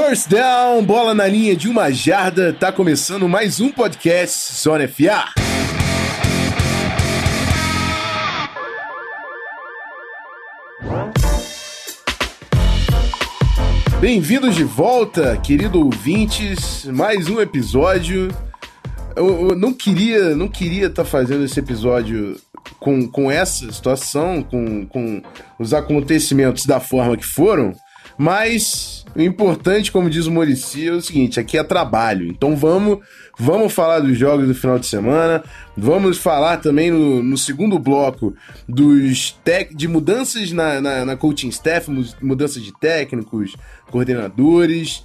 First 0.00 0.28
down, 0.28 0.84
bola 0.84 1.12
na 1.12 1.26
linha 1.26 1.56
de 1.56 1.68
uma 1.68 1.90
jarda, 1.90 2.52
tá 2.52 2.70
começando 2.70 3.28
mais 3.28 3.58
um 3.60 3.68
podcast 3.68 4.54
Zona 4.54 4.86
FA. 4.86 5.24
Bem-vindos 14.00 14.54
de 14.54 14.62
volta, 14.62 15.36
querido 15.38 15.84
ouvintes, 15.84 16.84
mais 16.84 17.28
um 17.28 17.40
episódio. 17.40 18.28
Eu, 19.16 19.50
eu 19.50 19.56
não 19.56 19.72
queria, 19.72 20.36
não 20.36 20.46
queria 20.46 20.86
estar 20.86 21.02
tá 21.02 21.10
fazendo 21.10 21.44
esse 21.44 21.58
episódio 21.58 22.40
com, 22.78 23.08
com 23.08 23.28
essa 23.28 23.70
situação, 23.72 24.44
com, 24.44 24.86
com 24.86 25.20
os 25.58 25.74
acontecimentos 25.74 26.64
da 26.66 26.78
forma 26.78 27.16
que 27.16 27.26
foram, 27.26 27.74
mas 28.16 28.97
o 29.16 29.22
importante, 29.22 29.90
como 29.90 30.10
diz 30.10 30.26
o 30.26 30.30
Morici, 30.30 30.88
é 30.88 30.92
o 30.92 31.00
seguinte: 31.00 31.40
aqui 31.40 31.58
é 31.58 31.64
trabalho. 31.64 32.26
Então 32.26 32.56
vamos, 32.56 32.98
vamos 33.38 33.72
falar 33.72 34.00
dos 34.00 34.16
jogos 34.16 34.46
do 34.46 34.54
final 34.54 34.78
de 34.78 34.86
semana. 34.86 35.42
Vamos 35.76 36.18
falar 36.18 36.58
também 36.58 36.90
no, 36.90 37.22
no 37.22 37.38
segundo 37.38 37.78
bloco 37.78 38.34
dos 38.68 39.32
tec, 39.44 39.74
de 39.74 39.88
mudanças 39.88 40.52
na, 40.52 40.80
na, 40.80 41.04
na 41.04 41.16
coaching 41.16 41.48
staff, 41.48 41.90
mudanças 42.20 42.62
de 42.62 42.72
técnicos, 42.78 43.56
coordenadores. 43.90 45.04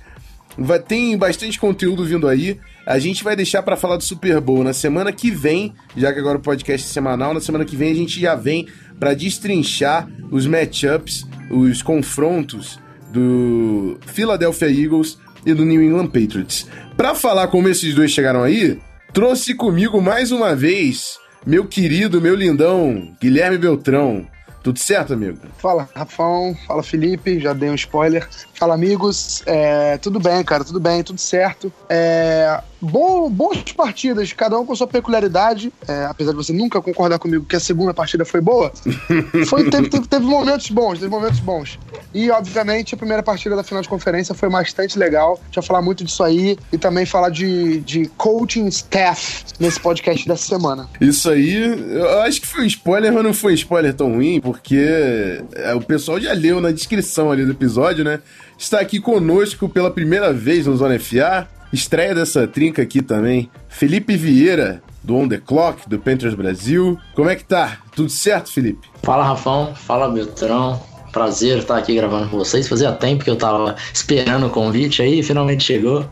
Vai, 0.57 0.79
tem 0.79 1.17
bastante 1.17 1.59
conteúdo 1.59 2.05
vindo 2.05 2.27
aí. 2.27 2.59
A 2.85 2.99
gente 2.99 3.23
vai 3.23 3.35
deixar 3.35 3.63
para 3.63 3.77
falar 3.77 3.97
do 3.97 4.03
Super 4.03 4.39
Bowl 4.41 4.63
na 4.63 4.73
semana 4.73 5.11
que 5.11 5.31
vem, 5.31 5.73
já 5.95 6.11
que 6.11 6.19
agora 6.19 6.37
o 6.37 6.41
podcast 6.41 6.87
é 6.87 6.91
semanal. 6.91 7.33
Na 7.33 7.39
semana 7.39 7.65
que 7.65 7.75
vem 7.75 7.91
a 7.91 7.95
gente 7.95 8.19
já 8.19 8.35
vem 8.35 8.67
para 8.99 9.13
destrinchar 9.13 10.07
os 10.29 10.45
matchups, 10.45 11.25
os 11.49 11.81
confrontos 11.81 12.82
do 13.13 13.97
Philadelphia 14.07 14.67
Eagles 14.67 15.17
e 15.45 15.53
do 15.53 15.63
New 15.63 15.81
England 15.81 16.07
Patriots. 16.07 16.67
Para 16.97 17.13
falar 17.13 17.47
como 17.47 17.69
esses 17.69 17.93
dois 17.93 18.11
chegaram 18.11 18.43
aí, 18.43 18.79
trouxe 19.13 19.53
comigo 19.53 20.01
mais 20.01 20.31
uma 20.31 20.55
vez 20.55 21.19
meu 21.45 21.65
querido, 21.65 22.21
meu 22.21 22.35
lindão, 22.35 23.15
Guilherme 23.21 23.57
Beltrão. 23.57 24.25
Tudo 24.63 24.79
certo, 24.79 25.13
amigo? 25.13 25.39
Fala, 25.57 25.89
Rafão. 25.93 26.55
Fala, 26.65 26.81
Felipe. 26.81 27.37
Já 27.37 27.51
dei 27.51 27.69
um 27.69 27.75
spoiler. 27.75 28.27
Fala, 28.53 28.75
amigos. 28.75 29.41
É, 29.45 29.97
tudo 29.97 30.19
bem, 30.19 30.43
cara. 30.43 30.63
Tudo 30.63 30.79
bem, 30.79 31.03
tudo 31.03 31.19
certo. 31.19 31.71
É, 31.89 32.61
bom, 32.79 33.29
boas 33.29 33.63
partidas, 33.71 34.31
cada 34.33 34.59
um 34.59 34.65
com 34.65 34.75
sua 34.75 34.87
peculiaridade. 34.87 35.71
É, 35.87 36.05
apesar 36.05 36.31
de 36.31 36.37
você 36.37 36.53
nunca 36.53 36.81
concordar 36.81 37.17
comigo 37.17 37.45
que 37.45 37.55
a 37.55 37.59
segunda 37.59 37.93
partida 37.93 38.23
foi 38.23 38.41
boa, 38.41 38.71
foi, 39.47 39.69
teve, 39.69 39.89
teve, 39.89 40.07
teve, 40.07 40.25
momentos 40.25 40.69
bons, 40.69 40.99
teve 40.99 41.09
momentos 41.09 41.39
bons. 41.39 41.79
E, 42.13 42.29
obviamente, 42.29 42.93
a 42.93 42.97
primeira 42.97 43.23
partida 43.23 43.55
da 43.55 43.63
final 43.63 43.81
de 43.81 43.89
conferência 43.89 44.35
foi 44.35 44.49
bastante 44.49 44.99
legal. 44.99 45.39
Já 45.51 45.61
falar 45.61 45.81
muito 45.81 46.03
disso 46.03 46.23
aí 46.23 46.57
e 46.71 46.77
também 46.77 47.05
falar 47.05 47.29
de, 47.29 47.79
de 47.81 48.05
coaching 48.17 48.67
staff 48.67 49.45
nesse 49.59 49.79
podcast 49.79 50.27
dessa 50.27 50.45
semana. 50.45 50.87
Isso 51.01 51.29
aí, 51.29 51.53
eu 51.55 52.21
acho 52.21 52.41
que 52.41 52.47
foi 52.47 52.63
um 52.63 52.67
spoiler, 52.67 53.11
mas 53.11 53.23
não 53.23 53.33
foi 53.33 53.53
um 53.53 53.55
spoiler 53.55 53.93
tão 53.93 54.13
ruim, 54.13 54.39
porque 54.39 55.43
é, 55.55 55.73
o 55.73 55.81
pessoal 55.81 56.19
já 56.19 56.33
leu 56.33 56.61
na 56.61 56.71
descrição 56.71 57.31
ali 57.31 57.45
do 57.45 57.51
episódio, 57.51 58.03
né? 58.03 58.19
Está 58.57 58.79
aqui 58.79 58.99
conosco 58.99 59.67
pela 59.67 59.91
primeira 59.91 60.31
vez 60.31 60.67
no 60.67 60.75
Zona 60.75 60.99
FA. 60.99 61.47
Estreia 61.71 62.13
dessa 62.13 62.47
trinca 62.47 62.81
aqui 62.81 63.01
também. 63.01 63.49
Felipe 63.67 64.15
Vieira, 64.15 64.81
do 65.03 65.15
On 65.15 65.27
The 65.27 65.37
Clock, 65.37 65.89
do 65.89 65.99
Panthers 65.99 66.35
Brasil. 66.35 66.97
Como 67.15 67.29
é 67.29 67.35
que 67.35 67.43
tá? 67.43 67.79
Tudo 67.95 68.09
certo, 68.09 68.51
Felipe? 68.51 68.87
Fala, 69.01 69.23
Rafão. 69.23 69.73
Fala, 69.75 70.07
Beltrão. 70.09 70.81
Prazer 71.11 71.59
estar 71.59 71.77
aqui 71.77 71.95
gravando 71.95 72.29
com 72.29 72.37
vocês. 72.37 72.67
Fazia 72.67 72.91
tempo 72.91 73.23
que 73.23 73.29
eu 73.29 73.35
tava 73.35 73.75
esperando 73.93 74.47
o 74.47 74.49
convite 74.49 75.01
aí, 75.01 75.21
finalmente 75.21 75.63
chegou. 75.63 76.05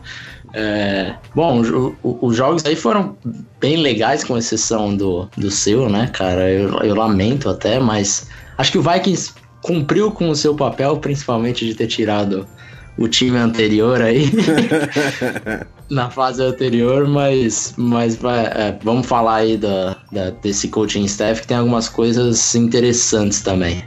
É, 0.54 1.14
bom, 1.34 1.62
os 2.02 2.36
jogos 2.36 2.64
aí 2.66 2.76
foram 2.76 3.16
bem 3.58 3.76
legais, 3.76 4.22
com 4.22 4.36
exceção 4.36 4.94
do, 4.94 5.28
do 5.36 5.50
seu, 5.50 5.88
né, 5.88 6.08
cara? 6.12 6.50
Eu, 6.50 6.78
eu 6.82 6.94
lamento 6.94 7.48
até, 7.48 7.80
mas 7.80 8.28
acho 8.58 8.72
que 8.72 8.78
o 8.78 8.82
Vikings 8.82 9.32
cumpriu 9.62 10.10
com 10.10 10.28
o 10.28 10.34
seu 10.36 10.54
papel, 10.54 10.96
principalmente 10.98 11.64
de 11.64 11.74
ter 11.74 11.86
tirado 11.86 12.46
o 12.98 13.08
time 13.08 13.38
anterior 13.38 14.02
aí 14.02 14.30
na 15.88 16.10
fase 16.10 16.42
anterior, 16.42 17.06
mas, 17.08 17.74
mas 17.76 18.18
é, 18.22 18.78
vamos 18.82 19.06
falar 19.06 19.36
aí 19.36 19.56
da, 19.56 19.96
da, 20.10 20.30
desse 20.30 20.68
coaching 20.68 21.04
staff 21.04 21.40
que 21.40 21.46
tem 21.46 21.56
algumas 21.56 21.88
coisas 21.88 22.54
interessantes 22.54 23.40
também. 23.40 23.82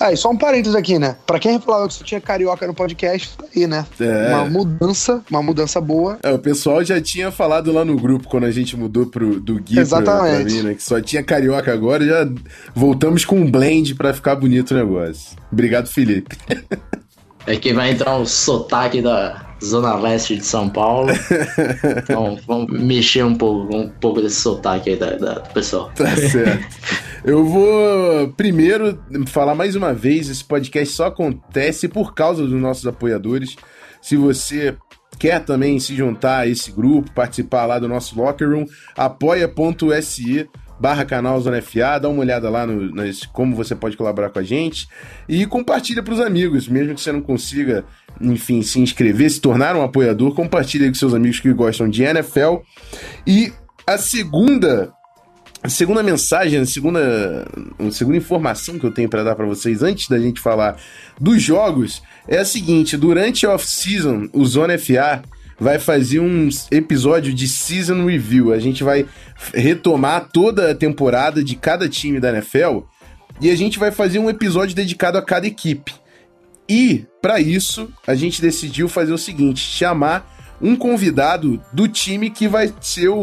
Ah, 0.00 0.12
e 0.12 0.16
só 0.16 0.30
um 0.30 0.36
parênteses 0.36 0.74
aqui, 0.74 0.98
né? 0.98 1.14
Pra 1.26 1.38
quem 1.38 1.60
falava 1.60 1.86
que 1.86 1.92
só 1.92 2.02
tinha 2.02 2.20
carioca 2.20 2.66
no 2.66 2.72
podcast, 2.72 3.36
tá 3.36 3.44
aí, 3.54 3.66
né? 3.66 3.84
É. 4.00 4.34
Uma 4.34 4.46
mudança, 4.46 5.22
uma 5.30 5.42
mudança 5.42 5.78
boa. 5.78 6.18
É, 6.22 6.32
o 6.32 6.38
pessoal 6.38 6.82
já 6.82 6.98
tinha 6.98 7.30
falado 7.30 7.70
lá 7.70 7.84
no 7.84 7.96
grupo 7.96 8.26
quando 8.26 8.44
a 8.44 8.50
gente 8.50 8.76
mudou 8.78 9.04
pro, 9.06 9.38
do 9.38 9.60
Gui 9.60 9.78
Exatamente. 9.78 10.32
Pra, 10.32 10.44
pra 10.44 10.52
mim, 10.52 10.62
né? 10.62 10.74
Que 10.74 10.82
só 10.82 11.00
tinha 11.02 11.22
carioca 11.22 11.70
agora, 11.70 12.04
já 12.04 12.26
voltamos 12.74 13.26
com 13.26 13.36
um 13.36 13.50
blend 13.50 13.94
pra 13.94 14.14
ficar 14.14 14.36
bonito 14.36 14.70
o 14.70 14.74
negócio. 14.74 15.36
Obrigado, 15.52 15.86
Felipe. 15.86 16.34
É 17.46 17.56
que 17.56 17.72
vai 17.72 17.90
entrar 17.90 18.16
um 18.16 18.26
sotaque 18.26 19.00
da 19.00 19.50
Zona 19.62 19.94
Leste 19.96 20.36
de 20.36 20.44
São 20.44 20.68
Paulo. 20.68 21.12
então 22.02 22.38
vamos 22.46 22.70
mexer 22.80 23.24
um 23.24 23.34
pouco, 23.34 23.74
um 23.74 23.88
pouco 23.88 24.20
desse 24.20 24.36
sotaque 24.36 24.90
aí 24.90 24.96
da, 24.96 25.10
da, 25.16 25.34
do 25.34 25.52
pessoal. 25.52 25.90
Tá 25.94 26.16
certo. 26.16 26.66
Eu 27.24 27.44
vou 27.44 28.28
primeiro 28.36 28.98
falar 29.26 29.54
mais 29.54 29.76
uma 29.76 29.92
vez: 29.92 30.28
esse 30.28 30.44
podcast 30.44 30.94
só 30.94 31.06
acontece 31.06 31.88
por 31.88 32.14
causa 32.14 32.42
dos 32.42 32.60
nossos 32.60 32.86
apoiadores. 32.86 33.56
Se 34.00 34.16
você 34.16 34.76
quer 35.18 35.44
também 35.44 35.78
se 35.78 35.94
juntar 35.94 36.38
a 36.38 36.46
esse 36.46 36.72
grupo, 36.72 37.12
participar 37.12 37.66
lá 37.66 37.78
do 37.78 37.86
nosso 37.86 38.18
Locker 38.18 38.48
Room, 38.48 38.64
apoia.se 38.96 40.48
barra 40.80 41.04
canal 41.04 41.38
Zona 41.40 41.60
FA, 41.60 41.98
dá 42.00 42.08
uma 42.08 42.20
olhada 42.20 42.48
lá 42.48 42.66
no, 42.66 42.90
como 43.32 43.54
você 43.54 43.74
pode 43.74 43.96
colaborar 43.96 44.30
com 44.30 44.38
a 44.38 44.42
gente 44.42 44.88
e 45.28 45.44
compartilha 45.44 46.02
para 46.02 46.14
os 46.14 46.20
amigos, 46.20 46.66
mesmo 46.66 46.94
que 46.94 47.00
você 47.00 47.12
não 47.12 47.20
consiga, 47.20 47.84
enfim, 48.18 48.62
se 48.62 48.80
inscrever, 48.80 49.30
se 49.30 49.40
tornar 49.40 49.76
um 49.76 49.82
apoiador, 49.82 50.34
compartilha 50.34 50.88
com 50.88 50.94
seus 50.94 51.12
amigos 51.12 51.38
que 51.38 51.52
gostam 51.52 51.88
de 51.88 52.02
NFL. 52.02 52.56
E 53.26 53.52
a 53.86 53.98
segunda 53.98 54.90
a 55.62 55.68
segunda 55.68 56.02
mensagem, 56.02 56.58
a 56.58 56.64
segunda, 56.64 57.46
a 57.78 57.90
segunda 57.90 58.16
informação 58.16 58.78
que 58.78 58.86
eu 58.86 58.90
tenho 58.90 59.10
para 59.10 59.22
dar 59.22 59.36
para 59.36 59.44
vocês 59.44 59.82
antes 59.82 60.08
da 60.08 60.18
gente 60.18 60.40
falar 60.40 60.78
dos 61.20 61.42
jogos 61.42 62.02
é 62.26 62.38
a 62.38 62.44
seguinte: 62.46 62.96
durante 62.96 63.44
a 63.44 63.52
off-season, 63.52 64.30
o 64.32 64.46
Zona 64.46 64.78
FA 64.78 65.22
vai 65.60 65.78
fazer 65.78 66.20
um 66.20 66.48
episódio 66.70 67.34
de 67.34 67.46
season 67.46 68.06
review. 68.06 68.52
A 68.52 68.58
gente 68.58 68.82
vai 68.82 69.06
retomar 69.52 70.28
toda 70.32 70.70
a 70.70 70.74
temporada 70.74 71.44
de 71.44 71.54
cada 71.54 71.88
time 71.88 72.18
da 72.18 72.30
NFL 72.30 72.80
e 73.40 73.50
a 73.50 73.56
gente 73.56 73.78
vai 73.78 73.90
fazer 73.90 74.18
um 74.18 74.30
episódio 74.30 74.74
dedicado 74.74 75.18
a 75.18 75.22
cada 75.22 75.46
equipe. 75.46 75.92
E 76.68 77.04
para 77.20 77.40
isso, 77.40 77.90
a 78.06 78.14
gente 78.14 78.40
decidiu 78.40 78.88
fazer 78.88 79.12
o 79.12 79.18
seguinte, 79.18 79.60
chamar 79.60 80.38
um 80.62 80.76
convidado 80.76 81.60
do 81.72 81.88
time 81.88 82.30
que 82.30 82.46
vai 82.46 82.72
ser 82.80 83.08
o, 83.08 83.16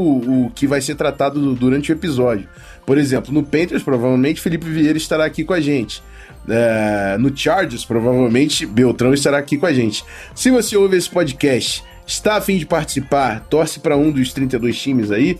o 0.46 0.52
que 0.54 0.68
vai 0.68 0.82
ser 0.82 0.96
tratado 0.96 1.56
durante 1.56 1.92
o 1.92 1.94
episódio. 1.94 2.48
Por 2.86 2.98
exemplo, 2.98 3.34
no 3.34 3.44
Panthers, 3.44 3.84
provavelmente 3.84 4.42
Felipe 4.42 4.66
Vieira 4.66 4.98
estará 4.98 5.26
aqui 5.26 5.44
com 5.44 5.54
a 5.54 5.60
gente. 5.60 6.04
É, 6.50 7.18
no 7.20 7.36
Chargers, 7.36 7.84
provavelmente 7.84 8.66
Beltrão 8.66 9.14
estará 9.14 9.38
aqui 9.38 9.58
com 9.58 9.66
a 9.66 9.74
gente. 9.74 10.04
Se 10.34 10.50
você 10.50 10.78
ouve 10.78 10.98
esse 10.98 11.10
podcast 11.10 11.84
Está 12.08 12.38
a 12.38 12.42
fim 12.42 12.58
de 12.58 12.66
participar? 12.66 13.42
Torce 13.50 13.82
para 13.82 13.98
um 13.98 14.10
dos 14.10 14.32
32 14.32 14.80
times 14.80 15.12
aí? 15.12 15.38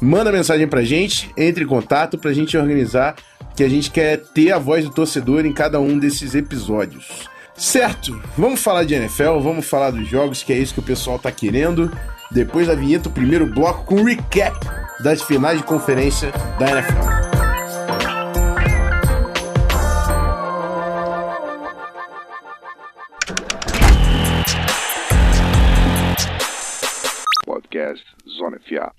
Manda 0.00 0.32
mensagem 0.32 0.66
pra 0.66 0.82
gente, 0.82 1.30
entre 1.36 1.64
em 1.64 1.66
contato 1.66 2.16
pra 2.16 2.32
gente 2.32 2.56
organizar, 2.56 3.14
que 3.54 3.62
a 3.62 3.68
gente 3.68 3.90
quer 3.90 4.18
ter 4.18 4.50
a 4.50 4.58
voz 4.58 4.84
do 4.84 4.90
torcedor 4.90 5.44
em 5.44 5.52
cada 5.52 5.78
um 5.78 5.98
desses 5.98 6.34
episódios. 6.34 7.28
Certo, 7.54 8.18
vamos 8.36 8.62
falar 8.62 8.84
de 8.84 8.94
NFL, 8.94 9.38
vamos 9.40 9.66
falar 9.66 9.90
dos 9.90 10.08
jogos, 10.08 10.42
que 10.42 10.52
é 10.52 10.58
isso 10.58 10.74
que 10.74 10.80
o 10.80 10.82
pessoal 10.82 11.18
tá 11.18 11.30
querendo. 11.30 11.90
Depois 12.30 12.66
da 12.66 12.74
vinheta, 12.74 13.08
o 13.08 13.12
primeiro 13.12 13.46
bloco 13.46 13.84
com 13.84 14.02
recap 14.02 14.58
das 15.02 15.22
finais 15.22 15.58
de 15.58 15.64
conferência 15.64 16.32
da 16.58 16.70
NFL. 16.70 17.35
Podcast 27.86 28.04
Zona 28.28 28.58
FA. 28.58 28.92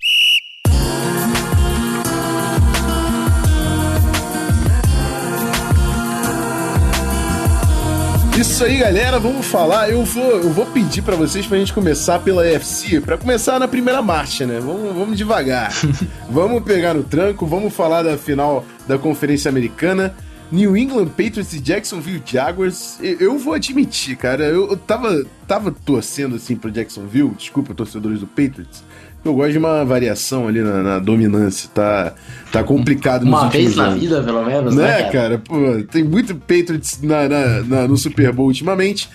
Isso 8.39 8.63
aí, 8.63 8.77
galera, 8.77 9.19
vamos 9.19 9.47
falar. 9.47 9.89
Eu 9.89 10.03
vou, 10.05 10.23
eu 10.23 10.49
vou 10.51 10.65
pedir 10.67 11.01
para 11.01 11.15
vocês 11.15 11.47
pra 11.47 11.57
gente 11.57 11.73
começar 11.73 12.19
pela 12.19 12.43
UFC, 12.43 13.01
para 13.01 13.17
começar 13.17 13.59
na 13.59 13.67
primeira 13.67 14.01
marcha, 14.01 14.45
né? 14.45 14.59
Vamos, 14.59 14.95
vamos 14.95 15.17
devagar. 15.17 15.71
vamos 16.29 16.63
pegar 16.63 16.93
no 16.93 17.03
tranco, 17.03 17.47
vamos 17.47 17.73
falar 17.73 18.03
da 18.03 18.15
final 18.15 18.63
da 18.87 18.97
Conferência 18.97 19.49
Americana. 19.49 20.15
New 20.51 20.77
England 20.77 21.07
Patriots 21.09 21.53
e 21.53 21.59
Jacksonville 21.59 22.21
Jaguars. 22.25 22.97
Eu 23.01 23.38
vou 23.38 23.53
admitir, 23.53 24.15
cara, 24.15 24.45
eu 24.45 24.75
tava, 24.77 25.25
tava 25.47 25.71
torcendo 25.71 26.35
assim 26.35 26.55
pro 26.55 26.71
Jacksonville, 26.71 27.31
desculpa, 27.38 27.73
torcedores 27.73 28.19
do 28.19 28.27
Patriots. 28.27 28.83
Eu 29.25 29.33
gosto 29.33 29.51
de 29.51 29.57
uma 29.57 29.83
variação 29.83 30.47
ali 30.47 30.61
na, 30.61 30.81
na 30.81 30.99
dominância, 30.99 31.69
tá, 31.73 32.13
tá 32.51 32.63
complicado 32.63 33.23
Uma 33.23 33.49
vez 33.49 33.75
na 33.75 33.88
anos. 33.88 33.99
vida, 33.99 34.23
pelo 34.23 34.45
menos, 34.45 34.75
né? 34.75 34.83
né 34.83 34.97
cara? 35.03 35.11
cara? 35.11 35.39
Pô, 35.39 35.83
tem 35.91 36.03
muito 36.03 36.33
Patriots 36.35 37.01
na, 37.01 37.27
na, 37.27 37.63
na, 37.63 37.88
no 37.88 37.97
Super 37.97 38.31
Bowl 38.31 38.47
ultimamente. 38.47 39.09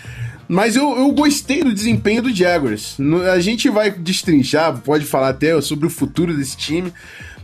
Mas 0.49 0.77
eu, 0.77 0.99
eu 0.99 1.11
gostei 1.13 1.65
do 1.65 1.73
desempenho 1.73 2.23
do 2.23 2.35
Jaguars. 2.35 2.99
A 3.33 3.41
gente 3.41 3.71
vai 3.71 3.91
destrinchar, 3.91 4.77
pode 4.81 5.07
falar 5.07 5.31
até 5.31 5.59
sobre 5.63 5.87
o 5.87 5.91
futuro 5.91 6.37
desse 6.37 6.59
time. 6.59 6.93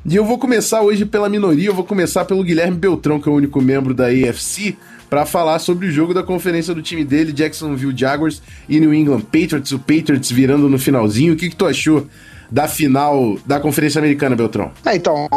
E 0.04 0.14
eu 0.14 0.24
vou 0.24 0.38
começar 0.38 0.80
hoje 0.80 1.04
pela 1.04 1.28
minoria, 1.28 1.68
eu 1.68 1.74
vou 1.74 1.84
começar 1.84 2.24
pelo 2.24 2.42
Guilherme 2.44 2.76
Beltrão, 2.76 3.20
que 3.20 3.28
é 3.28 3.32
o 3.32 3.34
único 3.34 3.60
membro 3.60 3.92
da 3.92 4.06
AFC, 4.06 4.76
para 5.10 5.26
falar 5.26 5.58
sobre 5.58 5.88
o 5.88 5.90
jogo 5.90 6.14
da 6.14 6.22
conferência 6.22 6.74
do 6.74 6.80
time 6.80 7.04
dele, 7.04 7.32
Jacksonville 7.32 7.96
Jaguars 7.96 8.40
e 8.68 8.78
New 8.78 8.94
England 8.94 9.22
Patriots, 9.22 9.72
o 9.72 9.78
Patriots 9.78 10.30
virando 10.30 10.68
no 10.68 10.78
finalzinho. 10.78 11.34
O 11.34 11.36
que, 11.36 11.50
que 11.50 11.56
tu 11.56 11.66
achou 11.66 12.06
da 12.50 12.68
final 12.68 13.38
da 13.44 13.60
Conferência 13.60 13.98
Americana, 13.98 14.36
Beltrão? 14.36 14.70
É, 14.86 14.94
então, 14.94 15.28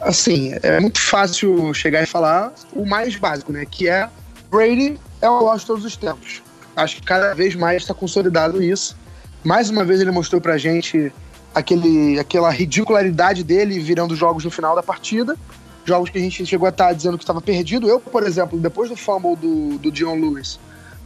assim, 0.00 0.52
é 0.62 0.80
muito 0.80 1.00
fácil 1.00 1.72
chegar 1.74 2.02
e 2.02 2.06
falar 2.06 2.52
o 2.72 2.86
mais 2.86 3.14
básico, 3.16 3.52
né? 3.52 3.64
Que 3.70 3.88
é 3.88 4.08
Brady 4.50 4.98
é 5.20 5.28
o 5.28 5.56
de 5.56 5.66
todos 5.66 5.84
os 5.84 5.96
tempos. 5.96 6.42
Acho 6.74 6.96
que 6.96 7.02
cada 7.02 7.34
vez 7.34 7.54
mais 7.54 7.82
está 7.82 7.94
consolidado 7.94 8.62
isso. 8.62 8.96
Mais 9.44 9.70
uma 9.70 9.84
vez 9.84 10.00
ele 10.00 10.10
mostrou 10.10 10.40
pra 10.40 10.56
gente 10.56 11.12
aquele, 11.54 12.18
aquela 12.18 12.50
ridicularidade 12.50 13.42
dele 13.42 13.78
virando 13.78 14.14
jogos 14.14 14.44
no 14.44 14.50
final 14.50 14.74
da 14.74 14.82
partida. 14.82 15.36
Jogos 15.84 16.10
que 16.10 16.18
a 16.18 16.20
gente 16.20 16.44
chegou 16.46 16.66
a 16.66 16.70
estar 16.70 16.88
tá 16.88 16.92
dizendo 16.92 17.16
que 17.16 17.24
estava 17.24 17.40
perdido. 17.40 17.88
Eu, 17.88 17.98
por 17.98 18.22
exemplo, 18.22 18.58
depois 18.58 18.90
do 18.90 18.96
fumble 18.96 19.36
do, 19.36 19.78
do 19.78 19.90
Dion 19.90 20.14
Lewis, 20.14 20.58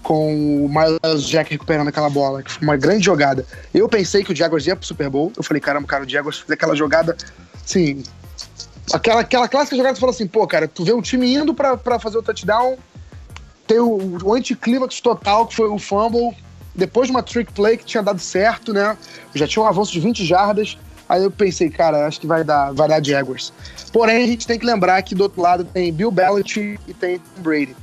com 0.02 0.66
o 0.66 0.68
Miles 0.68 1.24
Jack 1.24 1.50
recuperando 1.50 1.88
aquela 1.88 2.10
bola, 2.10 2.42
que 2.42 2.52
foi 2.52 2.62
uma 2.62 2.76
grande 2.76 3.04
jogada, 3.04 3.46
eu 3.72 3.88
pensei 3.88 4.22
que 4.22 4.32
o 4.32 4.36
Jaguars 4.36 4.66
ia 4.66 4.76
pro 4.76 4.86
Super 4.86 5.08
Bowl. 5.08 5.32
Eu 5.36 5.42
falei, 5.42 5.60
caramba, 5.60 5.86
cara, 5.88 6.04
o 6.04 6.08
Jaguars 6.08 6.38
fez 6.38 6.50
aquela 6.50 6.76
jogada, 6.76 7.16
assim, 7.64 8.02
aquela, 8.92 9.20
aquela 9.20 9.48
clássica 9.48 9.76
jogada 9.76 9.94
que 9.94 9.98
você 9.98 10.00
falou 10.00 10.14
assim, 10.14 10.26
pô, 10.26 10.46
cara, 10.46 10.68
tu 10.68 10.84
vê 10.84 10.92
um 10.92 11.00
time 11.00 11.34
indo 11.34 11.54
para 11.54 11.98
fazer 11.98 12.18
o 12.18 12.22
touchdown, 12.22 12.76
tem 13.66 13.78
o, 13.78 14.18
o 14.22 14.34
anticlímax 14.34 15.00
total, 15.00 15.46
que 15.46 15.56
foi 15.56 15.68
o 15.68 15.78
fumble, 15.78 16.36
depois 16.74 17.08
de 17.08 17.12
uma 17.12 17.22
trick 17.22 17.52
play 17.52 17.76
que 17.76 17.84
tinha 17.84 18.02
dado 18.02 18.20
certo, 18.20 18.72
né? 18.72 18.96
Já 19.34 19.46
tinha 19.46 19.62
um 19.62 19.66
avanço 19.66 19.92
de 19.92 20.00
20 20.00 20.24
jardas. 20.24 20.76
Aí 21.08 21.22
eu 21.22 21.30
pensei, 21.30 21.68
cara, 21.68 22.06
acho 22.06 22.20
que 22.20 22.26
vai 22.26 22.42
dar, 22.42 22.72
vai 22.72 22.88
dar 22.88 23.04
Jaguars. 23.04 23.52
Porém, 23.92 24.24
a 24.24 24.26
gente 24.26 24.46
tem 24.46 24.58
que 24.58 24.66
lembrar 24.66 25.00
que 25.02 25.14
do 25.14 25.22
outro 25.22 25.40
lado 25.40 25.64
tem 25.64 25.92
Bill 25.92 26.10
Belichick 26.10 26.80
e 26.88 26.94
tem 26.94 27.20
Brady. 27.38 27.76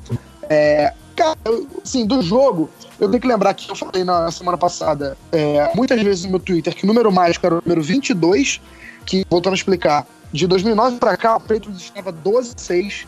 É, 0.50 0.94
cara, 1.16 1.38
assim, 1.84 2.06
do 2.06 2.22
jogo, 2.22 2.70
eu 3.00 3.08
tenho 3.10 3.22
que 3.22 3.28
lembrar 3.28 3.54
que 3.54 3.70
eu 3.70 3.76
falei 3.76 4.04
na 4.04 4.30
semana 4.32 4.58
passada, 4.58 5.16
é, 5.32 5.72
muitas 5.76 6.02
vezes 6.02 6.26
no 6.26 6.32
meu 6.32 6.40
Twitter, 6.40 6.76
que 6.76 6.84
o 6.84 6.88
número 6.88 7.12
mágico 7.12 7.46
era 7.46 7.56
o 7.56 7.62
número 7.64 7.82
22, 7.82 8.60
que, 9.06 9.26
voltando 9.30 9.54
a 9.54 9.56
explicar, 9.56 10.06
de 10.34 10.48
2009 10.48 10.98
para 10.98 11.16
cá, 11.16 11.38
o 11.38 11.40
Patriots 11.40 11.82
estava 11.82 12.12
12-6 12.12 13.06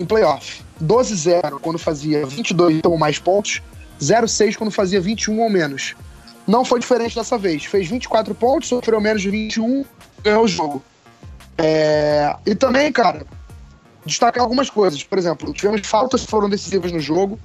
em 0.00 0.04
playoff. 0.04 0.62
12-0 0.82 1.58
quando 1.60 1.78
fazia 1.78 2.24
22 2.24 2.80
ou 2.84 2.96
mais 2.96 3.18
pontos, 3.18 3.62
0,6 4.00 4.56
quando 4.56 4.70
fazia 4.70 5.00
21 5.00 5.40
ou 5.40 5.50
menos. 5.50 5.94
Não 6.46 6.64
foi 6.64 6.80
diferente 6.80 7.14
dessa 7.14 7.36
vez. 7.36 7.64
Fez 7.64 7.88
24 7.88 8.34
pontos, 8.34 8.68
sofreu 8.68 9.00
menos 9.00 9.20
de 9.20 9.30
21, 9.30 9.84
ganhou 10.22 10.44
o 10.44 10.48
jogo. 10.48 10.82
É... 11.58 12.34
E 12.46 12.54
também, 12.54 12.90
cara, 12.90 13.26
destacar 14.06 14.42
algumas 14.42 14.70
coisas. 14.70 15.02
Por 15.02 15.18
exemplo, 15.18 15.52
tivemos 15.52 15.86
faltas 15.86 16.22
que 16.22 16.30
foram 16.30 16.48
decisivas 16.48 16.90
no 16.92 17.00
jogo. 17.00 17.38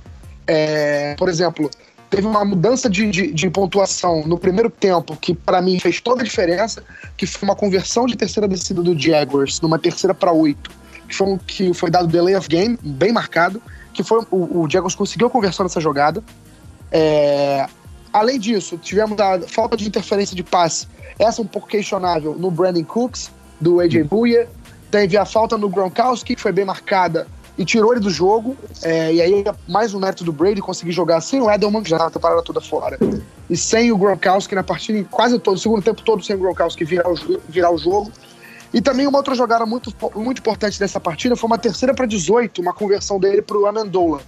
É... 0.48 1.16
Por 1.18 1.28
exemplo, 1.28 1.70
teve 2.10 2.28
uma 2.28 2.46
mudança 2.46 2.90
de, 2.90 3.10
de, 3.10 3.34
de 3.34 3.50
pontuação 3.50 4.24
no 4.28 4.38
primeiro 4.38 4.70
tempo 4.70 5.18
que, 5.18 5.34
para 5.34 5.62
mim, 5.62 5.80
fez 5.80 6.00
toda 6.00 6.22
a 6.22 6.24
diferença, 6.24 6.84
que 7.18 7.26
foi 7.26 7.50
uma 7.50 7.56
conversão 7.56 8.06
de 8.06 8.16
terceira 8.16 8.48
descida 8.48 8.84
do 8.84 8.98
Jaguars 8.98 9.60
numa 9.60 9.80
terceira 9.80 10.14
para 10.14 10.32
oito, 10.32 10.70
que 11.10 11.16
foi, 11.16 11.40
que 11.48 11.74
foi 11.74 11.90
dado 11.90 12.08
delay 12.08 12.36
of 12.36 12.48
game, 12.48 12.78
bem 12.82 13.12
marcado, 13.12 13.62
que 13.94 14.04
foi 14.04 14.26
o, 14.30 14.62
o 14.62 14.70
Jaguars 14.70 14.94
conseguiu 14.96 15.28
a 15.28 15.30
conversão 15.30 15.64
nessa 15.64 15.82
jogada. 15.82 16.24
É, 16.94 17.66
além 18.14 18.40
disso, 18.40 18.78
tivemos 18.78 19.20
a 19.20 19.42
falta 19.48 19.76
de 19.76 19.88
interferência 19.88 20.36
de 20.36 20.44
passe, 20.44 20.88
essa 21.18 21.42
um 21.42 21.48
pouco 21.48 21.68
questionável 21.68 22.36
no 22.36 22.52
Brandon 22.52 22.84
Cooks, 22.84 23.32
do 23.60 23.80
AJ 23.80 24.04
Buia. 24.04 24.48
Teve 24.92 25.18
a 25.18 25.26
falta 25.26 25.58
no 25.58 25.68
Gronkowski, 25.68 26.36
que 26.36 26.42
foi 26.42 26.52
bem 26.52 26.64
marcada 26.64 27.28
e 27.58 27.66
tirou 27.66 27.92
ele 27.92 28.00
do 28.00 28.12
jogo. 28.12 28.56
É, 28.84 29.12
e 29.12 29.22
aí, 29.22 29.44
mais 29.68 29.94
um 29.94 30.00
neto 30.00 30.24
do 30.24 30.32
Brady 30.32 30.62
conseguir 30.62 30.92
jogar 30.92 31.20
sem 31.22 31.42
o 31.42 31.50
Edelman, 31.50 31.82
que 31.82 31.90
já 31.90 31.96
estava 31.96 32.12
temporada 32.12 32.44
toda 32.44 32.62
fora. 32.62 33.00
E 33.50 33.58
sem 33.58 33.92
o 33.92 33.98
Gronkowski 33.98 34.54
na 34.54 34.64
partida, 34.64 35.04
quase 35.10 35.40
todo, 35.40 35.56
o 35.56 35.60
segundo 35.60 35.82
tempo 35.82 36.04
todo 36.04 36.24
sem 36.24 36.36
o 36.36 36.40
Gronkowski 36.40 36.86
virar 36.86 37.10
o, 37.10 37.16
virar 37.50 37.72
o 37.72 37.78
jogo. 37.78 38.12
E 38.72 38.82
também 38.82 39.08
uma 39.08 39.18
outra 39.18 39.34
jogada 39.34 39.66
muito, 39.66 39.92
muito 40.16 40.40
importante 40.40 40.80
dessa 40.80 41.00
partida 41.00 41.36
foi 41.36 41.48
uma 41.48 41.58
terceira 41.58 41.94
para 41.94 42.06
18, 42.06 42.62
uma 42.62 42.74
conversão 42.74 43.20
dele 43.20 43.42
para 43.42 43.58
o 43.58 43.66
Amendola 43.66 44.22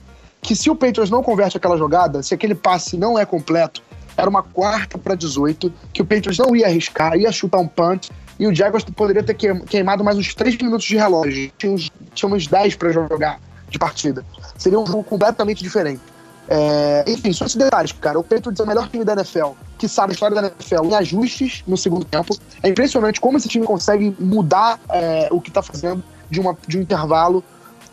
que 0.45 0.56
se 0.56 0.69
o 0.69 0.75
Patriots 0.75 1.09
não 1.09 1.24
converte 1.24 1.57
aquela 1.57 1.75
jogada, 1.75 2.21
se 2.21 2.31
aquele 2.31 2.53
passe 2.53 2.95
não 2.95 3.18
é 3.18 3.25
completo, 3.25 3.81
era 4.15 4.30
uma 4.30 4.44
quarta 4.44 4.95
para 4.95 5.15
18, 5.15 5.74
que 5.92 6.03
o 6.03 6.06
Patriots 6.06 6.38
não 6.38 6.56
ia 6.56 6.68
arriscar, 6.68 7.18
ia 7.18 7.31
chutar 7.31 7.57
um 7.57 7.68
punt, 7.68 8.09
e 8.38 8.45
o 8.45 8.53
Jaguars 8.53 8.83
poderia 8.83 9.24
ter 9.24 9.33
queimado 9.33 10.03
mais 10.03 10.18
uns 10.18 10.36
3 10.36 10.56
minutos 10.57 10.86
de 10.86 10.97
relógio. 10.97 11.51
Tinha 11.57 11.71
uns, 11.71 11.92
tinha 12.13 12.31
uns 12.31 12.45
10 12.45 12.75
para 12.75 12.92
jogar 12.92 13.39
de 13.69 13.80
partida. 13.80 14.24
Seria 14.56 14.80
um 14.80 14.86
jogo 14.86 15.03
completamente 15.03 15.63
diferente. 15.63 16.01
É, 16.47 17.03
enfim, 17.07 17.33
só 17.33 17.45
esses 17.45 17.56
detalhes, 17.56 17.92
cara. 17.94 18.19
O 18.19 18.24
Patriots 18.24 18.59
é 18.59 18.63
o 18.63 18.68
melhor 18.68 18.88
time 18.88 19.03
da 19.03 19.13
NFL, 19.13 19.53
que 19.80 19.88
sabe 19.88 20.12
a 20.12 20.13
história 20.13 20.36
da 20.36 20.47
NFL 20.47 20.86
em 20.86 20.94
ajustes 20.94 21.63
no 21.65 21.75
segundo 21.75 22.06
tempo. 22.06 22.38
É 22.62 22.69
impressionante 22.69 23.19
como 23.19 23.38
esse 23.38 23.47
time 23.47 23.65
consegue 23.65 24.15
mudar 24.19 24.80
é, 24.89 25.27
o 25.31 25.42
que 25.42 25.50
está 25.50 25.63
fazendo 25.63 26.03
de, 26.30 26.39
uma, 26.39 26.56
de 26.68 26.77
um 26.77 26.81
intervalo 26.81 27.44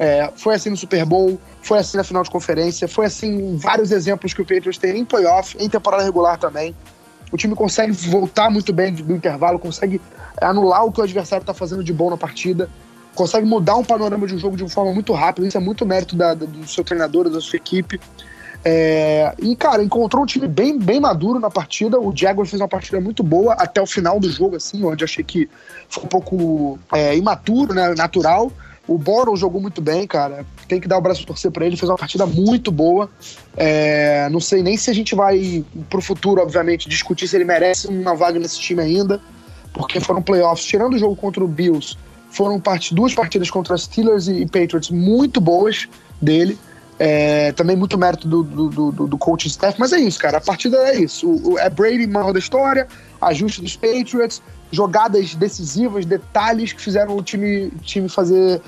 é, 0.02 0.32
foi 0.34 0.56
assim 0.56 0.68
no 0.68 0.76
Super 0.76 1.04
Bowl, 1.04 1.38
foi 1.62 1.78
assim 1.78 1.96
na 1.96 2.02
final 2.02 2.24
de 2.24 2.30
conferência, 2.30 2.88
foi 2.88 3.06
assim 3.06 3.28
em 3.28 3.56
vários 3.56 3.92
exemplos 3.92 4.34
que 4.34 4.42
o 4.42 4.44
Patriots 4.44 4.76
tem 4.76 4.98
em 4.98 5.04
playoff, 5.04 5.56
em 5.60 5.68
temporada 5.68 6.02
regular 6.02 6.36
também. 6.36 6.74
O 7.30 7.36
time 7.36 7.54
consegue 7.54 7.92
voltar 7.92 8.50
muito 8.50 8.72
bem 8.72 8.92
do 8.92 9.14
intervalo, 9.14 9.60
consegue 9.60 10.00
anular 10.40 10.84
o 10.84 10.90
que 10.90 11.00
o 11.00 11.04
adversário 11.04 11.44
está 11.44 11.54
fazendo 11.54 11.84
de 11.84 11.92
bom 11.92 12.10
na 12.10 12.16
partida, 12.16 12.68
consegue 13.14 13.46
mudar 13.46 13.76
um 13.76 13.84
panorama 13.84 14.26
de 14.26 14.34
um 14.34 14.38
jogo 14.38 14.56
de 14.56 14.64
uma 14.64 14.68
forma 14.68 14.92
muito 14.92 15.12
rápida. 15.12 15.46
Isso 15.46 15.56
é 15.56 15.60
muito 15.60 15.86
mérito 15.86 16.16
da, 16.16 16.34
do 16.34 16.66
seu 16.66 16.82
treinador, 16.82 17.30
da 17.30 17.40
sua 17.40 17.56
equipe. 17.56 18.00
É, 18.64 19.32
e, 19.38 19.54
cara, 19.54 19.84
encontrou 19.84 20.24
um 20.24 20.26
time 20.26 20.48
bem, 20.48 20.76
bem 20.76 20.98
maduro 20.98 21.38
na 21.38 21.48
partida. 21.48 22.00
O 22.00 22.12
Jaguars 22.12 22.50
fez 22.50 22.60
uma 22.60 22.68
partida 22.68 23.00
muito 23.00 23.22
boa 23.22 23.54
até 23.54 23.80
o 23.80 23.86
final 23.86 24.18
do 24.18 24.28
jogo, 24.28 24.56
assim, 24.56 24.84
onde 24.84 25.04
achei 25.04 25.22
que 25.22 25.48
foi 25.88 26.02
um 26.02 26.08
pouco 26.08 26.78
é, 26.92 27.16
imaturo, 27.16 27.72
né, 27.72 27.94
natural. 27.94 28.50
O 28.86 28.98
Boron 28.98 29.36
jogou 29.36 29.60
muito 29.60 29.80
bem, 29.80 30.06
cara. 30.06 30.44
Tem 30.66 30.80
que 30.80 30.88
dar 30.88 30.98
o 30.98 31.00
braço 31.00 31.24
torcer 31.24 31.50
para 31.50 31.64
ele. 31.64 31.76
Fez 31.76 31.88
uma 31.88 31.96
partida 31.96 32.26
muito 32.26 32.72
boa. 32.72 33.08
É, 33.56 34.28
não 34.30 34.40
sei 34.40 34.62
nem 34.62 34.76
se 34.76 34.90
a 34.90 34.94
gente 34.94 35.14
vai, 35.14 35.64
pro 35.88 36.00
futuro, 36.00 36.42
obviamente, 36.42 36.88
discutir 36.88 37.28
se 37.28 37.36
ele 37.36 37.44
merece 37.44 37.86
uma 37.86 38.14
vaga 38.14 38.38
nesse 38.38 38.58
time 38.58 38.82
ainda. 38.82 39.20
Porque 39.72 40.00
foram 40.00 40.20
playoffs. 40.20 40.66
Tirando 40.66 40.94
o 40.94 40.98
jogo 40.98 41.14
contra 41.14 41.44
o 41.44 41.48
Bills, 41.48 41.96
foram 42.30 42.58
part 42.58 42.92
duas 42.94 43.14
partidas 43.14 43.50
contra 43.50 43.76
Steelers 43.76 44.26
e 44.26 44.44
Patriots 44.46 44.90
muito 44.90 45.40
boas 45.40 45.88
dele. 46.20 46.58
É, 46.98 47.52
também 47.52 47.74
muito 47.74 47.96
mérito 47.98 48.28
do, 48.28 48.42
do, 48.42 48.92
do, 48.92 49.06
do 49.06 49.18
coaching 49.18 49.48
staff, 49.48 49.78
mas 49.78 49.92
é 49.92 49.98
isso, 49.98 50.18
cara. 50.18 50.38
A 50.38 50.40
partida 50.40 50.76
é 50.88 51.00
isso. 51.00 51.28
O, 51.28 51.52
o, 51.52 51.58
é 51.58 51.68
Brady, 51.68 52.06
mal 52.06 52.32
da 52.32 52.38
história, 52.38 52.86
ajuste 53.20 53.60
dos 53.60 53.76
Patriots, 53.76 54.42
jogadas 54.72 55.34
decisivas, 55.34 56.04
detalhes 56.06 56.72
que 56.72 56.80
fizeram 56.80 57.16
o 57.16 57.22
time, 57.22 57.70
time 57.82 58.08
fazer 58.08 58.60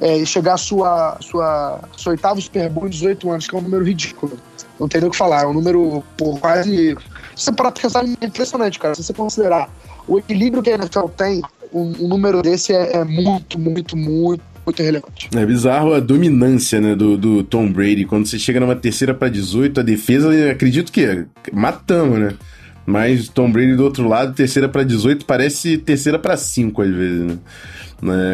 é, 0.00 0.24
chegar 0.24 0.54
à 0.54 0.58
sua, 0.58 1.16
sua, 1.20 1.80
sua 1.96 2.10
oitava 2.10 2.40
Super 2.40 2.68
Bowl 2.68 2.86
em 2.86 2.90
18 2.90 3.30
anos, 3.30 3.46
que 3.46 3.54
é 3.54 3.58
um 3.58 3.62
número 3.62 3.84
ridículo. 3.84 4.36
Não 4.78 4.88
tem 4.88 5.00
nem 5.00 5.08
o 5.08 5.12
que 5.12 5.16
falar, 5.16 5.44
é 5.44 5.46
um 5.46 5.52
número 5.52 6.02
por 6.16 6.40
quase. 6.40 6.96
Se 7.36 7.52
você 7.52 7.52
pensar, 7.80 8.04
é 8.04 8.26
impressionante, 8.26 8.78
cara. 8.80 8.96
Se 8.96 9.04
você 9.04 9.12
considerar 9.12 9.70
o 10.08 10.18
equilíbrio 10.18 10.62
que 10.62 10.70
a 10.70 10.74
NFL 10.74 11.06
tem, 11.16 11.40
um, 11.72 11.92
um 12.00 12.08
número 12.08 12.42
desse 12.42 12.72
é, 12.72 12.96
é, 12.96 13.04
muito, 13.04 13.58
muito, 13.58 13.96
muito, 13.96 14.42
muito 14.66 14.82
relevante. 14.82 15.30
É 15.34 15.46
bizarro 15.46 15.94
a 15.94 16.00
dominância 16.00 16.80
né, 16.80 16.96
do, 16.96 17.16
do 17.16 17.44
Tom 17.44 17.70
Brady. 17.72 18.04
Quando 18.04 18.26
você 18.26 18.38
chega 18.38 18.58
numa 18.58 18.76
terceira 18.76 19.14
para 19.14 19.28
18, 19.28 19.80
a 19.80 19.82
defesa, 19.82 20.50
acredito 20.50 20.90
que 20.90 21.26
matamos, 21.52 22.18
né? 22.18 22.34
Mas 22.84 23.28
Tom 23.28 23.50
Brady 23.50 23.76
do 23.76 23.84
outro 23.84 24.08
lado, 24.08 24.34
terceira 24.34 24.68
para 24.68 24.82
18, 24.82 25.24
parece 25.24 25.78
terceira 25.78 26.18
para 26.18 26.36
5 26.36 26.82
às 26.82 26.90
vezes, 26.90 27.26
né? 27.26 27.38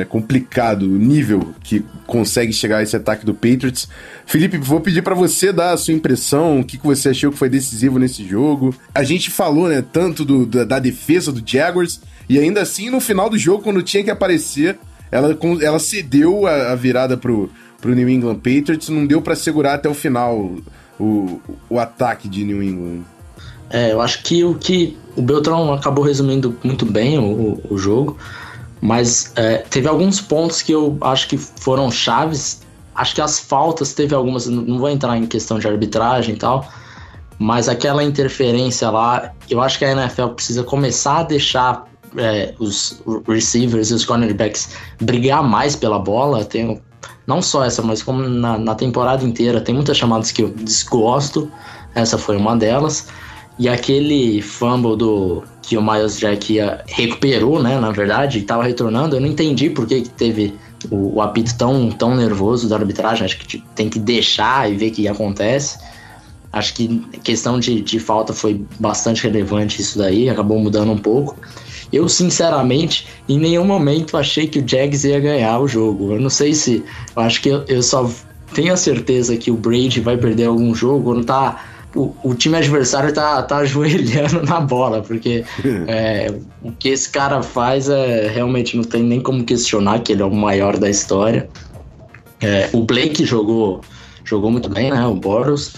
É 0.00 0.04
complicado 0.06 0.84
o 0.84 0.98
nível 0.98 1.54
que 1.62 1.84
consegue 2.06 2.54
chegar 2.54 2.82
esse 2.82 2.96
ataque 2.96 3.26
do 3.26 3.34
Patriots. 3.34 3.86
Felipe, 4.24 4.56
vou 4.56 4.80
pedir 4.80 5.02
para 5.02 5.14
você 5.14 5.52
dar 5.52 5.72
a 5.72 5.76
sua 5.76 5.92
impressão, 5.92 6.60
o 6.60 6.64
que, 6.64 6.78
que 6.78 6.86
você 6.86 7.10
achou 7.10 7.30
que 7.30 7.36
foi 7.36 7.50
decisivo 7.50 7.98
nesse 7.98 8.26
jogo. 8.26 8.74
A 8.94 9.04
gente 9.04 9.30
falou, 9.30 9.68
né, 9.68 9.84
tanto 9.92 10.24
do, 10.24 10.46
da, 10.46 10.64
da 10.64 10.78
defesa 10.78 11.30
do 11.30 11.42
Jaguars, 11.44 12.00
e 12.30 12.38
ainda 12.38 12.62
assim, 12.62 12.88
no 12.88 12.98
final 12.98 13.28
do 13.28 13.36
jogo, 13.36 13.62
quando 13.62 13.82
tinha 13.82 14.02
que 14.02 14.10
aparecer, 14.10 14.78
ela, 15.10 15.36
ela 15.60 15.78
cedeu 15.78 16.46
a, 16.46 16.72
a 16.72 16.74
virada 16.74 17.18
pro, 17.18 17.50
pro 17.78 17.94
New 17.94 18.08
England 18.08 18.36
Patriots, 18.36 18.88
não 18.88 19.06
deu 19.06 19.20
para 19.20 19.36
segurar 19.36 19.74
até 19.74 19.88
o 19.88 19.94
final 19.94 20.56
o, 20.98 21.42
o 21.68 21.78
ataque 21.78 22.26
de 22.26 22.42
New 22.42 22.62
England. 22.62 23.04
É, 23.70 23.92
eu 23.92 24.00
acho 24.00 24.22
que 24.22 24.44
o 24.44 24.54
que 24.54 24.96
o 25.16 25.22
Beltrão 25.22 25.72
acabou 25.72 26.04
resumindo 26.04 26.56
muito 26.62 26.86
bem 26.86 27.18
o, 27.18 27.60
o 27.68 27.76
jogo, 27.76 28.16
mas 28.80 29.32
é, 29.36 29.58
teve 29.58 29.88
alguns 29.88 30.20
pontos 30.20 30.62
que 30.62 30.72
eu 30.72 30.96
acho 31.00 31.28
que 31.28 31.36
foram 31.36 31.90
chaves. 31.90 32.62
Acho 32.94 33.14
que 33.14 33.20
as 33.20 33.38
faltas 33.38 33.92
teve 33.92 34.14
algumas, 34.14 34.46
não 34.46 34.78
vou 34.78 34.88
entrar 34.88 35.16
em 35.16 35.26
questão 35.26 35.58
de 35.58 35.66
arbitragem 35.68 36.34
e 36.34 36.38
tal, 36.38 36.68
mas 37.38 37.68
aquela 37.68 38.02
interferência 38.02 38.90
lá, 38.90 39.32
eu 39.48 39.60
acho 39.60 39.78
que 39.78 39.84
a 39.84 39.92
NFL 39.92 40.28
precisa 40.28 40.64
começar 40.64 41.18
a 41.18 41.22
deixar 41.22 41.84
é, 42.16 42.54
os 42.58 43.02
receivers 43.26 43.90
e 43.90 43.94
os 43.94 44.04
cornerbacks 44.04 44.70
brigar 45.00 45.42
mais 45.42 45.76
pela 45.76 45.98
bola. 45.98 46.44
Tem, 46.44 46.80
não 47.26 47.40
só 47.42 47.64
essa, 47.64 47.82
mas 47.82 48.02
como 48.02 48.22
na, 48.22 48.58
na 48.58 48.74
temporada 48.74 49.24
inteira, 49.24 49.60
tem 49.60 49.74
muitas 49.74 49.96
chamadas 49.96 50.32
que 50.32 50.42
eu 50.42 50.48
desgosto. 50.50 51.50
Essa 51.94 52.18
foi 52.18 52.36
uma 52.36 52.56
delas. 52.56 53.08
E 53.58 53.68
aquele 53.68 54.40
fumble 54.40 54.96
do 54.96 55.42
que 55.62 55.76
o 55.76 55.82
Miles 55.82 56.18
Jack 56.18 56.52
ia, 56.52 56.82
recuperou, 56.86 57.62
né? 57.62 57.78
Na 57.78 57.90
verdade, 57.90 58.38
estava 58.38 58.62
retornando. 58.62 59.16
Eu 59.16 59.20
não 59.20 59.28
entendi 59.28 59.68
por 59.68 59.86
que, 59.86 60.02
que 60.02 60.10
teve 60.10 60.54
o, 60.90 61.16
o, 61.16 61.22
apito 61.22 61.56
tão, 61.58 61.90
tão 61.90 62.14
nervoso 62.14 62.68
da 62.68 62.76
arbitragem. 62.76 63.24
Acho 63.24 63.38
que 63.38 63.58
tem 63.74 63.88
que 63.88 63.98
deixar 63.98 64.70
e 64.70 64.76
ver 64.76 64.90
o 64.90 64.92
que 64.92 65.08
acontece. 65.08 65.78
Acho 66.52 66.72
que 66.74 66.98
questão 67.22 67.58
de, 67.58 67.80
de 67.80 67.98
falta 67.98 68.32
foi 68.32 68.64
bastante 68.78 69.24
relevante 69.24 69.82
isso 69.82 69.98
daí, 69.98 70.30
acabou 70.30 70.58
mudando 70.58 70.92
um 70.92 70.98
pouco. 70.98 71.36
Eu, 71.92 72.08
sinceramente, 72.08 73.06
em 73.28 73.38
nenhum 73.38 73.64
momento 73.64 74.16
achei 74.16 74.46
que 74.46 74.58
o 74.60 74.66
Jags 74.66 75.04
ia 75.04 75.20
ganhar 75.20 75.58
o 75.58 75.66
jogo. 75.66 76.12
Eu 76.12 76.20
não 76.20 76.30
sei 76.30 76.54
se. 76.54 76.84
Eu 77.14 77.22
acho 77.22 77.42
que 77.42 77.48
eu, 77.48 77.64
eu 77.66 77.82
só 77.82 78.08
tenho 78.54 78.72
a 78.72 78.76
certeza 78.76 79.36
que 79.36 79.50
o 79.50 79.56
Brady 79.56 80.00
vai 80.00 80.16
perder 80.16 80.46
algum 80.46 80.74
jogo 80.74 81.14
não 81.14 81.22
tá 81.22 81.62
o, 81.94 82.14
o 82.22 82.34
time 82.34 82.56
adversário 82.56 83.12
tá, 83.12 83.42
tá 83.42 83.58
ajoelhando 83.64 84.42
na 84.42 84.60
bola, 84.60 85.02
porque 85.02 85.44
é, 85.86 86.32
o 86.62 86.72
que 86.72 86.88
esse 86.90 87.08
cara 87.10 87.42
faz 87.42 87.88
é 87.88 88.28
realmente 88.28 88.76
não 88.76 88.84
tem 88.84 89.02
nem 89.02 89.20
como 89.20 89.44
questionar 89.44 90.00
que 90.00 90.12
ele 90.12 90.22
é 90.22 90.24
o 90.24 90.34
maior 90.34 90.78
da 90.78 90.88
história. 90.88 91.48
É, 92.40 92.68
o 92.72 92.82
Blake 92.82 93.24
jogou, 93.24 93.80
jogou 94.24 94.50
muito 94.50 94.68
bem, 94.68 94.90
né? 94.90 95.06
O 95.06 95.14
Boros. 95.14 95.74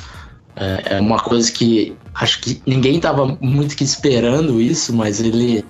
É, 0.57 0.97
é, 0.97 1.01
uma 1.01 1.19
coisa 1.19 1.51
que 1.51 1.97
acho 2.15 2.41
que 2.41 2.61
ninguém 2.67 2.97
estava 2.97 3.39
muito 3.41 3.77
que 3.77 3.85
esperando 3.85 4.61
isso, 4.61 4.93
mas 4.95 5.21
ele 5.21 5.65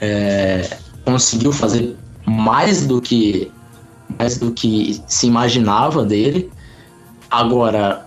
é, 0.00 0.68
conseguiu 1.04 1.52
fazer 1.52 1.96
mais 2.26 2.86
do 2.86 3.00
que 3.00 3.50
mais 4.18 4.38
do 4.38 4.52
que 4.52 5.00
se 5.06 5.26
imaginava 5.26 6.04
dele. 6.04 6.50
Agora, 7.30 8.06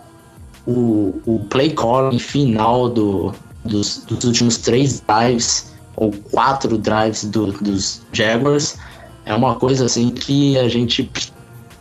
o, 0.68 1.22
o 1.26 1.40
play 1.50 1.72
calling 1.72 2.20
final 2.20 2.90
do, 2.90 3.34
dos, 3.64 4.04
dos 4.06 4.24
últimos 4.24 4.58
três 4.58 5.02
drives 5.02 5.74
ou 5.96 6.12
quatro 6.32 6.78
drives 6.78 7.26
do, 7.26 7.52
dos 7.52 8.02
Jaguars 8.12 8.78
é 9.26 9.34
uma 9.34 9.56
coisa 9.56 9.86
assim 9.86 10.10
que 10.10 10.58
a 10.58 10.68
gente 10.68 11.10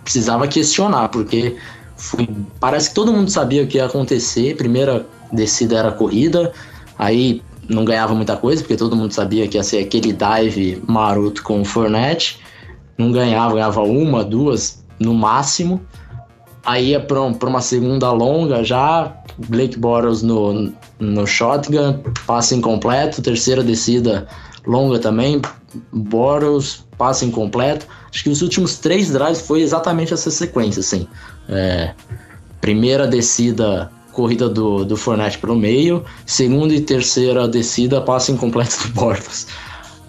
precisava 0.03 0.49
questionar, 0.49 1.09
porque 1.09 1.57
foi, 1.97 2.29
parece 2.61 2.89
que 2.91 2.95
todo 2.95 3.13
mundo 3.13 3.31
sabia 3.31 3.63
o 3.63 3.67
que 3.67 3.79
ia 3.79 3.87
acontecer. 3.87 4.57
Primeira 4.57 5.07
descida 5.33 5.79
era 5.79 5.93
corrida, 5.93 6.53
aí 6.99 7.43
não 7.69 7.85
ganhava 7.85 8.15
muita 8.15 8.37
coisa, 8.37 8.63
porque 8.63 8.77
todo 8.77 8.97
mundo 8.97 9.13
sabia 9.13 9.49
que 9.49 9.57
ia 9.57 9.63
ser 9.63 9.79
aquele 9.79 10.13
dive 10.13 10.83
maroto 10.87 11.43
com 11.43 11.61
o 11.61 11.65
Fournette. 11.65 12.41
Não 12.97 13.11
ganhava, 13.11 13.55
ganhava 13.55 13.83
uma, 13.83 14.25
duas 14.25 14.85
no 14.99 15.15
máximo. 15.15 15.81
Aí 16.65 16.91
ia 16.91 17.01
para 17.01 17.21
uma 17.21 17.61
segunda 17.61 18.11
longa 18.11 18.65
já, 18.65 19.15
Blake 19.49 19.79
Bortles 19.79 20.23
no, 20.23 20.73
no 20.99 21.27
shotgun, 21.27 22.01
passe 22.27 22.55
incompleto, 22.55 23.21
terceira 23.21 23.63
descida 23.63 24.27
longa 24.67 24.99
também, 24.99 25.43
Bortles, 25.93 26.87
passe 26.97 27.25
incompleto. 27.27 27.87
Acho 28.11 28.25
que 28.25 28.31
os 28.31 28.41
últimos 28.41 28.79
três 28.79 29.11
drives 29.11 29.43
foi 29.43 29.61
exatamente 29.61 30.15
essa 30.15 30.31
sequência, 30.31 30.81
assim. 30.81 31.07
É, 31.49 31.93
primeira 32.61 33.07
descida, 33.07 33.91
corrida 34.13 34.49
do, 34.49 34.85
do 34.85 34.97
Fournette 34.97 35.39
o 35.45 35.55
meio, 35.55 36.05
segunda 36.25 36.73
e 36.73 36.81
terceira 36.81 37.47
descida, 37.47 38.01
passe 38.01 38.33
incompleto 38.33 38.89
do 38.89 38.95
Bortles. 38.95 39.49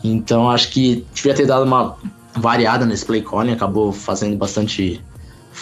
Então 0.03 0.50
acho 0.50 0.69
que 0.69 1.05
devia 1.13 1.33
ter 1.33 1.47
dado 1.47 1.65
uma 1.65 1.97
variada 2.35 2.85
nesse 2.85 3.05
play 3.05 3.21
calling, 3.21 3.51
acabou 3.51 3.91
fazendo 3.91 4.38
bastante 4.38 5.01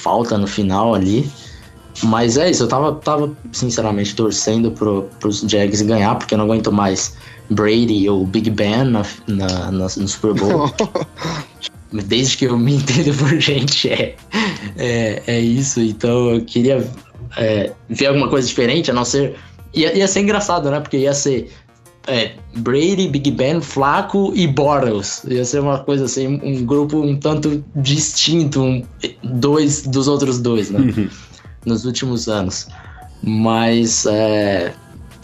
falta 0.04 0.38
no 0.38 0.46
final 0.46 0.94
ali. 0.94 1.30
Mas 2.04 2.38
é 2.38 2.50
isso, 2.50 2.64
eu 2.64 2.68
tava, 2.68 2.94
tava 2.94 3.32
sinceramente 3.52 4.16
torcendo 4.16 4.72
pro, 4.72 5.04
pros 5.20 5.42
Jags 5.42 5.82
ganhar, 5.84 6.16
porque 6.16 6.34
eu 6.34 6.38
não 6.40 6.46
aguento 6.46 6.72
mais 6.72 7.16
Brady 7.50 8.10
ou 8.10 8.26
Big 8.26 8.50
Ben 8.50 8.84
na, 8.84 9.06
na, 9.28 9.72
na 9.72 9.84
no 9.84 10.08
Super 10.08 10.34
Bowl. 10.34 10.74
Desde 11.92 12.38
que 12.38 12.46
eu 12.46 12.58
me 12.58 12.76
entendo 12.76 13.16
por 13.16 13.40
gente, 13.40 13.88
é, 13.90 14.16
é, 14.76 15.24
é 15.28 15.40
isso. 15.40 15.80
Então 15.80 16.32
eu 16.32 16.44
queria 16.44 16.90
é, 17.38 17.72
ver 17.88 18.08
alguma 18.08 18.28
coisa 18.28 18.48
diferente, 18.48 18.90
a 18.90 18.94
não 18.94 19.06
ser. 19.06 19.36
Ia, 19.76 19.96
ia 19.96 20.08
ser 20.08 20.22
engraçado, 20.22 20.72
né? 20.72 20.80
Porque 20.80 20.98
ia 20.98 21.14
ser 21.14 21.52
é, 22.08 22.34
Brady, 22.58 23.08
Big 23.08 23.32
Ben, 23.32 23.62
Flaco 23.62 24.32
e 24.36 24.48
Bortles. 24.48 25.24
Ia 25.28 25.46
ser 25.46 25.62
uma 25.62 25.80
coisa 25.80 26.06
assim, 26.06 26.40
um 26.44 26.66
grupo 26.66 26.98
um 27.02 27.18
tanto 27.18 27.64
distinto, 27.76 28.62
um, 28.62 28.84
dois 29.24 29.84
dos 29.84 30.08
outros 30.08 30.40
dois, 30.40 30.70
né? 30.70 30.80
Uhum. 30.80 31.10
Nos 31.66 31.86
últimos 31.86 32.28
anos. 32.28 32.68
Mas 33.22 34.06
é, 34.06 34.74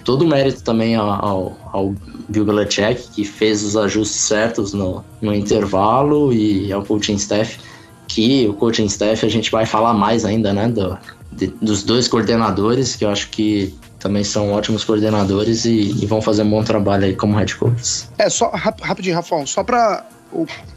todo 0.05 0.23
o 0.23 0.27
mérito 0.27 0.63
também 0.63 0.95
ao, 0.95 1.57
ao 1.73 1.95
Bill 2.29 2.45
Belichick, 2.45 3.09
que 3.13 3.25
fez 3.25 3.63
os 3.63 3.75
ajustes 3.75 4.21
certos 4.21 4.73
no, 4.73 5.03
no 5.21 5.33
intervalo, 5.33 6.31
e 6.31 6.71
ao 6.71 6.83
coaching 6.85 7.15
staff, 7.15 7.59
que 8.07 8.47
o 8.47 8.53
coaching 8.53 8.85
staff 8.85 9.25
a 9.25 9.29
gente 9.29 9.51
vai 9.51 9.65
falar 9.65 9.93
mais 9.93 10.23
ainda, 10.23 10.53
né? 10.53 10.69
Do, 10.69 10.97
de, 11.33 11.47
dos 11.61 11.83
dois 11.83 12.07
coordenadores, 12.07 12.95
que 12.95 13.03
eu 13.03 13.09
acho 13.09 13.29
que 13.29 13.73
também 13.99 14.23
são 14.23 14.51
ótimos 14.51 14.83
coordenadores 14.83 15.65
e, 15.65 15.91
e, 16.01 16.05
vão 16.05 16.21
fazer 16.21 16.43
um 16.43 16.49
bom 16.49 16.63
trabalho 16.63 17.05
aí 17.05 17.15
como 17.15 17.35
head 17.35 17.55
coaches. 17.55 18.09
É, 18.17 18.29
só 18.29 18.49
rapidinho, 18.49 19.15
Rafão, 19.15 19.45
só 19.45 19.63
para 19.63 20.05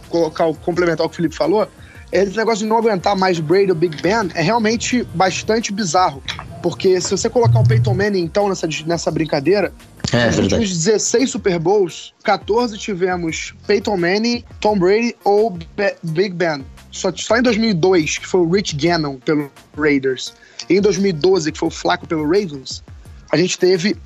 colocar, 0.08 0.52
complementar 0.54 1.06
o 1.06 1.08
que 1.08 1.14
o 1.14 1.16
Felipe 1.16 1.34
falou, 1.34 1.68
esse 2.10 2.36
negócio 2.36 2.64
de 2.64 2.68
não 2.68 2.76
aguentar 2.76 3.16
mais 3.16 3.40
Brady 3.40 3.70
ou 3.70 3.74
Big 3.74 4.02
Ben 4.02 4.28
é 4.34 4.42
realmente 4.42 5.06
bastante 5.14 5.72
bizarro. 5.72 6.22
Porque 6.62 7.00
se 7.00 7.10
você 7.10 7.28
colocar 7.30 7.58
um 7.58 7.64
Peyton 7.64 7.94
Manning, 7.94 8.20
então, 8.20 8.48
nessa, 8.48 8.68
nessa 8.86 9.10
brincadeira, 9.10 9.72
é, 10.12 10.26
nos 10.26 10.38
últimos 10.38 10.68
16 10.70 11.30
Super 11.30 11.58
Bowls, 11.58 12.12
14 12.22 12.76
tivemos 12.76 13.54
Peyton 13.66 13.96
Manning, 13.96 14.44
Tom 14.60 14.78
Brady 14.78 15.16
ou 15.24 15.50
Be 15.50 15.66
Big 16.02 16.34
Ben. 16.34 16.64
Só, 16.90 17.10
só 17.16 17.38
em 17.38 17.42
2002, 17.42 18.18
que 18.18 18.26
foi 18.26 18.40
o 18.42 18.50
Rich 18.50 18.76
Gannon 18.76 19.16
pelo 19.16 19.50
Raiders, 19.76 20.34
e 20.68 20.74
em 20.74 20.80
2012, 20.80 21.50
que 21.50 21.58
foi 21.58 21.68
o 21.68 21.70
Flaco 21.70 22.06
pelo 22.06 22.24
Ravens, 22.24 22.84
a 23.32 23.36
gente 23.36 23.58
teve 23.58 23.96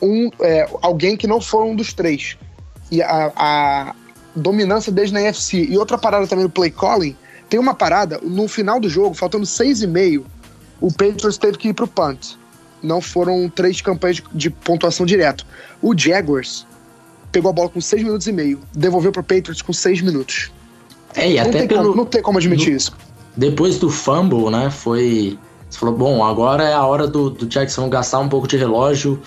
um, 0.00 0.30
é, 0.40 0.68
alguém 0.82 1.16
que 1.16 1.26
não 1.26 1.40
foi 1.40 1.64
um 1.64 1.74
dos 1.74 1.94
três. 1.94 2.36
E 2.90 3.02
a, 3.02 3.32
a 3.34 3.94
dominância 4.36 4.92
desde 4.92 5.14
na 5.14 5.22
NFC. 5.22 5.64
E 5.64 5.78
outra 5.78 5.96
parada 5.96 6.26
também 6.26 6.44
no 6.44 6.50
play 6.50 6.70
calling, 6.70 7.16
tem 7.48 7.58
uma 7.58 7.74
parada, 7.74 8.20
no 8.22 8.46
final 8.46 8.78
do 8.78 8.88
jogo, 8.88 9.14
faltando 9.14 9.46
seis 9.46 9.80
e 9.80 9.86
meio, 9.86 10.26
o 10.80 10.88
Patriots 10.88 11.38
teve 11.38 11.56
que 11.56 11.68
ir 11.68 11.72
pro 11.72 11.86
punt. 11.86 12.36
Não 12.82 13.00
foram 13.00 13.48
três 13.48 13.80
campanhas 13.80 14.16
de, 14.16 14.24
de 14.34 14.50
pontuação 14.50 15.06
direto. 15.06 15.46
O 15.80 15.96
Jaguars 15.96 16.66
pegou 17.32 17.50
a 17.50 17.52
bola 17.52 17.68
com 17.70 17.80
seis 17.80 18.02
minutos 18.02 18.26
e 18.26 18.32
meio, 18.32 18.60
devolveu 18.74 19.10
pro 19.10 19.22
Patriots 19.22 19.62
com 19.62 19.72
seis 19.72 20.00
minutos. 20.02 20.52
É, 21.14 21.30
e 21.30 21.34
não 21.36 21.42
até 21.42 21.60
tem 21.60 21.68
pelo... 21.68 21.84
Como, 21.84 21.96
não 21.96 22.04
tem 22.04 22.22
como 22.22 22.38
admitir 22.38 22.74
isso. 22.74 22.94
Depois 23.36 23.78
do 23.78 23.88
fumble, 23.88 24.50
né, 24.50 24.70
foi 24.70 25.38
você 25.74 25.80
falou, 25.80 25.94
bom, 25.96 26.24
agora 26.24 26.62
é 26.64 26.72
a 26.72 26.84
hora 26.84 27.06
do, 27.06 27.28
do 27.28 27.46
Jackson 27.46 27.88
gastar 27.88 28.20
um 28.20 28.28
pouco 28.28 28.46
de 28.46 28.56
relógio 28.56 29.20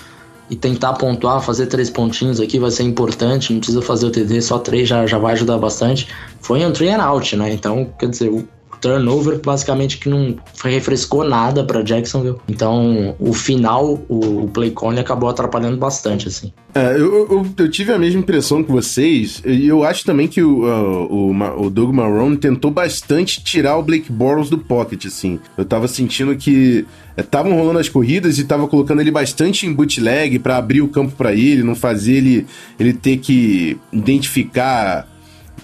e 0.50 0.56
tentar 0.56 0.94
pontuar, 0.94 1.42
fazer 1.42 1.68
três 1.68 1.90
pontinhos 1.90 2.40
aqui 2.40 2.58
vai 2.58 2.72
ser 2.72 2.84
importante, 2.84 3.52
não 3.52 3.60
precisa 3.60 3.82
fazer 3.82 4.06
o 4.06 4.12
TD, 4.12 4.42
só 4.42 4.58
três 4.58 4.88
já, 4.88 5.06
já 5.06 5.18
vai 5.18 5.34
ajudar 5.34 5.58
bastante. 5.58 6.08
Foi 6.40 6.66
um 6.66 6.72
three 6.72 6.90
and 6.90 7.04
out, 7.04 7.36
né? 7.36 7.52
Então, 7.52 7.90
quer 8.00 8.08
dizer, 8.10 8.30
o 8.30 8.48
turnover 8.82 9.40
basicamente 9.44 9.98
que 9.98 10.10
não 10.10 10.36
refrescou 10.64 11.24
nada 11.24 11.64
para 11.64 11.82
Jacksonville. 11.82 12.38
Então, 12.48 13.16
o 13.20 13.34
final, 13.34 14.00
o, 14.08 14.44
o 14.44 14.48
play 14.48 14.72
call 14.72 14.98
acabou 14.98 15.30
atrapalhando 15.30 15.78
bastante, 15.78 16.28
assim. 16.28 16.52
É, 16.74 16.94
eu, 16.94 17.28
eu, 17.30 17.48
eu, 17.58 17.70
tive 17.70 17.92
a 17.92 17.98
mesma 17.98 18.20
impressão 18.20 18.64
que 18.64 18.72
vocês, 18.72 19.42
e 19.46 19.68
eu 19.68 19.84
acho 19.84 20.06
também 20.06 20.28
que 20.28 20.42
o, 20.42 20.64
o, 20.64 21.66
o 21.66 21.70
Doug 21.70 21.94
Marrone 21.94 22.38
tentou 22.38 22.72
bastante 22.72 23.44
tirar 23.44 23.78
o 23.78 23.84
Blake 23.84 24.12
Bortles 24.12 24.50
do 24.50 24.58
pocket, 24.58 25.06
assim. 25.06 25.40
Eu 25.58 25.66
tava 25.66 25.88
sentindo 25.88 26.36
que 26.36 26.86
estavam 27.18 27.54
é, 27.54 27.56
rolando 27.56 27.80
as 27.80 27.90
corridas 27.90 28.38
e 28.38 28.44
tava 28.44 28.68
colocando 28.68 29.02
ele 29.02 29.12
bastante 29.12 29.66
em 29.66 29.74
bootleg 29.74 30.40
para 30.40 30.58
abrir 30.58 30.82
o 30.82 30.88
campo 30.88 31.16
para 31.16 31.34
ele, 31.34 31.64
não 31.64 31.76
fazer 31.76 32.14
ele, 32.14 32.46
ele 32.80 32.94
ter 32.94 33.18
que 33.18 33.78
identificar 33.92 35.08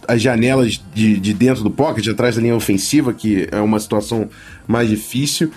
as 0.08 0.22
janelas 0.22 0.82
de, 0.94 1.20
de 1.20 1.34
dentro 1.34 1.64
do 1.64 1.72
pocket, 1.72 2.08
atrás 2.08 2.36
da 2.36 2.42
linha 2.42 2.56
ofensiva, 2.56 3.14
que 3.14 3.48
é 3.52 3.60
uma 3.60 3.80
situação 3.80 4.30
mais 4.68 4.90
difícil. 4.90 5.52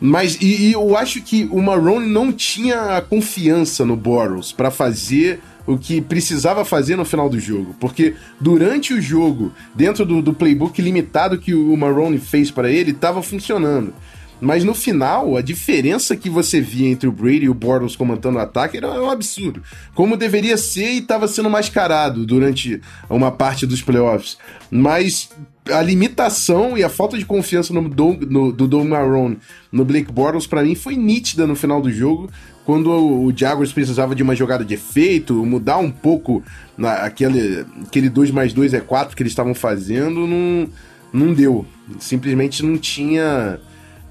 Mas 0.00 0.36
e, 0.40 0.68
e 0.68 0.72
eu 0.72 0.96
acho 0.96 1.20
que 1.22 1.48
o 1.50 1.60
Marrone 1.60 2.06
não 2.06 2.32
tinha 2.32 2.96
a 2.96 3.02
confiança 3.02 3.84
no 3.84 3.96
Boros 3.96 4.52
para 4.52 4.70
fazer 4.70 5.40
o 5.66 5.76
que 5.78 6.00
precisava 6.00 6.64
fazer 6.64 6.96
no 6.96 7.04
final 7.04 7.28
do 7.28 7.38
jogo. 7.38 7.76
Porque 7.78 8.14
durante 8.40 8.94
o 8.94 9.00
jogo, 9.00 9.52
dentro 9.74 10.04
do, 10.04 10.22
do 10.22 10.32
playbook 10.32 10.80
limitado 10.80 11.38
que 11.38 11.54
o 11.54 11.76
Marrone 11.76 12.18
fez 12.18 12.50
para 12.50 12.70
ele, 12.70 12.92
estava 12.92 13.22
funcionando. 13.22 13.92
Mas 14.40 14.64
no 14.64 14.74
final, 14.74 15.36
a 15.36 15.42
diferença 15.42 16.16
que 16.16 16.30
você 16.30 16.60
via 16.60 16.88
entre 16.88 17.08
o 17.08 17.12
Brady 17.12 17.44
e 17.44 17.48
o 17.48 17.54
Bortles 17.54 17.94
comandando 17.94 18.38
o 18.38 18.40
ataque 18.40 18.78
era 18.78 18.88
um 19.02 19.10
absurdo. 19.10 19.62
Como 19.94 20.16
deveria 20.16 20.56
ser 20.56 20.92
e 20.92 20.98
estava 20.98 21.28
sendo 21.28 21.50
mascarado 21.50 22.24
durante 22.24 22.80
uma 23.08 23.30
parte 23.30 23.66
dos 23.66 23.82
playoffs. 23.82 24.38
Mas 24.70 25.28
a 25.70 25.82
limitação 25.82 26.76
e 26.76 26.82
a 26.82 26.88
falta 26.88 27.18
de 27.18 27.24
confiança 27.24 27.72
no, 27.72 27.82
no, 27.82 28.52
do 28.52 28.66
Dom 28.66 28.84
Marrone 28.84 29.38
no 29.70 29.84
Blake 29.84 30.10
Bortles, 30.10 30.46
para 30.46 30.62
mim, 30.62 30.74
foi 30.74 30.96
nítida 30.96 31.46
no 31.46 31.54
final 31.54 31.80
do 31.80 31.92
jogo, 31.92 32.30
quando 32.64 32.90
o 32.90 33.32
Jaguars 33.34 33.72
precisava 33.72 34.14
de 34.14 34.22
uma 34.22 34.34
jogada 34.34 34.64
de 34.64 34.74
efeito, 34.74 35.34
mudar 35.44 35.78
um 35.78 35.90
pouco 35.90 36.42
na, 36.76 36.94
aquele, 36.94 37.64
aquele 37.82 38.08
2 38.08 38.30
mais 38.30 38.52
2 38.52 38.74
é 38.74 38.80
4 38.80 39.16
que 39.16 39.22
eles 39.22 39.32
estavam 39.32 39.54
fazendo, 39.54 40.26
não, 40.26 40.68
não 41.12 41.34
deu. 41.34 41.66
Simplesmente 41.98 42.64
não 42.64 42.78
tinha 42.78 43.58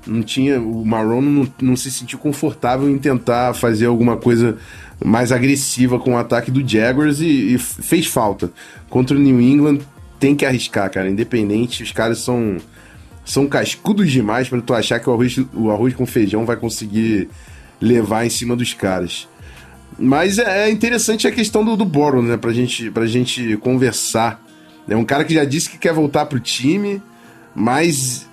não 0.09 0.23
tinha. 0.23 0.59
O 0.59 0.85
Marron 0.85 1.21
não, 1.21 1.47
não 1.61 1.75
se 1.75 1.91
sentiu 1.91 2.19
confortável 2.19 2.89
em 2.89 2.97
tentar 2.97 3.53
fazer 3.53 3.85
alguma 3.85 4.17
coisa 4.17 4.57
mais 5.03 5.31
agressiva 5.31 5.99
com 5.99 6.13
o 6.13 6.17
ataque 6.17 6.51
do 6.51 6.67
Jaguars 6.67 7.19
e, 7.21 7.55
e 7.55 7.57
fez 7.57 8.05
falta. 8.05 8.51
Contra 8.89 9.15
o 9.15 9.19
New 9.19 9.39
England 9.39 9.79
tem 10.19 10.35
que 10.35 10.45
arriscar, 10.45 10.91
cara. 10.91 11.09
Independente, 11.09 11.83
os 11.83 11.91
caras 11.91 12.19
são 12.19 12.57
são 13.23 13.47
cascudos 13.47 14.11
demais 14.11 14.49
para 14.49 14.59
tu 14.59 14.73
achar 14.73 14.99
que 14.99 15.07
o 15.07 15.13
arroz, 15.13 15.37
o 15.53 15.69
arroz 15.69 15.93
com 15.93 16.05
feijão 16.05 16.45
vai 16.45 16.55
conseguir 16.55 17.29
levar 17.79 18.25
em 18.25 18.29
cima 18.29 18.55
dos 18.55 18.73
caras. 18.73 19.27
Mas 19.99 20.39
é, 20.39 20.67
é 20.67 20.71
interessante 20.71 21.27
a 21.27 21.31
questão 21.31 21.63
do, 21.63 21.77
do 21.77 21.85
Boron, 21.85 22.23
né? 22.23 22.37
Pra 22.37 22.51
gente, 22.51 22.89
pra 22.89 23.05
gente 23.05 23.55
conversar. 23.57 24.43
É 24.87 24.95
um 24.95 25.05
cara 25.05 25.23
que 25.23 25.35
já 25.35 25.45
disse 25.45 25.69
que 25.69 25.77
quer 25.77 25.93
voltar 25.93 26.25
pro 26.25 26.39
time, 26.39 26.99
mas 27.53 28.27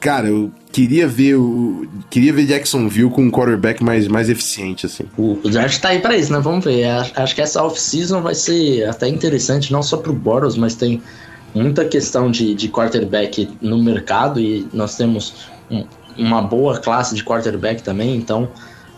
cara, 0.00 0.28
eu 0.28 0.50
queria 0.72 1.06
ver 1.06 1.36
o 1.36 1.88
queria 2.10 2.32
ver 2.32 2.46
Jacksonville 2.46 3.10
com 3.10 3.22
um 3.22 3.30
quarterback 3.30 3.82
mais, 3.82 4.08
mais 4.08 4.28
eficiente 4.28 4.86
assim. 4.86 5.04
O, 5.16 5.38
o 5.42 5.48
draft 5.48 5.80
tá 5.80 5.90
aí 5.90 6.00
para 6.00 6.16
isso, 6.16 6.32
né? 6.32 6.40
Vamos 6.40 6.64
ver. 6.64 6.84
Acho, 6.84 7.34
que 7.34 7.40
essa 7.40 7.62
off-season 7.62 8.20
vai 8.20 8.34
ser 8.34 8.88
até 8.88 9.08
interessante 9.08 9.72
não 9.72 9.82
só 9.82 9.96
pro 9.96 10.12
Boros, 10.12 10.56
mas 10.56 10.74
tem 10.74 11.02
muita 11.54 11.84
questão 11.84 12.30
de, 12.30 12.54
de 12.54 12.68
quarterback 12.68 13.48
no 13.60 13.82
mercado 13.82 14.40
e 14.40 14.66
nós 14.72 14.96
temos 14.96 15.48
um, 15.70 15.84
uma 16.16 16.42
boa 16.42 16.78
classe 16.78 17.14
de 17.14 17.24
quarterback 17.24 17.82
também, 17.82 18.16
então 18.16 18.48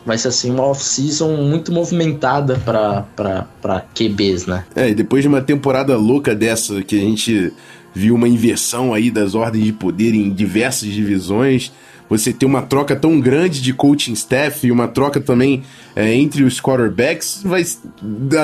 vai 0.04 0.16
ser 0.16 0.28
assim 0.28 0.50
uma 0.50 0.64
off-season 0.64 1.36
muito 1.36 1.72
movimentada 1.72 2.58
para 2.58 3.84
QBs, 3.94 4.46
né? 4.46 4.64
É, 4.74 4.88
e 4.88 4.94
depois 4.94 5.22
de 5.22 5.28
uma 5.28 5.42
temporada 5.42 5.96
louca 5.96 6.34
dessa 6.34 6.82
que 6.82 6.96
a 6.96 7.00
gente 7.00 7.52
viu 7.94 8.14
uma 8.14 8.28
inversão 8.28 8.94
aí 8.94 9.10
das 9.10 9.34
ordens 9.34 9.64
de 9.64 9.72
poder 9.72 10.14
em 10.14 10.30
diversas 10.30 10.88
divisões. 10.88 11.72
Você 12.08 12.32
ter 12.32 12.44
uma 12.44 12.62
troca 12.62 12.96
tão 12.96 13.20
grande 13.20 13.62
de 13.62 13.72
coaching 13.72 14.14
staff 14.14 14.66
e 14.66 14.72
uma 14.72 14.88
troca 14.88 15.20
também 15.20 15.62
é, 15.94 16.12
entre 16.12 16.42
os 16.42 16.60
quarterbacks, 16.60 17.40
vai. 17.44 17.64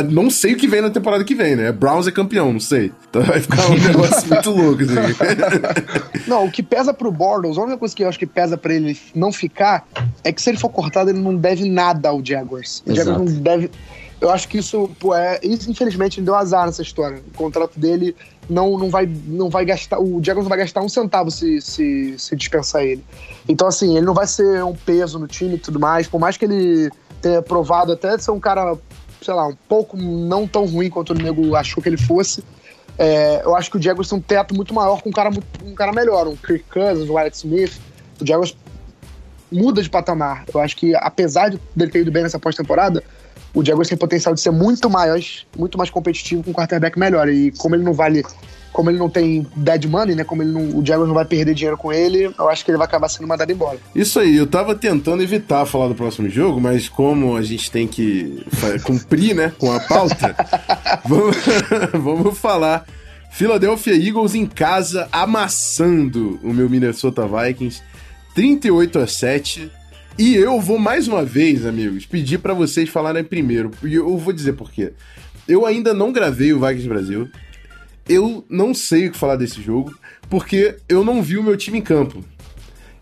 Não 0.08 0.30
sei 0.30 0.52
o 0.52 0.56
que 0.56 0.68
vem 0.68 0.80
na 0.80 0.88
temporada 0.88 1.24
que 1.24 1.34
vem, 1.34 1.56
né? 1.56 1.72
Browns 1.72 2.06
é 2.06 2.12
campeão, 2.12 2.52
não 2.52 2.60
sei. 2.60 2.92
Então 3.10 3.22
vai 3.22 3.40
ficar 3.40 3.68
um 3.68 3.74
negócio 3.82 4.28
muito 4.28 4.50
louco. 4.50 4.82
Assim. 4.84 6.22
Não, 6.30 6.44
o 6.44 6.50
que 6.50 6.62
pesa 6.62 6.94
pro 6.94 7.10
Bortles, 7.10 7.58
a 7.58 7.62
única 7.62 7.78
coisa 7.78 7.94
que 7.94 8.04
eu 8.04 8.08
acho 8.08 8.18
que 8.18 8.26
pesa 8.26 8.56
para 8.56 8.74
ele 8.74 8.98
não 9.14 9.32
ficar 9.32 9.86
é 10.22 10.32
que 10.32 10.42
se 10.42 10.50
ele 10.50 10.58
for 10.58 10.68
cortado, 10.68 11.10
ele 11.10 11.20
não 11.20 11.36
deve 11.36 11.68
nada 11.68 12.08
ao 12.08 12.24
Jaguars. 12.24 12.82
O 12.84 12.94
Jaguars 12.94 13.18
não 13.18 13.42
deve. 13.42 13.70
Eu 14.20 14.30
acho 14.30 14.48
que 14.48 14.58
isso, 14.58 14.90
pô, 14.98 15.14
é. 15.14 15.38
Infelizmente, 15.42 16.18
ele 16.18 16.24
deu 16.24 16.34
azar 16.34 16.66
nessa 16.66 16.82
história. 16.82 17.22
O 17.32 17.36
contrato 17.36 17.78
dele 17.78 18.16
não, 18.48 18.78
não, 18.78 18.90
vai, 18.90 19.06
não 19.26 19.48
vai 19.50 19.64
gastar. 19.64 19.98
O 20.00 20.22
Jaguars 20.22 20.44
não 20.44 20.48
vai 20.48 20.58
gastar 20.58 20.80
um 20.80 20.88
centavo 20.88 21.30
se, 21.30 21.60
se, 21.60 22.18
se 22.18 22.36
dispensar 22.36 22.82
ele. 22.82 23.04
Então, 23.48 23.66
assim, 23.66 23.96
ele 23.96 24.06
não 24.06 24.14
vai 24.14 24.26
ser 24.26 24.62
um 24.64 24.74
peso 24.74 25.18
no 25.18 25.26
time 25.26 25.54
e 25.54 25.58
tudo 25.58 25.80
mais. 25.80 26.06
Por 26.06 26.20
mais 26.20 26.36
que 26.36 26.44
ele 26.44 26.90
tenha 27.20 27.42
provado 27.42 27.92
até 27.92 28.16
ser 28.18 28.30
um 28.30 28.40
cara, 28.40 28.76
sei 29.22 29.34
lá, 29.34 29.46
um 29.46 29.56
pouco 29.68 29.96
não 29.96 30.46
tão 30.46 30.66
ruim 30.66 30.88
quanto 30.88 31.10
o 31.10 31.14
nego 31.14 31.54
achou 31.56 31.82
que 31.82 31.88
ele 31.88 31.96
fosse. 31.96 32.44
É, 32.98 33.42
eu 33.44 33.54
acho 33.54 33.70
que 33.70 33.76
o 33.76 33.82
Jaguars 33.82 34.08
tem 34.08 34.18
um 34.18 34.22
teto 34.22 34.54
muito 34.54 34.72
maior 34.72 35.02
com 35.02 35.10
um 35.10 35.12
cara, 35.12 35.30
um 35.64 35.74
cara 35.74 35.92
melhor, 35.92 36.26
um 36.26 36.36
Kirk 36.36 36.64
Cousins, 36.70 37.08
um 37.10 37.14
Wyatt 37.14 37.36
Smith. 37.36 37.80
O 38.20 38.26
Jaguars 38.26 38.56
muda 39.50 39.82
de 39.82 39.90
patamar. 39.90 40.44
Eu 40.52 40.60
acho 40.60 40.76
que, 40.76 40.94
apesar 40.94 41.50
de 41.50 41.60
ele 41.76 41.90
ter 41.90 42.00
ido 42.00 42.10
bem 42.10 42.22
nessa 42.22 42.38
pós-temporada, 42.38 43.02
o 43.54 43.64
Jaguars 43.64 43.88
tem 43.88 43.96
potencial 43.96 44.34
de 44.34 44.40
ser 44.40 44.50
muito 44.50 44.90
mais, 44.90 45.46
muito 45.56 45.78
mais 45.78 45.90
competitivo 45.90 46.42
com 46.42 46.50
um 46.50 46.54
quarterback 46.54 46.98
melhor. 46.98 47.28
E 47.28 47.50
como 47.52 47.74
ele 47.74 47.82
não 47.82 47.92
vale, 47.92 48.22
como 48.72 48.90
ele 48.90 48.98
não 48.98 49.08
tem 49.08 49.46
dead 49.56 49.86
money, 49.86 50.14
né? 50.14 50.24
Como 50.24 50.42
ele 50.42 50.52
não, 50.52 50.78
o 50.78 50.84
Jaguars 50.84 51.08
não 51.08 51.14
vai 51.14 51.24
perder 51.24 51.54
dinheiro 51.54 51.76
com 51.76 51.92
ele, 51.92 52.30
eu 52.38 52.48
acho 52.48 52.64
que 52.64 52.70
ele 52.70 52.78
vai 52.78 52.86
acabar 52.86 53.08
sendo 53.08 53.26
mandado 53.26 53.50
embora. 53.50 53.78
Isso 53.94 54.20
aí, 54.20 54.36
eu 54.36 54.46
tava 54.46 54.74
tentando 54.74 55.22
evitar 55.22 55.64
falar 55.64 55.88
do 55.88 55.94
próximo 55.94 56.28
jogo, 56.28 56.60
mas 56.60 56.88
como 56.88 57.36
a 57.36 57.42
gente 57.42 57.70
tem 57.70 57.86
que 57.86 58.44
cumprir, 58.84 59.34
né, 59.34 59.52
com 59.58 59.72
a 59.72 59.80
pauta, 59.80 60.36
vamos, 61.04 61.36
vamos 61.92 62.38
falar. 62.38 62.84
Philadelphia 63.30 63.94
Eagles 63.94 64.34
em 64.34 64.46
casa 64.46 65.08
amassando 65.12 66.40
o 66.42 66.54
meu 66.54 66.70
Minnesota 66.70 67.26
Vikings 67.26 67.82
38 68.34 68.98
a 68.98 69.06
7. 69.06 69.70
E 70.18 70.34
eu 70.34 70.58
vou 70.60 70.78
mais 70.78 71.06
uma 71.06 71.22
vez, 71.22 71.66
amigos, 71.66 72.06
pedir 72.06 72.38
para 72.38 72.54
vocês 72.54 72.88
falarem 72.88 73.22
primeiro. 73.22 73.70
E 73.84 73.94
eu 73.94 74.16
vou 74.16 74.32
dizer 74.32 74.54
por 74.54 74.70
quê. 74.70 74.94
Eu 75.46 75.66
ainda 75.66 75.92
não 75.92 76.10
gravei 76.10 76.54
o 76.54 76.60
Vikings 76.60 76.88
Brasil. 76.88 77.28
Eu 78.08 78.42
não 78.48 78.72
sei 78.72 79.08
o 79.08 79.12
que 79.12 79.18
falar 79.18 79.36
desse 79.36 79.60
jogo, 79.60 79.94
porque 80.30 80.76
eu 80.88 81.04
não 81.04 81.22
vi 81.22 81.36
o 81.36 81.42
meu 81.42 81.54
time 81.54 81.78
em 81.78 81.82
campo. 81.82 82.24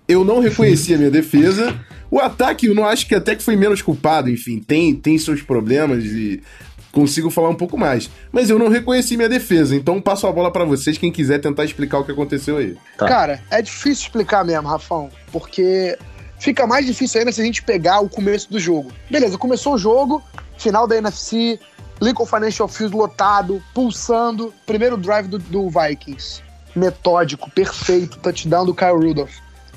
Eu 0.09 0.25
não 0.25 0.41
reconheci 0.41 0.93
a 0.93 0.99
minha 0.99 1.11
defesa. 1.13 1.79
O 2.11 2.19
ataque, 2.19 2.67
eu 2.67 2.75
não 2.75 2.85
acho 2.85 3.07
que 3.07 3.15
até 3.15 3.37
que 3.37 3.45
foi 3.45 3.55
menos 3.55 3.81
culpado, 3.81 4.29
enfim, 4.29 4.59
tem, 4.59 4.93
tem 4.93 5.17
seus 5.17 5.41
problemas 5.41 6.05
e 6.05 6.43
consigo 6.91 7.31
falar 7.31 7.49
um 7.49 7.55
pouco 7.55 7.79
mais. 7.79 8.11
Mas 8.33 8.51
eu 8.51 8.59
não 8.59 8.69
reconheci 8.69 9.17
minha 9.17 9.29
defesa, 9.29 9.75
então 9.75 10.01
passo 10.01 10.27
a 10.27 10.33
bola 10.33 10.51
para 10.53 10.65
vocês, 10.65 10.99
quem 10.99 11.13
quiser 11.13 11.39
tentar 11.41 11.65
explicar 11.65 11.99
o 11.99 12.05
que 12.05 12.13
aconteceu 12.13 12.57
aí. 12.57 12.77
Tá. 12.99 13.07
Cara, 13.07 13.43
é 13.51 13.63
difícil 13.63 14.07
explicar 14.07 14.45
mesmo, 14.45 14.69
Rafão, 14.69 15.11
porque 15.33 15.97
Fica 16.45 16.67
mais 16.67 16.85
difícil 16.85 17.21
ainda 17.21 17.33
se 17.33 17.41
a 17.41 17.45
gente 17.45 17.63
pegar 17.63 18.01
o 18.01 18.09
começo 18.09 18.53
do 18.53 18.61
jogo. 18.61 18.93
Beleza, 19.11 19.39
começou 19.39 19.77
o 19.77 19.79
jogo, 19.79 20.23
final 20.59 20.87
da 20.87 20.95
NFC, 20.95 21.59
Lincoln 22.03 22.27
Financial 22.27 22.69
Field 22.69 22.95
lotado, 22.95 23.63
pulsando, 23.73 24.53
primeiro 24.67 24.99
drive 24.99 25.27
do, 25.27 25.39
do 25.39 25.71
Vikings. 25.71 26.43
Metódico, 26.77 27.51
perfeito, 27.51 28.19
touchdown 28.19 28.67
do 28.67 28.75
Kyle 28.75 28.93
Rudolph. 28.93 29.33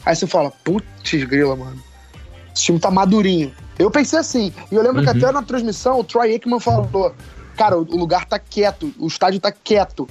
Aí 0.06 0.14
você 0.14 0.28
fala, 0.28 0.52
putz 0.66 1.24
grila, 1.24 1.56
mano. 1.56 1.82
Esse 2.54 2.66
time 2.66 2.80
tá 2.80 2.92
madurinho. 2.92 3.56
Eu 3.80 3.90
pensei 3.90 4.20
assim, 4.20 4.54
e 4.70 4.76
eu 4.76 4.84
lembro 4.84 4.98
uhum. 4.98 5.06
que 5.06 5.10
até 5.10 5.32
na 5.32 5.44
transmissão 5.44 6.02
o 6.02 6.04
Troy 6.04 6.34
Aikman 6.34 6.60
falou, 6.60 7.16
cara, 7.56 7.78
o 7.78 7.84
lugar 7.96 8.26
tá 8.26 8.38
quieto, 8.38 8.94
o 9.00 9.08
estádio 9.08 9.40
tá 9.40 9.54
quieto. 9.54 10.06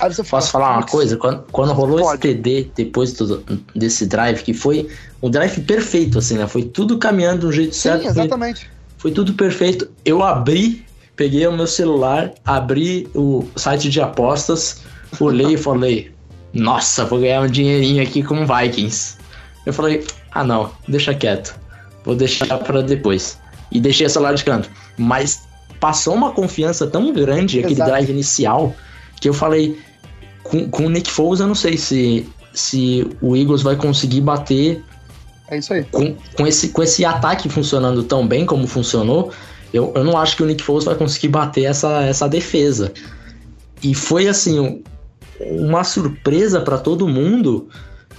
Aí 0.00 0.12
você 0.12 0.24
fala, 0.24 0.40
Posso 0.40 0.52
falar 0.52 0.76
uma 0.78 0.86
coisa? 0.86 1.16
Quando, 1.16 1.44
quando 1.52 1.72
rolou 1.72 2.00
pode. 2.00 2.26
esse 2.26 2.36
TD 2.36 2.70
depois 2.74 3.12
do, 3.12 3.44
desse 3.74 4.06
drive, 4.06 4.42
que 4.42 4.52
foi 4.52 4.88
um 5.22 5.30
drive 5.30 5.60
perfeito, 5.62 6.18
assim, 6.18 6.34
né? 6.34 6.46
Foi 6.46 6.64
tudo 6.64 6.98
caminhando 6.98 7.40
de 7.40 7.46
um 7.46 7.52
jeito 7.52 7.74
Sim, 7.74 7.80
certo. 7.82 8.06
exatamente. 8.06 8.60
Foi, 8.60 8.70
foi 8.98 9.10
tudo 9.12 9.34
perfeito. 9.34 9.88
Eu 10.04 10.22
abri, 10.22 10.84
peguei 11.16 11.46
o 11.46 11.52
meu 11.52 11.66
celular, 11.66 12.32
abri 12.44 13.08
o 13.14 13.46
site 13.56 13.88
de 13.88 14.00
apostas, 14.00 14.82
olhei 15.20 15.54
e 15.54 15.56
falei, 15.56 16.12
nossa, 16.52 17.04
vou 17.04 17.20
ganhar 17.20 17.42
um 17.42 17.48
dinheirinho 17.48 18.02
aqui 18.02 18.22
com 18.22 18.46
Vikings. 18.46 19.16
Eu 19.64 19.72
falei, 19.72 20.04
ah 20.32 20.44
não, 20.44 20.70
deixa 20.88 21.14
quieto. 21.14 21.58
Vou 22.04 22.14
deixar 22.14 22.58
para 22.58 22.82
depois. 22.82 23.38
E 23.72 23.80
deixei 23.80 24.06
o 24.06 24.10
celular 24.10 24.34
de 24.34 24.44
canto. 24.44 24.70
Mas 24.98 25.42
passou 25.80 26.14
uma 26.14 26.32
confiança 26.32 26.86
tão 26.86 27.12
grande 27.12 27.58
aquele 27.58 27.74
Exato. 27.74 27.90
drive 27.90 28.10
inicial 28.10 28.74
que 29.20 29.28
eu 29.28 29.34
falei, 29.34 29.80
com, 30.44 30.68
com 30.68 30.86
o 30.86 30.90
Nick 30.90 31.10
Foles 31.10 31.40
eu 31.40 31.48
não 31.48 31.54
sei 31.54 31.76
se, 31.76 32.28
se 32.52 33.08
o 33.20 33.36
Eagles 33.36 33.62
vai 33.62 33.74
conseguir 33.74 34.20
bater. 34.20 34.82
É 35.48 35.58
isso 35.58 35.72
aí. 35.72 35.82
Com, 35.84 36.14
com, 36.36 36.46
esse, 36.46 36.68
com 36.68 36.82
esse 36.82 37.04
ataque 37.04 37.48
funcionando 37.48 38.04
tão 38.04 38.26
bem 38.26 38.46
como 38.46 38.66
funcionou, 38.66 39.32
eu, 39.72 39.92
eu 39.96 40.04
não 40.04 40.16
acho 40.16 40.36
que 40.36 40.42
o 40.42 40.46
Nick 40.46 40.62
Foles 40.62 40.84
vai 40.84 40.94
conseguir 40.94 41.28
bater 41.28 41.64
essa, 41.64 42.02
essa 42.04 42.28
defesa. 42.28 42.92
E 43.82 43.94
foi 43.94 44.28
assim, 44.28 44.82
uma 45.40 45.82
surpresa 45.82 46.60
para 46.60 46.78
todo 46.78 47.08
mundo 47.08 47.68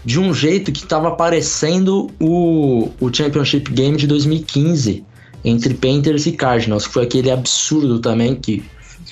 de 0.04 0.20
um 0.20 0.34
jeito 0.34 0.72
que 0.72 0.84
estava 0.84 1.12
parecendo 1.12 2.12
o, 2.20 2.90
o 3.00 3.14
Championship 3.14 3.72
Game 3.72 3.98
de 3.98 4.06
2015 4.06 5.04
entre 5.44 5.74
Panthers 5.74 6.26
e 6.26 6.32
Cardinals, 6.32 6.88
que 6.88 6.94
foi 6.94 7.04
aquele 7.04 7.32
absurdo 7.32 8.00
também 8.00 8.36
que 8.36 8.64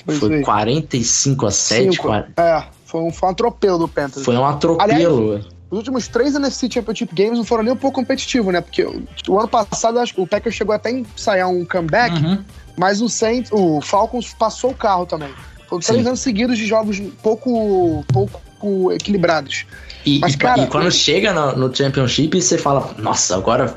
Foi, 0.04 0.14
foi 0.16 0.40
45 0.42 1.46
a 1.46 1.50
7. 1.50 1.96
Cinco. 1.96 2.12
É, 2.36 2.64
foi 2.94 3.00
um, 3.02 3.10
foi 3.10 3.28
um 3.28 3.32
atropelo 3.32 3.76
do 3.78 3.88
Panthers. 3.88 4.24
Foi 4.24 4.36
um 4.36 4.44
atropelo. 4.44 4.80
Aliás, 4.80 5.44
os 5.68 5.78
últimos 5.78 6.06
três 6.06 6.36
NFC 6.36 6.70
Championship 6.70 7.12
Games 7.12 7.36
não 7.38 7.44
foram 7.44 7.64
nem 7.64 7.72
um 7.72 7.76
pouco 7.76 7.96
competitivos, 8.00 8.52
né? 8.52 8.60
Porque 8.60 8.84
o, 8.84 9.02
o 9.28 9.36
ano 9.40 9.48
passado 9.48 9.98
acho 9.98 10.14
que 10.14 10.20
o 10.20 10.26
Packers 10.28 10.54
chegou 10.54 10.72
até 10.72 10.90
a 10.90 10.92
ensaiar 10.92 11.48
um 11.50 11.64
comeback, 11.64 12.14
Uhum. 12.24 12.44
mas 12.76 13.02
o 13.02 13.08
Saints, 13.08 13.50
o 13.52 13.80
Falcons 13.80 14.32
passou 14.38 14.70
o 14.70 14.74
carro 14.74 15.06
também. 15.06 15.30
Foram 15.68 15.80
três 15.82 16.02
Sim. 16.02 16.06
anos 16.06 16.20
seguidos 16.20 16.56
de 16.56 16.66
jogos 16.66 17.00
pouco, 17.20 18.04
pouco 18.12 18.92
equilibrados. 18.92 19.66
E, 20.06 20.20
Mas, 20.20 20.34
e- 20.34 20.38
cara, 20.38 20.62
e 20.62 20.66
quando 20.68 20.84
eu- 20.84 20.90
chega 20.92 21.32
no, 21.32 21.56
no 21.68 21.74
Championship, 21.74 22.40
você 22.40 22.56
fala, 22.56 22.94
nossa, 22.98 23.34
agora 23.34 23.74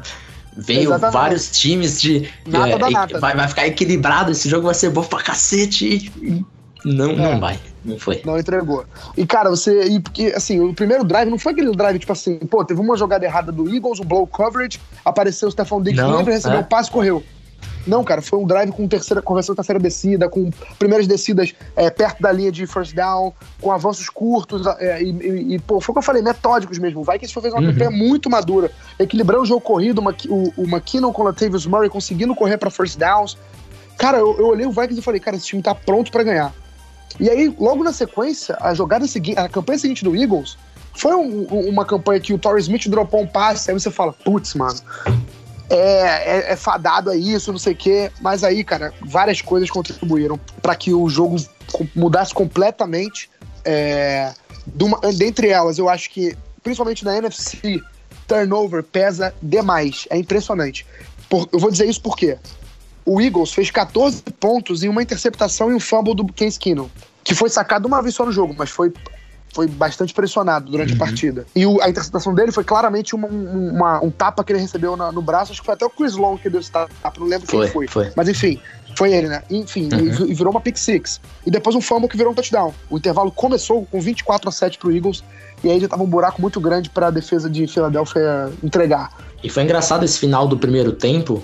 veio 0.56 0.82
Exatamente. 0.90 1.14
vários 1.14 1.50
times 1.52 2.00
de. 2.00 2.30
Nada 2.46 2.70
é, 2.70 2.78
da 2.78 2.90
nada. 2.92 3.20
Vai, 3.20 3.36
vai 3.36 3.48
ficar 3.48 3.66
equilibrado, 3.66 4.30
esse 4.32 4.48
jogo 4.48 4.66
vai 4.66 4.76
ser 4.76 4.92
bom 4.92 5.02
pra 5.04 5.24
cacete. 5.24 6.12
E 6.22 6.46
Não, 6.86 7.10
É. 7.12 7.16
não 7.16 7.40
vai. 7.40 7.60
Não 7.88 7.98
foi. 7.98 8.22
Não 8.26 8.38
entregou. 8.38 8.84
E, 9.16 9.26
cara, 9.26 9.50
você. 9.50 9.84
E 9.86 10.00
porque, 10.00 10.34
assim, 10.36 10.60
o 10.60 10.74
primeiro 10.74 11.04
drive 11.06 11.30
não 11.30 11.40
foi 11.40 11.54
aquele 11.54 11.72
drive, 11.72 11.98
tipo 12.00 12.12
assim, 12.12 12.38
pô, 12.40 12.64
teve 12.66 12.82
uma 12.82 12.98
jogada 12.98 13.24
errada 13.26 13.52
do 13.52 13.74
Eagles, 13.74 14.00
um 14.02 14.04
blow 14.06 14.28
coverage, 14.28 14.80
apareceu 15.06 15.48
o 15.48 15.52
Stephon 15.52 15.82
Diggs 15.82 16.02
Não, 16.06 16.18
livre, 16.18 16.34
recebeu 16.34 16.58
é. 16.58 16.62
um 16.62 16.66
passe 16.66 16.90
e 16.90 16.92
correu. 16.94 17.24
Não, 17.88 18.04
cara, 18.04 18.22
foi 18.22 18.38
um 18.38 18.46
drive 18.46 18.70
com 18.74 18.86
terceira, 18.86 19.22
conversão 19.22 19.56
terceira 19.56 19.80
descida, 19.80 20.28
com 20.28 20.52
primeiras 20.78 21.08
descidas 21.08 21.56
é, 21.74 21.90
perto 21.90 22.22
da 22.22 22.30
linha 22.34 22.52
de 22.52 22.68
first 22.68 22.94
down, 22.94 23.32
com 23.62 23.72
avanços 23.72 24.10
curtos, 24.10 24.68
é, 24.80 25.02
e, 25.02 25.10
e- 25.10 25.54
e, 25.56 25.60
pô, 25.60 25.80
foi 25.80 25.94
o 25.94 25.96
que 25.96 26.00
eu 26.00 26.04
falei, 26.04 26.22
metódicos 26.22 26.78
mesmo. 26.80 27.02
Vai 27.02 27.18
que 27.18 27.26
isso 27.26 27.40
fez 27.40 27.54
uma 27.54 27.62
Uhum. 27.62 27.72
campanha 27.72 27.90
muito 27.90 28.30
madura, 28.30 28.70
equilibrando 29.00 29.44
o 29.44 29.46
jogo 29.46 29.62
corrido, 29.62 30.00
uma- 30.00 30.14
o, 30.28 30.52
o 30.58 30.64
McKinnon 30.68 31.14
com 31.14 31.22
o 31.22 31.26
Latavius 31.26 31.66
Murray 31.66 31.90
conseguindo 31.90 32.36
correr 32.36 32.58
pra 32.58 32.70
first 32.70 32.98
downs. 33.00 33.38
Cara, 33.98 34.18
eu, 34.18 34.36
eu 34.38 34.48
olhei 34.48 34.66
o 34.66 34.72
Vikings 34.72 35.00
e 35.00 35.02
falei, 35.02 35.22
cara, 35.22 35.38
esse 35.38 35.46
time 35.48 35.62
tá 35.62 35.74
pronto 35.74 36.12
pra 36.12 36.24
ganhar. 36.24 36.54
E 37.20 37.30
aí, 37.30 37.56
logo 37.60 37.84
na 37.84 37.94
sequência, 37.94 38.58
a 38.62 38.74
jogada 38.74 39.08
seguinte, 39.08 39.40
a 39.40 39.50
campanha 39.50 39.80
seguinte 39.80 40.04
do 40.04 40.16
Eagles 40.16 40.58
foi 40.94 41.16
um- 41.16 41.48
um- 41.52 41.70
uma 41.70 41.86
campanha 41.86 42.20
que 42.20 42.34
o 42.34 42.38
Torrey 42.38 42.62
Smith 42.62 42.88
dropou 42.88 43.22
um 43.22 43.28
passe, 43.28 43.70
aí 43.72 43.80
você 43.80 43.90
fala, 43.92 44.14
putz, 44.14 44.54
mano, 44.54 44.80
é, 45.70 46.40
é- 46.40 46.52
é 46.54 46.56
fadado 46.56 47.10
a 47.10 47.16
isso, 47.16 47.52
não 47.52 47.60
sei 47.60 47.74
o 47.74 47.76
quê. 47.76 48.12
Mas 48.22 48.44
aí, 48.44 48.64
cara, 48.64 48.94
várias 49.02 49.42
coisas 49.42 49.70
contribuíram 49.70 50.40
para 50.62 50.76
que 50.76 50.94
o 50.94 51.10
jogo 51.10 51.38
mudasse 51.96 52.34
completamente. 52.34 53.30
É, 53.66 54.34
de 54.66 54.84
uma- 54.84 55.00
dentre 55.14 55.50
elas, 55.50 55.78
eu 55.78 55.90
acho 55.90 56.10
que, 56.10 56.38
principalmente 56.64 57.04
na 57.04 57.18
NFC, 57.18 57.82
turnover 58.28 58.84
pesa 58.84 59.34
demais. 59.42 60.08
É 60.10 60.18
impressionante. 60.18 60.86
Por- 61.30 61.50
eu 61.52 61.60
vou 61.60 61.70
dizer 61.70 61.86
isso 61.88 62.02
porque 62.02 62.38
o 63.10 63.22
Eagles 63.22 63.54
fez 63.54 63.72
14 63.72 64.22
pontos 64.40 64.84
em 64.84 64.90
uma 64.90 65.02
interceptação 65.02 65.72
e 65.72 65.74
um 65.74 65.80
fumble 65.80 66.14
do 66.14 66.26
Case 66.34 66.60
Keenum, 66.60 66.90
que 67.24 67.34
foi 67.34 67.50
sacado 67.50 67.88
uma 67.88 68.02
vez 68.02 68.14
só 68.14 68.26
no 68.26 68.32
jogo, 68.34 68.54
mas 68.58 68.70
foi, 68.70 68.92
foi 69.54 69.66
bastante 69.66 70.14
pressionado 70.14 70.70
durante 70.70 70.94
a 70.94 70.98
partida. 70.98 71.46
E 71.56 71.66
o- 71.66 71.82
a 71.82 71.90
interceptação 71.90 72.36
dele 72.36 72.52
foi 72.52 72.66
claramente 72.66 73.16
uma- 73.16 73.28
um- 73.30 73.70
uma- 73.72 74.04
um 74.04 74.12
tapa 74.12 74.44
que 74.44 74.52
ele 74.52 74.60
recebeu 74.60 74.98
na- 74.98 75.10
no 75.12 75.22
braço, 75.22 75.54
acho 75.54 75.62
que 75.62 75.66
foi 75.66 75.74
até 75.74 75.86
o 75.86 75.90
Chris 75.90 76.16
Long 76.16 76.38
que 76.38 76.50
deu 76.50 76.60
esse 76.60 76.70
tapa, 76.70 76.92
não 77.18 77.28
lembro 77.28 77.48
Foi, 77.48 77.64
quem 77.66 77.74
foi. 77.74 77.88
foi. 77.88 78.12
Mas 78.14 78.28
enfim, 78.28 78.60
foi 78.96 79.14
ele, 79.14 79.30
né? 79.30 79.42
Enfim, 79.50 79.88
e 79.92 80.10
vi- 80.10 80.32
e 80.32 80.34
virou 80.34 80.52
uma 80.52 80.60
pick 80.60 80.78
six. 80.78 81.22
E 81.46 81.50
depois 81.50 81.76
um 81.78 81.82
fumble 81.82 82.10
que 82.10 82.18
virou 82.18 82.34
um 82.34 82.36
touchdown. 82.36 82.74
O 82.90 82.98
intervalo 82.98 83.32
começou 83.32 83.86
com 83.90 84.02
24 84.02 84.50
a 84.50 84.52
7 84.52 84.78
pro 84.78 84.94
Eagles, 84.94 85.24
e 85.64 85.72
aí 85.72 85.80
já 85.80 85.88
tava 85.88 86.04
um 86.04 86.08
buraco 86.08 86.42
muito 86.42 86.60
grande 86.60 86.90
pra 86.90 87.10
defesa 87.10 87.50
de 87.50 87.68
Filadélfia 87.68 88.52
entregar. 88.62 89.12
E 89.42 89.50
foi 89.50 89.64
engraçado 89.64 90.04
esse 90.04 90.20
final 90.20 90.48
do 90.48 90.58
primeiro 90.58 90.92
tempo, 90.92 91.42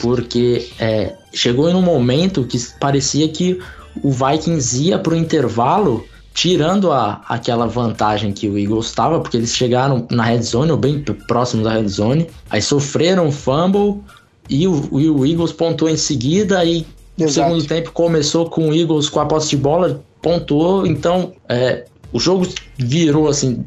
porque 0.00 0.68
é, 0.78 1.14
chegou 1.32 1.68
em 1.68 1.74
um 1.74 1.82
momento 1.82 2.44
que 2.44 2.58
parecia 2.78 3.28
que 3.28 3.58
o 4.02 4.10
Vikings 4.10 4.82
ia 4.82 4.98
pro 4.98 5.16
intervalo 5.16 6.04
tirando 6.38 6.92
a, 6.92 7.20
aquela 7.28 7.66
vantagem 7.66 8.32
que 8.32 8.48
o 8.48 8.56
Eagles 8.56 8.86
estava, 8.86 9.18
porque 9.18 9.36
eles 9.36 9.56
chegaram 9.56 10.06
na 10.08 10.22
red 10.22 10.42
zone, 10.42 10.70
ou 10.70 10.76
bem 10.76 11.02
próximo 11.26 11.64
da 11.64 11.72
red 11.72 11.88
zone, 11.88 12.28
aí 12.48 12.62
sofreram 12.62 13.26
um 13.26 13.32
fumble 13.32 14.00
e 14.48 14.68
o, 14.68 14.88
e 15.00 15.10
o 15.10 15.26
Eagles 15.26 15.52
pontuou 15.52 15.90
em 15.90 15.96
seguida, 15.96 16.64
e 16.64 16.86
o 17.18 17.24
Exato. 17.24 17.48
segundo 17.48 17.66
tempo 17.66 17.90
começou 17.90 18.48
com 18.48 18.68
o 18.68 18.72
Eagles 18.72 19.08
com 19.08 19.18
a 19.18 19.26
posse 19.26 19.50
de 19.50 19.56
bola, 19.56 20.00
pontuou, 20.22 20.86
então 20.86 21.32
é, 21.48 21.86
o 22.12 22.18
jogo 22.18 22.48
virou 22.78 23.28
assim, 23.28 23.64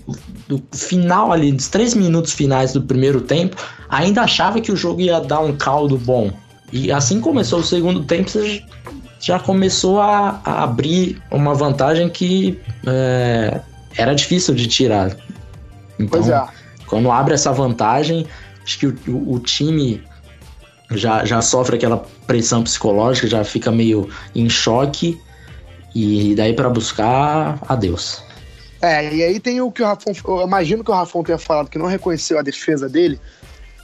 do 0.48 0.62
final 0.74 1.32
ali, 1.32 1.52
dos 1.52 1.68
três 1.68 1.94
minutos 1.94 2.34
finais 2.34 2.74
do 2.74 2.82
primeiro 2.82 3.22
tempo, 3.22 3.56
ainda 3.90 4.22
achava 4.22 4.60
que 4.60 4.72
o 4.72 4.76
jogo 4.76 5.02
ia 5.02 5.20
dar 5.20 5.40
um 5.42 5.56
caldo 5.56 5.98
bom. 5.98 6.32
E 6.72 6.92
assim 6.92 7.20
começou 7.20 7.60
o 7.60 7.64
segundo 7.64 8.04
tempo, 8.04 8.30
você 8.30 8.64
já 9.20 9.38
começou 9.40 10.02
a, 10.02 10.42
a 10.44 10.64
abrir 10.64 11.22
uma 11.30 11.54
vantagem 11.54 12.10
que 12.10 12.60
é, 12.88 13.62
era 13.96 14.14
difícil 14.16 14.56
de 14.56 14.66
tirar. 14.68 15.10
Então, 16.00 16.20
Pois 16.22 16.30
é. 16.30 16.44
quando 16.88 17.12
abre 17.12 17.34
essa 17.36 17.52
vantagem, 17.52 18.26
acho 18.64 18.80
que 18.80 18.88
o, 18.88 18.98
o- 19.08 19.34
o 19.36 19.40
time 19.40 20.02
já, 20.92 21.24
já 21.26 21.42
sofre 21.42 21.76
aquela 21.76 22.04
pressão 22.26 22.64
psicológica, 22.64 23.28
já 23.28 23.44
fica 23.44 23.72
meio 23.72 24.10
em 24.34 24.50
choque. 24.50 25.20
E 25.94 26.34
daí 26.36 26.54
para 26.54 26.70
buscar, 26.70 27.60
adeus. 27.68 28.24
É, 28.82 29.14
e 29.14 29.24
aí 29.24 29.40
tem 29.40 29.62
o 29.62 29.72
que 29.72 29.84
o 29.84 29.86
Rafon. 29.86 30.12
Eu 30.26 30.42
imagino 30.42 30.84
que 30.84 30.90
o 30.90 30.94
Rafon 30.94 31.24
tenha 31.24 31.38
falado 31.38 31.70
que 31.70 31.78
não 31.78 31.86
reconheceu 31.86 32.40
a 32.40 32.42
defesa 32.42 32.90
dele, 32.90 33.20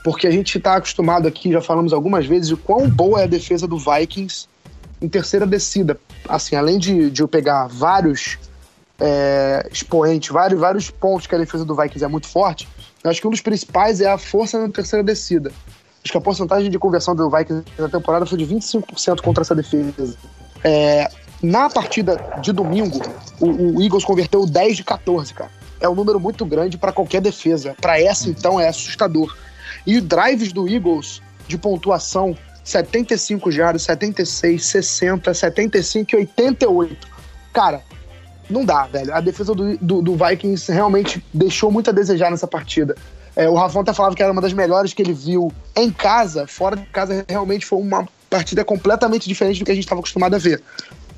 porque 0.02 0.26
a 0.26 0.30
gente 0.30 0.58
tá 0.58 0.76
acostumado 0.76 1.28
aqui, 1.28 1.52
já 1.52 1.60
falamos 1.60 1.92
algumas 1.92 2.26
vezes, 2.26 2.50
o 2.50 2.56
quão 2.56 2.88
boa 2.88 3.20
é 3.20 3.24
a 3.24 3.28
defesa 3.28 3.66
do 3.66 3.78
Vikings 3.78 4.48
em 5.00 5.08
terceira 5.08 5.46
descida. 5.46 5.98
Assim, 6.28 6.56
além 6.56 6.78
de, 6.78 7.10
de 7.10 7.22
eu 7.22 7.28
pegar 7.28 7.68
vários 7.68 8.38
é, 9.00 9.68
expoentes, 9.70 10.30
vários, 10.30 10.60
vários 10.60 10.90
pontos 10.90 11.26
que 11.26 11.34
a 11.34 11.38
defesa 11.38 11.64
do 11.64 11.76
Vikings 11.76 12.04
é 12.04 12.08
muito 12.08 12.26
forte, 12.26 12.68
acho 13.04 13.20
que 13.20 13.26
um 13.26 13.30
dos 13.30 13.40
principais 13.40 14.00
é 14.00 14.10
a 14.10 14.18
força 14.18 14.58
na 14.58 14.68
terceira 14.68 15.04
descida. 15.04 15.52
Acho 16.02 16.12
que 16.12 16.18
a 16.18 16.20
porcentagem 16.20 16.70
de 16.70 16.78
conversão 16.78 17.14
do 17.14 17.30
Vikings 17.30 17.64
na 17.78 17.88
temporada 17.88 18.26
foi 18.26 18.38
de 18.38 18.46
25% 18.46 19.20
contra 19.20 19.42
essa 19.42 19.54
defesa. 19.54 20.16
É, 20.64 21.08
na 21.42 21.70
partida 21.70 22.38
de 22.40 22.52
domingo, 22.52 23.00
o, 23.40 23.76
o 23.76 23.82
Eagles 23.82 24.04
converteu 24.04 24.44
10 24.44 24.76
de 24.76 24.84
14, 24.84 25.32
cara. 25.34 25.50
É 25.80 25.88
um 25.88 25.94
número 25.94 26.18
muito 26.18 26.44
grande 26.44 26.76
para 26.76 26.92
qualquer 26.92 27.20
defesa. 27.20 27.76
Para 27.80 28.00
essa, 28.00 28.28
então, 28.28 28.58
é 28.58 28.68
assustador. 28.68 29.36
E 29.86 30.00
drives 30.00 30.52
do 30.52 30.68
Eagles 30.68 31.22
de 31.46 31.56
pontuação: 31.56 32.36
75 32.64 33.50
jardas, 33.52 33.82
76, 33.82 34.64
60, 34.64 35.32
75 35.32 36.10
e 36.12 36.16
88. 36.16 37.08
Cara, 37.52 37.82
não 38.50 38.64
dá, 38.64 38.86
velho. 38.86 39.14
A 39.14 39.20
defesa 39.20 39.54
do, 39.54 39.76
do, 39.78 40.02
do 40.02 40.16
Vikings 40.16 40.72
realmente 40.72 41.24
deixou 41.32 41.70
muito 41.70 41.90
a 41.90 41.92
desejar 41.92 42.30
nessa 42.30 42.46
partida. 42.46 42.96
É, 43.36 43.48
o 43.48 43.54
Rafão 43.54 43.82
até 43.82 43.92
falava 43.92 44.16
que 44.16 44.22
era 44.22 44.32
uma 44.32 44.40
das 44.40 44.52
melhores 44.52 44.92
que 44.92 45.00
ele 45.00 45.12
viu 45.12 45.52
em 45.76 45.92
casa. 45.92 46.46
Fora 46.46 46.74
de 46.74 46.84
casa, 46.86 47.24
realmente 47.28 47.64
foi 47.64 47.78
uma 47.78 48.08
partida 48.28 48.64
completamente 48.64 49.28
diferente 49.28 49.60
do 49.60 49.64
que 49.64 49.70
a 49.70 49.74
gente 49.74 49.84
estava 49.84 50.00
acostumado 50.00 50.34
a 50.34 50.38
ver. 50.38 50.62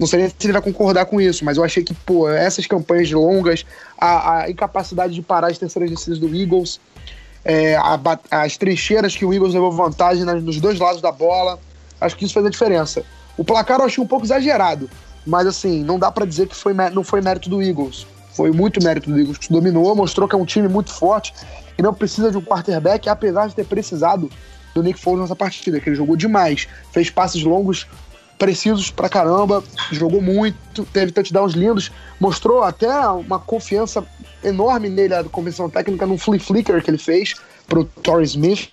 Não 0.01 0.07
sei 0.07 0.21
nem 0.21 0.29
se 0.31 0.35
ele 0.45 0.55
vai 0.55 0.63
concordar 0.63 1.05
com 1.05 1.21
isso, 1.21 1.45
mas 1.45 1.59
eu 1.59 1.63
achei 1.63 1.85
que, 1.85 1.93
pô, 1.93 2.27
essas 2.27 2.67
campanhas 2.67 3.13
longas, 3.13 3.67
a, 3.99 4.39
a 4.39 4.51
incapacidade 4.51 5.13
de 5.13 5.21
parar 5.21 5.49
as 5.49 5.59
terceiras 5.59 5.91
descidas 5.91 6.19
do 6.19 6.35
Eagles, 6.35 6.81
é, 7.45 7.77
a 7.77 8.01
as 8.31 8.57
trincheiras 8.57 9.15
que 9.15 9.27
o 9.27 9.35
Eagles 9.35 9.53
levou 9.53 9.71
vantagem 9.71 10.25
nas- 10.25 10.43
nos 10.43 10.59
dois 10.59 10.79
lados 10.79 11.03
da 11.03 11.13
bola, 11.13 11.59
acho 12.01 12.17
que 12.17 12.25
isso 12.25 12.33
fez 12.33 12.47
a 12.47 12.49
diferença. 12.49 13.05
O 13.37 13.45
placar 13.45 13.79
eu 13.79 13.85
achei 13.85 14.03
um 14.03 14.07
pouco 14.07 14.25
exagerado, 14.25 14.89
mas 15.27 15.47
assim, 15.47 15.85
não 15.85 15.99
dá 15.99 16.11
pra 16.11 16.25
dizer 16.25 16.49
que 16.49 16.57
foi, 16.57 16.73
não 16.73 17.05
foi 17.05 17.21
mérito 17.21 17.51
do 17.51 17.63
Eagles. 17.63 18.07
Foi 18.33 18.51
muito 18.53 18.83
mérito 18.83 19.11
do 19.11 19.19
Eagles, 19.19 19.37
que 19.37 19.53
dominou, 19.53 19.95
mostrou 19.95 20.27
que 20.27 20.35
é 20.35 20.39
um 20.39 20.47
time 20.47 20.67
muito 20.67 20.91
forte 20.95 21.35
e 21.77 21.83
não 21.83 21.93
precisa 21.93 22.31
de 22.31 22.39
um 22.39 22.43
quarterback, 22.43 23.07
apesar 23.07 23.49
de 23.49 23.55
ter 23.55 23.67
precisado 23.67 24.31
do 24.75 24.83
Nick 24.83 24.99
Foles 24.99 25.21
nessa 25.21 25.37
partida, 25.37 25.79
que 25.79 25.91
ele 25.91 25.97
jogou 25.97 26.17
demais, 26.17 26.67
fez 26.91 27.11
passes 27.11 27.43
longos 27.43 27.87
precisos 28.41 28.91
pra 28.91 29.07
caramba, 29.07 29.63
jogou 29.93 30.23
muito, 30.23 30.87
teve 30.87 31.13
touchdowns 31.13 31.53
lindos, 31.53 31.93
mostrou 32.19 32.63
até 32.63 32.89
uma 33.11 33.39
confiança 33.39 34.03
enorme 34.43 34.89
nele, 34.89 35.15
a 35.15 35.23
convenção 35.25 35.69
técnica, 35.69 36.07
num 36.07 36.17
flea 36.17 36.41
flicker 36.41 36.83
que 36.83 36.91
ele 36.91 36.97
fez 36.97 37.35
pro 37.69 37.85
Torrey 37.85 38.25
Smith. 38.25 38.71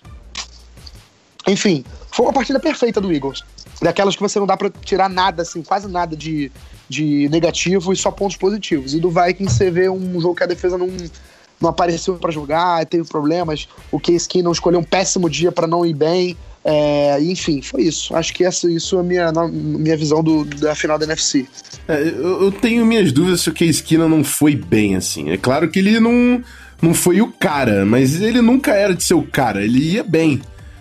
Enfim, 1.46 1.84
foi 2.10 2.24
uma 2.24 2.32
partida 2.32 2.58
perfeita 2.58 2.98
do 2.98 3.12
Eagles. 3.12 3.44
Daquelas 3.82 4.16
que 4.16 4.22
você 4.22 4.40
não 4.40 4.46
dá 4.46 4.56
pra 4.56 4.70
tirar 4.70 5.10
nada, 5.10 5.42
assim, 5.42 5.62
quase 5.62 5.86
nada 5.86 6.16
de, 6.16 6.50
de 6.88 7.28
negativo 7.28 7.92
e 7.92 7.96
só 7.96 8.10
pontos 8.10 8.38
positivos. 8.38 8.94
E 8.94 9.00
do 9.00 9.10
Vikings 9.10 9.54
você 9.54 9.70
vê 9.70 9.90
um 9.90 10.18
jogo 10.18 10.34
que 10.34 10.44
a 10.44 10.46
defesa 10.46 10.78
não, 10.78 10.88
não 11.60 11.68
apareceu 11.68 12.14
pra 12.14 12.30
jogar, 12.30 12.86
teve 12.86 13.06
problemas. 13.06 13.68
O 13.92 14.00
Case 14.00 14.26
Keenum 14.26 14.50
escolheu 14.50 14.80
um 14.80 14.84
péssimo 14.84 15.28
dia 15.28 15.52
pra 15.52 15.66
não 15.66 15.84
ir 15.84 15.94
bem. 15.94 16.36
É, 16.64 17.20
enfim, 17.22 17.62
foi 17.62 17.82
isso. 17.82 18.14
Acho 18.14 18.34
que 18.34 18.44
essa, 18.44 18.70
isso 18.70 18.96
é 18.96 19.00
a 19.00 19.02
minha, 19.02 19.32
minha 19.50 19.96
visão 19.96 20.22
do, 20.22 20.44
da 20.44 20.74
final 20.74 20.98
da 20.98 21.04
NFC. 21.04 21.46
É, 21.86 22.02
eu, 22.02 22.44
eu 22.44 22.52
tenho 22.52 22.84
minhas 22.84 23.12
dúvidas 23.12 23.40
se 23.40 23.50
o 23.50 23.54
Case 23.54 23.82
Keenum 23.82 24.08
não 24.08 24.24
foi 24.24 24.54
bem, 24.54 24.96
assim. 24.96 25.30
É 25.30 25.36
claro 25.36 25.68
que 25.68 25.78
ele 25.78 25.98
não, 25.98 26.42
não 26.82 26.92
foi 26.92 27.20
o 27.20 27.32
cara, 27.32 27.86
mas 27.86 28.20
ele 28.20 28.42
nunca 28.42 28.72
era 28.72 28.94
de 28.94 29.02
ser 29.02 29.14
o 29.14 29.22
cara, 29.22 29.64
ele 29.64 29.78
ia 29.92 30.02
bem. 30.02 30.40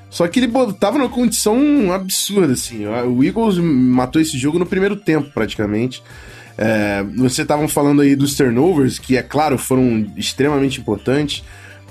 Só 0.10 0.28
que 0.28 0.40
ele 0.40 0.52
tava 0.80 0.98
numa 0.98 1.10
condição 1.10 1.92
absurda, 1.92 2.54
assim. 2.54 2.86
O 2.86 3.24
Eagles 3.24 3.58
matou 3.58 4.22
esse 4.22 4.38
jogo 4.38 4.58
no 4.58 4.66
primeiro 4.66 4.96
tempo, 4.96 5.30
praticamente. 5.34 6.02
É, 6.58 7.04
você 7.16 7.44
estavam 7.44 7.68
falando 7.68 8.02
aí 8.02 8.16
dos 8.16 8.36
turnovers, 8.36 8.98
que 8.98 9.16
é 9.16 9.22
claro, 9.22 9.58
foram 9.58 10.08
extremamente 10.16 10.80
importantes. 10.80 11.44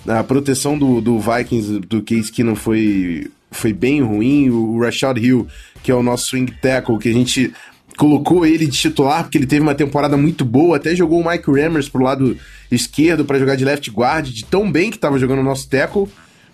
A 0.08 0.24
proteção 0.24 0.78
do, 0.78 1.00
do 1.00 1.18
Vikings, 1.20 1.80
do 1.80 2.02
Case 2.02 2.32
Keenum 2.32 2.54
foi, 2.54 3.30
foi 3.56 3.72
bem 3.72 4.02
ruim. 4.02 4.50
O 4.50 4.80
Rashad 4.80 5.18
Hill, 5.18 5.46
que 5.82 5.90
é 5.90 5.94
o 5.94 6.02
nosso 6.02 6.26
swing 6.26 6.52
tackle, 6.60 6.98
que 6.98 7.08
a 7.08 7.12
gente 7.12 7.52
colocou 7.96 8.44
ele 8.44 8.66
de 8.66 8.76
titular 8.76 9.22
porque 9.22 9.38
ele 9.38 9.46
teve 9.46 9.62
uma 9.62 9.74
temporada 9.74 10.16
muito 10.16 10.44
boa, 10.44 10.76
até 10.76 10.94
jogou 10.94 11.20
o 11.20 11.28
Mike 11.28 11.50
Rammers 11.50 11.88
pro 11.88 12.02
lado 12.02 12.36
esquerdo 12.70 13.24
para 13.24 13.38
jogar 13.38 13.56
de 13.56 13.64
left 13.64 13.90
guard, 13.90 14.26
de 14.28 14.44
tão 14.44 14.70
bem 14.70 14.90
que 14.90 14.96
estava 14.96 15.18
jogando 15.18 15.38
o 15.40 15.44
nosso 15.44 15.68
tackle. 15.68 16.06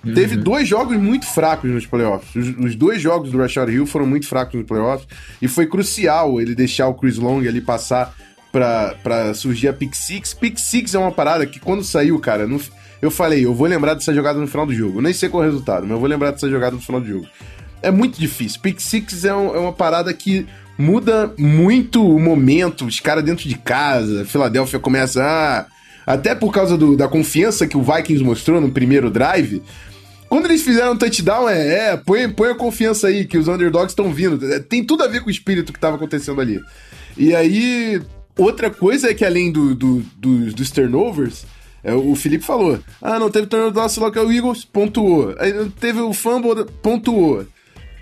Uhum. 0.05 0.15
Teve 0.15 0.37
dois 0.37 0.67
jogos 0.67 0.97
muito 0.97 1.27
fracos 1.27 1.71
nos 1.71 1.87
playoffs. 1.87 2.35
Os, 2.35 2.57
os, 2.59 2.75
dois 2.75 3.01
jogos 3.01 3.31
do 3.31 3.39
Rashad 3.39 3.69
Hill 3.69 3.87
foram 3.87 4.07
muito 4.07 4.27
fracos 4.27 4.55
nos 4.55 4.67
playoffs. 4.67 5.07
E 5.41 5.47
foi 5.47 5.67
crucial 5.67 6.41
ele 6.41 6.55
deixar 6.55 6.89
o 6.89 6.95
Chris 6.95 7.19
Long 7.19 7.41
ali 7.41 7.61
passar 7.61 8.15
para 8.51 9.33
surgir 9.35 9.69
a 9.69 9.73
Pick 9.73 9.95
Six. 9.95 10.35
Pick 10.35 10.59
Six 10.59 10.95
é 10.95 10.99
uma 10.99 11.13
parada 11.13 11.47
que 11.47 11.61
quando 11.61 11.85
saiu, 11.85 12.19
cara, 12.19 12.47
no, 12.47 12.61
eu 13.03 13.11
falei, 13.11 13.45
eu 13.45 13.53
vou 13.53 13.67
lembrar 13.67 13.95
dessa 13.95 14.15
jogada 14.15 14.39
no 14.39 14.47
final 14.47 14.65
do 14.65 14.73
jogo. 14.73 14.99
Eu 14.99 15.03
nem 15.03 15.13
sei 15.13 15.29
qual 15.29 15.43
é 15.43 15.47
o 15.47 15.51
resultado, 15.51 15.83
mas 15.83 15.91
eu 15.91 15.99
vou 15.99 16.09
lembrar 16.09 16.31
dessa 16.31 16.49
jogada 16.49 16.77
no 16.77 16.81
final 16.81 17.01
do 17.01 17.09
jogo. 17.09 17.27
É 17.83 17.91
muito 17.91 18.19
difícil. 18.19 18.61
Pick 18.61 18.81
Six 18.81 19.25
é, 19.25 19.35
um, 19.35 19.57
é 19.57 19.59
uma 19.59 19.73
parada 19.73 20.15
que 20.15 20.47
muda 20.79 21.35
muito 21.37 22.07
o 22.07 22.21
momento. 22.21 22.87
Os 22.87 23.01
caras 23.01 23.25
dentro 23.25 23.49
de 23.49 23.59
casa, 23.59 24.25
Filadélfia 24.25 24.79
começa 24.79 25.21
a. 25.21 25.67
Até 26.05 26.35
por 26.35 26.53
causa 26.53 26.77
do, 26.77 26.97
da 26.97 27.09
confiança 27.09 27.67
que 27.67 27.77
o 27.77 27.83
Vikings 27.83 28.25
mostrou 28.25 28.61
no 28.61 28.71
primeiro 28.71 29.09
drive, 29.09 29.63
quando 30.29 30.47
eles 30.47 30.63
fizeram 30.63 30.93
um 30.93 30.97
touchdown, 30.97 31.49
é, 31.49 31.91
é 31.91 31.97
põe, 31.97 32.29
põe 32.29 32.51
a 32.51 32.55
confiança 32.55 33.09
aí, 33.09 33.25
que 33.25 33.37
os 33.37 33.49
underdogs 33.49 33.93
estão 33.93 34.13
vindo. 34.13 34.53
É, 34.53 34.59
tem 34.59 34.85
tudo 34.85 35.03
a 35.03 35.09
ver 35.09 35.21
com 35.21 35.29
o 35.29 35.31
espírito 35.31 35.73
que 35.73 35.79
estava 35.79 35.97
acontecendo 35.97 36.41
ali. 36.41 36.61
E 37.17 37.35
aí, 37.35 38.01
outra 38.37 38.71
coisa 38.71 39.11
é 39.11 39.15
que 39.15 39.25
além 39.25 39.53
do, 39.53 39.75
do, 39.75 40.03
do 40.17 40.53
dos 40.53 40.71
turnovers, 40.71 41.45
o 41.85 42.15
Felipe 42.15 42.45
falou: 42.45 42.79
ah, 43.01 43.19
não 43.19 43.31
teve 43.31 43.47
turnover 43.47 43.73
do 43.73 43.81
nosso 43.81 44.01
local 44.01 44.31
Eagles, 44.31 44.65
pontuou. 44.65 45.35
Aí 45.39 45.53
teve 45.81 46.01
o 46.01 46.13
fumble, 46.13 46.65
pontuou. 46.83 47.47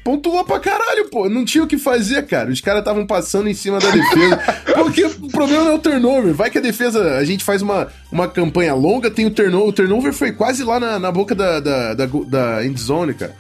Pontuou 0.02 0.44
pra 0.44 0.58
caralho, 0.58 1.08
pô. 1.10 1.28
Não 1.28 1.44
tinha 1.44 1.62
o 1.62 1.66
que 1.66 1.76
fazer, 1.76 2.26
cara. 2.26 2.50
Os 2.50 2.60
caras 2.60 2.80
estavam 2.80 3.06
passando 3.06 3.48
em 3.48 3.54
cima 3.54 3.78
da 3.78 3.90
defesa. 3.90 4.38
Porque 4.74 5.04
o 5.04 5.28
problema 5.28 5.64
não 5.64 5.72
é 5.72 5.74
o 5.74 5.78
turnover. 5.78 6.32
Vai 6.34 6.50
que 6.50 6.58
a 6.58 6.62
defesa. 6.62 7.16
A 7.16 7.24
gente 7.24 7.44
faz 7.44 7.60
uma, 7.60 7.88
uma 8.10 8.26
campanha 8.26 8.74
longa, 8.74 9.10
tem 9.10 9.26
o 9.26 9.30
turnover. 9.30 9.68
O 9.68 9.72
turnover 9.72 10.12
foi 10.12 10.32
quase 10.32 10.64
lá 10.64 10.80
na, 10.80 10.98
na 10.98 11.12
boca 11.12 11.34
da, 11.34 11.60
da, 11.60 11.94
da, 11.94 12.06
da 12.06 12.64
endzone, 12.64 13.12
cara. 13.12 13.34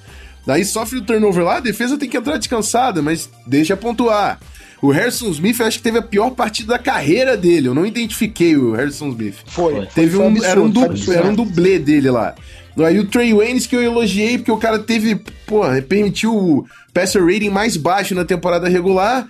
Daí 0.46 0.64
sofre 0.64 0.98
o 0.98 1.02
turnover 1.02 1.44
lá, 1.44 1.56
a 1.56 1.60
defesa 1.60 1.98
tem 1.98 2.08
que 2.08 2.16
entrar 2.16 2.36
descansada, 2.36 3.02
mas 3.02 3.28
deixa 3.46 3.76
pontuar. 3.76 4.40
O 4.82 4.90
Harrison 4.90 5.28
Smith, 5.30 5.60
eu 5.60 5.66
acho 5.66 5.76
que 5.76 5.82
teve 5.82 5.98
a 5.98 6.02
pior 6.02 6.30
partida 6.30 6.72
da 6.72 6.78
carreira 6.78 7.36
dele. 7.36 7.68
Eu 7.68 7.74
não 7.74 7.84
identifiquei 7.84 8.56
o 8.56 8.72
Harrison 8.72 9.10
Smith. 9.10 9.36
Foi. 9.46 9.86
Teve 9.94 10.16
foi 10.16 10.24
um, 10.24 10.28
absurdo, 10.28 10.46
era, 10.46 10.60
um 10.62 10.70
du, 10.70 11.12
era 11.12 11.26
um 11.28 11.34
dublê 11.34 11.78
dele 11.78 12.10
lá. 12.10 12.34
Aí 12.78 12.98
o 12.98 13.06
Trey 13.06 13.34
Waynes 13.34 13.66
que 13.66 13.76
eu 13.76 13.82
elogiei, 13.82 14.38
porque 14.38 14.50
o 14.50 14.56
cara 14.56 14.78
teve, 14.78 15.16
pô, 15.46 15.62
permitiu 15.86 16.34
o 16.34 16.66
passer 16.94 17.22
rating 17.22 17.50
mais 17.50 17.76
baixo 17.76 18.14
na 18.14 18.24
temporada 18.24 18.68
regular. 18.68 19.28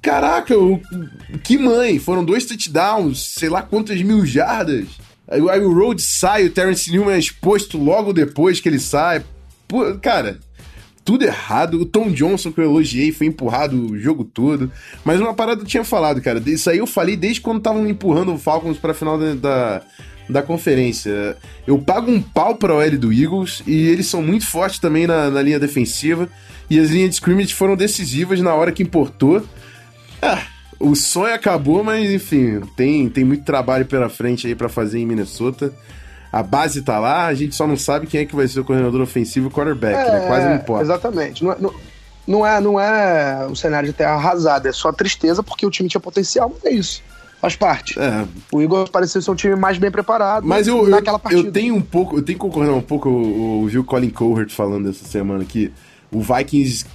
Caraca, 0.00 0.56
o, 0.56 0.80
que 1.42 1.58
mãe! 1.58 1.98
Foram 1.98 2.24
dois 2.24 2.46
touchdowns, 2.46 3.34
sei 3.34 3.48
lá 3.48 3.60
quantas 3.60 4.00
mil 4.00 4.24
jardas. 4.24 4.86
Aí, 5.28 5.40
aí 5.50 5.60
o 5.60 5.74
Rhodes 5.74 6.18
sai, 6.18 6.46
o 6.46 6.50
Terrence 6.50 6.90
Newman 6.90 7.14
é 7.14 7.18
exposto 7.18 7.76
logo 7.76 8.12
depois 8.12 8.60
que 8.60 8.68
ele 8.68 8.78
sai. 8.78 9.22
Pô, 9.66 9.94
cara, 10.00 10.38
tudo 11.06 11.24
errado. 11.24 11.80
O 11.80 11.86
Tom 11.86 12.10
Johnson, 12.10 12.52
que 12.52 12.60
eu 12.60 12.64
elogiei, 12.64 13.12
foi 13.12 13.28
empurrado 13.28 13.92
o 13.92 13.98
jogo 13.98 14.24
todo. 14.24 14.70
Mas 15.04 15.20
uma 15.20 15.32
parada 15.32 15.62
eu 15.62 15.64
tinha 15.64 15.84
falado, 15.84 16.20
cara. 16.20 16.42
Isso 16.44 16.68
aí 16.68 16.78
eu 16.78 16.86
falei 16.86 17.16
desde 17.16 17.40
quando 17.40 17.58
estavam 17.58 17.88
empurrando 17.88 18.34
o 18.34 18.38
Falcons 18.38 18.76
pra 18.76 18.92
final 18.92 19.16
da, 19.16 19.34
da 19.34 19.82
da 20.28 20.42
conferência. 20.42 21.36
Eu 21.68 21.78
pago 21.78 22.10
um 22.10 22.20
pau 22.20 22.56
pra 22.56 22.74
OL 22.74 22.98
do 22.98 23.12
Eagles 23.12 23.62
e 23.64 23.86
eles 23.86 24.06
são 24.06 24.20
muito 24.20 24.44
fortes 24.44 24.80
também 24.80 25.06
na, 25.06 25.30
na 25.30 25.40
linha 25.40 25.60
defensiva. 25.60 26.28
E 26.68 26.80
as 26.80 26.90
linhas 26.90 27.10
de 27.10 27.14
scrimmage 27.14 27.54
foram 27.54 27.76
decisivas 27.76 28.40
na 28.40 28.52
hora 28.52 28.72
que 28.72 28.82
importou. 28.82 29.46
Ah, 30.20 30.42
o 30.80 30.96
sonho 30.96 31.32
acabou, 31.32 31.84
mas 31.84 32.10
enfim, 32.10 32.60
tem, 32.76 33.08
tem 33.08 33.24
muito 33.24 33.44
trabalho 33.44 33.86
pela 33.86 34.08
frente 34.08 34.48
aí 34.48 34.54
para 34.56 34.68
fazer 34.68 34.98
em 34.98 35.06
Minnesota. 35.06 35.72
A 36.32 36.42
base 36.42 36.82
tá 36.82 36.98
lá, 36.98 37.26
a 37.26 37.34
gente 37.34 37.54
só 37.54 37.66
não 37.66 37.76
sabe 37.76 38.06
quem 38.06 38.20
é 38.20 38.24
que 38.24 38.36
vai 38.36 38.46
ser 38.46 38.60
o 38.60 38.64
coordenador 38.64 39.00
ofensivo 39.00 39.48
e 39.48 39.50
quarterback, 39.50 39.94
né? 39.94 40.08
é, 40.08 40.20
né? 40.20 40.26
Quase 40.26 40.46
não 40.46 40.56
importa. 40.56 40.82
Exatamente. 40.82 41.44
Não, 41.44 41.52
é, 41.52 41.56
não, 41.58 41.74
não, 42.26 42.46
é, 42.46 42.60
não 42.60 42.80
é 42.80 43.46
um 43.46 43.54
cenário 43.54 43.88
de 43.88 43.92
terra 43.92 44.14
arrasada, 44.14 44.68
é 44.68 44.72
só 44.72 44.92
tristeza 44.92 45.42
porque 45.42 45.64
o 45.64 45.70
time 45.70 45.88
tinha 45.88 46.00
potencial, 46.00 46.52
mas 46.52 46.64
é 46.64 46.74
isso 46.74 47.02
faz 47.46 47.56
parte. 47.56 47.98
É. 47.98 48.26
O 48.50 48.60
Igor 48.60 48.90
pareceu 48.90 49.20
ser 49.22 49.30
um 49.30 49.34
time 49.34 49.54
mais 49.54 49.78
bem 49.78 49.90
preparado 49.90 50.46
Mas 50.46 50.66
eu, 50.66 50.88
naquela 50.88 51.18
partida. 51.18 51.46
Eu 51.46 51.52
tenho 51.52 51.74
um 51.74 51.80
pouco, 51.80 52.16
eu 52.16 52.22
tenho 52.22 52.38
que 52.38 52.44
concordar 52.44 52.72
um 52.72 52.82
pouco, 52.82 53.08
eu, 53.08 53.66
vi 53.68 53.78
o 53.78 53.84
Colin 53.84 54.10
Cowherd 54.10 54.52
falando 54.52 54.88
essa 54.88 55.04
semana 55.04 55.44
que 55.44 55.72
o 56.10 56.20
Vikings, 56.20 56.86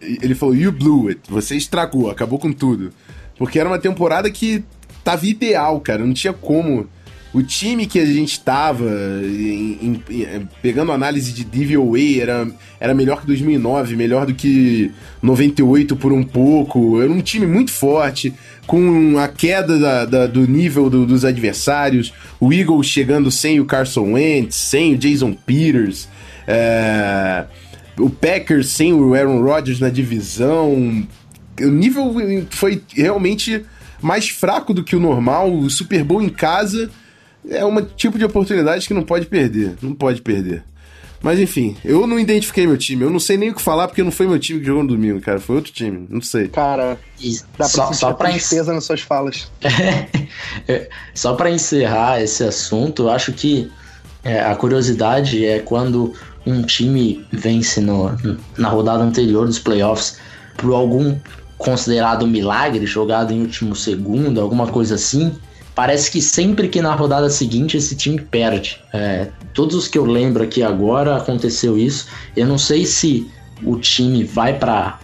ele 0.00 0.34
falou, 0.34 0.54
you 0.54 0.72
blew 0.72 1.08
it, 1.08 1.20
você 1.28 1.56
estragou, 1.56 2.10
acabou 2.10 2.38
com 2.38 2.52
tudo. 2.52 2.90
Porque 3.38 3.58
era 3.58 3.68
uma 3.68 3.78
temporada 3.78 4.30
que 4.30 4.64
tava 5.02 5.26
ideal, 5.26 5.80
cara, 5.80 6.04
não 6.04 6.12
tinha 6.12 6.32
como 6.32 6.86
o 7.34 7.42
time 7.42 7.86
que 7.86 7.98
a 7.98 8.04
gente 8.04 8.38
tava 8.40 8.84
em, 9.24 9.78
em, 9.80 10.02
em, 10.10 10.48
pegando 10.60 10.92
análise 10.92 11.32
de 11.32 11.44
DVOA 11.44 12.20
era, 12.20 12.48
era 12.78 12.94
melhor 12.94 13.22
que 13.22 13.26
2009, 13.26 13.96
melhor 13.96 14.26
do 14.26 14.34
que 14.34 14.90
98 15.22 15.96
por 15.96 16.12
um 16.12 16.22
pouco. 16.22 17.00
Era 17.00 17.10
um 17.10 17.22
time 17.22 17.46
muito 17.46 17.70
forte, 17.70 18.34
com 18.66 19.18
a 19.18 19.28
queda 19.28 19.78
da, 19.78 20.04
da, 20.04 20.26
do 20.26 20.46
nível 20.46 20.90
do, 20.90 21.06
dos 21.06 21.24
adversários. 21.24 22.12
O 22.38 22.52
Eagles 22.52 22.86
chegando 22.86 23.30
sem 23.30 23.60
o 23.60 23.64
Carson 23.64 24.12
Wentz, 24.12 24.56
sem 24.56 24.94
o 24.94 24.98
Jason 24.98 25.32
Peters. 25.32 26.08
É, 26.46 27.46
o 27.98 28.10
Packers 28.10 28.68
sem 28.68 28.92
o 28.92 29.14
Aaron 29.14 29.42
Rodgers 29.42 29.80
na 29.80 29.88
divisão. 29.88 31.06
O 31.58 31.68
nível 31.70 32.14
foi 32.50 32.82
realmente 32.94 33.64
mais 34.02 34.28
fraco 34.28 34.74
do 34.74 34.84
que 34.84 34.94
o 34.94 35.00
normal. 35.00 35.50
O 35.50 35.70
Super 35.70 36.04
Bowl 36.04 36.20
em 36.20 36.28
casa 36.28 36.90
é 37.48 37.64
um 37.64 37.82
tipo 37.84 38.18
de 38.18 38.24
oportunidade 38.24 38.86
que 38.86 38.94
não 38.94 39.02
pode 39.02 39.26
perder. 39.26 39.76
Não 39.82 39.94
pode 39.94 40.22
perder. 40.22 40.64
Mas 41.22 41.38
enfim, 41.38 41.76
eu 41.84 42.04
não 42.06 42.18
identifiquei 42.18 42.66
meu 42.66 42.76
time. 42.76 43.04
Eu 43.04 43.10
não 43.10 43.20
sei 43.20 43.36
nem 43.36 43.50
o 43.50 43.54
que 43.54 43.62
falar 43.62 43.86
porque 43.86 44.02
não 44.02 44.10
foi 44.10 44.26
meu 44.26 44.40
time 44.40 44.58
que 44.58 44.66
jogou 44.66 44.82
no 44.82 44.88
domingo, 44.88 45.20
cara. 45.20 45.38
Foi 45.38 45.56
outro 45.56 45.72
time. 45.72 46.06
Não 46.10 46.20
sei. 46.20 46.48
Cara, 46.48 46.98
dá 47.20 47.38
pra 47.56 47.68
só, 47.68 47.92
só 47.92 48.12
pra 48.12 48.30
tristeza 48.30 48.72
nas 48.72 48.84
suas 48.84 49.00
falas. 49.00 49.50
É, 50.68 50.88
só 51.14 51.34
para 51.34 51.50
encerrar 51.50 52.20
esse 52.20 52.42
assunto, 52.44 53.04
eu 53.04 53.10
acho 53.10 53.32
que 53.32 53.70
é, 54.24 54.40
a 54.40 54.54
curiosidade 54.54 55.44
é 55.44 55.58
quando 55.58 56.14
um 56.46 56.62
time 56.62 57.24
vence 57.32 57.80
no, 57.80 58.16
na 58.56 58.68
rodada 58.68 59.02
anterior 59.02 59.46
dos 59.46 59.58
playoffs 59.58 60.18
por 60.56 60.72
algum 60.72 61.16
considerado 61.58 62.26
milagre, 62.26 62.86
jogado 62.86 63.32
em 63.32 63.40
último 63.40 63.74
segundo, 63.74 64.40
alguma 64.40 64.66
coisa 64.66 64.96
assim 64.96 65.32
parece 65.74 66.10
que 66.10 66.20
sempre 66.20 66.68
que 66.68 66.80
na 66.80 66.94
rodada 66.94 67.30
seguinte 67.30 67.76
esse 67.76 67.96
time 67.96 68.20
perde. 68.20 68.80
É, 68.92 69.28
todos 69.54 69.74
os 69.74 69.88
que 69.88 69.98
eu 69.98 70.04
lembro 70.04 70.42
aqui 70.42 70.62
agora 70.62 71.16
aconteceu 71.16 71.78
isso. 71.78 72.08
Eu 72.36 72.46
não 72.46 72.58
sei 72.58 72.84
se 72.84 73.30
o 73.62 73.78
time 73.78 74.24
vai 74.24 74.58
para 74.58 74.98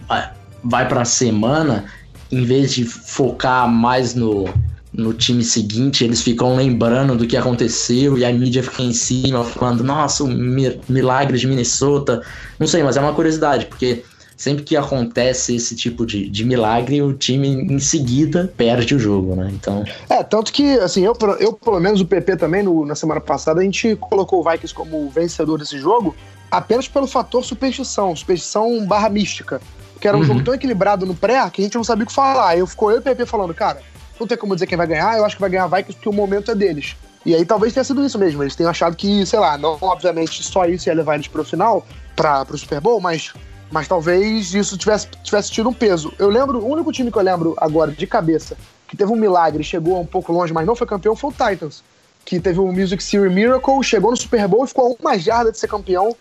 vai 0.63 0.87
para 0.87 1.01
a 1.01 1.05
semana 1.05 1.85
em 2.31 2.43
vez 2.43 2.73
de 2.73 2.85
focar 2.85 3.67
mais 3.67 4.13
no, 4.13 4.47
no 4.93 5.13
time 5.13 5.43
seguinte, 5.43 6.03
eles 6.03 6.21
ficam 6.21 6.55
lembrando 6.55 7.15
do 7.15 7.25
que 7.25 7.37
aconteceu 7.37 8.17
e 8.17 8.25
a 8.25 8.31
mídia 8.31 8.61
fica 8.63 8.83
em 8.83 8.93
cima 8.93 9.43
falando, 9.43 9.83
nossa, 9.83 10.23
o 10.23 10.27
milagre 10.27 11.37
de 11.37 11.47
Minnesota. 11.47 12.21
Não 12.59 12.67
sei, 12.67 12.83
mas 12.83 12.97
é 12.97 13.01
uma 13.01 13.13
curiosidade, 13.13 13.65
porque 13.65 14.03
sempre 14.39 14.63
que 14.63 14.77
acontece 14.77 15.53
esse 15.53 15.75
tipo 15.75 16.05
de, 16.05 16.29
de 16.29 16.45
milagre, 16.45 17.01
o 17.01 17.11
time 17.11 17.49
em 17.49 17.77
seguida 17.77 18.51
perde 18.55 18.95
o 18.95 18.99
jogo, 18.99 19.35
né? 19.35 19.51
Então. 19.53 19.83
É, 20.09 20.23
tanto 20.23 20.53
que, 20.53 20.79
assim, 20.79 21.03
eu, 21.03 21.13
eu 21.41 21.51
pelo 21.51 21.77
menos 21.77 21.99
o 21.99 22.05
PP 22.05 22.37
também, 22.37 22.63
no, 22.63 22.85
na 22.85 22.95
semana 22.95 23.19
passada, 23.19 23.59
a 23.59 23.63
gente 23.65 23.97
colocou 23.97 24.39
o 24.39 24.49
Vikings 24.49 24.73
como 24.73 25.09
vencedor 25.09 25.59
desse 25.59 25.77
jogo 25.77 26.15
apenas 26.49 26.87
pelo 26.87 27.05
fator 27.05 27.43
superstição, 27.43 28.15
superstição 28.15 28.85
barra 28.85 29.09
mística. 29.09 29.59
Que 29.99 30.07
era 30.07 30.15
um 30.15 30.21
uhum. 30.21 30.25
jogo 30.25 30.43
tão 30.43 30.53
equilibrado 30.53 31.05
no 31.05 31.13
pré 31.13 31.37
que 31.49 31.61
a 31.61 31.65
gente 31.65 31.75
não 31.75 31.83
sabia 31.83 32.05
o 32.05 32.07
que 32.07 32.13
falar. 32.13 32.57
Eu 32.57 32.65
ficou 32.65 32.91
eu 32.91 32.95
e 32.95 32.99
o 32.99 33.03
PP 33.03 33.25
falando, 33.25 33.53
cara, 33.53 33.81
não 34.17 34.25
tem 34.25 34.37
como 34.37 34.53
dizer 34.53 34.67
quem 34.67 34.77
vai 34.77 34.87
ganhar, 34.87 35.17
eu 35.17 35.25
acho 35.25 35.35
que 35.35 35.41
vai 35.41 35.49
ganhar 35.49 35.67
Vikings 35.67 35.95
porque 35.95 36.07
o 36.07 36.13
momento 36.13 36.49
é 36.49 36.55
deles. 36.55 36.95
E 37.25 37.35
aí 37.35 37.43
talvez 37.43 37.73
tenha 37.73 37.83
sido 37.83 38.05
isso 38.05 38.17
mesmo. 38.17 38.41
Eles 38.41 38.55
tenham 38.55 38.69
achado 38.69 38.95
que, 38.95 39.25
sei 39.25 39.37
lá, 39.37 39.57
não 39.57 39.77
obviamente 39.81 40.41
só 40.41 40.65
isso 40.65 40.87
ia 40.87 40.95
levar 40.95 41.15
eles 41.15 41.27
pro 41.27 41.43
final, 41.43 41.85
para 42.15 42.45
pro 42.45 42.57
Super 42.57 42.79
Bowl, 42.79 43.01
mas 43.01 43.33
mas 43.71 43.87
talvez 43.87 44.53
isso 44.53 44.77
tivesse, 44.77 45.07
tivesse 45.23 45.51
tido 45.51 45.69
um 45.69 45.73
peso. 45.73 46.13
Eu 46.17 46.29
lembro, 46.29 46.59
o 46.59 46.67
único 46.67 46.91
time 46.91 47.11
que 47.11 47.17
eu 47.17 47.23
lembro 47.23 47.55
agora 47.57 47.91
de 47.91 48.07
cabeça 48.07 48.57
que 48.89 48.97
teve 48.97 49.11
um 49.11 49.15
milagre, 49.15 49.63
chegou 49.63 50.01
um 50.01 50.05
pouco 50.05 50.33
longe, 50.33 50.51
mas 50.51 50.65
não 50.65 50.75
foi 50.75 50.87
campeão, 50.87 51.15
foi 51.15 51.29
o 51.29 51.33
Titans. 51.33 51.83
Que 52.25 52.39
teve 52.39 52.59
o 52.59 52.71
Music 52.71 53.01
Series 53.03 53.33
Miracle, 53.33 53.83
chegou 53.83 54.09
no 54.09 54.17
Super 54.17 54.47
Bowl 54.47 54.65
e 54.65 54.67
ficou 54.67 54.97
a 54.99 55.01
uma 55.01 55.17
jarda 55.17 55.51
de 55.51 55.59
ser 55.59 55.67
campeão. 55.67 56.15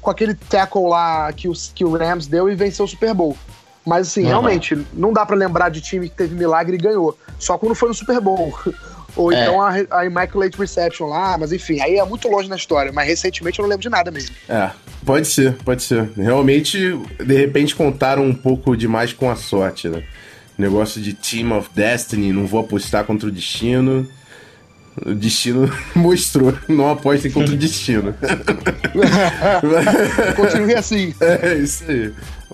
com 0.00 0.10
aquele 0.10 0.34
tackle 0.34 0.88
lá 0.88 1.32
que 1.32 1.48
o, 1.48 1.52
que 1.74 1.84
o 1.84 1.96
Rams 1.96 2.26
deu 2.26 2.48
e 2.48 2.54
venceu 2.54 2.84
o 2.84 2.88
Super 2.88 3.12
Bowl. 3.12 3.36
Mas 3.84 4.08
assim, 4.08 4.22
uhum. 4.22 4.28
realmente, 4.28 4.86
não 4.92 5.12
dá 5.12 5.26
para 5.26 5.34
lembrar 5.34 5.68
de 5.68 5.80
time 5.80 6.08
que 6.08 6.14
teve 6.14 6.34
milagre 6.34 6.76
e 6.76 6.78
ganhou. 6.78 7.18
Só 7.38 7.58
quando 7.58 7.74
foi 7.74 7.88
no 7.88 7.94
Super 7.94 8.20
Bowl. 8.20 8.56
Ou 9.14 9.32
é. 9.32 9.42
então 9.42 9.60
a, 9.60 9.74
a, 9.90 10.06
Immaculate 10.06 10.56
Reception 10.56 11.06
lá, 11.06 11.36
mas 11.36 11.52
enfim, 11.52 11.80
aí 11.80 11.96
é 11.96 12.04
muito 12.04 12.28
longe 12.28 12.48
na 12.48 12.56
história. 12.56 12.92
Mas 12.92 13.06
recentemente 13.06 13.58
eu 13.58 13.64
não 13.64 13.70
lembro 13.70 13.82
de 13.82 13.88
nada 13.88 14.10
mesmo. 14.10 14.34
É, 14.48 14.70
pode 15.04 15.28
ser, 15.28 15.54
pode 15.64 15.82
ser. 15.82 16.10
Realmente, 16.16 16.78
de 17.18 17.34
repente, 17.34 17.74
contaram 17.74 18.24
um 18.24 18.34
pouco 18.34 18.76
demais 18.76 19.12
com 19.12 19.30
a 19.30 19.36
sorte, 19.36 19.88
né? 19.88 20.02
Negócio 20.56 21.00
de 21.00 21.14
Team 21.14 21.56
of 21.56 21.70
Destiny, 21.74 22.32
não 22.32 22.46
vou 22.46 22.60
apostar 22.60 23.04
contra 23.04 23.28
o 23.28 23.32
destino. 23.32 24.08
O 25.04 25.14
destino 25.14 25.72
mostrou, 25.96 26.54
não 26.68 26.90
apostem 26.90 27.30
contra 27.30 27.54
o 27.54 27.56
destino. 27.56 28.14
Continue 30.36 30.74
assim. 30.74 31.14
É, 31.20 31.54
isso 31.54 31.84
aí. 31.88 32.12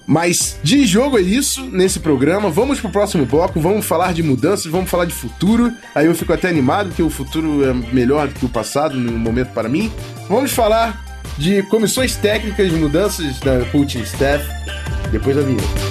Mas 0.08 0.58
de 0.62 0.86
jogo 0.86 1.18
é 1.18 1.20
isso 1.20 1.66
nesse 1.66 2.00
programa. 2.00 2.48
Vamos 2.48 2.80
pro 2.80 2.88
próximo 2.88 3.26
bloco, 3.26 3.60
vamos 3.60 3.84
falar 3.84 4.14
de 4.14 4.22
mudanças, 4.22 4.64
vamos 4.72 4.88
falar 4.88 5.04
de 5.04 5.12
futuro. 5.12 5.70
Aí 5.94 6.06
eu 6.06 6.14
fico 6.14 6.32
até 6.32 6.48
animado, 6.48 6.88
porque 6.88 7.02
o 7.02 7.10
futuro 7.10 7.62
é 7.62 7.74
melhor 7.74 8.26
do 8.26 8.32
que 8.32 8.46
o 8.46 8.48
passado 8.48 8.96
no 8.96 9.18
momento 9.18 9.52
para 9.52 9.68
mim. 9.68 9.92
Vamos 10.26 10.52
falar 10.52 11.04
de 11.36 11.62
comissões 11.64 12.16
técnicas 12.16 12.72
mudanças 12.72 13.38
da 13.40 13.66
coaching 13.66 14.00
staff 14.00 14.42
depois 15.12 15.36
da 15.36 15.42
vinheta. 15.42 15.87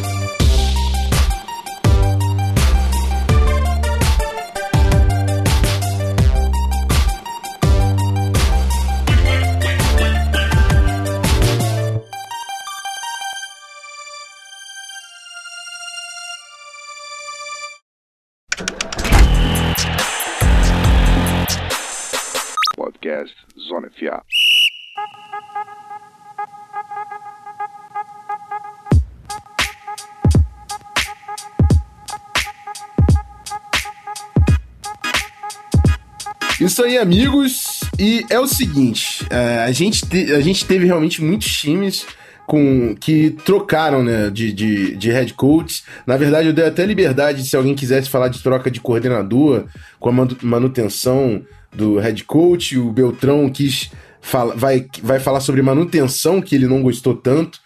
Isso 36.68 36.84
aí, 36.84 36.98
amigos. 36.98 37.80
E 37.98 38.26
é 38.30 38.38
o 38.38 38.46
seguinte, 38.46 39.26
é, 39.30 39.60
a, 39.60 39.72
gente 39.72 40.06
te, 40.06 40.34
a 40.34 40.42
gente 40.42 40.66
teve 40.66 40.86
realmente 40.86 41.24
muitos 41.24 41.48
times 41.48 42.06
com 42.46 42.94
que 42.94 43.30
trocaram 43.46 44.04
né, 44.04 44.30
de, 44.30 44.52
de, 44.52 44.98
de 44.98 45.10
head 45.10 45.34
coach. 45.34 45.86
Na 46.06 46.18
verdade, 46.18 46.50
eu 46.50 46.54
dei 46.54 46.66
até 46.66 46.86
liberdade 46.86 47.48
se 47.48 47.56
alguém 47.56 47.74
quisesse 47.74 48.10
falar 48.10 48.28
de 48.28 48.44
troca 48.44 48.70
de 48.70 48.82
coordenador 48.82 49.64
com 49.98 50.10
a 50.10 50.28
manutenção 50.44 51.42
do 51.74 52.00
head 52.00 52.26
coach. 52.26 52.78
O 52.78 52.92
Beltrão 52.92 53.50
quis 53.50 53.90
fala, 54.20 54.54
vai, 54.54 54.86
vai 55.02 55.22
falar 55.22 55.40
sobre 55.40 55.62
manutenção, 55.62 56.42
que 56.42 56.54
ele 56.54 56.68
não 56.68 56.84
gostou 56.84 57.16
tanto. 57.16 57.62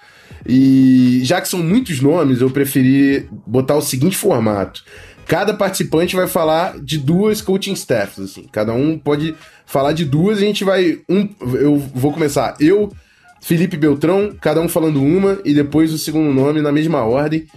E 0.47 1.21
já 1.23 1.41
que 1.41 1.47
são 1.47 1.61
muitos 1.61 2.01
nomes, 2.01 2.39
eu 2.41 2.51
preferi 2.51 3.27
botar 3.47 3.75
o 3.75 3.81
seguinte 3.81 4.15
formato. 4.15 4.83
Cada 5.31 5.53
participante 5.53 6.13
vai 6.13 6.27
falar 6.27 6.77
de 6.77 6.97
duas 6.97 7.41
coaching 7.41 7.71
staffs, 7.71 8.19
assim. 8.19 8.49
Cada 8.51 8.73
um 8.73 8.99
pode 8.99 9.33
falar 9.65 9.93
de 9.93 10.03
duas 10.03 10.39
e 10.39 10.43
a 10.43 10.45
gente 10.45 10.65
vai. 10.65 10.99
Um, 11.07 11.29
eu 11.53 11.77
vou 11.77 12.11
começar. 12.11 12.57
Eu, 12.59 12.91
Felipe 13.39 13.77
Beltrão, 13.77 14.35
cada 14.41 14.59
um 14.59 14.67
falando 14.67 15.01
uma 15.01 15.39
e 15.45 15.53
depois 15.53 15.93
o 15.93 15.97
segundo 15.97 16.33
nome 16.33 16.61
na 16.61 16.69
mesma 16.69 17.05
ordem. 17.05 17.47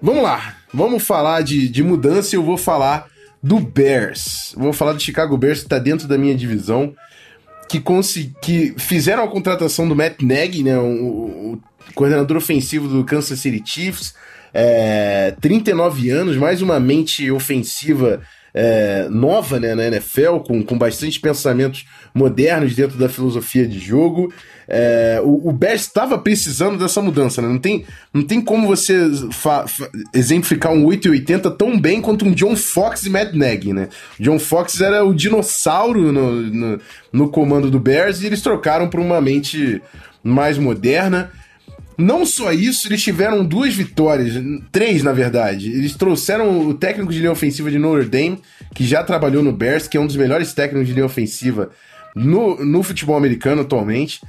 Vamos 0.00 0.22
lá. 0.22 0.54
Vamos 0.72 1.02
falar 1.02 1.42
de, 1.42 1.68
de 1.68 1.82
mudança 1.82 2.36
e 2.36 2.38
eu 2.38 2.44
vou 2.44 2.56
falar 2.56 3.08
do 3.42 3.58
Bears. 3.58 4.54
Vou 4.56 4.72
falar 4.72 4.92
do 4.92 5.02
Chicago 5.02 5.36
Bears, 5.36 5.62
que 5.62 5.66
está 5.66 5.80
dentro 5.80 6.06
da 6.06 6.16
minha 6.16 6.36
divisão. 6.36 6.94
Que, 7.68 7.82
que 8.40 8.72
fizeram 8.78 9.24
a 9.24 9.28
contratação 9.28 9.88
do 9.88 9.96
Matt 9.96 10.22
Nagy, 10.22 10.62
né, 10.62 10.78
o, 10.78 10.84
o 11.54 11.60
coordenador 11.92 12.36
ofensivo 12.36 12.86
do 12.86 13.02
Kansas 13.02 13.40
City 13.40 13.60
Chiefs 13.66 14.14
é, 14.54 15.34
39 15.40 16.10
anos, 16.10 16.36
mais 16.36 16.62
uma 16.62 16.78
mente 16.78 17.28
ofensiva 17.30 18.22
é, 18.54 19.08
nova 19.10 19.58
né, 19.58 19.74
na 19.74 19.88
NFL, 19.88 20.38
com, 20.46 20.62
com 20.62 20.78
bastante 20.78 21.18
pensamentos 21.18 21.84
modernos 22.14 22.76
dentro 22.76 22.96
da 22.96 23.08
filosofia 23.08 23.66
de 23.66 23.80
jogo. 23.80 24.32
É, 24.68 25.20
o, 25.24 25.48
o 25.48 25.52
Bears 25.52 25.82
estava 25.82 26.16
precisando 26.16 26.78
dessa 26.78 27.02
mudança, 27.02 27.42
né? 27.42 27.48
Não 27.48 27.58
tem, 27.58 27.84
não 28.14 28.22
tem 28.22 28.40
como 28.40 28.68
você 28.68 29.10
exemplificar 30.14 30.72
um 30.72 30.86
880 30.86 31.50
tão 31.50 31.78
bem 31.78 32.00
quanto 32.00 32.24
um 32.24 32.32
John 32.32 32.54
Fox 32.54 33.04
e 33.04 33.10
Matt 33.10 33.34
Nagy, 33.34 33.72
né? 33.72 33.88
John 34.20 34.38
Fox 34.38 34.80
era 34.80 35.04
o 35.04 35.12
dinossauro 35.12 36.12
no, 36.12 36.32
no, 36.32 36.80
no 37.12 37.28
comando 37.28 37.70
do 37.70 37.80
Bears 37.80 38.22
e 38.22 38.26
eles 38.26 38.40
trocaram 38.40 38.88
por 38.88 39.00
uma 39.00 39.20
mente 39.20 39.82
mais 40.22 40.56
moderna. 40.56 41.30
Não 41.96 42.26
só 42.26 42.52
isso, 42.52 42.88
eles 42.88 43.02
tiveram 43.02 43.44
duas 43.44 43.74
vitórias, 43.74 44.34
três 44.72 45.02
na 45.02 45.12
verdade. 45.12 45.70
Eles 45.70 45.94
trouxeram 45.94 46.66
o 46.66 46.74
técnico 46.74 47.12
de 47.12 47.18
linha 47.18 47.32
ofensiva 47.32 47.70
de 47.70 47.78
Notre 47.78 48.08
Dame, 48.08 48.40
que 48.74 48.84
já 48.84 49.02
trabalhou 49.04 49.42
no 49.42 49.52
Bears, 49.52 49.86
que 49.86 49.96
é 49.96 50.00
um 50.00 50.06
dos 50.06 50.16
melhores 50.16 50.52
técnicos 50.52 50.88
de 50.88 50.94
linha 50.94 51.06
ofensiva 51.06 51.70
no, 52.14 52.64
no 52.64 52.82
futebol 52.82 53.16
americano 53.16 53.62
atualmente. 53.62 54.20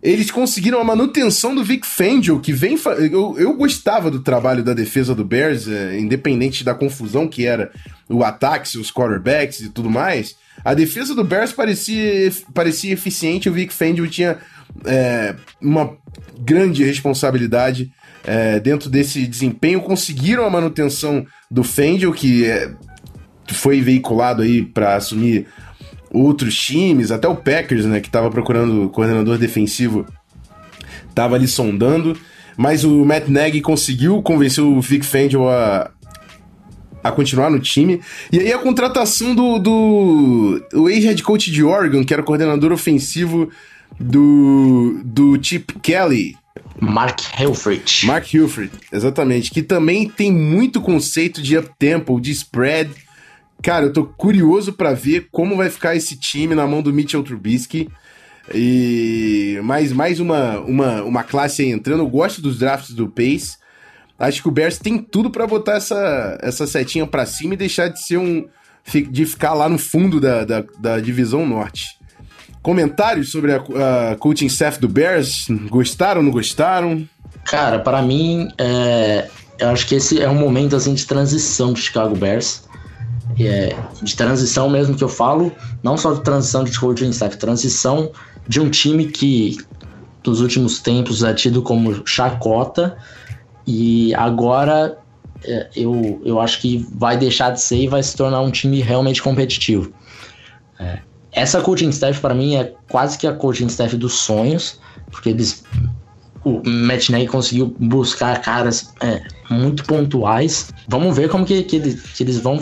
Eles 0.00 0.30
conseguiram 0.30 0.80
a 0.80 0.84
manutenção 0.84 1.54
do 1.54 1.64
Vic 1.64 1.84
Fangio, 1.84 2.38
que 2.38 2.52
vem. 2.52 2.78
Eu, 3.10 3.34
eu 3.36 3.52
gostava 3.54 4.10
do 4.10 4.20
trabalho 4.20 4.62
da 4.62 4.72
defesa 4.72 5.12
do 5.12 5.24
Bears, 5.24 5.66
é, 5.66 5.98
independente 5.98 6.62
da 6.62 6.72
confusão 6.72 7.26
que 7.26 7.44
era 7.44 7.72
o 8.08 8.22
ataque, 8.22 8.78
os 8.78 8.92
quarterbacks 8.92 9.60
e 9.60 9.70
tudo 9.70 9.90
mais. 9.90 10.36
A 10.64 10.74
defesa 10.74 11.14
do 11.14 11.24
Bears 11.24 11.52
parecia, 11.52 12.30
parecia 12.52 12.92
eficiente, 12.92 13.48
o 13.48 13.52
Vic 13.52 13.72
Fangio 13.72 14.08
tinha 14.08 14.38
é, 14.84 15.34
uma 15.60 15.96
grande 16.38 16.84
responsabilidade 16.84 17.92
é, 18.24 18.60
dentro 18.60 18.90
desse 18.90 19.26
desempenho. 19.26 19.80
Conseguiram 19.80 20.44
a 20.44 20.50
manutenção 20.50 21.24
do 21.50 21.62
Fendel, 21.62 22.12
que 22.12 22.44
é, 22.44 22.72
foi 23.52 23.80
veiculado 23.80 24.42
aí 24.42 24.62
para 24.62 24.96
assumir 24.96 25.46
outros 26.10 26.56
times, 26.56 27.10
até 27.10 27.28
o 27.28 27.36
Packers, 27.36 27.84
né, 27.84 28.00
que 28.00 28.08
estava 28.08 28.30
procurando 28.30 28.88
coordenador 28.88 29.38
defensivo, 29.38 30.06
estava 31.08 31.34
ali 31.34 31.46
sondando, 31.46 32.16
mas 32.56 32.82
o 32.82 33.04
Matt 33.04 33.28
Nagy 33.28 33.60
conseguiu 33.60 34.22
convencer 34.22 34.64
o 34.64 34.80
Vic 34.80 35.04
Fangio 35.04 35.48
a, 35.48 35.90
a 37.08 37.12
continuar 37.12 37.50
no 37.50 37.58
time. 37.58 38.00
E 38.32 38.38
aí 38.38 38.52
a 38.52 38.58
contratação 38.58 39.34
do, 39.34 39.58
do 39.58 40.88
ex-head 40.88 41.22
coach 41.22 41.50
de 41.50 41.62
Oregon, 41.62 42.04
que 42.04 42.12
era 42.12 42.22
coordenador 42.22 42.72
ofensivo 42.72 43.50
do, 43.98 45.00
do 45.04 45.38
Chip 45.42 45.74
Kelly. 45.80 46.36
Mark 46.80 47.20
Helfrich. 47.38 48.06
Mark 48.06 48.32
Helfrich, 48.32 48.72
exatamente. 48.92 49.50
Que 49.50 49.62
também 49.62 50.08
tem 50.08 50.32
muito 50.32 50.80
conceito 50.80 51.42
de 51.42 51.56
up-tempo, 51.56 52.20
de 52.20 52.30
spread. 52.30 52.90
Cara, 53.62 53.86
eu 53.86 53.92
tô 53.92 54.04
curioso 54.04 54.72
para 54.72 54.92
ver 54.92 55.28
como 55.32 55.56
vai 55.56 55.68
ficar 55.68 55.96
esse 55.96 56.16
time 56.16 56.54
na 56.54 56.66
mão 56.66 56.80
do 56.80 56.92
Mitchell 56.92 57.22
Trubisky. 57.22 57.88
E 58.54 59.58
mais, 59.62 59.92
mais 59.92 60.20
uma, 60.20 60.60
uma, 60.60 61.02
uma 61.02 61.22
classe 61.24 61.62
aí 61.62 61.70
entrando. 61.70 62.00
Eu 62.00 62.08
gosto 62.08 62.40
dos 62.40 62.58
drafts 62.58 62.94
do 62.94 63.08
Pace. 63.08 63.56
Acho 64.18 64.42
que 64.42 64.48
o 64.48 64.52
Bears 64.52 64.78
tem 64.78 64.98
tudo 64.98 65.30
para 65.30 65.46
botar 65.46 65.74
essa, 65.74 66.38
essa 66.42 66.66
setinha 66.66 67.06
para 67.06 67.24
cima 67.24 67.54
e 67.54 67.56
deixar 67.56 67.88
de 67.88 68.04
ser 68.04 68.18
um. 68.18 68.46
de 69.10 69.24
ficar 69.24 69.54
lá 69.54 69.68
no 69.68 69.78
fundo 69.78 70.20
da, 70.20 70.44
da, 70.44 70.64
da 70.80 70.98
divisão 70.98 71.46
norte. 71.46 71.96
Comentários 72.60 73.30
sobre 73.30 73.52
a, 73.52 73.62
a 74.10 74.16
coaching 74.16 74.46
staff 74.46 74.80
do 74.80 74.88
Bears? 74.88 75.46
Gostaram, 75.68 76.22
não 76.22 76.32
gostaram? 76.32 77.08
Cara, 77.44 77.78
para 77.78 78.02
mim, 78.02 78.48
é, 78.58 79.28
eu 79.58 79.68
acho 79.68 79.86
que 79.86 79.94
esse 79.94 80.20
é 80.20 80.28
um 80.28 80.34
momento 80.34 80.74
assim 80.74 80.94
de 80.94 81.06
transição 81.06 81.72
do 81.72 81.78
Chicago 81.78 82.16
Bears. 82.16 82.66
É, 83.40 83.76
de 84.02 84.16
transição 84.16 84.68
mesmo 84.68 84.96
que 84.96 85.04
eu 85.04 85.08
falo, 85.08 85.52
não 85.80 85.96
só 85.96 86.12
de 86.12 86.22
transição 86.22 86.64
de 86.64 86.76
coaching 86.76 87.10
staff, 87.10 87.36
transição 87.36 88.10
de 88.48 88.60
um 88.60 88.68
time 88.68 89.06
que 89.06 89.56
nos 90.26 90.40
últimos 90.40 90.80
tempos 90.80 91.22
é 91.22 91.32
tido 91.32 91.62
como 91.62 92.04
chacota 92.04 92.98
e 93.70 94.14
agora 94.14 94.96
é, 95.44 95.68
eu, 95.76 96.22
eu 96.24 96.40
acho 96.40 96.58
que 96.58 96.86
vai 96.94 97.18
deixar 97.18 97.50
de 97.50 97.60
ser 97.60 97.82
e 97.82 97.86
vai 97.86 98.02
se 98.02 98.16
tornar 98.16 98.40
um 98.40 98.50
time 98.50 98.80
realmente 98.80 99.22
competitivo. 99.22 99.92
É, 100.80 101.00
essa 101.32 101.60
coaching 101.60 101.90
staff 101.90 102.18
para 102.18 102.34
mim 102.34 102.56
é 102.56 102.72
quase 102.88 103.18
que 103.18 103.26
a 103.26 103.32
coaching 103.34 103.66
staff 103.66 103.94
dos 103.94 104.14
sonhos, 104.14 104.80
porque 105.10 105.28
eles 105.28 105.62
o 106.44 106.62
Matt 106.66 107.10
Nagy 107.10 107.26
conseguiu 107.26 107.76
buscar 107.78 108.40
caras 108.40 108.94
é, 109.02 109.20
muito 109.50 109.84
pontuais. 109.84 110.70
Vamos 110.88 111.14
ver 111.14 111.28
como 111.28 111.44
que, 111.44 111.62
que, 111.64 111.76
eles, 111.76 112.02
que 112.12 112.22
eles 112.22 112.38
vão 112.38 112.58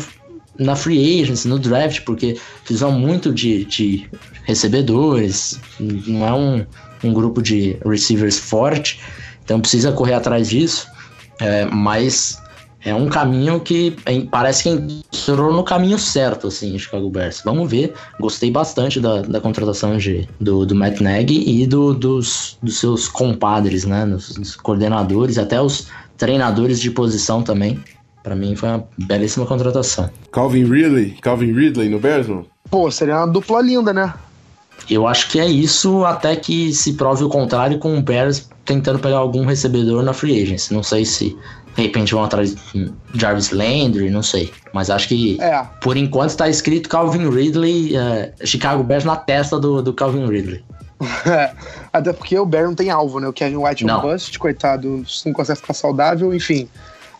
na 0.58 0.74
free 0.74 1.22
agency, 1.22 1.46
no 1.46 1.56
draft, 1.56 2.00
porque 2.00 2.36
vão 2.68 2.90
muito 2.90 3.32
de, 3.32 3.64
de 3.66 4.10
recebedores, 4.42 5.60
não 5.78 6.26
é 6.26 6.32
um, 6.32 6.66
um 7.04 7.12
grupo 7.12 7.40
de 7.40 7.76
receivers 7.86 8.38
forte, 8.40 9.00
então 9.44 9.60
precisa 9.60 9.92
correr 9.92 10.14
atrás 10.14 10.48
disso. 10.48 10.88
É, 11.40 11.64
mas 11.66 12.40
é 12.86 12.94
um 12.94 13.08
caminho 13.08 13.58
que 13.58 13.96
parece 14.30 14.62
que 14.62 14.68
entrou 14.68 15.52
no 15.52 15.64
caminho 15.64 15.98
certo, 15.98 16.46
assim, 16.46 16.78
Chicago 16.78 17.10
Bears. 17.10 17.42
Vamos 17.44 17.68
ver. 17.68 17.92
Gostei 18.20 18.48
bastante 18.48 19.00
da, 19.00 19.22
da 19.22 19.40
contratação 19.40 19.96
de, 19.96 20.28
do, 20.40 20.64
do 20.64 20.74
Matt 20.74 21.00
Nagy 21.00 21.34
e 21.34 21.66
do, 21.66 21.92
dos, 21.92 22.56
dos 22.62 22.78
seus 22.78 23.08
compadres, 23.08 23.84
né? 23.84 24.06
Dos, 24.06 24.54
coordenadores, 24.54 25.36
até 25.36 25.60
os 25.60 25.88
treinadores 26.16 26.80
de 26.80 26.92
posição 26.92 27.42
também. 27.42 27.82
Para 28.22 28.36
mim 28.36 28.54
foi 28.54 28.68
uma 28.68 28.84
belíssima 28.96 29.46
contratação. 29.46 30.08
Calvin 30.30 30.64
Ridley, 30.64 31.16
Calvin 31.20 31.52
Ridley 31.52 31.88
no 31.88 31.98
Bears, 31.98 32.28
não? 32.28 32.46
Pô, 32.70 32.88
seria 32.90 33.16
uma 33.16 33.26
dupla 33.26 33.62
linda, 33.62 33.92
né? 33.92 34.14
Eu 34.88 35.08
acho 35.08 35.28
que 35.28 35.40
é 35.40 35.46
isso 35.46 36.04
até 36.04 36.36
que 36.36 36.72
se 36.72 36.92
prove 36.92 37.24
o 37.24 37.28
contrário 37.28 37.80
com 37.80 37.98
o 37.98 38.02
Bears 38.02 38.48
tentando 38.66 38.98
pegar 38.98 39.18
algum 39.18 39.46
recebedor 39.46 40.02
na 40.02 40.12
free 40.12 40.42
agency. 40.42 40.74
Não 40.74 40.82
sei 40.82 41.04
se 41.04 41.36
de 41.74 41.82
repente 41.82 42.12
vão 42.12 42.24
atrás 42.24 42.54
de 42.54 42.92
Jarvis 43.14 43.50
Landry, 43.50 44.10
não 44.10 44.22
sei. 44.22 44.52
Mas 44.72 44.90
acho 44.90 45.08
que, 45.08 45.40
é. 45.40 45.62
por 45.80 45.96
enquanto, 45.96 46.30
está 46.30 46.48
escrito 46.48 46.88
Calvin 46.88 47.30
Ridley, 47.30 47.96
é, 47.96 48.32
Chicago 48.44 48.82
Bears 48.82 49.04
na 49.04 49.16
testa 49.16 49.58
do, 49.58 49.82
do 49.82 49.92
Calvin 49.92 50.26
Ridley. 50.26 50.64
Até 51.92 52.12
porque 52.12 52.38
o 52.38 52.46
Bear 52.46 52.64
não 52.64 52.74
tem 52.74 52.90
alvo, 52.90 53.20
né? 53.20 53.28
O 53.28 53.32
Kevin 53.32 53.56
White 53.56 53.86
é 53.86 53.94
um 53.94 54.00
bust, 54.00 54.38
coitado, 54.38 55.04
não 55.24 55.32
consegue 55.32 55.60
ficar 55.60 55.74
saudável, 55.74 56.34
enfim. 56.34 56.68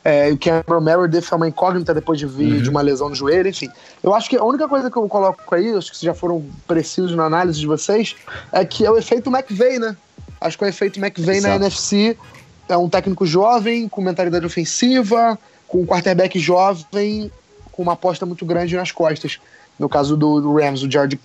É, 0.02 0.30
o 0.32 0.38
Cameron 0.38 0.80
Meredith 0.80 1.26
é 1.32 1.34
uma 1.34 1.48
incógnita 1.48 1.92
depois 1.92 2.18
de 2.18 2.26
vir 2.26 2.54
uhum. 2.54 2.62
de 2.62 2.70
uma 2.70 2.80
lesão 2.80 3.08
no 3.08 3.14
joelho, 3.14 3.48
enfim. 3.48 3.68
Eu 4.02 4.14
acho 4.14 4.30
que 4.30 4.36
a 4.36 4.44
única 4.44 4.68
coisa 4.68 4.90
que 4.90 4.96
eu 4.96 5.06
coloco 5.08 5.54
aí, 5.54 5.74
acho 5.74 5.92
que 5.92 6.06
já 6.06 6.14
foram 6.14 6.44
precisos 6.66 7.14
na 7.16 7.24
análise 7.24 7.58
de 7.58 7.66
vocês, 7.66 8.14
é 8.52 8.64
que 8.64 8.86
é 8.86 8.90
o 8.90 8.96
efeito 8.96 9.30
McVeigh, 9.30 9.80
né? 9.80 9.96
Acho 10.46 10.58
que 10.58 10.64
o 10.64 10.66
efeito 10.66 10.98
McVeigh 10.98 11.38
Exato. 11.38 11.58
na 11.58 11.66
NFC 11.66 12.16
é 12.68 12.76
um 12.76 12.88
técnico 12.88 13.26
jovem, 13.26 13.88
com 13.88 14.00
mentalidade 14.00 14.44
ofensiva, 14.44 15.38
com 15.68 15.82
um 15.82 15.86
quarterback 15.86 16.38
jovem, 16.38 17.30
com 17.72 17.82
uma 17.82 17.92
aposta 17.92 18.24
muito 18.24 18.44
grande 18.44 18.76
nas 18.76 18.90
costas. 18.90 19.38
No 19.78 19.88
caso 19.88 20.16
do, 20.16 20.54
Rams, 20.54 20.82
o 20.82 20.90
Jared 20.90 21.20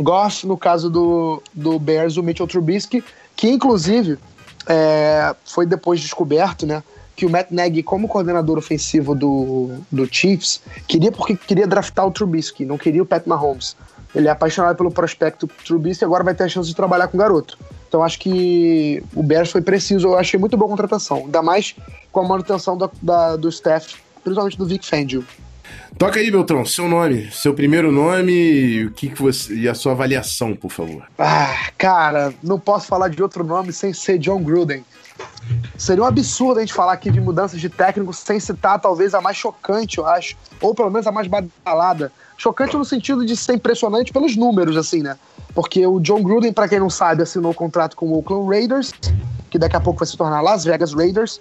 Goff, 0.00 0.46
no 0.46 0.56
caso 0.56 0.90
do, 0.90 1.42
do 1.54 1.78
Bears, 1.78 2.16
o 2.16 2.22
Mitchell 2.22 2.46
Trubisky, 2.46 3.04
que 3.36 3.48
inclusive 3.48 4.18
é, 4.66 5.34
foi 5.44 5.66
depois 5.66 6.00
descoberto, 6.00 6.66
né? 6.66 6.82
Que 7.14 7.26
o 7.26 7.30
Matt 7.30 7.50
Nagy, 7.50 7.82
como 7.82 8.08
coordenador 8.08 8.58
ofensivo 8.58 9.14
do, 9.14 9.70
do 9.90 10.08
Chiefs, 10.10 10.60
queria 10.88 11.12
porque 11.12 11.36
queria 11.36 11.66
draftar 11.66 12.06
o 12.06 12.10
Trubisky, 12.10 12.64
não 12.64 12.78
queria 12.78 13.02
o 13.02 13.06
Pat 13.06 13.26
Mahomes. 13.26 13.76
Ele 14.14 14.28
é 14.28 14.30
apaixonado 14.30 14.76
pelo 14.76 14.90
prospecto 14.90 15.48
Trubisky 15.64 16.04
e 16.04 16.06
agora 16.06 16.22
vai 16.22 16.34
ter 16.34 16.44
a 16.44 16.48
chance 16.48 16.68
de 16.68 16.76
trabalhar 16.76 17.08
com 17.08 17.16
o 17.16 17.20
garoto. 17.20 17.58
Então 17.88 18.02
acho 18.02 18.18
que 18.18 19.02
o 19.14 19.22
Bears 19.22 19.50
foi 19.50 19.62
preciso, 19.62 20.08
eu 20.08 20.18
achei 20.18 20.38
muito 20.38 20.56
boa 20.56 20.68
contratação. 20.68 21.18
Ainda 21.18 21.42
mais 21.42 21.74
com 22.10 22.20
a 22.20 22.28
manutenção 22.28 22.76
do, 22.76 22.90
da, 23.00 23.36
do 23.36 23.48
staff, 23.48 23.96
principalmente 24.22 24.58
do 24.58 24.66
Vic 24.66 24.86
Fangio. 24.86 25.24
Toca 25.98 26.18
aí, 26.18 26.30
Beltrão, 26.30 26.64
seu 26.64 26.88
nome, 26.88 27.30
seu 27.30 27.54
primeiro 27.54 27.92
nome 27.92 28.86
o 28.86 28.90
que, 28.92 29.10
que 29.10 29.20
você, 29.20 29.54
e 29.54 29.68
a 29.68 29.74
sua 29.74 29.92
avaliação, 29.92 30.56
por 30.56 30.70
favor. 30.70 31.06
Ah, 31.18 31.70
cara, 31.76 32.32
não 32.42 32.58
posso 32.58 32.86
falar 32.86 33.08
de 33.08 33.22
outro 33.22 33.44
nome 33.44 33.72
sem 33.72 33.92
ser 33.92 34.18
John 34.18 34.42
Gruden. 34.42 34.84
Seria 35.76 36.02
um 36.02 36.06
absurdo 36.06 36.58
a 36.58 36.60
gente 36.60 36.72
falar 36.72 36.94
aqui 36.94 37.10
de 37.10 37.20
mudanças 37.20 37.60
de 37.60 37.68
técnico 37.68 38.12
sem 38.12 38.40
citar 38.40 38.80
talvez 38.80 39.14
a 39.14 39.20
mais 39.20 39.36
chocante, 39.36 39.98
eu 39.98 40.06
acho, 40.06 40.36
ou 40.60 40.74
pelo 40.74 40.90
menos 40.90 41.06
a 41.06 41.12
mais 41.12 41.28
badalada. 41.28 42.10
Chocante 42.36 42.76
no 42.76 42.84
sentido 42.84 43.24
de 43.24 43.36
ser 43.36 43.54
impressionante 43.54 44.12
pelos 44.12 44.36
números, 44.36 44.76
assim, 44.76 45.02
né? 45.02 45.16
Porque 45.54 45.86
o 45.86 46.00
John 46.00 46.22
Gruden, 46.22 46.52
para 46.52 46.68
quem 46.68 46.80
não 46.80 46.90
sabe, 46.90 47.22
assinou 47.22 47.50
um 47.50 47.54
contrato 47.54 47.96
com 47.96 48.06
o 48.06 48.16
Oakland 48.16 48.48
Raiders, 48.48 48.92
que 49.50 49.58
daqui 49.58 49.76
a 49.76 49.80
pouco 49.80 50.00
vai 50.00 50.08
se 50.08 50.16
tornar 50.16 50.40
Las 50.40 50.64
Vegas 50.64 50.92
Raiders. 50.92 51.40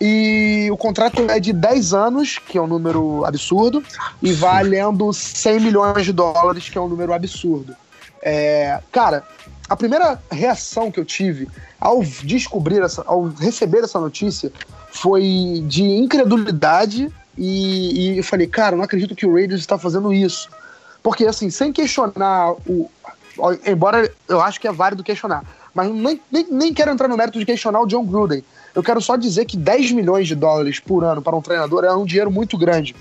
E 0.00 0.68
o 0.72 0.76
contrato 0.78 1.20
é 1.30 1.38
de 1.38 1.52
10 1.52 1.92
anos, 1.92 2.38
que 2.38 2.56
é 2.56 2.62
um 2.62 2.66
número 2.66 3.24
absurdo, 3.26 3.82
e 4.22 4.32
valendo 4.32 5.12
100 5.12 5.60
milhões 5.60 6.06
de 6.06 6.12
dólares, 6.12 6.68
que 6.68 6.78
é 6.78 6.80
um 6.80 6.88
número 6.88 7.12
absurdo. 7.12 7.76
É, 8.22 8.80
cara, 8.90 9.24
a 9.68 9.76
primeira 9.76 10.20
reação 10.30 10.90
que 10.90 10.98
eu 10.98 11.04
tive 11.04 11.48
ao 11.78 12.02
descobrir, 12.02 12.82
essa, 12.82 13.02
ao 13.06 13.28
receber 13.28 13.84
essa 13.84 14.00
notícia, 14.00 14.50
foi 14.90 15.62
de 15.66 15.82
incredulidade 15.82 17.12
e, 17.40 18.12
e 18.12 18.18
eu 18.18 18.24
falei, 18.24 18.46
cara, 18.46 18.76
não 18.76 18.84
acredito 18.84 19.16
que 19.16 19.26
o 19.26 19.32
Raiders 19.32 19.62
está 19.62 19.78
fazendo 19.78 20.12
isso. 20.12 20.48
Porque, 21.02 21.24
assim, 21.24 21.48
sem 21.48 21.72
questionar 21.72 22.52
o, 22.66 22.90
embora 23.66 24.12
eu 24.28 24.40
acho 24.40 24.60
que 24.60 24.68
é 24.68 24.72
válido 24.72 25.02
questionar, 25.02 25.44
mas 25.74 25.90
nem, 25.90 26.20
nem, 26.30 26.46
nem 26.50 26.74
quero 26.74 26.90
entrar 26.90 27.08
no 27.08 27.16
mérito 27.16 27.38
de 27.38 27.46
questionar 27.46 27.80
o 27.80 27.86
John 27.86 28.04
Gruden. 28.04 28.44
Eu 28.74 28.82
quero 28.82 29.00
só 29.00 29.16
dizer 29.16 29.46
que 29.46 29.56
10 29.56 29.92
milhões 29.92 30.28
de 30.28 30.34
dólares 30.34 30.78
por 30.78 31.04
ano 31.04 31.22
para 31.22 31.36
um 31.36 31.42
treinador 31.42 31.84
é 31.84 31.92
um 31.92 32.04
dinheiro 32.04 32.30
muito 32.30 32.58
grande. 32.58 32.94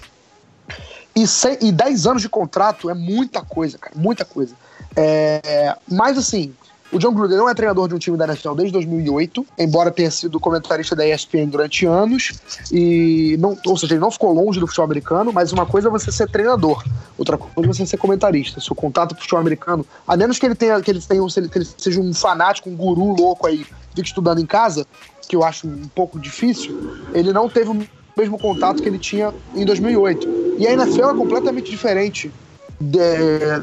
E, 1.16 1.28
100, 1.28 1.58
e 1.62 1.72
10 1.72 2.08
anos 2.08 2.22
de 2.22 2.30
contrato 2.30 2.90
é 2.90 2.94
muita 2.94 3.42
coisa, 3.42 3.78
cara, 3.78 3.94
muita 3.96 4.24
coisa. 4.24 4.56
É, 4.96 5.76
mas 5.88 6.18
assim, 6.18 6.54
o 6.92 6.98
John 6.98 7.14
Gruden 7.14 7.38
não 7.38 7.48
é 7.48 7.54
treinador 7.54 7.88
de 7.88 7.96
um 7.96 8.00
time 8.00 8.18
da 8.18 8.26
NFL 8.26 8.54
desde 8.54 8.74
2008, 8.74 9.46
embora 9.58 9.92
tenha 9.92 10.10
sido 10.10 10.40
comentarista 10.40 10.96
da 10.96 11.08
ESPN 11.08 11.48
durante 11.48 11.86
anos, 11.86 12.34
e 12.72 13.38
não, 13.40 13.56
ou 13.66 13.78
seja, 13.78 13.94
ele 13.94 14.02
não 14.02 14.10
ficou 14.10 14.34
longe 14.34 14.60
do 14.60 14.66
futebol 14.66 14.86
americano, 14.86 15.32
mas 15.32 15.52
uma 15.52 15.66
coisa 15.66 15.88
é 15.88 15.92
você 15.92 16.12
ser 16.12 16.28
treinador, 16.30 16.84
outra 17.18 17.38
coisa 17.38 17.70
é 17.70 17.74
você 17.74 17.86
ser 17.86 17.98
comentarista. 17.98 18.60
Seu 18.60 18.76
contato 18.76 19.10
com 19.14 19.20
o 19.20 19.22
futebol 19.22 19.40
americano, 19.40 19.86
a 20.08 20.18
menos 20.18 20.40
que 20.40 20.46
ele 20.46 20.56
tenha, 20.56 20.82
que 20.82 20.90
ele 20.90 21.02
tenha, 21.02 21.22
que 21.28 21.58
ele 21.58 21.68
seja 21.78 22.02
um 22.02 22.14
fanático, 22.14 22.70
um 22.70 22.76
guru 22.76 23.16
louco 23.16 23.46
aí, 23.46 23.66
fique 23.94 24.08
estudando 24.08 24.40
em 24.40 24.46
casa, 24.46 24.86
que 25.28 25.36
eu 25.36 25.44
acho 25.44 25.68
um 25.68 25.88
pouco 25.94 26.20
difícil, 26.20 26.98
ele 27.14 27.32
não 27.32 27.48
teve 27.48 27.70
o 27.70 27.88
mesmo 28.18 28.40
contato 28.40 28.82
que 28.82 28.90
ele 28.90 28.98
tinha 28.98 29.34
em 29.56 29.64
2008. 29.64 30.56
E 30.58 30.68
a 30.68 30.74
NFL 30.74 31.10
é 31.10 31.14
completamente 31.14 31.70
diferente 31.70 32.32
de, 32.80 33.00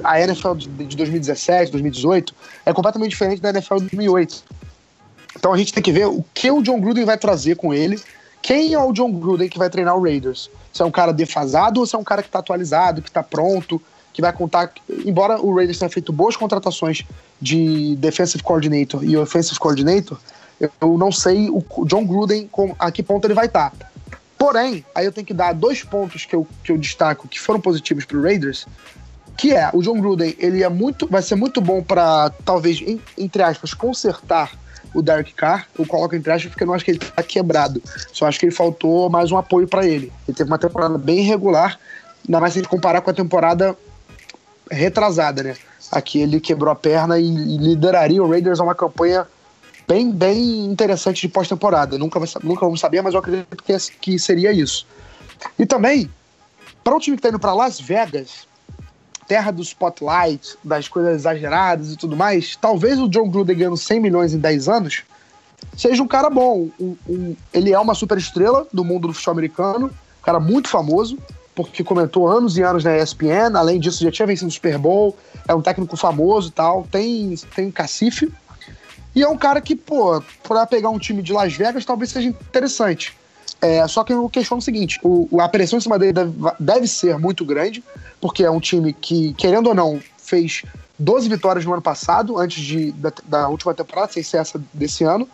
a 0.05 0.21
NFL 0.21 0.55
de, 0.55 0.69
de 0.69 0.97
2017, 0.97 1.73
2018 1.73 2.35
é 2.64 2.73
completamente 2.73 3.11
diferente 3.11 3.41
da 3.41 3.51
NFL 3.51 3.77
de 3.77 3.83
2008. 3.83 4.45
Então 5.37 5.53
a 5.53 5.57
gente 5.57 5.73
tem 5.73 5.83
que 5.83 5.93
ver 5.93 6.07
o 6.07 6.25
que 6.35 6.51
o 6.51 6.62
John 6.62 6.81
Gruden 6.81 7.05
vai 7.05 7.17
trazer 7.17 7.57
com 7.57 7.73
ele. 7.73 8.01
Quem 8.43 8.75
é 8.75 8.79
o 8.79 8.93
John 8.93 9.12
Gruden 9.12 9.49
que 9.49 9.59
vai 9.59 9.71
treinar 9.71 9.97
o 9.97 10.03
Raiders? 10.03 10.51
Se 10.73 10.83
é 10.83 10.85
um 10.85 10.91
cara 10.91 11.12
defasado 11.12 11.81
ou 11.81 11.87
se 11.87 11.95
é 11.95 11.99
um 11.99 12.05
cara 12.05 12.23
que 12.23 12.29
está 12.29 12.39
atualizado, 12.39 13.03
que 13.03 13.09
está 13.09 13.23
pronto, 13.23 13.81
que 14.12 14.23
vai 14.23 14.33
contar. 14.33 14.71
Embora 15.05 15.41
o 15.41 15.55
Raiders 15.55 15.79
tenha 15.79 15.91
feito 15.91 16.12
boas 16.12 16.37
contratações 16.37 17.03
de 17.41 17.97
defensive 17.97 18.43
coordinator 18.43 19.05
e 19.05 19.17
offensive 19.17 19.59
coordinator, 19.59 20.19
eu 20.61 20.97
não 20.97 21.12
sei 21.12 21.51
o 21.51 21.62
John 21.85 22.05
Gruden 22.07 22.49
a 22.79 22.91
que 22.91 23.03
ponto 23.03 23.27
ele 23.27 23.35
vai 23.35 23.47
estar. 23.47 23.71
Tá. 23.71 23.89
Porém, 24.39 24.85
aí 24.95 25.05
eu 25.05 25.12
tenho 25.12 25.27
que 25.27 25.35
dar 25.35 25.53
dois 25.53 25.83
pontos 25.83 26.25
que 26.25 26.35
eu, 26.35 26.47
que 26.62 26.71
eu 26.71 26.79
destaco 26.79 27.27
que 27.29 27.41
foram 27.41 27.61
positivos 27.61 28.05
para 28.05 28.17
o 28.17 28.23
Raiders, 28.23 28.67
que 29.37 29.53
é 29.53 29.70
o 29.72 29.82
John 29.82 30.01
Gruden, 30.01 30.34
ele 30.39 30.62
é 30.62 30.68
muito, 30.68 31.07
vai 31.07 31.22
ser 31.22 31.34
muito 31.34 31.61
bom 31.61 31.82
para 31.82 32.30
talvez 32.45 32.82
entre 33.18 33.43
aspas 33.43 33.74
consertar 33.74 34.53
o 34.95 35.03
Derek 35.03 35.34
Carr. 35.34 35.66
Eu 35.78 35.87
coloco 35.87 36.14
entre 36.14 36.32
aspas 36.32 36.51
porque 36.51 36.62
eu 36.62 36.66
não 36.66 36.74
acho 36.74 36.84
que 36.84 36.93
ele 36.93 36.99
tá 36.99 37.22
quebrado. 37.22 37.82
Só 38.12 38.26
acho 38.26 38.39
que 38.39 38.47
ele 38.47 38.55
faltou 38.55 39.11
mais 39.11 39.30
um 39.30 39.37
apoio 39.37 39.68
para 39.68 39.87
ele. 39.87 40.12
Ele 40.26 40.37
teve 40.37 40.51
uma 40.51 40.59
temporada 40.59 40.97
bem 40.97 41.18
irregular, 41.18 41.78
ainda 42.26 42.41
mais 42.41 42.53
se 42.53 42.59
a 42.59 42.62
gente 42.62 42.70
comparar 42.70 43.01
com 43.03 43.11
a 43.11 43.14
temporada 43.14 43.76
retrasada, 44.70 45.43
né? 45.43 45.57
Aqui 45.93 46.20
ele 46.20 46.41
quebrou 46.41 46.72
a 46.72 46.74
perna 46.74 47.18
e, 47.18 47.26
e 47.26 47.57
lideraria 47.59 48.22
o 48.22 48.28
Raiders 48.28 48.59
a 48.59 48.64
uma 48.64 48.74
campanha 48.74 49.26
bem, 49.87 50.11
bem 50.11 50.64
interessante 50.64 51.20
de 51.20 51.28
pós-temporada. 51.28 51.97
Nunca, 51.99 52.18
nunca 52.43 52.64
vamos 52.64 52.80
saber, 52.80 53.03
mas 53.03 53.14
eu 53.14 53.20
acredito 53.20 53.57
que, 53.62 53.76
que 54.01 54.18
seria 54.18 54.51
isso. 54.53 54.87
E 55.59 55.64
também, 55.64 56.11
para 56.82 56.97
um 56.97 56.99
time 56.99 57.16
que 57.16 57.20
está 57.20 57.28
indo 57.28 57.39
para 57.39 57.55
Las 57.55 57.80
Vegas, 57.80 58.47
terra 59.27 59.51
do 59.51 59.62
spotlight, 59.62 60.57
das 60.62 60.89
coisas 60.89 61.16
exageradas 61.16 61.93
e 61.93 61.97
tudo 61.97 62.16
mais, 62.16 62.57
talvez 62.57 62.99
o 62.99 63.09
John 63.09 63.29
Gruden 63.29 63.57
ganhando 63.57 63.77
100 63.77 64.01
milhões 64.01 64.35
em 64.35 64.39
10 64.39 64.68
anos 64.68 65.05
seja 65.77 66.03
um 66.03 66.09
cara 66.09 66.31
bom. 66.31 66.68
Um, 66.81 66.97
um, 67.09 67.37
ele 67.53 67.72
é 67.72 67.79
uma 67.79 67.95
super 67.95 68.18
estrela 68.18 68.66
do 68.72 68.85
mundo 68.85 69.09
do 69.09 69.14
futebol 69.14 69.33
americano, 69.33 69.87
um 69.87 70.24
cara 70.24 70.41
muito 70.41 70.68
famoso, 70.68 71.18
porque 71.55 71.85
comentou 71.85 72.29
anos 72.29 72.57
e 72.57 72.62
anos 72.62 72.85
na 72.85 72.97
ESPN, 72.97 73.57
além 73.57 73.79
disso 73.79 74.03
já 74.03 74.11
tinha 74.11 74.27
vencido 74.27 74.49
o 74.49 74.53
Super 74.53 74.79
Bowl, 74.79 75.16
é 75.47 75.55
um 75.55 75.62
técnico 75.62 75.97
famoso 75.97 76.49
e 76.49 76.53
tal, 76.53 76.87
tem, 76.91 77.35
tem 77.55 77.70
cacife. 77.70 78.33
E 79.14 79.22
é 79.22 79.29
um 79.29 79.39
cara 79.39 79.61
que, 79.61 79.74
pô, 79.74 80.22
para 80.47 80.66
pegar 80.66 80.91
um 80.91 80.99
time 80.99 81.22
de 81.22 81.33
Las 81.33 81.55
Vegas 81.55 81.85
talvez 81.85 82.11
seja 82.11 82.29
interessante. 82.29 83.16
É, 83.62 83.87
só 83.89 84.05
que 84.05 84.12
eu 84.12 84.29
questiono 84.29 84.59
o 84.59 84.62
seguinte: 84.62 85.01
o, 85.03 85.41
a 85.41 85.49
pressão 85.49 85.79
em 85.79 85.81
cima 85.81 85.99
dele 85.99 86.12
deve, 86.12 86.33
deve, 86.61 86.87
ser 86.87 87.18
muito 87.18 87.45
grande, 87.45 87.83
porque 88.27 88.43
é 88.43 88.51
um 88.51 88.59
time 88.59 88.93
que, 88.93 89.33
querendo 89.35 89.68
ou 89.68 89.74
não, 89.74 90.01
fez 90.18 90.64
12 90.99 91.29
vitórias 91.29 91.64
no 91.64 91.72
ano 91.72 91.81
passado, 91.81 92.37
antes 92.37 92.61
de, 92.61 92.91
da, 92.91 93.12
da 93.24 93.49
última 93.49 93.72
temporada, 93.72 94.11
sem 94.11 94.20
ser 94.20 94.39
essa 94.39 94.61
desse 94.74 95.05
ano, 95.05 95.29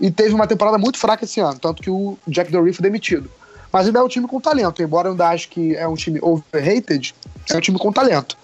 e 0.00 0.08
teve 0.08 0.32
uma 0.32 0.46
temporada 0.46 0.78
muito 0.78 1.00
fraca 1.00 1.24
esse 1.24 1.40
ano, 1.40 1.58
tanto 1.58 1.82
que 1.82 1.90
o 1.90 2.16
Jack 2.28 2.52
Dory 2.52 2.72
foi 2.72 2.84
demitido. 2.84 3.28
Mas 3.72 3.86
ainda 3.86 3.98
é 3.98 4.02
um 4.04 4.08
time 4.08 4.28
com 4.28 4.40
talento, 4.40 4.80
embora 4.80 5.08
eu 5.08 5.12
ainda 5.12 5.30
acho 5.30 5.48
que 5.48 5.74
é 5.74 5.88
um 5.88 5.96
time 5.96 6.20
overrated, 6.22 7.12
é 7.50 7.56
um 7.56 7.60
time 7.60 7.76
com 7.76 7.90
talento. 7.90 8.38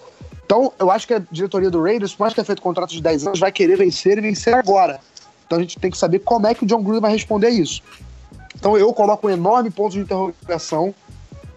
Então, 0.45 0.73
eu 0.77 0.91
acho 0.91 1.07
que 1.07 1.13
a 1.13 1.21
diretoria 1.31 1.71
do 1.71 1.81
Raiders, 1.81 2.13
por 2.13 2.23
mais 2.23 2.33
que 2.33 2.35
tenha 2.35 2.45
feito 2.45 2.61
contrato 2.61 2.91
de 2.91 3.01
10 3.01 3.27
anos, 3.27 3.39
vai 3.39 3.51
querer 3.53 3.77
vencer 3.77 4.17
e 4.17 4.21
vencer 4.21 4.53
agora. 4.53 4.99
Então 5.45 5.57
a 5.57 5.61
gente 5.61 5.79
tem 5.79 5.89
que 5.89 5.97
saber 5.97 6.19
como 6.19 6.47
é 6.47 6.53
que 6.53 6.65
o 6.65 6.67
John 6.67 6.83
Gruden 6.83 6.99
vai 6.99 7.13
responder 7.13 7.47
a 7.47 7.51
isso. 7.51 7.81
Então 8.53 8.77
eu 8.77 8.91
coloco 8.91 9.25
um 9.25 9.29
enorme 9.29 9.71
ponto 9.71 9.93
de 9.93 9.99
interrogação 9.99 10.93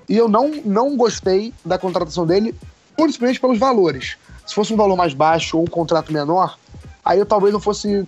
e 0.09 0.17
eu 0.17 0.29
não, 0.29 0.51
não 0.65 0.97
gostei 0.97 1.53
da 1.65 1.79
contratação 1.79 2.27
dele, 2.27 2.55
principalmente 2.97 3.41
pelos 3.41 3.59
valores. 3.59 4.17
Se 4.47 4.55
fosse 4.55 4.73
um 4.73 4.77
valor 4.77 4.97
mais 4.97 5.13
baixo 5.13 5.59
ou 5.59 5.65
um 5.65 5.67
contrato 5.67 6.13
menor, 6.13 6.59
aí 7.05 7.19
eu 7.19 7.27
talvez 7.27 7.53
não 7.53 7.61
fosse 7.61 8.07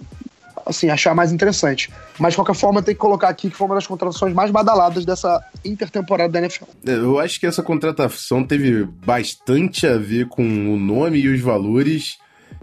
assim, 0.65 0.89
achar 0.89 1.15
mais 1.15 1.33
interessante. 1.33 1.91
Mas 2.19 2.33
de 2.33 2.37
qualquer 2.37 2.55
forma, 2.55 2.83
tem 2.83 2.95
que 2.95 3.01
colocar 3.01 3.29
aqui 3.29 3.51
que 3.51 3.57
foi 3.57 3.67
uma 3.67 3.75
das 3.75 3.87
contratações 3.87 4.33
mais 4.35 4.51
badaladas 4.51 5.05
dessa 5.05 5.43
intertemporada 5.65 6.33
da 6.33 6.39
NFL. 6.39 6.65
É, 6.87 6.93
eu 6.93 7.19
acho 7.19 7.39
que 7.39 7.47
essa 7.47 7.63
contratação 7.63 8.45
teve 8.45 8.85
bastante 8.85 9.87
a 9.87 9.97
ver 9.99 10.29
com 10.29 10.43
o 10.43 10.79
nome 10.79 11.19
e 11.19 11.29
os 11.29 11.41
valores 11.41 12.19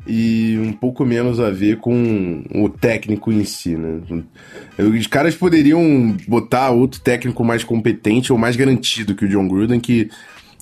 e 0.08 0.58
um 0.60 0.72
pouco 0.72 1.06
menos 1.06 1.40
a 1.40 1.50
ver 1.50 1.78
com 1.78 2.44
o 2.54 2.70
técnico 2.70 3.32
em 3.32 3.44
si, 3.44 3.76
né? 3.76 4.00
Os 4.78 5.08
caras 5.08 5.36
poderiam 5.36 6.16
botar 6.28 6.72
outro 6.72 7.00
técnico 7.02 7.44
mais 7.44 7.64
competente 7.64 8.32
ou 8.32 8.40
mais 8.40 8.56
garantido 8.56 9.16
que 9.16 9.26
o 9.26 9.30
John 9.30 9.48
Gruden, 9.48 9.80
que 9.80 10.10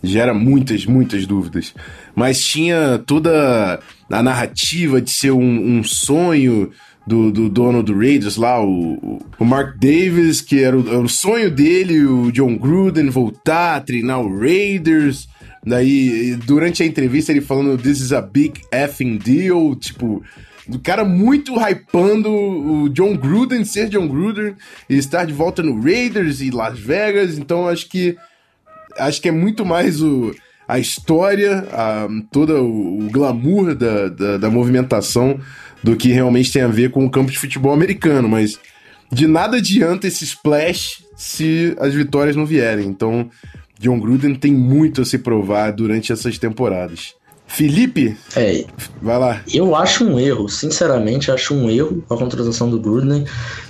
gera 0.03 0.33
muitas, 0.33 0.85
muitas 0.85 1.25
dúvidas. 1.25 1.73
Mas 2.15 2.43
tinha 2.43 2.99
toda 3.05 3.79
a 4.09 4.23
narrativa 4.23 5.01
de 5.01 5.11
ser 5.11 5.31
um, 5.31 5.77
um 5.77 5.83
sonho 5.83 6.71
do, 7.05 7.31
do 7.31 7.49
dono 7.49 7.83
do 7.83 7.97
Raiders 7.97 8.35
lá, 8.35 8.63
o, 8.63 9.21
o 9.37 9.45
Mark 9.45 9.77
Davis, 9.77 10.41
que 10.41 10.63
era 10.63 10.77
o, 10.77 10.87
era 10.87 10.99
o 10.99 11.09
sonho 11.09 11.51
dele, 11.51 12.03
o 12.05 12.31
John 12.31 12.57
Gruden 12.57 13.09
voltar 13.09 13.75
a 13.75 13.81
treinar 13.81 14.19
o 14.21 14.39
Raiders. 14.39 15.27
Daí, 15.65 16.35
durante 16.45 16.83
a 16.83 16.85
entrevista, 16.85 17.31
ele 17.31 17.41
falando 17.41 17.77
This 17.77 17.99
is 17.99 18.13
a 18.13 18.21
big 18.21 18.61
effing 18.71 19.17
deal, 19.17 19.75
tipo, 19.75 20.23
do 20.67 20.79
cara 20.79 21.03
muito 21.03 21.55
hypando 21.59 22.31
o 22.31 22.89
John 22.89 23.15
Gruden, 23.17 23.65
ser 23.65 23.89
John 23.89 24.07
Gruden, 24.07 24.55
e 24.89 24.95
estar 24.97 25.25
de 25.25 25.33
volta 25.33 25.63
no 25.63 25.81
Raiders 25.81 26.41
e 26.41 26.51
Las 26.51 26.77
Vegas, 26.77 27.37
então 27.37 27.67
acho 27.67 27.89
que 27.89 28.15
acho 28.97 29.21
que 29.21 29.27
é 29.27 29.31
muito 29.31 29.65
mais 29.65 30.01
o, 30.01 30.33
a 30.67 30.79
história, 30.79 31.67
a, 31.71 32.07
todo 32.31 32.53
o, 32.63 33.05
o 33.05 33.09
glamour 33.09 33.75
da, 33.75 34.07
da, 34.07 34.37
da 34.37 34.49
movimentação 34.49 35.39
do 35.83 35.95
que 35.95 36.09
realmente 36.09 36.51
tem 36.51 36.61
a 36.61 36.67
ver 36.67 36.91
com 36.91 37.05
o 37.05 37.09
campo 37.09 37.31
de 37.31 37.37
futebol 37.37 37.73
americano, 37.73 38.27
mas 38.29 38.59
de 39.11 39.27
nada 39.27 39.57
adianta 39.57 40.07
esse 40.07 40.23
splash 40.23 41.03
se 41.15 41.75
as 41.79 41.93
vitórias 41.93 42.35
não 42.35 42.45
vierem. 42.45 42.87
Então, 42.87 43.29
John 43.79 43.99
Gruden 43.99 44.35
tem 44.35 44.53
muito 44.53 45.01
a 45.01 45.05
se 45.05 45.17
provar 45.17 45.71
durante 45.71 46.11
essas 46.11 46.37
temporadas. 46.37 47.13
Felipe? 47.47 48.17
É. 48.35 48.65
Vai 49.01 49.19
lá. 49.19 49.41
Eu 49.53 49.75
acho 49.75 50.03
um 50.03 50.19
erro, 50.19 50.49
sinceramente, 50.49 51.31
acho 51.31 51.53
um 51.53 51.69
erro 51.69 52.03
a 52.09 52.15
contratação 52.15 52.69
do 52.69 52.79
Gruden, 52.79 53.25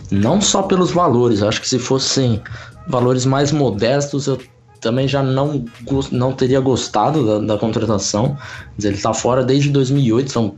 não 0.09 0.39
só 0.39 0.63
pelos 0.63 0.91
valores, 0.91 1.43
acho 1.43 1.61
que 1.61 1.67
se 1.67 1.79
fossem 1.79 2.41
valores 2.87 3.25
mais 3.25 3.51
modestos, 3.51 4.27
eu 4.27 4.39
também 4.79 5.07
já 5.07 5.23
não, 5.23 5.65
não 6.11 6.31
teria 6.31 6.59
gostado 6.59 7.25
da, 7.25 7.53
da 7.53 7.59
contratação. 7.59 8.37
Ele 8.81 8.95
está 8.95 9.13
fora 9.13 9.43
desde 9.43 9.69
2008, 9.69 10.31
são 10.31 10.55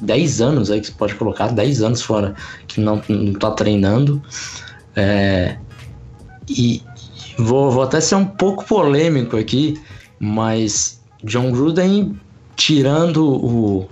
10 0.00 0.40
anos 0.40 0.70
aí 0.70 0.80
que 0.80 0.88
você 0.88 0.92
pode 0.92 1.14
colocar, 1.14 1.48
10 1.48 1.82
anos 1.82 2.02
fora 2.02 2.34
que 2.66 2.80
não, 2.80 3.00
não 3.08 3.32
tá 3.34 3.50
treinando. 3.52 4.22
É, 4.96 5.56
e, 6.48 6.82
Vou, 7.38 7.70
vou 7.70 7.82
até 7.82 8.00
ser 8.00 8.16
um 8.16 8.24
pouco 8.24 8.64
polêmico 8.64 9.36
aqui, 9.36 9.80
mas 10.18 11.00
John 11.22 11.52
Gruden, 11.52 12.18
tirando 12.56 13.24
o 13.24 13.88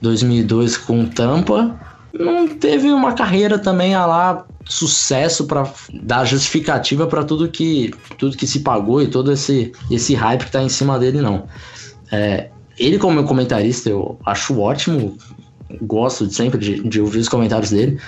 2002 0.00 0.76
com 0.76 1.04
Tampa, 1.06 1.78
não 2.12 2.46
teve 2.46 2.92
uma 2.92 3.12
carreira 3.12 3.58
também 3.58 3.94
a 3.94 4.06
lá 4.06 4.46
sucesso 4.64 5.46
para 5.46 5.68
dar 6.02 6.24
justificativa 6.24 7.06
para 7.06 7.24
tudo 7.24 7.48
que 7.48 7.92
tudo 8.16 8.36
que 8.36 8.46
se 8.46 8.60
pagou 8.60 9.02
e 9.02 9.08
todo 9.08 9.30
esse 9.32 9.72
esse 9.90 10.14
hype 10.14 10.44
que 10.44 10.50
tá 10.52 10.62
em 10.62 10.68
cima 10.68 10.98
dele 10.98 11.20
não. 11.20 11.46
É, 12.12 12.48
ele 12.78 12.98
como 12.98 13.24
comentarista 13.24 13.90
eu 13.90 14.18
acho 14.24 14.58
ótimo, 14.60 15.18
gosto 15.82 16.30
sempre 16.30 16.58
de, 16.58 16.88
de 16.88 17.00
ouvir 17.00 17.18
os 17.18 17.28
comentários 17.28 17.70
dele, 17.70 18.00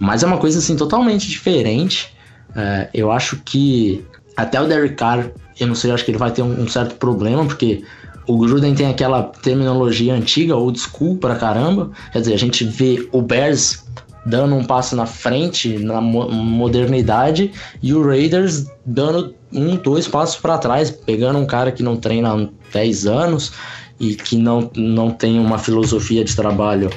mas 0.00 0.22
é 0.22 0.26
uma 0.26 0.38
coisa 0.38 0.58
assim 0.58 0.76
totalmente 0.76 1.28
diferente. 1.28 2.14
É, 2.54 2.88
eu 2.92 3.12
acho 3.12 3.36
que 3.44 4.04
até 4.36 4.60
o 4.60 4.66
Derek 4.66 4.94
Carr, 4.94 5.30
eu 5.58 5.66
não 5.66 5.74
sei, 5.74 5.90
acho 5.90 6.04
que 6.04 6.10
ele 6.10 6.18
vai 6.18 6.30
ter 6.30 6.42
um, 6.42 6.62
um 6.62 6.68
certo 6.68 6.96
problema, 6.96 7.44
porque 7.44 7.82
o 8.26 8.38
Gruden 8.38 8.74
tem 8.74 8.86
aquela 8.86 9.22
terminologia 9.22 10.14
antiga, 10.14 10.56
old 10.56 10.78
school 10.78 11.16
pra 11.16 11.36
caramba. 11.36 11.90
Quer 12.12 12.20
dizer, 12.20 12.34
a 12.34 12.38
gente 12.38 12.64
vê 12.64 13.08
o 13.12 13.22
Bears 13.22 13.84
dando 14.26 14.56
um 14.56 14.64
passo 14.64 14.96
na 14.96 15.06
frente 15.06 15.78
na 15.78 16.00
modernidade 16.00 17.52
e 17.80 17.94
o 17.94 18.04
Raiders 18.04 18.66
dando 18.84 19.34
um, 19.52 19.76
dois 19.76 20.08
passos 20.08 20.36
para 20.36 20.58
trás, 20.58 20.90
pegando 20.90 21.38
um 21.38 21.46
cara 21.46 21.70
que 21.70 21.82
não 21.82 21.96
treina 21.96 22.34
há 22.34 22.48
10 22.72 23.06
anos 23.06 23.52
e 24.00 24.16
que 24.16 24.36
não, 24.36 24.68
não 24.74 25.10
tem 25.10 25.38
uma 25.38 25.58
filosofia 25.58 26.24
de 26.24 26.34
trabalho 26.34 26.90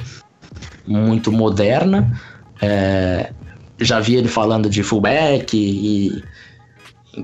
muito 0.84 1.30
moderna. 1.30 2.20
É, 2.60 3.32
já 3.78 4.00
vi 4.00 4.16
ele 4.16 4.28
falando 4.28 4.68
de 4.68 4.82
fullback 4.82 5.56
e 5.56 6.22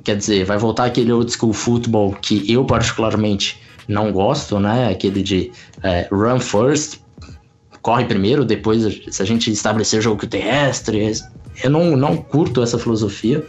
Quer 0.02 0.16
dizer, 0.16 0.44
vai 0.44 0.58
voltar 0.58 0.86
aquele 0.86 1.12
old 1.12 1.30
school 1.30 1.52
football 1.52 2.12
que 2.14 2.50
eu 2.50 2.64
particularmente 2.64 3.60
não 3.88 4.12
gosto, 4.12 4.58
né? 4.58 4.88
Aquele 4.90 5.22
de 5.22 5.52
é, 5.82 6.08
run 6.10 6.40
first, 6.40 7.00
corre 7.80 8.04
primeiro, 8.04 8.44
depois 8.44 8.82
se 9.08 9.22
a 9.22 9.24
gente 9.24 9.50
estabelecer 9.50 10.02
jogo 10.02 10.26
terrestre. 10.26 11.12
Eu 11.62 11.70
não, 11.70 11.96
não 11.96 12.16
curto 12.16 12.62
essa 12.62 12.78
filosofia. 12.78 13.44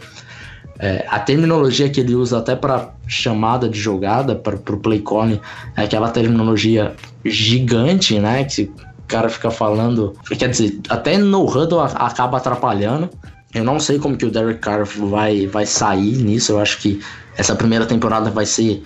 É, 0.78 1.04
a 1.08 1.18
terminologia 1.18 1.90
que 1.90 2.00
ele 2.00 2.14
usa 2.14 2.38
até 2.38 2.54
para 2.54 2.94
chamada 3.08 3.68
de 3.68 3.80
jogada, 3.80 4.36
para 4.36 4.54
o 4.54 4.78
play 4.78 5.00
calling, 5.00 5.40
é 5.76 5.82
aquela 5.82 6.08
terminologia 6.10 6.94
gigante, 7.24 8.18
né? 8.20 8.44
Que 8.44 8.62
o 8.62 9.08
cara 9.08 9.28
fica 9.28 9.50
falando. 9.50 10.14
Quer 10.38 10.48
dizer, 10.48 10.78
até 10.88 11.18
no 11.18 11.44
huddle 11.44 11.80
acaba 11.80 12.38
atrapalhando. 12.38 13.10
Eu 13.54 13.64
não 13.64 13.80
sei 13.80 13.98
como 13.98 14.16
que 14.16 14.26
o 14.26 14.30
Derek 14.30 14.60
Carr 14.60 14.84
vai, 14.84 15.46
vai 15.46 15.64
sair 15.64 16.16
nisso. 16.18 16.52
Eu 16.52 16.60
acho 16.60 16.78
que 16.78 17.00
essa 17.36 17.54
primeira 17.54 17.86
temporada 17.86 18.30
vai 18.30 18.44
ser. 18.44 18.82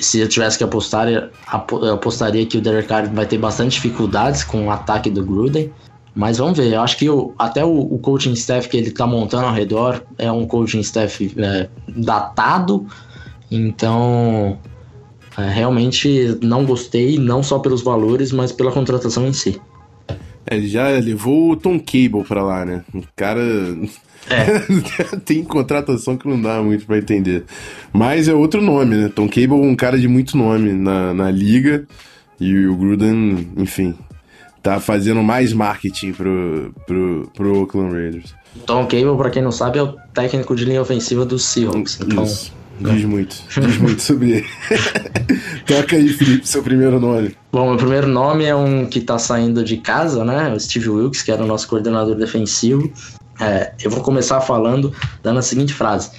Se 0.00 0.20
eu 0.20 0.28
tivesse 0.28 0.56
que 0.58 0.64
apostar, 0.64 1.08
eu 1.08 1.94
apostaria 1.94 2.44
que 2.46 2.58
o 2.58 2.60
Derek 2.60 2.88
Carr 2.88 3.10
vai 3.12 3.26
ter 3.26 3.38
bastante 3.38 3.72
dificuldades 3.72 4.44
com 4.44 4.66
o 4.66 4.70
ataque 4.70 5.10
do 5.10 5.24
Gruden. 5.24 5.72
Mas 6.14 6.38
vamos 6.38 6.56
ver. 6.56 6.72
Eu 6.72 6.80
acho 6.80 6.96
que 6.96 7.08
o, 7.08 7.34
até 7.38 7.64
o, 7.64 7.76
o, 7.76 7.98
coaching 7.98 8.34
staff 8.34 8.68
que 8.68 8.76
ele 8.76 8.88
está 8.88 9.06
montando 9.06 9.46
ao 9.46 9.52
redor 9.52 10.02
é 10.16 10.30
um 10.30 10.46
coaching 10.46 10.80
staff 10.80 11.34
é, 11.36 11.68
datado. 11.88 12.86
Então, 13.50 14.58
é, 15.36 15.48
realmente 15.48 16.38
não 16.40 16.64
gostei, 16.64 17.18
não 17.18 17.42
só 17.42 17.58
pelos 17.58 17.82
valores, 17.82 18.30
mas 18.30 18.52
pela 18.52 18.70
contratação 18.70 19.26
em 19.26 19.32
si. 19.32 19.60
É, 20.46 20.56
ele 20.56 20.68
já 20.68 20.88
levou 20.88 21.52
o 21.52 21.56
Tom 21.56 21.78
Cable 21.78 22.24
pra 22.26 22.42
lá, 22.42 22.64
né? 22.64 22.84
O 22.94 23.02
cara. 23.16 23.40
É. 24.28 25.16
tem 25.24 25.44
contratação 25.44 26.16
que 26.16 26.28
não 26.28 26.40
dá 26.40 26.62
muito 26.62 26.86
para 26.86 26.98
entender. 26.98 27.44
Mas 27.92 28.28
é 28.28 28.34
outro 28.34 28.60
nome, 28.60 28.96
né? 28.96 29.10
Tom 29.14 29.28
Cable 29.28 29.52
é 29.52 29.66
um 29.66 29.76
cara 29.76 29.98
de 29.98 30.08
muito 30.08 30.36
nome 30.36 30.72
na, 30.72 31.14
na 31.14 31.30
liga. 31.30 31.86
E 32.40 32.66
o 32.66 32.76
Gruden, 32.76 33.48
enfim, 33.56 33.94
tá 34.62 34.80
fazendo 34.80 35.22
mais 35.22 35.52
marketing 35.52 36.12
pro, 36.12 36.74
pro, 36.86 37.30
pro 37.34 37.60
Oakland 37.60 37.92
Raiders. 37.92 38.34
Tom 38.66 38.86
Cable, 38.86 39.16
pra 39.16 39.30
quem 39.30 39.42
não 39.42 39.52
sabe, 39.52 39.78
é 39.78 39.82
o 39.82 39.92
técnico 40.12 40.54
de 40.54 40.64
linha 40.64 40.80
ofensiva 40.80 41.24
do 41.24 41.38
Seahawks. 41.38 42.00
Então, 42.00 42.24
Isso. 42.24 42.52
Diz 42.80 43.04
muito, 43.04 43.36
diz 43.48 43.78
muito 43.78 44.02
sobre 44.02 44.32
ele. 44.32 44.46
Toca 45.66 45.96
aí, 45.96 46.08
Felipe, 46.08 46.46
seu 46.46 46.62
primeiro 46.62 46.98
nome. 46.98 47.36
Bom, 47.52 47.68
meu 47.68 47.76
primeiro 47.76 48.06
nome 48.08 48.44
é 48.44 48.54
um 48.54 48.86
que 48.86 49.00
tá 49.00 49.18
saindo 49.18 49.64
de 49.64 49.76
casa, 49.76 50.24
né? 50.24 50.52
O 50.52 50.58
Steve 50.58 50.88
Wilkes, 50.88 51.22
que 51.22 51.30
era 51.30 51.42
o 51.42 51.46
nosso 51.46 51.68
coordenador 51.68 52.16
defensivo. 52.16 52.92
É, 53.40 53.72
eu 53.82 53.90
vou 53.90 54.02
começar 54.02 54.40
falando, 54.40 54.92
dando 55.22 55.38
a 55.38 55.42
seguinte 55.42 55.72
frase. 55.72 56.10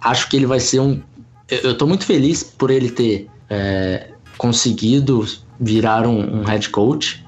Acho 0.00 0.28
que 0.28 0.36
ele 0.36 0.46
vai 0.46 0.60
ser 0.60 0.80
um. 0.80 1.00
Eu, 1.48 1.58
eu 1.58 1.78
tô 1.78 1.86
muito 1.86 2.04
feliz 2.04 2.42
por 2.42 2.70
ele 2.70 2.90
ter 2.90 3.28
é, 3.48 4.08
conseguido 4.36 5.24
virar 5.58 6.06
um, 6.06 6.40
um 6.40 6.44
head 6.44 6.68
coach 6.68 7.24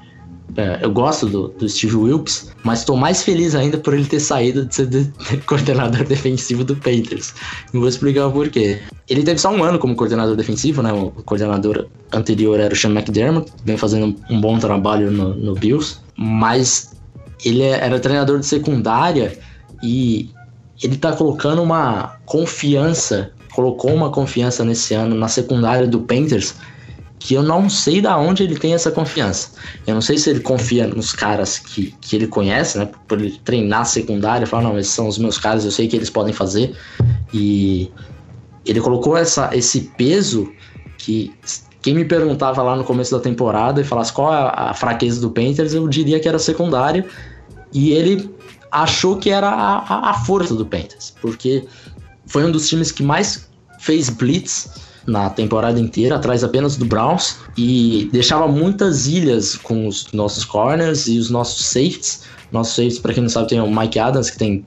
é, 0.57 0.79
eu 0.83 0.91
gosto 0.91 1.27
do, 1.27 1.49
do 1.49 1.69
Steve 1.69 1.97
Wilkes, 1.97 2.51
mas 2.65 2.81
estou 2.81 2.97
mais 2.97 3.23
feliz 3.23 3.55
ainda 3.55 3.79
por 3.79 3.95
ele 3.95 4.07
ter 4.07 4.21
saído 4.21 4.65
de 4.65 4.75
ser 4.75 4.87
de, 4.87 5.05
de 5.05 5.37
coordenador 5.47 6.05
defensivo 6.05 6.65
do 6.65 6.75
Panthers. 6.77 7.35
E 7.73 7.79
vou 7.79 7.89
explicar 7.89 8.27
o 8.27 8.33
porquê. 8.33 8.81
Ele 9.09 9.23
teve 9.23 9.39
só 9.39 9.51
um 9.51 9.63
ano 9.63 9.79
como 9.79 9.95
coordenador 9.95 10.37
defensivo, 10.37 10.83
né? 10.83 10.93
O 10.93 11.11
coordenador 11.25 11.87
anterior 12.13 12.59
era 12.61 12.73
o 12.73 12.77
Sean 12.77 12.91
McDermott, 12.91 13.51
vem 13.65 13.77
fazendo 13.77 14.17
um 14.31 14.41
bom 14.41 14.59
trabalho 14.59 15.11
no, 15.11 15.35
no 15.35 15.55
Bills, 15.55 15.99
mas 16.17 16.93
ele 17.45 17.63
é, 17.63 17.85
era 17.85 18.01
treinador 18.01 18.39
de 18.39 18.47
secundária 18.47 19.39
e 19.83 20.31
ele 20.83 20.97
tá 20.97 21.13
colocando 21.13 21.63
uma 21.63 22.17
confiança, 22.25 23.33
colocou 23.53 23.93
uma 23.93 24.11
confiança 24.11 24.65
nesse 24.65 24.95
ano 24.95 25.15
na 25.15 25.29
secundária 25.29 25.87
do 25.87 26.01
Panthers 26.01 26.55
que 27.19 27.35
eu 27.35 27.43
não 27.43 27.69
sei 27.69 28.01
da 28.01 28.17
onde 28.17 28.43
ele 28.43 28.57
tem 28.57 28.75
essa 28.75 28.91
confiança. 28.91 29.51
Eu 29.87 29.95
não 29.95 30.01
sei 30.01 30.19
se 30.19 30.31
ele 30.31 30.41
confia 30.41 30.87
nos 30.87 31.13
caras 31.13 31.59
que, 31.59 31.95
que 32.01 32.15
ele 32.15 32.27
conhece, 32.27 32.79
né? 32.79 32.89
Por 33.07 33.21
ele 33.21 33.39
treinar 33.45 33.87
secundária, 33.87 34.47
falar, 34.47 34.63
não, 34.63 34.79
esses 34.79 34.93
são 34.93 35.09
os 35.09 35.19
meus 35.19 35.39
caras, 35.39 35.65
eu 35.65 35.71
sei 35.71 35.89
que 35.89 35.97
eles 35.97 36.11
podem 36.11 36.33
fazer. 36.33 36.75
E 37.33 37.91
ele 38.65 38.81
colocou 38.81 39.17
essa, 39.17 39.51
esse 39.53 39.93
peso 39.97 40.51
que 40.97 41.33
quem 41.83 41.95
me 41.95 42.05
perguntava 42.05 42.63
lá 42.63 42.77
no 42.77 42.85
começo 42.85 43.11
da 43.17 43.21
temporada 43.21 43.81
e 43.81 43.85
falasse 43.85 44.13
qual 44.13 44.33
é 44.33 44.53
a, 44.55 44.75
fraqueza 44.75 45.21
do 45.21 45.31
Panthers, 45.31 45.75
eu 45.75 45.89
diria 45.89 46.21
que 46.21 46.29
era 46.29 46.39
secundária. 46.39 47.05
E 47.73 47.93
ele 47.93 48.31
achou 48.71 49.17
que 49.17 49.31
era 49.31 49.49
a, 49.49 50.11
a 50.11 50.15
força 50.15 50.55
do 50.55 50.65
Panthers, 50.65 51.15
porque 51.21 51.67
foi 52.27 52.45
um 52.45 52.51
dos 52.51 52.69
times 52.69 52.93
que 52.93 53.03
mais 53.03 53.49
fez 53.79 54.09
blitz 54.09 54.88
na 55.09 55.31
temporada 55.31 55.81
inteira, 55.81 56.17
atrás 56.17 56.45
apenas 56.45 56.77
do 56.77 56.85
Browns, 56.85 57.39
e 57.57 58.09
deixava 58.13 58.47
muitas 58.47 59.07
ilhas 59.07 59.57
com 59.57 59.89
os 59.89 60.13
nossos 60.13 60.45
corners 60.45 61.09
e 61.09 61.19
os 61.19 61.31
nossos 61.31 61.65
safeties. 61.67 62.25
Nossos 62.53 62.77
safeties, 62.77 62.99
para 62.99 63.15
quem 63.15 63.23
não 63.23 63.31
sabe, 63.31 63.49
tem 63.49 63.61
o 63.61 63.75
Mike 63.75 63.99
Adams, 63.99 64.31
que 64.31 64.39
tem 64.39 64.67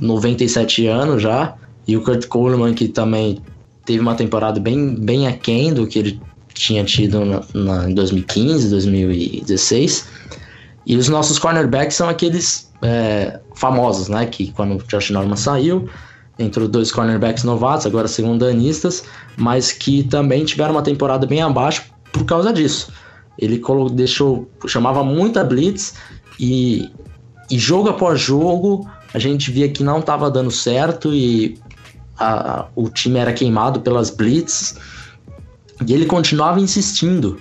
97 0.00 0.86
anos 0.88 1.22
já, 1.22 1.54
e 1.86 1.96
o 1.96 2.02
Kurt 2.02 2.26
Coleman, 2.26 2.74
que 2.74 2.88
também 2.88 3.40
teve 3.84 4.00
uma 4.00 4.16
temporada 4.16 4.58
bem, 4.58 4.96
bem 4.96 5.28
aquém 5.28 5.72
do 5.72 5.86
que 5.86 6.00
ele 6.00 6.20
tinha 6.52 6.84
tido 6.84 7.24
na, 7.24 7.42
na, 7.54 7.90
em 7.90 7.94
2015, 7.94 8.68
2016. 8.68 10.08
E 10.84 10.96
os 10.96 11.08
nossos 11.08 11.38
cornerbacks 11.38 11.96
são 11.96 12.08
aqueles 12.08 12.72
é, 12.82 13.38
famosos, 13.54 14.08
né? 14.08 14.26
Que 14.26 14.50
quando 14.52 14.76
o 14.76 14.82
Josh 14.88 15.10
Norman 15.10 15.36
saiu, 15.36 15.88
entrou 16.38 16.68
dois 16.68 16.92
cornerbacks 16.92 17.44
novatos, 17.44 17.86
agora 17.86 18.08
segundanistas, 18.08 19.04
mas 19.36 19.72
que 19.72 20.02
também 20.04 20.44
tiveram 20.44 20.72
uma 20.72 20.82
temporada 20.82 21.26
bem 21.26 21.42
abaixo 21.42 21.84
por 22.12 22.24
causa 22.24 22.52
disso. 22.52 22.92
Ele 23.38 23.60
deixou, 23.92 24.48
chamava 24.66 25.02
muita 25.04 25.44
blitz 25.44 25.94
e, 26.38 26.90
e 27.50 27.58
jogo 27.58 27.88
após 27.88 28.20
jogo 28.20 28.88
a 29.12 29.18
gente 29.18 29.50
via 29.50 29.68
que 29.68 29.82
não 29.82 30.00
estava 30.00 30.30
dando 30.30 30.50
certo 30.50 31.14
e 31.14 31.58
a, 32.18 32.66
o 32.74 32.88
time 32.88 33.18
era 33.18 33.32
queimado 33.32 33.80
pelas 33.80 34.10
blitz 34.10 34.76
e 35.86 35.92
ele 35.92 36.06
continuava 36.06 36.60
insistindo. 36.60 37.40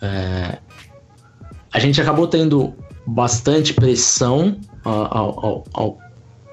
É, 0.00 0.58
a 1.72 1.78
gente 1.78 2.00
acabou 2.00 2.26
tendo 2.26 2.74
bastante 3.06 3.74
pressão 3.74 4.56
ao, 4.84 5.44
ao, 5.44 5.64
ao 5.72 5.98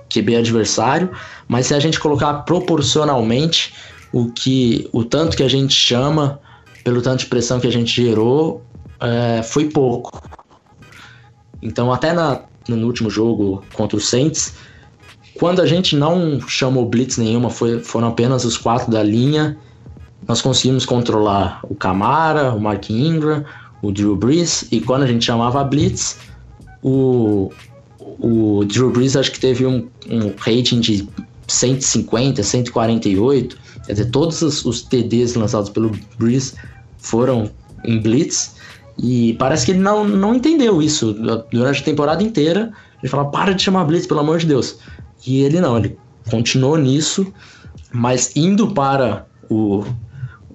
QB 0.09 0.35
adversário, 0.35 1.11
mas 1.47 1.67
se 1.67 1.73
a 1.73 1.79
gente 1.79 1.99
colocar 1.99 2.33
proporcionalmente 2.43 3.73
o 4.11 4.31
que 4.31 4.89
o 4.91 5.03
tanto 5.03 5.37
que 5.37 5.43
a 5.43 5.47
gente 5.47 5.73
chama 5.73 6.39
pelo 6.83 7.01
tanto 7.01 7.19
de 7.19 7.25
pressão 7.27 7.59
que 7.59 7.67
a 7.67 7.71
gente 7.71 7.93
gerou 8.03 8.63
é, 8.99 9.43
foi 9.43 9.65
pouco. 9.65 10.21
Então 11.61 11.93
até 11.93 12.13
na, 12.13 12.41
no 12.67 12.87
último 12.87 13.09
jogo 13.09 13.63
contra 13.73 13.97
o 13.97 14.01
Saints, 14.01 14.55
quando 15.39 15.61
a 15.61 15.65
gente 15.65 15.95
não 15.95 16.41
chamou 16.47 16.85
blitz 16.85 17.17
nenhuma, 17.17 17.49
foi, 17.49 17.79
foram 17.79 18.09
apenas 18.09 18.43
os 18.43 18.57
quatro 18.57 18.91
da 18.91 19.01
linha, 19.01 19.57
nós 20.27 20.41
conseguimos 20.41 20.85
controlar 20.85 21.61
o 21.63 21.73
Camara, 21.73 22.53
o 22.53 22.59
Mark 22.59 22.89
Ingram, 22.89 23.45
o 23.81 23.91
Drew 23.91 24.15
Brees, 24.15 24.67
e 24.71 24.81
quando 24.81 25.03
a 25.03 25.07
gente 25.07 25.23
chamava 25.23 25.63
blitz, 25.63 26.19
o, 26.83 27.51
o 28.19 28.65
Drew 28.65 28.91
Brees 28.91 29.15
acho 29.15 29.31
que 29.31 29.39
teve 29.39 29.65
um, 29.65 29.87
um 30.09 30.33
rating 30.37 30.79
de 30.79 31.07
150, 31.47 32.43
148. 32.43 33.57
Quer 33.85 33.93
dizer, 33.93 34.11
todos 34.11 34.41
os, 34.41 34.65
os 34.65 34.81
TDs 34.81 35.35
lançados 35.35 35.69
pelo 35.69 35.91
Brees 36.17 36.55
foram 36.97 37.49
em 37.85 37.99
blitz. 37.99 38.55
E 38.97 39.33
parece 39.39 39.65
que 39.65 39.71
ele 39.71 39.79
não, 39.79 40.05
não 40.05 40.35
entendeu 40.35 40.81
isso 40.81 41.13
durante 41.51 41.81
a 41.81 41.85
temporada 41.85 42.21
inteira. 42.21 42.71
Ele 43.01 43.09
fala, 43.09 43.31
para 43.31 43.53
de 43.53 43.63
chamar 43.63 43.85
blitz, 43.85 44.05
pelo 44.05 44.19
amor 44.19 44.39
de 44.39 44.47
Deus. 44.47 44.77
E 45.25 45.41
ele 45.41 45.61
não, 45.61 45.77
ele 45.77 45.97
continuou 46.29 46.77
nisso, 46.77 47.31
mas 47.91 48.35
indo 48.35 48.71
para 48.71 49.25
o, 49.49 49.85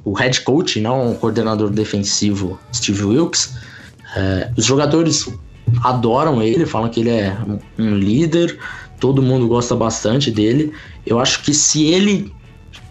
o 0.05 0.13
head 0.13 0.41
coach, 0.43 0.81
não 0.81 1.13
o 1.13 1.15
coordenador 1.15 1.71
defensivo 1.71 2.59
Steve 2.73 3.05
Wilkes, 3.05 3.55
é, 4.17 4.51
os 4.57 4.65
jogadores 4.65 5.27
adoram 5.83 6.43
ele, 6.43 6.67
falam 6.67 6.89
que 6.89 7.01
ele 7.01 7.11
é 7.11 7.37
um 7.79 7.97
líder, 7.97 8.59
todo 9.01 9.23
mundo 9.23 9.49
gosta 9.49 9.75
bastante 9.75 10.31
dele. 10.31 10.73
Eu 11.07 11.19
acho 11.19 11.43
que 11.43 11.53
se 11.53 11.85
ele 11.85 12.33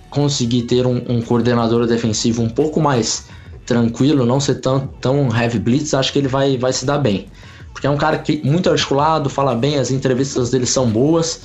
conseguir 0.10 0.64
ter 0.64 0.86
um, 0.86 1.02
um 1.10 1.22
coordenador 1.22 1.88
defensivo 1.88 2.42
um 2.42 2.50
pouco 2.50 2.80
mais 2.80 3.28
tranquilo, 3.66 4.26
não 4.26 4.40
ser 4.40 4.56
tão, 4.56 4.88
tão 5.02 5.36
heavy 5.36 5.60
blitz, 5.60 5.94
acho 5.94 6.14
que 6.14 6.20
ele 6.20 6.28
vai, 6.28 6.58
vai 6.58 6.72
se 6.72 6.86
dar 6.86 7.00
bem. 7.00 7.28
Porque 7.72 7.88
é 7.88 7.90
um 7.90 7.98
cara 7.98 8.20
que 8.20 8.42
muito 8.44 8.70
articulado, 8.70 9.30
fala 9.30 9.56
bem, 9.56 9.78
as 9.78 9.90
entrevistas 9.90 10.52
dele 10.52 10.66
são 10.66 10.90
boas. 10.90 11.42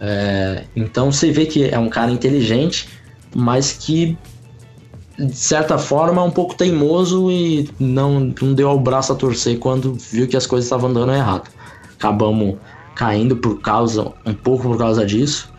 É, 0.00 0.64
então 0.76 1.10
você 1.10 1.32
vê 1.32 1.46
que 1.46 1.64
é 1.64 1.78
um 1.78 1.88
cara 1.88 2.12
inteligente, 2.12 2.88
mas 3.34 3.72
que 3.72 4.16
de 5.18 5.36
certa 5.36 5.76
forma, 5.78 6.22
um 6.22 6.30
pouco 6.30 6.54
teimoso 6.54 7.30
e 7.30 7.68
não, 7.78 8.32
não 8.40 8.54
deu 8.54 8.68
ao 8.68 8.78
braço 8.78 9.12
a 9.12 9.16
torcer 9.16 9.58
quando 9.58 9.94
viu 9.94 10.28
que 10.28 10.36
as 10.36 10.46
coisas 10.46 10.66
estavam 10.66 10.92
dando 10.92 11.12
errado. 11.12 11.50
Acabamos 11.94 12.56
caindo 12.94 13.36
por 13.36 13.60
causa, 13.60 14.12
um 14.24 14.32
pouco 14.32 14.62
por 14.62 14.78
causa 14.78 15.04
disso, 15.04 15.52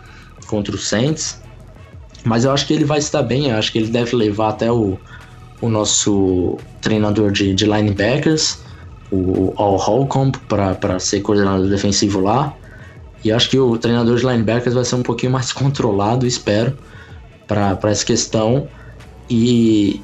contra 0.48 0.74
o 0.74 0.78
Saints. 0.78 1.42
Mas 2.24 2.46
eu 2.46 2.52
acho 2.52 2.66
que 2.68 2.74
ele 2.74 2.86
vai 2.86 3.00
estar 3.00 3.22
bem, 3.22 3.50
eu 3.50 3.58
acho 3.58 3.72
que 3.72 3.80
ele 3.80 3.90
deve 3.90 4.16
levar 4.16 4.50
até 4.50 4.72
o, 4.72 4.98
o 5.62 5.68
nosso 5.68 6.58
treinador 6.80 7.32
de, 7.32 7.54
de 7.54 7.66
linebackers, 7.66 8.60
o 9.12 9.54
Al 9.58 9.76
Holcomb, 9.76 10.38
para 10.48 11.00
ser 11.00 11.20
coordenador 11.20 11.68
defensivo 11.68 12.22
lá. 12.22 12.54
E 13.26 13.32
acho 13.32 13.50
que 13.50 13.60
o 13.60 13.78
treinador 13.78 14.16
de 14.18 14.26
linebackers 14.26 14.74
vai 14.74 14.86
ser 14.86 14.96
um 14.96 15.04
pouquinho 15.04 15.34
mais 15.34 15.52
controlado, 15.54 16.26
espero, 16.26 16.78
para 17.46 17.78
essa 17.84 18.06
questão. 18.06 18.70
E, 19.30 20.02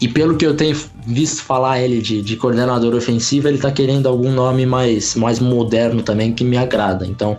e 0.00 0.08
pelo 0.08 0.36
que 0.36 0.46
eu 0.46 0.56
tenho 0.56 0.76
visto 1.06 1.42
falar 1.42 1.80
ele 1.80 2.00
de, 2.00 2.22
de 2.22 2.36
coordenador 2.36 2.94
ofensivo, 2.94 3.48
ele 3.48 3.58
tá 3.58 3.70
querendo 3.70 4.08
algum 4.08 4.32
nome 4.32 4.64
mais, 4.64 5.14
mais 5.14 5.38
moderno 5.38 6.02
também 6.02 6.32
que 6.32 6.44
me 6.44 6.56
agrada. 6.56 7.06
Então, 7.06 7.38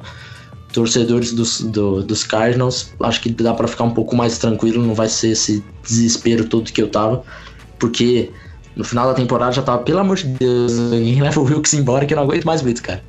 torcedores 0.71 1.34
dos, 1.34 1.61
do, 1.61 2.03
dos 2.03 2.23
Cardinals, 2.23 2.93
acho 3.01 3.21
que 3.21 3.29
dá 3.29 3.53
para 3.53 3.67
ficar 3.67 3.84
um 3.84 3.91
pouco 3.91 4.15
mais 4.15 4.38
tranquilo, 4.38 4.84
não 4.84 4.95
vai 4.95 5.07
ser 5.07 5.29
esse 5.29 5.63
desespero 5.84 6.45
todo 6.45 6.71
que 6.71 6.81
eu 6.81 6.89
tava, 6.89 7.23
porque 7.79 8.31
no 8.75 8.84
final 8.84 9.07
da 9.07 9.13
temporada 9.13 9.51
já 9.51 9.61
tava, 9.61 9.84
pelo 9.84 9.99
amor 9.99 10.17
de 10.17 10.25
Deus, 10.25 10.73
ninguém 10.73 11.21
leva 11.21 11.39
o 11.39 11.43
Wilkes 11.43 11.73
embora 11.75 12.05
que 12.05 12.13
eu 12.13 12.15
não 12.15 12.23
aguento 12.23 12.43
mais 12.43 12.61
Blitz, 12.61 12.81
cara. 12.81 13.03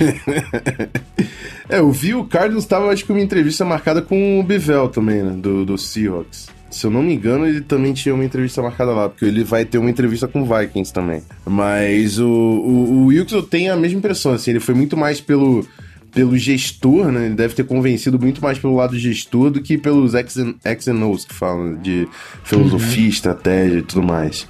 é, 1.68 1.78
eu 1.78 1.92
vi 1.92 2.14
o 2.14 2.24
Cardinals 2.24 2.64
tava, 2.64 2.90
acho 2.90 3.04
que 3.04 3.12
uma 3.12 3.20
entrevista 3.20 3.64
marcada 3.64 4.00
com 4.00 4.40
o 4.40 4.42
Bivel 4.42 4.88
também, 4.88 5.22
né, 5.22 5.32
do, 5.32 5.64
do 5.64 5.76
Seahawks. 5.76 6.48
Se 6.70 6.86
eu 6.86 6.90
não 6.90 7.02
me 7.02 7.14
engano, 7.14 7.46
ele 7.46 7.60
também 7.60 7.92
tinha 7.92 8.14
uma 8.14 8.24
entrevista 8.24 8.62
marcada 8.62 8.92
lá, 8.92 9.08
porque 9.08 9.24
ele 9.24 9.42
vai 9.42 9.64
ter 9.64 9.78
uma 9.78 9.90
entrevista 9.90 10.28
com 10.28 10.42
o 10.42 10.46
Vikings 10.46 10.92
também. 10.92 11.20
Mas 11.44 12.18
o, 12.20 12.28
o, 12.28 12.92
o 12.92 13.06
Wilkes 13.06 13.34
eu 13.34 13.42
tenho 13.42 13.72
a 13.72 13.76
mesma 13.76 13.98
impressão, 13.98 14.32
assim, 14.32 14.52
ele 14.52 14.60
foi 14.60 14.74
muito 14.74 14.96
mais 14.96 15.20
pelo, 15.20 15.66
pelo 16.12 16.36
gestor, 16.38 17.10
né? 17.10 17.26
Ele 17.26 17.34
deve 17.34 17.54
ter 17.54 17.64
convencido 17.64 18.20
muito 18.20 18.40
mais 18.40 18.58
pelo 18.58 18.76
lado 18.76 18.96
gestor 18.96 19.50
do 19.50 19.60
que 19.60 19.76
pelos 19.76 20.14
X 20.14 20.38
and, 20.38 21.06
O's 21.06 21.24
que 21.24 21.34
falam 21.34 21.76
de 21.76 22.08
filosofia, 22.44 23.02
uhum. 23.02 23.08
estratégia 23.08 23.78
e 23.78 23.82
tudo 23.82 24.02
mais. 24.02 24.46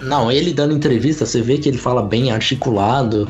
Não, 0.00 0.30
ele 0.30 0.52
dando 0.52 0.74
entrevista, 0.76 1.26
você 1.26 1.40
vê 1.40 1.58
que 1.58 1.68
ele 1.68 1.78
fala 1.78 2.02
bem 2.02 2.30
articulado. 2.30 3.28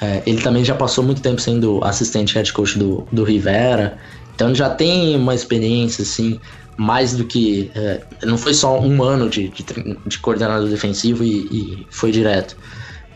É, 0.00 0.22
ele 0.26 0.40
também 0.40 0.64
já 0.64 0.74
passou 0.74 1.02
muito 1.02 1.20
tempo 1.20 1.40
sendo 1.40 1.82
assistente 1.84 2.34
head 2.34 2.52
coach 2.52 2.76
do, 2.76 3.06
do 3.10 3.22
Rivera. 3.22 3.98
Então 4.34 4.54
já 4.54 4.70
tem 4.70 5.16
uma 5.16 5.34
experiência, 5.34 6.02
assim 6.02 6.40
mais 6.78 7.16
do 7.16 7.24
que. 7.24 7.70
É, 7.74 8.00
não 8.24 8.38
foi 8.38 8.54
só 8.54 8.80
um 8.80 9.02
ano 9.02 9.28
de, 9.28 9.48
de, 9.48 9.64
de 10.06 10.18
coordenador 10.20 10.68
defensivo 10.68 11.24
e, 11.24 11.40
e, 11.50 11.86
foi 11.90 12.12
direto. 12.12 12.56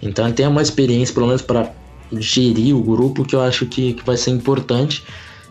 Então 0.03 0.27
ele 0.27 0.35
tem 0.35 0.49
uma 0.49 0.61
experiência, 0.61 1.15
pelo 1.15 1.29
menos 1.29 1.41
para 1.41 1.71
gerir 2.13 2.77
o 2.77 2.83
grupo, 2.83 3.25
que 3.25 3.37
eu 3.37 3.41
acho 3.41 3.65
que, 3.67 3.95
que 3.95 4.05
vai 4.05 4.17
ser 4.17 4.33
importante, 4.33 5.05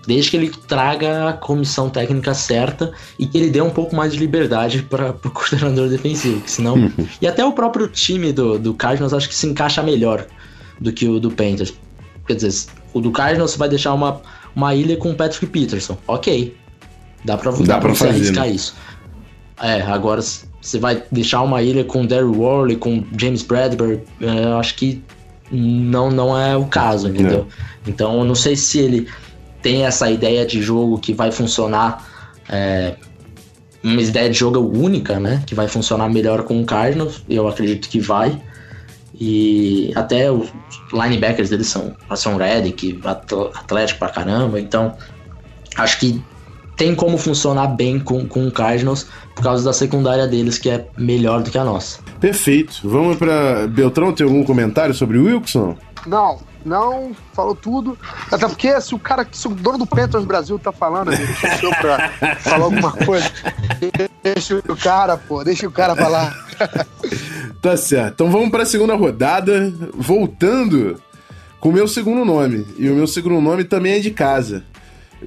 desde 0.06 0.30
que 0.30 0.38
ele 0.38 0.52
traga 0.68 1.30
a 1.30 1.34
comissão 1.34 1.90
técnica 1.90 2.34
certa 2.34 2.92
e 3.18 3.26
que 3.26 3.38
ele 3.38 3.50
dê 3.50 3.62
um 3.62 3.70
pouco 3.70 3.96
mais 3.96 4.12
de 4.12 4.20
liberdade 4.20 4.84
para 4.84 5.12
o 5.12 5.14
coordenador 5.32 5.88
defensivo, 5.88 6.42
que 6.42 6.52
senão. 6.52 6.76
Uhum. 6.76 7.08
e 7.22 7.28
até 7.28 7.46
o 7.46 7.54
próprio 7.54 7.88
time 7.88 8.34
do, 8.34 8.60
do 8.60 8.74
Cardinals 8.74 9.14
acho 9.14 9.30
que 9.30 9.36
se 9.36 9.48
encaixa 9.48 9.82
melhor 9.82 10.28
do 10.82 10.92
que 10.92 11.08
o 11.08 11.18
do 11.18 11.32
Panthers. 11.32 11.74
Quer 12.28 12.36
dizer, 12.36 12.70
o 12.94 13.00
do 13.00 13.10
Cardinals 13.12 13.56
vai 13.56 13.70
deixar 13.70 13.94
uma, 13.94 14.22
uma 14.54 14.76
ilha 14.76 14.98
com 14.98 15.12
o 15.12 15.16
Patrick 15.16 15.46
Peterson. 15.48 15.98
Ok, 16.08 16.54
Dá 17.24 17.38
pra, 17.38 17.52
dá, 17.52 17.64
dá 17.64 17.78
pra, 17.80 17.90
você 17.90 18.08
arriscar 18.08 18.46
né? 18.46 18.52
isso. 18.52 18.76
É, 19.62 19.82
agora 19.82 20.22
você 20.22 20.80
vai 20.80 21.04
deixar 21.12 21.42
uma 21.42 21.62
ilha 21.62 21.84
com 21.84 22.06
Daryl 22.06 22.34
Worley, 22.34 22.78
com 22.78 23.04
James 23.18 23.44
Bradbury, 23.44 24.02
é, 24.22 24.46
eu 24.46 24.58
acho 24.58 24.76
que 24.76 25.04
não, 25.52 26.10
não 26.10 26.38
é 26.38 26.56
o 26.56 26.66
caso, 26.66 27.10
entendeu? 27.10 27.48
É. 27.86 27.90
Então 27.90 28.20
eu 28.20 28.24
não 28.24 28.36
sei 28.36 28.56
se 28.56 28.80
ele 28.80 29.08
tem 29.62 29.86
essa 29.86 30.10
ideia 30.10 30.46
de 30.46 30.62
jogo 30.62 30.98
que 30.98 31.14
vai 31.14 31.32
funcionar 31.32 32.08
é, 32.50 32.96
uma 33.84 34.02
ideia 34.02 34.30
de 34.30 34.38
jogo 34.38 34.60
única, 34.60 35.20
né? 35.20 35.44
Que 35.46 35.56
vai 35.56 35.68
funcionar 35.68 36.10
melhor 36.10 36.44
com 36.44 36.62
o 36.62 36.66
Cardinals. 36.66 37.24
Eu 37.30 37.48
acredito 37.48 37.90
que 37.90 38.00
vai. 38.00 38.40
E 39.20 39.92
até 39.96 40.32
os 40.32 40.52
linebackers 40.92 41.50
deles 41.50 41.68
são, 41.68 41.96
são 42.16 42.38
Reddick, 42.38 43.00
atlético 43.04 44.00
pra 44.00 44.10
caramba. 44.10 44.60
Então, 44.60 44.96
acho 45.76 46.00
que 46.00 46.24
tem 46.82 46.96
como 46.96 47.16
funcionar 47.16 47.68
bem 47.68 48.00
com, 48.00 48.26
com 48.26 48.48
o 48.48 48.52
Cardinals 48.52 49.06
por 49.36 49.44
causa 49.44 49.64
da 49.64 49.72
secundária 49.72 50.28
deles, 50.28 50.58
que 50.58 50.68
é 50.68 50.88
melhor 50.98 51.44
do 51.44 51.52
que 51.52 51.58
a 51.60 51.64
nossa. 51.64 52.00
Perfeito. 52.20 52.80
Vamos 52.84 53.18
para 53.18 53.68
Beltrão, 53.68 54.12
tem 54.12 54.26
algum 54.26 54.44
comentário 54.44 54.92
sobre 54.92 55.20
o 55.20 55.26
Wilson? 55.26 55.78
Não, 56.08 56.40
não, 56.66 57.12
falou 57.34 57.54
tudo. 57.54 57.96
Até 58.32 58.48
porque 58.48 58.82
se 58.82 58.96
o 58.96 59.00
cara, 59.00 59.28
se 59.32 59.48
o 59.48 59.52
dono 59.52 59.78
do 59.78 59.86
Panthers 59.86 60.26
Brasil 60.26 60.58
tá 60.58 60.72
falando, 60.72 61.14
ele 61.14 61.24
deixou 61.24 61.70
pra 61.76 62.10
falar 62.42 62.66
alguma 62.66 62.92
coisa. 62.94 63.32
Deixa 64.24 64.58
o 64.68 64.76
cara, 64.76 65.18
pô, 65.18 65.44
deixa 65.44 65.68
o 65.68 65.72
cara 65.72 65.96
falar. 65.96 66.36
tá 67.62 67.78
certo. 67.78 68.14
Então 68.16 68.32
vamos 68.32 68.50
pra 68.50 68.66
segunda 68.66 68.96
rodada, 68.96 69.72
voltando 69.94 71.00
com 71.60 71.70
o 71.70 71.74
meu 71.74 71.88
segundo 71.88 72.26
nome. 72.26 72.66
E 72.80 72.90
o 72.90 72.96
meu 72.96 73.06
segundo 73.06 73.40
nome 73.40 73.66
também 73.66 73.94
é 73.94 74.00
de 74.00 74.10
casa. 74.10 74.64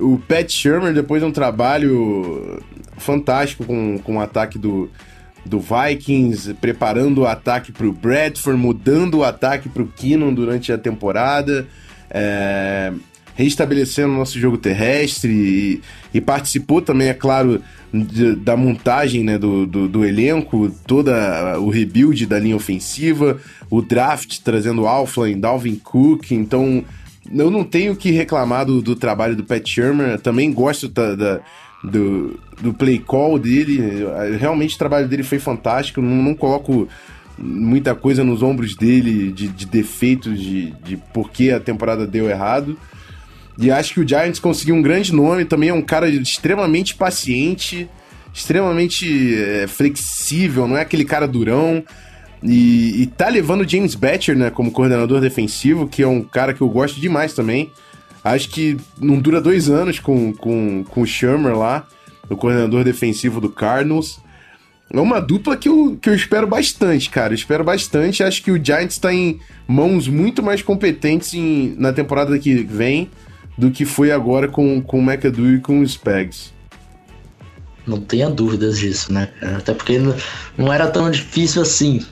O 0.01 0.19
Pat 0.19 0.51
Shermer, 0.51 0.93
depois 0.93 1.23
de 1.23 1.29
um 1.29 1.33
trabalho 1.33 2.61
fantástico 2.99 3.65
com, 3.65 3.99
com 3.99 4.17
o 4.17 4.21
ataque 4.21 4.59
do, 4.59 4.91
do 5.45 5.61
Vikings, 5.61 6.55
preparando 6.55 7.23
o 7.23 7.27
ataque 7.27 7.71
para 7.71 7.87
o 7.87 7.93
Bradford, 7.93 8.61
mudando 8.61 9.19
o 9.19 9.25
ataque 9.25 9.69
para 9.69 9.83
o 9.83 9.87
Keenum 9.87 10.33
durante 10.33 10.73
a 10.73 10.79
temporada, 10.79 11.67
é, 12.11 12.93
restabelecendo 13.35 14.15
o 14.15 14.17
nosso 14.17 14.39
jogo 14.39 14.57
terrestre 14.57 15.33
e, 15.33 15.81
e 16.15 16.21
participou 16.21 16.81
também, 16.81 17.09
é 17.09 17.15
claro, 17.15 17.63
de, 17.93 18.35
da 18.37 18.57
montagem 18.57 19.23
né, 19.23 19.39
do, 19.39 19.67
do, 19.67 19.89
do, 19.89 20.05
elenco, 20.05 20.71
todo 20.87 21.11
o 21.61 21.69
rebuild 21.69 22.27
da 22.27 22.39
linha 22.39 22.57
ofensiva, 22.57 23.39
o 23.71 23.83
draft 23.83 24.41
trazendo 24.43 24.87
Alflin, 24.87 25.39
Dalvin 25.39 25.77
Cook, 25.77 26.33
então 26.33 26.85
eu 27.33 27.51
não 27.51 27.65
tenho 27.65 27.97
que 27.97 28.11
reclamar 28.11 28.67
do, 28.67 28.83
do 28.83 28.95
trabalho 28.97 29.37
do 29.37 29.45
Pat 29.45 29.67
Shermer, 29.67 30.21
também 30.21 30.53
gosto 30.53 30.89
da, 30.89 31.15
da 31.15 31.41
do, 31.85 32.39
do 32.61 32.73
play 32.73 32.99
call 32.99 33.39
dele. 33.39 33.81
Realmente 34.39 34.75
o 34.75 34.79
trabalho 34.79 35.09
dele 35.09 35.23
foi 35.23 35.39
fantástico. 35.39 36.01
Não, 36.01 36.23
não 36.23 36.35
coloco 36.35 36.89
muita 37.39 37.95
coisa 37.95 38.25
nos 38.25 38.43
ombros 38.43 38.75
dele 38.77 39.31
de, 39.33 39.49
de 39.49 39.67
defeitos 39.67 40.41
de, 40.41 40.71
de 40.85 40.97
por 40.97 41.31
que 41.31 41.51
a 41.51 41.61
temporada 41.61 42.07
deu 42.07 42.29
errado. 42.29 42.79
E 43.59 43.71
acho 43.71 43.95
que 43.95 44.01
o 44.01 44.09
Giants 44.09 44.41
conseguiu 44.41 44.75
um 44.75 44.83
grande 44.83 45.13
nome. 45.13 45.45
Também 45.45 45.69
é 45.69 45.75
um 45.75 45.83
cara 45.83 46.09
extremamente 46.09 46.95
paciente, 46.95 47.89
extremamente 48.33 49.35
é, 49.35 49.67
flexível, 49.67 50.67
não 50.67 50.77
é 50.77 50.81
aquele 50.81 51.05
cara 51.05 51.29
durão. 51.29 51.85
E, 52.45 53.03
e 53.03 53.07
tá 53.07 53.29
levando 53.29 53.69
James 53.69 53.95
Batcher 53.95 54.37
né, 54.37 54.51
como 54.51 54.71
coordenador 54.71 55.21
defensivo, 55.21 55.89
que 55.89 56.03
é 56.03 56.07
um 56.07 56.23
cara 56.23 56.53
que 56.53 56.61
eu 56.61 56.69
gosto 56.69 57.01
demais 57.01 57.33
também. 57.33 57.73
Acho 58.23 58.51
que 58.51 58.77
não 59.01 59.19
dura 59.19 59.41
dois 59.41 59.71
anos 59.71 59.99
com, 59.99 60.33
com, 60.33 60.85
com 60.85 61.01
o 61.01 61.07
Shermer 61.07 61.57
lá, 61.57 61.87
o 62.29 62.37
coordenador 62.37 62.85
defensivo 62.85 63.41
do 63.41 63.49
Cardinals. 63.49 64.21
É 64.93 65.01
uma 65.01 65.21
dupla 65.21 65.57
que 65.57 65.69
eu, 65.69 65.99
que 66.01 66.09
eu 66.09 66.15
espero 66.15 66.47
bastante, 66.47 67.09
cara. 67.09 67.33
Eu 67.33 67.37
espero 67.37 67.65
bastante. 67.65 68.23
Acho 68.23 68.43
que 68.43 68.51
o 68.51 68.63
Giants 68.63 68.95
está 68.95 69.13
em 69.13 69.41
mãos 69.67 70.07
muito 70.07 70.43
mais 70.43 70.63
competentes 70.63 71.35
em, 71.35 71.75
na 71.79 71.93
temporada 71.93 72.39
que 72.39 72.55
vem 72.63 73.11
do 73.57 73.71
que 73.71 73.85
foi 73.85 74.13
agora 74.13 74.49
com, 74.49 74.81
com 74.83 74.99
o 74.99 75.03
McAdoo 75.03 75.55
e 75.55 75.61
com 75.61 75.81
os 75.81 75.93
Spags. 75.93 76.53
Não 77.87 78.01
tenha 78.01 78.31
dúvidas 78.31 78.79
disso, 78.79 79.13
né? 79.13 79.31
Até 79.43 79.75
porque 79.75 79.99
não 80.57 80.73
era 80.73 80.87
tão 80.87 81.11
difícil 81.11 81.63
assim. 81.63 82.05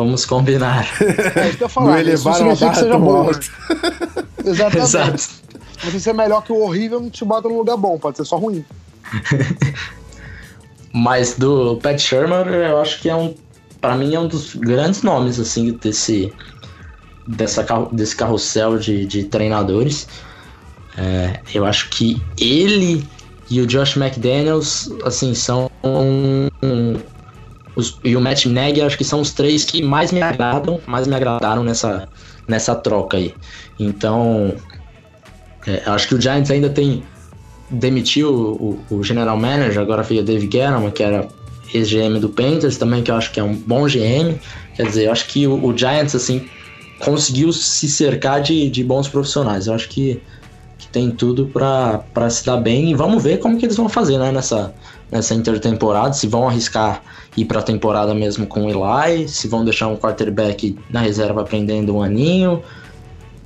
Vamos 0.00 0.24
combinar. 0.24 0.88
É 1.36 1.48
isso 1.48 1.58
que 1.58 1.64
eu 1.64 1.68
falar. 1.68 1.92
Não 1.92 1.98
elevaram 1.98 2.50
a 2.50 2.54
barra 2.54 2.72
que 2.72 2.78
seja 2.78 2.98
bom. 2.98 3.16
Alto. 3.16 3.52
Exatamente. 4.44 4.78
Exato. 4.78 5.28
Você 5.84 6.00
ser 6.00 6.14
melhor 6.14 6.42
que 6.42 6.52
o 6.52 6.62
horrível 6.62 7.00
não 7.00 7.10
te 7.10 7.22
bota 7.22 7.48
num 7.48 7.58
lugar 7.58 7.76
bom, 7.76 7.98
pode 7.98 8.16
ser 8.16 8.24
só 8.24 8.38
ruim. 8.38 8.64
Mas 10.92 11.36
do 11.36 11.76
Pat 11.76 11.98
Shermer, 11.98 12.46
eu 12.46 12.80
acho 12.80 13.00
que 13.00 13.10
é 13.10 13.14
um. 13.14 13.34
Pra 13.78 13.94
mim, 13.94 14.14
é 14.14 14.20
um 14.20 14.26
dos 14.26 14.54
grandes 14.54 15.02
nomes, 15.02 15.38
assim, 15.38 15.72
desse. 15.72 16.32
Dessa, 17.26 17.64
desse 17.92 18.16
carrossel 18.16 18.78
de, 18.78 19.04
de 19.04 19.24
treinadores. 19.24 20.08
É, 20.96 21.40
eu 21.54 21.66
acho 21.66 21.90
que 21.90 22.20
ele 22.38 23.06
e 23.50 23.60
o 23.60 23.66
Josh 23.66 23.96
McDaniels, 23.96 24.90
assim, 25.04 25.34
são 25.34 25.70
um, 25.84 26.48
um, 26.62 26.96
os, 27.80 27.98
e 28.04 28.14
o 28.16 28.20
Matt 28.20 28.46
Nagy, 28.46 28.80
acho 28.80 28.96
que 28.96 29.04
são 29.04 29.20
os 29.20 29.32
três 29.32 29.64
que 29.64 29.82
mais 29.82 30.12
me 30.12 30.22
agradam, 30.22 30.80
mais 30.86 31.08
me 31.08 31.14
agradaram 31.14 31.64
nessa, 31.64 32.08
nessa 32.46 32.74
troca 32.74 33.16
aí. 33.16 33.34
Então, 33.78 34.54
é, 35.66 35.82
acho 35.86 36.06
que 36.06 36.14
o 36.14 36.20
Giants 36.20 36.50
ainda 36.50 36.68
tem 36.68 37.02
demitiu 37.70 38.30
o, 38.30 38.96
o, 38.96 39.02
general 39.02 39.36
manager, 39.36 39.80
agora 39.80 40.02
foi 40.02 40.18
o 40.18 40.24
Dave 40.24 40.50
Gettleman, 40.50 40.90
que 40.90 41.02
era 41.02 41.28
ex-GM 41.72 42.18
do 42.18 42.28
Panthers 42.28 42.76
também, 42.76 43.02
que 43.02 43.10
eu 43.10 43.14
acho 43.14 43.30
que 43.30 43.38
é 43.38 43.44
um 43.44 43.54
bom 43.54 43.86
GM. 43.86 44.38
Quer 44.74 44.86
dizer, 44.86 45.06
eu 45.06 45.12
acho 45.12 45.26
que 45.28 45.46
o, 45.46 45.64
o 45.64 45.76
Giants, 45.76 46.14
assim, 46.14 46.48
conseguiu 46.98 47.52
se 47.52 47.88
cercar 47.88 48.42
de, 48.42 48.68
de 48.68 48.82
bons 48.82 49.06
profissionais. 49.06 49.68
Eu 49.68 49.74
acho 49.74 49.88
que, 49.88 50.20
que 50.78 50.88
tem 50.88 51.10
tudo 51.10 51.46
para 51.46 52.28
se 52.28 52.44
dar 52.44 52.56
bem 52.56 52.90
e 52.90 52.94
vamos 52.94 53.22
ver 53.22 53.38
como 53.38 53.56
que 53.56 53.66
eles 53.66 53.76
vão 53.76 53.88
fazer, 53.88 54.18
né, 54.18 54.32
nessa, 54.32 54.74
nessa 55.10 55.34
intertemporada, 55.34 56.12
se 56.12 56.26
vão 56.26 56.48
arriscar 56.48 57.02
ir 57.36 57.44
para 57.44 57.60
a 57.60 57.62
temporada 57.62 58.14
mesmo 58.14 58.46
com 58.46 58.66
o 58.66 58.70
Eli, 58.70 59.28
se 59.28 59.48
vão 59.48 59.64
deixar 59.64 59.88
um 59.88 59.96
quarterback 59.96 60.76
na 60.90 61.00
reserva 61.00 61.42
aprendendo 61.42 61.96
um 61.96 62.02
aninho. 62.02 62.62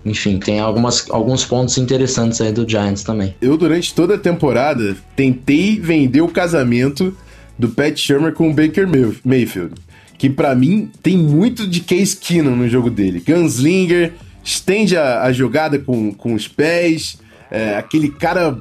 Enfim, 0.04 0.38
tem 0.38 0.60
algumas, 0.60 1.08
alguns 1.10 1.44
pontos 1.44 1.78
interessantes 1.78 2.40
aí 2.40 2.52
do 2.52 2.68
Giants 2.68 3.02
também. 3.02 3.34
Eu, 3.40 3.56
durante 3.56 3.94
toda 3.94 4.16
a 4.16 4.18
temporada, 4.18 4.96
tentei 5.16 5.80
vender 5.80 6.20
o 6.20 6.28
casamento 6.28 7.16
do 7.58 7.70
Pat 7.70 7.96
Shermer 7.96 8.34
com 8.34 8.50
o 8.50 8.54
Baker 8.54 8.86
Mayfield. 9.24 9.74
Que 10.18 10.28
para 10.28 10.54
mim 10.54 10.90
tem 11.02 11.16
muito 11.16 11.66
de 11.66 11.80
Case 11.80 12.16
Keenum 12.16 12.54
no 12.54 12.68
jogo 12.68 12.90
dele. 12.90 13.22
Gunslinger, 13.26 14.12
estende 14.42 14.96
a, 14.96 15.22
a 15.22 15.32
jogada 15.32 15.78
com, 15.78 16.12
com 16.12 16.34
os 16.34 16.46
pés, 16.46 17.18
é, 17.50 17.76
aquele 17.76 18.10
cara 18.10 18.58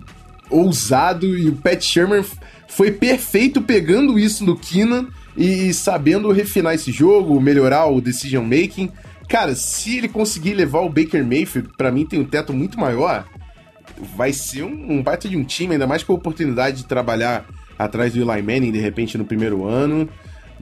ousado 0.49 1.37
e 1.37 1.49
o 1.49 1.53
Pat 1.53 1.81
Shermer 1.81 2.23
foi 2.75 2.91
perfeito 2.91 3.61
pegando 3.61 4.17
isso 4.17 4.43
no 4.43 4.57
Keenan 4.57 5.07
e 5.37 5.73
sabendo 5.73 6.31
refinar 6.31 6.73
esse 6.73 6.91
jogo, 6.91 7.39
melhorar 7.39 7.85
o 7.85 8.01
decision 8.01 8.43
making. 8.43 8.89
Cara, 9.29 9.55
se 9.55 9.97
ele 9.97 10.07
conseguir 10.07 10.53
levar 10.53 10.81
o 10.81 10.89
Baker 10.89 11.23
Mayfield, 11.23 11.69
para 11.77 11.91
mim 11.91 12.05
tem 12.05 12.19
um 12.19 12.25
teto 12.25 12.51
muito 12.51 12.79
maior, 12.79 13.25
vai 14.15 14.33
ser 14.33 14.63
um, 14.63 14.93
um 14.93 15.03
baita 15.03 15.29
de 15.29 15.37
um 15.37 15.43
time, 15.43 15.73
ainda 15.73 15.87
mais 15.87 16.03
com 16.03 16.13
a 16.13 16.15
oportunidade 16.15 16.77
de 16.77 16.85
trabalhar 16.85 17.45
atrás 17.77 18.13
do 18.13 18.19
Eli 18.19 18.41
Manning 18.41 18.71
de 18.71 18.79
repente 18.79 19.17
no 19.17 19.25
primeiro 19.25 19.65
ano. 19.65 20.09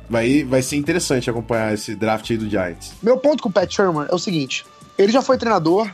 Vai, 0.09 0.43
vai 0.43 0.61
ser 0.61 0.75
interessante 0.75 1.29
acompanhar 1.29 1.73
esse 1.73 1.95
draft 1.95 2.29
aí 2.29 2.37
do 2.37 2.49
Giants. 2.49 2.91
Meu 3.01 3.17
ponto 3.17 3.41
com 3.41 3.47
o 3.47 3.51
Pat 3.51 3.73
Sherman 3.73 4.07
é 4.09 4.13
o 4.13 4.19
seguinte: 4.19 4.65
ele 4.97 5.13
já 5.13 5.21
foi 5.21 5.37
treinador, 5.37 5.89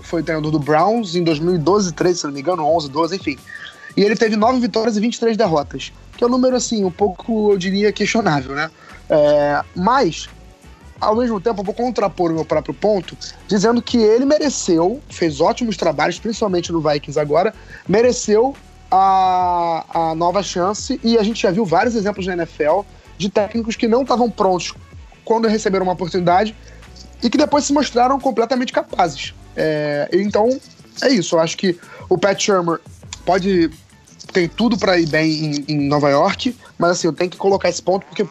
foi 0.00 0.22
treinador 0.22 0.50
do 0.50 0.58
Browns 0.58 1.14
em 1.14 1.22
2012, 1.22 1.92
13, 1.92 2.18
se 2.18 2.24
não 2.24 2.32
me 2.32 2.40
engano, 2.40 2.64
11, 2.64 2.88
12, 2.88 3.16
enfim. 3.16 3.36
E 3.98 4.04
ele 4.04 4.14
teve 4.14 4.36
9 4.36 4.60
vitórias 4.60 4.96
e 4.96 5.00
23 5.00 5.36
derrotas. 5.36 5.92
Que 6.16 6.22
é 6.22 6.26
um 6.28 6.30
número, 6.30 6.54
assim, 6.54 6.84
um 6.84 6.90
pouco, 6.90 7.50
eu 7.50 7.58
diria, 7.58 7.90
questionável, 7.90 8.54
né? 8.54 8.70
É, 9.10 9.60
mas, 9.74 10.28
ao 11.00 11.16
mesmo 11.16 11.40
tempo, 11.40 11.62
eu 11.62 11.64
vou 11.64 11.74
contrapor 11.74 12.30
o 12.30 12.34
meu 12.34 12.44
próprio 12.44 12.72
ponto, 12.72 13.18
dizendo 13.48 13.82
que 13.82 13.98
ele 13.98 14.24
mereceu, 14.24 15.00
fez 15.10 15.40
ótimos 15.40 15.76
trabalhos, 15.76 16.16
principalmente 16.16 16.70
no 16.70 16.80
Vikings 16.80 17.18
agora, 17.18 17.52
mereceu 17.88 18.54
a, 18.88 19.84
a 19.92 20.14
nova 20.14 20.44
chance. 20.44 21.00
E 21.02 21.18
a 21.18 21.24
gente 21.24 21.42
já 21.42 21.50
viu 21.50 21.64
vários 21.64 21.96
exemplos 21.96 22.24
na 22.24 22.34
NFL 22.34 22.82
de 23.18 23.28
técnicos 23.28 23.74
que 23.74 23.88
não 23.88 24.02
estavam 24.02 24.30
prontos 24.30 24.74
quando 25.24 25.48
receberam 25.48 25.84
uma 25.84 25.94
oportunidade 25.94 26.54
e 27.20 27.28
que 27.28 27.36
depois 27.36 27.64
se 27.64 27.72
mostraram 27.72 28.20
completamente 28.20 28.72
capazes. 28.72 29.34
É, 29.56 30.08
então, 30.12 30.56
é 31.02 31.08
isso. 31.08 31.34
Eu 31.34 31.40
acho 31.40 31.56
que 31.56 31.76
o 32.08 32.16
Pat 32.16 32.40
Shermer 32.40 32.78
pode 33.26 33.72
tem 34.32 34.48
tudo 34.48 34.76
para 34.78 34.98
ir 34.98 35.06
bem 35.06 35.30
em, 35.44 35.64
em, 35.68 35.88
Nova 35.88 36.08
York, 36.10 36.54
mas 36.78 36.92
assim, 36.92 37.06
eu 37.06 37.12
tenho 37.12 37.30
que 37.30 37.36
colocar 37.36 37.68
esse 37.68 37.82
ponto 37.82 38.06
porque 38.06 38.26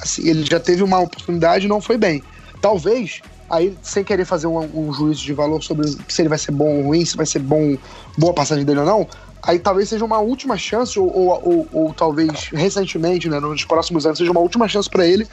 assim, 0.00 0.28
ele 0.28 0.44
já 0.44 0.58
teve 0.58 0.82
uma 0.82 0.98
oportunidade 0.98 1.66
e 1.66 1.68
não 1.68 1.80
foi 1.80 1.96
bem. 1.96 2.22
Talvez, 2.60 3.20
aí, 3.50 3.76
sem 3.82 4.04
querer 4.04 4.24
fazer 4.24 4.46
um, 4.46 4.58
um 4.58 4.92
juízo 4.92 5.22
de 5.22 5.32
valor 5.32 5.62
sobre 5.62 5.88
se 6.08 6.22
ele 6.22 6.28
vai 6.28 6.38
ser 6.38 6.52
bom 6.52 6.78
ou 6.78 6.82
ruim, 6.84 7.04
se 7.04 7.16
vai 7.16 7.26
ser 7.26 7.40
bom, 7.40 7.76
boa 8.16 8.32
passagem 8.32 8.64
dele 8.64 8.80
ou 8.80 8.86
não, 8.86 9.06
aí 9.42 9.58
talvez 9.58 9.88
seja 9.88 10.04
uma 10.04 10.18
última 10.18 10.56
chance, 10.56 10.98
ou, 10.98 11.12
ou, 11.14 11.42
ou, 11.42 11.68
ou 11.72 11.94
talvez 11.94 12.48
recentemente, 12.52 13.28
né, 13.28 13.40
nos 13.40 13.64
próximos 13.64 14.06
anos, 14.06 14.18
seja 14.18 14.30
uma 14.30 14.40
última 14.40 14.68
chance 14.68 14.88
para 14.88 15.06
ele 15.06 15.26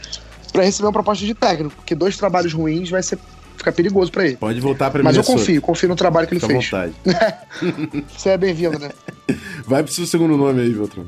para 0.51 0.63
receber 0.63 0.87
uma 0.87 0.93
proposta 0.93 1.25
de 1.25 1.33
técnico, 1.33 1.75
porque 1.75 1.93
dois 1.93 2.17
trabalhos 2.17 2.53
ruins 2.53 2.89
vai 2.89 3.03
ser 3.03 3.19
fica 3.59 3.71
perigoso 3.71 4.11
para 4.11 4.25
ele. 4.25 4.37
Pode 4.37 4.59
voltar 4.59 4.89
para 4.89 5.03
Mas 5.03 5.15
eu 5.15 5.23
confio, 5.23 5.61
confio 5.61 5.89
no 5.89 5.95
trabalho 5.95 6.27
que 6.27 6.33
ele 6.33 6.41
Fica 6.41 6.53
fez. 6.53 6.65
vontade. 6.65 6.93
Você 8.17 8.29
é 8.29 8.37
bem-vindo, 8.37 8.79
né? 8.79 8.89
Vai 9.67 9.83
pro 9.83 9.91
seu 9.91 10.07
segundo 10.07 10.35
nome 10.35 10.61
aí, 10.61 10.73
Veltron. 10.73 11.05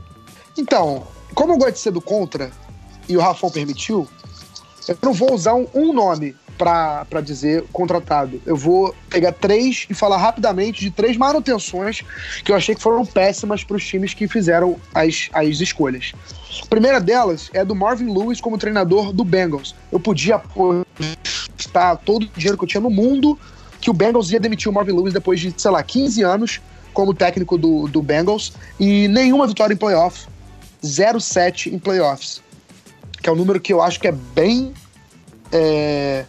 Então, 0.57 1.07
como 1.33 1.53
eu 1.53 1.57
gosto 1.57 1.73
de 1.73 1.79
ser 1.79 1.91
do 1.91 2.01
contra, 2.01 2.51
e 3.09 3.17
o 3.17 3.21
Rafão 3.21 3.49
permitiu, 3.49 4.07
eu 4.87 4.97
não 5.01 5.13
vou 5.13 5.33
usar 5.33 5.55
um, 5.55 5.67
um 5.73 5.93
nome 5.93 6.35
para 6.57 7.21
dizer 7.21 7.63
contratado. 7.73 8.39
Eu 8.45 8.55
vou 8.55 8.93
pegar 9.09 9.31
três 9.31 9.87
e 9.89 9.95
falar 9.95 10.17
rapidamente 10.17 10.81
de 10.81 10.91
três 10.91 11.17
manutenções 11.17 12.03
que 12.43 12.51
eu 12.51 12.55
achei 12.55 12.75
que 12.75 12.81
foram 12.81 13.03
péssimas 13.03 13.63
para 13.63 13.77
os 13.77 13.85
times 13.85 14.13
que 14.13 14.27
fizeram 14.27 14.77
as, 14.93 15.29
as 15.33 15.59
escolhas. 15.59 16.13
A 16.61 16.65
primeira 16.67 16.99
delas 16.99 17.49
é 17.53 17.65
do 17.65 17.73
Marvin 17.73 18.13
Lewis 18.15 18.39
como 18.39 18.59
treinador 18.59 19.11
do 19.11 19.23
Bengals. 19.23 19.73
Eu 19.91 19.99
podia 19.99 20.39
apostar 21.71 21.97
todo 21.97 22.23
o 22.23 22.29
dinheiro 22.35 22.57
que 22.57 22.63
eu 22.63 22.67
tinha 22.67 22.81
no 22.81 22.89
mundo 22.89 23.39
que 23.79 23.89
o 23.89 23.93
Bengals 23.93 24.29
ia 24.31 24.39
demitir 24.39 24.69
o 24.69 24.73
Marvin 24.73 24.91
Lewis 24.91 25.13
depois 25.13 25.39
de, 25.39 25.53
sei 25.57 25.71
lá, 25.71 25.81
15 25.81 26.21
anos 26.21 26.61
como 26.93 27.13
técnico 27.13 27.57
do, 27.57 27.87
do 27.87 28.01
Bengals 28.01 28.53
e 28.79 29.07
nenhuma 29.07 29.47
vitória 29.47 29.73
em 29.73 29.77
playoff. 29.77 30.27
0-7 30.83 31.73
em 31.73 31.79
playoffs. 31.79 32.41
Que 33.21 33.29
é 33.29 33.31
um 33.31 33.35
número 33.35 33.59
que 33.59 33.73
eu 33.73 33.81
acho 33.81 33.99
que 33.99 34.07
é 34.07 34.11
bem 34.11 34.73
é, 35.51 36.25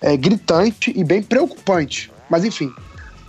é, 0.00 0.16
gritante 0.16 0.92
e 0.94 1.02
bem 1.02 1.22
preocupante. 1.22 2.12
Mas 2.28 2.44
enfim. 2.44 2.70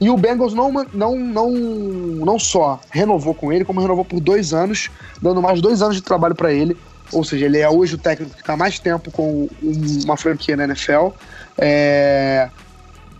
E 0.01 0.09
o 0.09 0.17
Bengals 0.17 0.53
não, 0.53 0.71
não, 0.93 1.15
não, 1.15 1.51
não 1.51 2.39
só 2.39 2.79
renovou 2.89 3.33
com 3.33 3.53
ele, 3.53 3.63
como 3.63 3.79
renovou 3.79 4.03
por 4.03 4.19
dois 4.19 4.53
anos, 4.53 4.89
dando 5.21 5.41
mais 5.41 5.61
dois 5.61 5.81
anos 5.81 5.95
de 5.95 6.01
trabalho 6.01 6.35
para 6.35 6.51
ele. 6.51 6.75
Ou 7.11 7.23
seja, 7.23 7.45
ele 7.45 7.59
é 7.59 7.69
hoje 7.69 7.95
o 7.95 7.97
técnico 7.97 8.33
que 8.33 8.41
está 8.41 8.55
mais 8.55 8.79
tempo 8.79 9.11
com 9.11 9.47
uma 9.61 10.17
franquia 10.17 10.55
na 10.55 10.63
NFL. 10.63 11.09
É... 11.57 12.49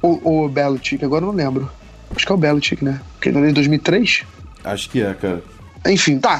O, 0.01 0.43
o 0.45 0.49
Belichick, 0.49 1.03
agora 1.05 1.23
eu 1.23 1.27
não 1.27 1.35
lembro. 1.35 1.71
Acho 2.15 2.25
que 2.25 2.31
é 2.31 2.35
o 2.35 2.37
Belichick, 2.37 2.83
né? 2.83 2.99
Porque 3.13 3.29
ele 3.29 3.39
é 3.39 3.49
em 3.49 3.53
2003? 3.53 4.23
Acho 4.63 4.89
que 4.89 5.01
é, 5.01 5.13
cara. 5.13 5.43
Enfim, 5.85 6.19
tá. 6.19 6.39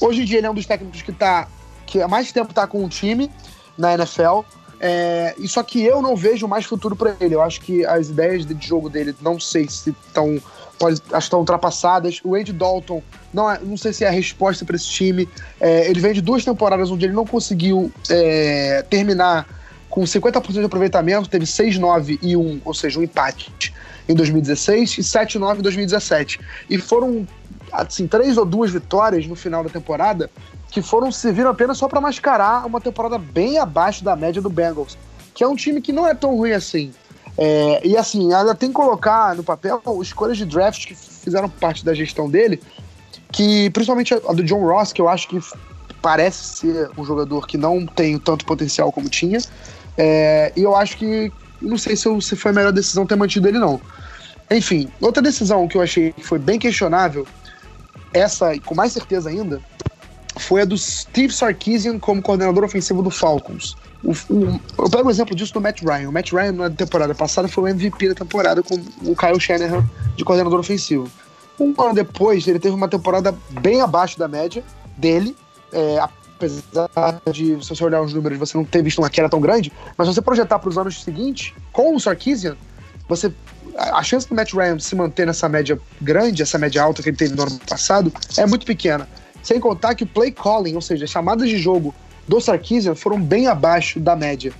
Hoje 0.00 0.22
em 0.22 0.24
dia 0.24 0.38
ele 0.38 0.46
é 0.46 0.50
um 0.50 0.54
dos 0.54 0.66
técnicos 0.66 1.02
que 1.02 1.12
tá. 1.12 1.48
que 1.86 2.00
há 2.00 2.08
mais 2.08 2.30
tempo 2.32 2.52
tá 2.52 2.66
com 2.66 2.84
um 2.84 2.88
time 2.88 3.30
na 3.76 3.94
NFL. 3.94 4.40
É, 4.78 5.34
e 5.38 5.48
só 5.48 5.62
que 5.62 5.82
eu 5.82 6.02
não 6.02 6.14
vejo 6.14 6.46
mais 6.46 6.64
futuro 6.64 6.94
para 6.94 7.16
ele. 7.20 7.34
Eu 7.34 7.42
acho 7.42 7.60
que 7.60 7.84
as 7.86 8.08
ideias 8.08 8.44
de 8.44 8.66
jogo 8.66 8.88
dele, 8.88 9.14
não 9.20 9.40
sei 9.40 9.68
se 9.68 9.90
estão. 9.90 10.40
Pode, 10.78 11.00
acho 11.00 11.10
que 11.10 11.18
estão 11.18 11.38
ultrapassadas. 11.38 12.20
O 12.22 12.34
Andy 12.34 12.52
Dalton, 12.52 13.02
não, 13.32 13.50
é, 13.50 13.58
não 13.62 13.76
sei 13.76 13.92
se 13.92 14.04
é 14.04 14.08
a 14.08 14.10
resposta 14.10 14.64
para 14.64 14.76
esse 14.76 14.88
time. 14.88 15.28
É, 15.58 15.88
ele 15.88 16.00
vem 16.00 16.12
de 16.12 16.20
duas 16.20 16.44
temporadas 16.44 16.90
onde 16.90 17.06
ele 17.06 17.14
não 17.14 17.26
conseguiu 17.26 17.90
é, 18.10 18.84
terminar 18.90 19.46
com 19.96 20.02
50% 20.02 20.52
de 20.52 20.62
aproveitamento, 20.62 21.26
teve 21.26 21.46
6-9 21.46 22.18
e 22.20 22.36
1, 22.36 22.60
ou 22.66 22.74
seja, 22.74 23.00
um 23.00 23.02
empate 23.02 23.72
em 24.06 24.14
2016 24.14 24.98
e 24.98 25.00
7-9 25.00 25.60
em 25.60 25.62
2017. 25.62 26.38
E 26.68 26.76
foram 26.76 27.26
assim, 27.72 28.06
três 28.06 28.36
ou 28.36 28.44
duas 28.44 28.70
vitórias 28.70 29.26
no 29.26 29.34
final 29.34 29.64
da 29.64 29.70
temporada 29.70 30.30
que 30.70 30.82
foram 30.82 31.10
serviram 31.10 31.48
apenas 31.48 31.78
só 31.78 31.88
para 31.88 31.98
mascarar 31.98 32.66
uma 32.66 32.78
temporada 32.78 33.16
bem 33.16 33.58
abaixo 33.58 34.04
da 34.04 34.14
média 34.14 34.42
do 34.42 34.50
Bengals, 34.50 34.98
que 35.32 35.42
é 35.42 35.48
um 35.48 35.56
time 35.56 35.80
que 35.80 35.94
não 35.94 36.06
é 36.06 36.14
tão 36.14 36.36
ruim 36.36 36.52
assim. 36.52 36.92
É, 37.38 37.80
e 37.82 37.96
assim, 37.96 38.34
ainda 38.34 38.54
tem 38.54 38.68
que 38.68 38.74
colocar 38.74 39.34
no 39.34 39.42
papel 39.42 39.80
escolhas 40.02 40.36
de 40.36 40.44
draft 40.44 40.88
que 40.88 40.94
fizeram 40.94 41.48
parte 41.48 41.82
da 41.82 41.94
gestão 41.94 42.28
dele, 42.28 42.60
que 43.32 43.70
principalmente 43.70 44.12
a 44.12 44.32
do 44.34 44.44
John 44.44 44.60
Ross, 44.60 44.92
que 44.92 45.00
eu 45.00 45.08
acho 45.08 45.26
que 45.26 45.40
parece 46.02 46.58
ser 46.58 46.90
um 46.96 47.04
jogador 47.04 47.46
que 47.46 47.56
não 47.58 47.86
tem 47.86 48.18
tanto 48.18 48.44
potencial 48.44 48.92
como 48.92 49.08
tinha. 49.08 49.40
É, 49.96 50.52
e 50.56 50.62
eu 50.62 50.74
acho 50.76 50.96
que. 50.96 51.32
Não 51.60 51.78
sei 51.78 51.96
se, 51.96 52.06
eu, 52.06 52.20
se 52.20 52.36
foi 52.36 52.50
a 52.50 52.54
melhor 52.54 52.72
decisão 52.72 53.06
ter 53.06 53.16
mantido 53.16 53.48
ele, 53.48 53.58
não. 53.58 53.80
Enfim, 54.50 54.88
outra 55.00 55.22
decisão 55.22 55.66
que 55.66 55.76
eu 55.76 55.82
achei 55.82 56.12
que 56.12 56.22
foi 56.22 56.38
bem 56.38 56.58
questionável, 56.58 57.26
essa 58.12 58.58
com 58.60 58.74
mais 58.74 58.92
certeza 58.92 59.30
ainda, 59.30 59.60
foi 60.38 60.62
a 60.62 60.64
do 60.64 60.76
Steve 60.76 61.32
Sarkisian 61.32 61.98
como 61.98 62.22
coordenador 62.22 62.62
ofensivo 62.64 63.02
do 63.02 63.10
Falcons. 63.10 63.76
O, 64.04 64.12
o, 64.32 64.60
eu 64.78 64.90
pego 64.90 65.08
o 65.08 65.10
exemplo 65.10 65.34
disso 65.34 65.52
do 65.52 65.60
Matt 65.60 65.82
Ryan. 65.82 66.08
O 66.08 66.12
Matt 66.12 66.32
Ryan, 66.32 66.52
na 66.52 66.70
temporada 66.70 67.14
passada, 67.14 67.48
foi 67.48 67.64
o 67.64 67.68
MVP 67.68 68.08
da 68.08 68.14
temporada 68.14 68.62
com 68.62 68.74
o 69.02 69.16
Kyle 69.16 69.40
Shanahan 69.40 69.84
de 70.14 70.24
coordenador 70.24 70.60
ofensivo. 70.60 71.10
Um 71.58 71.74
ano 71.78 71.94
depois, 71.94 72.46
ele 72.46 72.58
teve 72.58 72.74
uma 72.74 72.88
temporada 72.88 73.34
bem 73.60 73.80
abaixo 73.80 74.18
da 74.18 74.28
média 74.28 74.62
dele, 74.96 75.34
é, 75.72 75.98
apesar 76.36 77.20
de, 77.32 77.62
se 77.64 77.68
você 77.68 77.84
olhar 77.84 78.02
os 78.02 78.12
números, 78.12 78.38
você 78.38 78.56
não 78.56 78.64
ter 78.64 78.82
visto 78.82 78.98
uma 78.98 79.10
queda 79.10 79.28
tão 79.28 79.40
grande, 79.40 79.72
mas 79.96 80.06
se 80.06 80.14
você 80.14 80.22
projetar 80.22 80.58
para 80.58 80.68
os 80.68 80.78
anos 80.78 81.02
seguintes, 81.02 81.54
com 81.72 81.94
o 81.94 82.00
Sarkisian, 82.00 82.56
você 83.08 83.32
a 83.78 84.02
chance 84.02 84.28
do 84.28 84.34
Matt 84.34 84.54
Ryan 84.54 84.78
se 84.78 84.94
manter 84.94 85.26
nessa 85.26 85.48
média 85.48 85.78
grande, 86.00 86.42
essa 86.42 86.58
média 86.58 86.82
alta 86.82 87.02
que 87.02 87.10
ele 87.10 87.16
teve 87.16 87.34
no 87.34 87.42
ano 87.42 87.58
passado, 87.68 88.12
é 88.36 88.46
muito 88.46 88.64
pequena. 88.64 89.08
Sem 89.42 89.60
contar 89.60 89.94
que 89.94 90.04
o 90.04 90.06
play 90.06 90.32
calling, 90.32 90.74
ou 90.74 90.80
seja, 90.80 91.04
as 91.04 91.10
chamadas 91.10 91.48
de 91.48 91.58
jogo 91.58 91.94
do 92.26 92.40
Sarkisian 92.40 92.94
foram 92.94 93.20
bem 93.20 93.46
abaixo 93.46 94.00
da 94.00 94.16
média. 94.16 94.52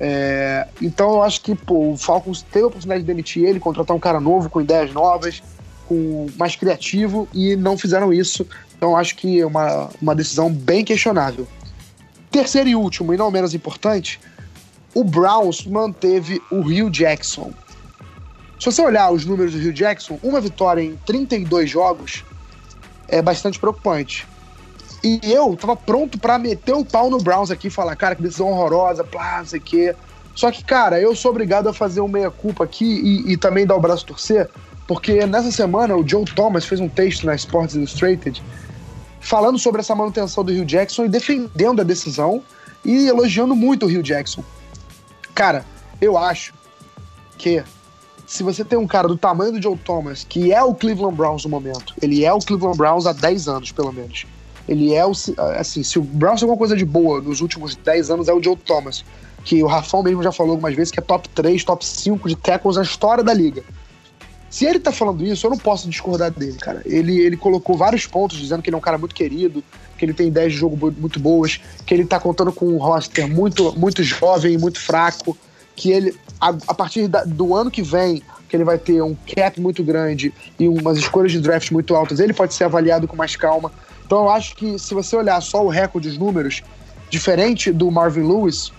É, 0.00 0.66
então 0.82 1.12
eu 1.12 1.22
acho 1.22 1.40
que 1.40 1.54
pô, 1.54 1.92
o 1.92 1.96
Falcons 1.96 2.42
teve 2.42 2.64
a 2.64 2.68
oportunidade 2.68 3.02
de 3.02 3.06
demitir 3.06 3.44
ele, 3.44 3.60
contratar 3.60 3.96
um 3.96 4.00
cara 4.00 4.18
novo, 4.18 4.50
com 4.50 4.60
ideias 4.60 4.92
novas, 4.92 5.42
com 5.86 6.26
mais 6.36 6.56
criativo, 6.56 7.28
e 7.32 7.54
não 7.54 7.78
fizeram 7.78 8.12
isso. 8.12 8.46
Então 8.76 8.96
acho 8.96 9.16
que 9.16 9.40
é 9.40 9.46
uma, 9.46 9.90
uma 10.00 10.14
decisão 10.14 10.50
bem 10.50 10.84
questionável. 10.84 11.46
Terceiro 12.30 12.68
e 12.68 12.74
último, 12.74 13.14
e 13.14 13.16
não 13.16 13.30
menos 13.30 13.54
importante, 13.54 14.20
o 14.94 15.04
Browns 15.04 15.66
manteve 15.66 16.40
o 16.50 16.60
Rio 16.60 16.90
Jackson. 16.90 17.52
Se 18.58 18.66
você 18.66 18.82
olhar 18.82 19.10
os 19.10 19.24
números 19.24 19.52
do 19.52 19.58
Rio 19.58 19.72
Jackson, 19.72 20.18
uma 20.22 20.40
vitória 20.40 20.82
em 20.82 20.96
32 21.04 21.68
jogos 21.68 22.24
é 23.08 23.20
bastante 23.20 23.58
preocupante. 23.58 24.26
E 25.02 25.20
eu 25.22 25.54
tava 25.56 25.76
pronto 25.76 26.18
para 26.18 26.38
meter 26.38 26.72
o 26.72 26.84
pau 26.84 27.10
no 27.10 27.18
Browns 27.18 27.50
aqui 27.50 27.68
falar, 27.68 27.94
cara, 27.94 28.14
que 28.14 28.22
decisão 28.22 28.48
horrorosa, 28.48 29.04
plá, 29.04 29.38
não 29.38 29.46
sei 29.46 29.60
o 29.60 29.62
quê. 29.62 29.94
Só 30.34 30.50
que, 30.50 30.64
cara, 30.64 31.00
eu 31.00 31.14
sou 31.14 31.30
obrigado 31.30 31.68
a 31.68 31.72
fazer 31.72 32.00
um 32.00 32.08
meia-culpa 32.08 32.64
aqui 32.64 32.84
e, 32.84 33.32
e, 33.32 33.36
também 33.36 33.66
dar 33.66 33.76
o 33.76 33.80
braço 33.80 34.06
torcer, 34.06 34.48
porque 34.86 35.26
nessa 35.26 35.52
semana 35.52 35.94
o 35.94 36.06
Joe 36.06 36.24
Thomas 36.24 36.64
fez 36.64 36.80
um 36.80 36.88
texto 36.88 37.26
na 37.26 37.34
Sports 37.34 37.74
Illustrated 37.74 38.42
falando 39.24 39.58
sobre 39.58 39.80
essa 39.80 39.94
manutenção 39.94 40.44
do 40.44 40.52
Rio 40.52 40.64
Jackson 40.64 41.06
e 41.06 41.08
defendendo 41.08 41.80
a 41.80 41.84
decisão 41.84 42.42
e 42.84 43.08
elogiando 43.08 43.56
muito 43.56 43.86
o 43.86 43.88
Rio 43.88 44.02
Jackson. 44.02 44.44
Cara, 45.34 45.64
eu 46.00 46.18
acho 46.18 46.52
que 47.38 47.64
se 48.26 48.42
você 48.42 48.62
tem 48.64 48.78
um 48.78 48.86
cara 48.86 49.08
do 49.08 49.16
tamanho 49.16 49.52
do 49.52 49.62
Joe 49.62 49.76
Thomas, 49.78 50.24
que 50.28 50.52
é 50.52 50.62
o 50.62 50.74
Cleveland 50.74 51.16
Browns 51.16 51.44
no 51.44 51.50
momento, 51.50 51.94
ele 52.02 52.24
é 52.24 52.32
o 52.32 52.38
Cleveland 52.38 52.76
Browns 52.76 53.06
há 53.06 53.12
10 53.12 53.48
anos, 53.48 53.72
pelo 53.72 53.92
menos. 53.92 54.26
Ele 54.68 54.94
é 54.94 55.04
o. 55.04 55.12
Assim, 55.58 55.82
se 55.82 55.98
o 55.98 56.02
Browns 56.02 56.40
tem 56.40 56.46
alguma 56.46 56.58
coisa 56.58 56.76
de 56.76 56.84
boa 56.84 57.20
nos 57.20 57.40
últimos 57.40 57.76
10 57.76 58.10
anos, 58.10 58.28
é 58.28 58.32
o 58.32 58.42
Joe 58.42 58.56
Thomas. 58.56 59.04
Que 59.42 59.62
o 59.62 59.66
Rafão 59.66 60.02
mesmo 60.02 60.22
já 60.22 60.32
falou 60.32 60.52
algumas 60.52 60.74
vezes 60.74 60.90
que 60.90 60.98
é 60.98 61.02
top 61.02 61.28
3, 61.30 61.62
top 61.64 61.84
5 61.84 62.28
de 62.28 62.36
tackles 62.36 62.76
na 62.76 62.82
história 62.82 63.22
da 63.22 63.34
liga. 63.34 63.62
Se 64.54 64.64
ele 64.64 64.78
tá 64.78 64.92
falando 64.92 65.26
isso, 65.26 65.44
eu 65.44 65.50
não 65.50 65.58
posso 65.58 65.90
discordar 65.90 66.30
dele, 66.30 66.56
cara. 66.56 66.80
Ele, 66.86 67.18
ele 67.18 67.36
colocou 67.36 67.76
vários 67.76 68.06
pontos 68.06 68.38
dizendo 68.38 68.62
que 68.62 68.70
ele 68.70 68.76
é 68.76 68.78
um 68.78 68.80
cara 68.80 68.96
muito 68.96 69.12
querido, 69.12 69.64
que 69.98 70.04
ele 70.04 70.14
tem 70.14 70.28
ideias 70.28 70.52
de 70.52 70.58
jogo 70.60 70.94
muito 70.96 71.18
boas, 71.18 71.60
que 71.84 71.92
ele 71.92 72.04
tá 72.04 72.20
contando 72.20 72.52
com 72.52 72.66
um 72.66 72.76
roster 72.76 73.26
muito, 73.26 73.76
muito 73.76 74.00
jovem, 74.04 74.56
muito 74.56 74.78
fraco, 74.78 75.36
que 75.74 75.90
ele, 75.90 76.16
a, 76.40 76.50
a 76.68 76.72
partir 76.72 77.08
da, 77.08 77.24
do 77.24 77.52
ano 77.52 77.68
que 77.68 77.82
vem, 77.82 78.22
que 78.48 78.54
ele 78.54 78.62
vai 78.62 78.78
ter 78.78 79.02
um 79.02 79.16
cap 79.34 79.60
muito 79.60 79.82
grande 79.82 80.32
e 80.56 80.68
umas 80.68 80.98
escolhas 80.98 81.32
de 81.32 81.40
draft 81.40 81.72
muito 81.72 81.92
altas, 81.92 82.20
ele 82.20 82.32
pode 82.32 82.54
ser 82.54 82.62
avaliado 82.62 83.08
com 83.08 83.16
mais 83.16 83.34
calma. 83.34 83.72
Então 84.06 84.18
eu 84.18 84.30
acho 84.30 84.54
que 84.54 84.78
se 84.78 84.94
você 84.94 85.16
olhar 85.16 85.40
só 85.40 85.64
o 85.64 85.68
recorde, 85.68 86.06
os 86.06 86.16
números, 86.16 86.62
diferente 87.10 87.72
do 87.72 87.90
Marvin 87.90 88.22
Lewis, 88.22 88.72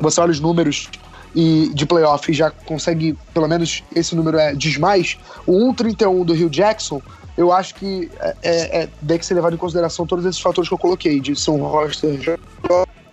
você 0.00 0.20
olha 0.20 0.32
os 0.32 0.40
números 0.40 0.90
e 1.34 1.70
de 1.74 1.86
playoff 1.86 2.32
já 2.32 2.50
consegue, 2.50 3.16
pelo 3.32 3.48
menos 3.48 3.82
esse 3.94 4.14
número 4.14 4.38
é 4.38 4.54
diz 4.54 4.76
mais, 4.76 5.18
o 5.46 5.52
1,31 5.72 6.24
do 6.24 6.32
Rio 6.32 6.50
Jackson, 6.50 7.00
eu 7.36 7.52
acho 7.52 7.74
que 7.76 8.10
é, 8.20 8.36
é, 8.42 8.88
é, 9.08 9.22
ser 9.22 9.34
levado 9.34 9.54
em 9.54 9.58
consideração 9.58 10.06
todos 10.06 10.24
esses 10.24 10.40
fatores 10.40 10.68
que 10.68 10.74
eu 10.74 10.78
coloquei, 10.78 11.20
de 11.20 11.38
ser 11.38 11.52
um 11.52 11.62
roster 11.62 12.18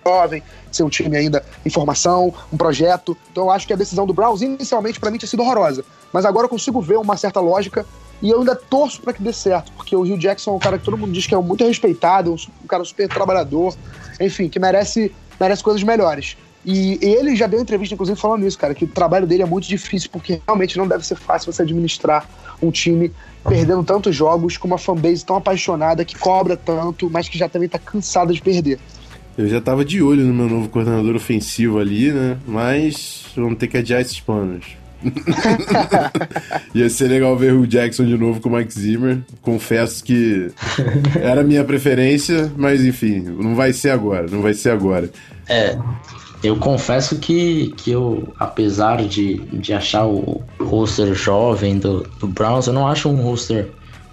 jovem, 0.06 0.42
ser 0.72 0.84
um 0.84 0.90
time 0.90 1.16
ainda 1.16 1.46
em 1.64 1.70
formação, 1.70 2.34
um 2.52 2.58
projeto. 2.58 3.16
Então 3.32 3.46
eu 3.46 3.52
acho 3.52 3.68
que 3.68 3.74
a 3.74 3.76
decisão 3.76 4.06
do 4.08 4.14
Browns 4.14 4.42
inicialmente 4.42 5.00
para 5.00 5.12
mim 5.12 5.18
tinha 5.18 5.30
sido 5.30 5.44
horrorosa, 5.44 5.86
mas 6.12 6.26
agora 6.26 6.46
eu 6.46 6.50
consigo 6.50 6.82
ver 6.82 6.98
uma 6.98 7.16
certa 7.18 7.40
lógica 7.40 7.86
e 8.22 8.30
eu 8.30 8.40
ainda 8.40 8.56
torço 8.56 9.02
para 9.02 9.14
que 9.14 9.22
dê 9.22 9.32
certo, 9.34 9.72
porque 9.74 9.96
o 9.96 10.02
Rio 10.02 10.18
Jackson 10.18 10.52
é 10.52 10.54
um 10.56 10.60
cara 10.60 10.80
que 10.80 10.86
todo 10.86 10.98
mundo 10.98 11.12
diz 11.12 11.28
que 11.28 11.36
é 11.36 11.38
muito 11.38 11.64
respeitado, 11.64 12.34
um 12.34 12.68
cara 12.68 12.84
super 12.84 13.08
trabalhador, 13.08 13.76
enfim, 14.20 14.50
que 14.50 14.58
merece, 14.58 15.14
merece 15.40 15.62
coisas 15.62 15.84
melhores. 15.84 16.38
E 16.66 16.98
ele 17.02 17.36
já 17.36 17.46
deu 17.46 17.62
entrevista, 17.62 17.94
inclusive, 17.94 18.20
falando 18.20 18.46
isso, 18.48 18.58
cara, 18.58 18.74
que 18.74 18.86
o 18.86 18.88
trabalho 18.88 19.28
dele 19.28 19.44
é 19.44 19.46
muito 19.46 19.68
difícil, 19.68 20.10
porque 20.12 20.42
realmente 20.48 20.78
não 20.78 20.88
deve 20.88 21.06
ser 21.06 21.16
fácil 21.16 21.54
você 21.54 21.62
administrar 21.62 22.28
um 22.62 22.72
time 22.72 23.12
perdendo 23.48 23.84
tantos 23.84 24.16
jogos, 24.16 24.58
com 24.58 24.68
uma 24.68 24.80
fanbase 24.80 25.24
tão 25.24 25.36
apaixonada, 25.36 26.04
que 26.04 26.18
cobra 26.18 26.58
tanto, 26.58 27.10
mas 27.10 27.30
que 27.30 27.38
já 27.38 27.48
também 27.48 27.70
tá 27.70 27.78
cansada 27.78 28.34
de 28.34 28.42
perder. 28.42 28.80
Eu 29.38 29.48
já 29.48 29.62
tava 29.62 29.86
de 29.86 30.02
olho 30.02 30.24
no 30.24 30.34
meu 30.34 30.48
novo 30.48 30.70
coordenador 30.70 31.16
ofensivo 31.16 31.78
ali, 31.78 32.12
né? 32.12 32.38
Mas 32.48 33.26
vamos 33.36 33.60
ter 33.60 33.68
que 33.68 33.78
adiar 33.78 34.02
esses 34.02 34.20
planos. 34.20 34.66
Ia 36.74 36.90
ser 36.90 37.10
legal 37.10 37.38
ver 37.38 37.54
o 37.54 37.68
Jackson 37.68 38.06
de 38.06 38.18
novo 38.18 38.40
com 38.40 38.50
o 38.50 38.52
Mike 38.54 38.74
Zimmer. 38.74 39.20
Confesso 39.42 40.04
que 40.04 40.50
era 41.22 41.42
a 41.42 41.44
minha 41.44 41.64
preferência, 41.64 42.52
mas 42.58 42.84
enfim, 42.84 43.20
não 43.20 43.56
vai 43.56 43.74
ser 43.74 43.92
agora, 43.92 44.26
não 44.32 44.42
vai 44.42 44.54
ser 44.54 44.72
agora. 44.72 45.12
É, 45.48 45.78
eu 46.46 46.58
confesso 46.58 47.18
que, 47.18 47.74
que 47.78 47.92
eu, 47.92 48.34
apesar 48.40 49.04
de, 49.06 49.38
de 49.38 49.74
achar 49.74 50.06
o 50.06 50.44
roster 50.60 51.14
jovem 51.14 51.80
do, 51.80 52.02
do 52.20 52.28
Browns, 52.28 52.68
eu 52.68 52.74
não 52.74 52.88
acho 52.88 53.10
um 53.10 53.22
roster 53.22 53.72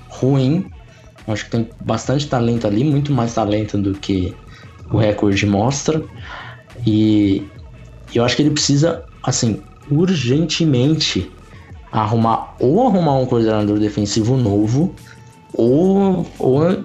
ruim. 0.08 0.66
acho 1.28 1.44
que 1.44 1.50
tem 1.50 1.68
bastante 1.84 2.26
talento 2.28 2.66
ali, 2.66 2.84
muito 2.84 3.12
mais 3.12 3.34
talento 3.34 3.76
do 3.76 3.94
que 3.94 4.34
o 4.90 4.98
recorde 4.98 5.46
mostra. 5.46 6.02
E 6.86 7.46
eu 8.14 8.24
acho 8.24 8.36
que 8.36 8.42
ele 8.42 8.50
precisa, 8.50 9.04
assim, 9.22 9.60
urgentemente 9.90 11.30
arrumar 11.90 12.54
ou 12.58 12.86
arrumar 12.86 13.18
um 13.18 13.26
coordenador 13.26 13.78
defensivo 13.78 14.36
novo 14.36 14.94
ou, 15.52 16.26
ou 16.38 16.84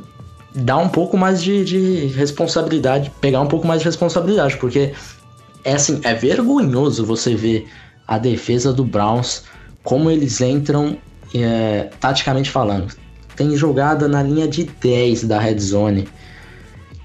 dar 0.53 0.77
um 0.77 0.89
pouco 0.89 1.17
mais 1.17 1.41
de, 1.41 1.63
de 1.63 2.07
responsabilidade, 2.07 3.11
pegar 3.21 3.39
um 3.39 3.47
pouco 3.47 3.65
mais 3.65 3.81
de 3.81 3.85
responsabilidade, 3.85 4.57
porque 4.57 4.93
é 5.67 5.73
assim, 5.73 5.99
é 6.05 6.13
vergonhoso 6.13 7.05
você 7.05 7.35
ver 7.35 7.67
a 8.07 8.17
defesa 8.17 8.71
do 8.71 8.85
Browns, 8.85 9.43
como 9.83 10.09
eles 10.09 10.39
entram 10.39 10.97
é, 11.35 11.89
taticamente 11.99 12.49
falando. 12.49 12.95
Tem 13.35 13.53
jogada 13.53 14.07
na 14.07 14.23
linha 14.23 14.47
de 14.47 14.63
10 14.63 15.25
da 15.25 15.37
red 15.37 15.59
zone 15.59 16.07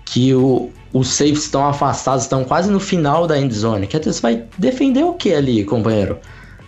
que 0.05 0.33
o, 0.33 0.71
os 0.93 1.09
safes 1.09 1.43
estão 1.43 1.67
afastados, 1.67 2.23
estão 2.23 2.45
quase 2.45 2.71
no 2.71 2.79
final 2.79 3.27
da 3.27 3.37
end 3.37 3.53
zone. 3.53 3.89
Quer 3.89 3.99
dizer, 3.99 4.13
você 4.13 4.23
vai 4.23 4.45
defender 4.57 5.03
o 5.03 5.15
que 5.15 5.35
ali, 5.35 5.65
companheiro? 5.65 6.19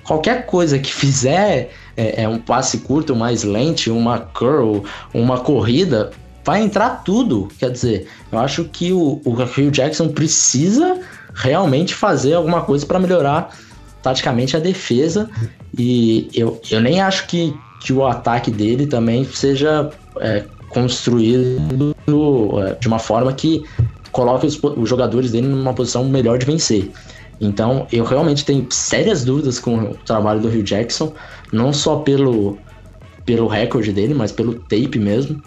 Qualquer 0.02 0.46
coisa 0.46 0.80
que 0.80 0.90
fizer 0.92 1.70
é, 1.96 2.24
é 2.24 2.28
um 2.28 2.40
passe 2.40 2.78
curto, 2.78 3.14
mais 3.14 3.44
lente, 3.44 3.88
uma 3.88 4.18
curl, 4.18 4.80
uma 5.14 5.38
corrida, 5.38 6.10
vai 6.44 6.60
entrar 6.60 7.04
tudo. 7.04 7.48
Quer 7.56 7.70
dizer, 7.70 8.08
eu 8.32 8.38
acho 8.40 8.64
que 8.64 8.92
o, 8.92 9.20
o 9.24 9.30
Hugh 9.30 9.70
Jackson 9.70 10.08
precisa 10.08 11.00
realmente 11.34 11.94
fazer 11.94 12.34
alguma 12.34 12.62
coisa 12.62 12.86
para 12.86 12.98
melhorar 12.98 13.50
taticamente 14.02 14.56
a 14.56 14.60
defesa. 14.60 15.28
E 15.76 16.28
eu, 16.32 16.60
eu 16.70 16.80
nem 16.80 17.00
acho 17.00 17.26
que, 17.26 17.54
que 17.80 17.92
o 17.92 18.06
ataque 18.06 18.50
dele 18.50 18.86
também 18.86 19.24
seja 19.24 19.90
é, 20.20 20.44
construído 20.68 21.94
é, 22.62 22.74
de 22.74 22.86
uma 22.86 22.98
forma 22.98 23.32
que 23.32 23.64
coloque 24.12 24.46
os, 24.46 24.62
os 24.62 24.88
jogadores 24.88 25.32
dele 25.32 25.48
numa 25.48 25.74
posição 25.74 26.04
melhor 26.04 26.38
de 26.38 26.46
vencer. 26.46 26.90
Então, 27.40 27.86
eu 27.92 28.04
realmente 28.04 28.44
tenho 28.44 28.66
sérias 28.70 29.24
dúvidas 29.24 29.58
com 29.58 29.76
o 29.76 29.94
trabalho 30.06 30.40
do 30.40 30.48
Rio 30.48 30.62
Jackson, 30.62 31.12
não 31.52 31.72
só 31.72 31.96
pelo, 31.96 32.56
pelo 33.26 33.48
recorde 33.48 33.92
dele, 33.92 34.14
mas 34.14 34.30
pelo 34.30 34.54
tape 34.54 34.98
mesmo. 34.98 35.42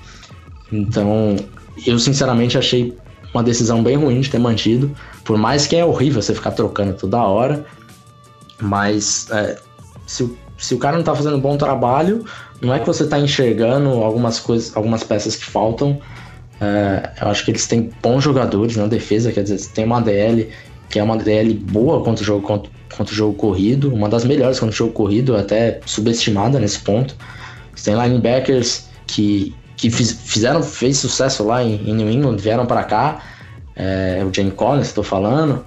Então, 0.72 1.38
eu 1.86 1.98
sinceramente 1.98 2.58
achei 2.58 2.94
uma 3.34 3.44
decisão 3.44 3.84
bem 3.84 3.96
ruim 3.96 4.20
de 4.22 4.30
ter 4.30 4.40
mantido, 4.40 4.92
por 5.24 5.38
mais 5.38 5.68
que 5.68 5.76
é 5.76 5.86
horrível 5.86 6.22
você 6.22 6.34
ficar 6.34 6.52
trocando 6.52 6.94
toda 6.94 7.22
hora, 7.22 7.66
mas 8.60 9.30
é, 9.32 9.58
se, 10.06 10.24
o, 10.24 10.38
se 10.58 10.74
o 10.74 10.78
cara 10.78 10.98
não 10.98 11.04
tá 11.04 11.14
fazendo 11.14 11.38
um 11.38 11.42
bom 11.42 11.58
trabalho, 11.58 12.26
não 12.62 12.74
é 12.74 12.80
que 12.80 12.88
você 12.88 13.06
tá 13.06 13.20
enxergando 13.20 13.90
algumas 13.90 14.40
coisas, 14.40 14.76
algumas 14.76 15.04
peças 15.04 15.36
que 15.36 15.46
faltam, 15.46 16.00
é, 16.60 17.12
eu 17.22 17.28
acho 17.28 17.46
que 17.46 17.52
eles 17.52 17.68
têm 17.68 17.92
bons 18.02 18.24
jogadores 18.24 18.76
na 18.76 18.88
defesa, 18.88 19.32
quer 19.32 19.44
dizer, 19.44 19.64
tem 19.74 19.86
uma 19.86 20.02
DL 20.02 20.50
que 20.90 21.00
é 21.00 21.04
uma 21.04 21.18
DL 21.18 21.54
boa 21.54 22.04
contra 22.04 22.24
o 22.24 22.26
jogo, 22.26 22.48
contra, 22.48 22.72
contra 22.96 23.14
o 23.14 23.16
jogo 23.16 23.34
corrido, 23.36 23.94
uma 23.94 24.08
das 24.08 24.24
melhores 24.24 24.60
contra 24.60 24.74
o 24.74 24.78
jogo 24.78 24.94
corrido, 24.94 25.36
até 25.36 25.82
subestimada 25.86 26.60
nesse 26.60 26.80
ponto. 26.80 27.16
Você 27.76 27.92
tem 27.92 28.02
linebackers 28.02 28.88
que, 29.06 29.54
que 29.78 29.90
fiz, 29.90 30.12
fizeram 30.12 30.62
fez 30.62 30.98
sucesso 30.98 31.44
lá 31.44 31.64
em, 31.64 31.76
em 31.90 31.94
New 31.94 32.10
England, 32.10 32.38
vieram 32.38 32.66
para 32.66 32.84
cá, 32.84 33.22
é, 33.76 34.26
o 34.28 34.34
Jane 34.34 34.52
Collins, 34.52 34.88
estou 34.88 35.04
falando. 35.04 35.64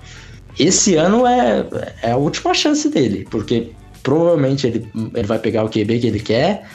Esse 0.58 0.96
ano 0.96 1.26
é, 1.26 1.64
é 2.02 2.10
a 2.10 2.16
última 2.16 2.52
chance 2.52 2.88
dele, 2.90 3.26
porque 3.30 3.70
provavelmente 4.02 4.66
ele, 4.66 4.90
ele 5.14 5.26
vai 5.26 5.38
pegar 5.38 5.64
o 5.64 5.68
QB 5.68 6.00
que 6.00 6.06
ele 6.08 6.20
quer, 6.20 6.66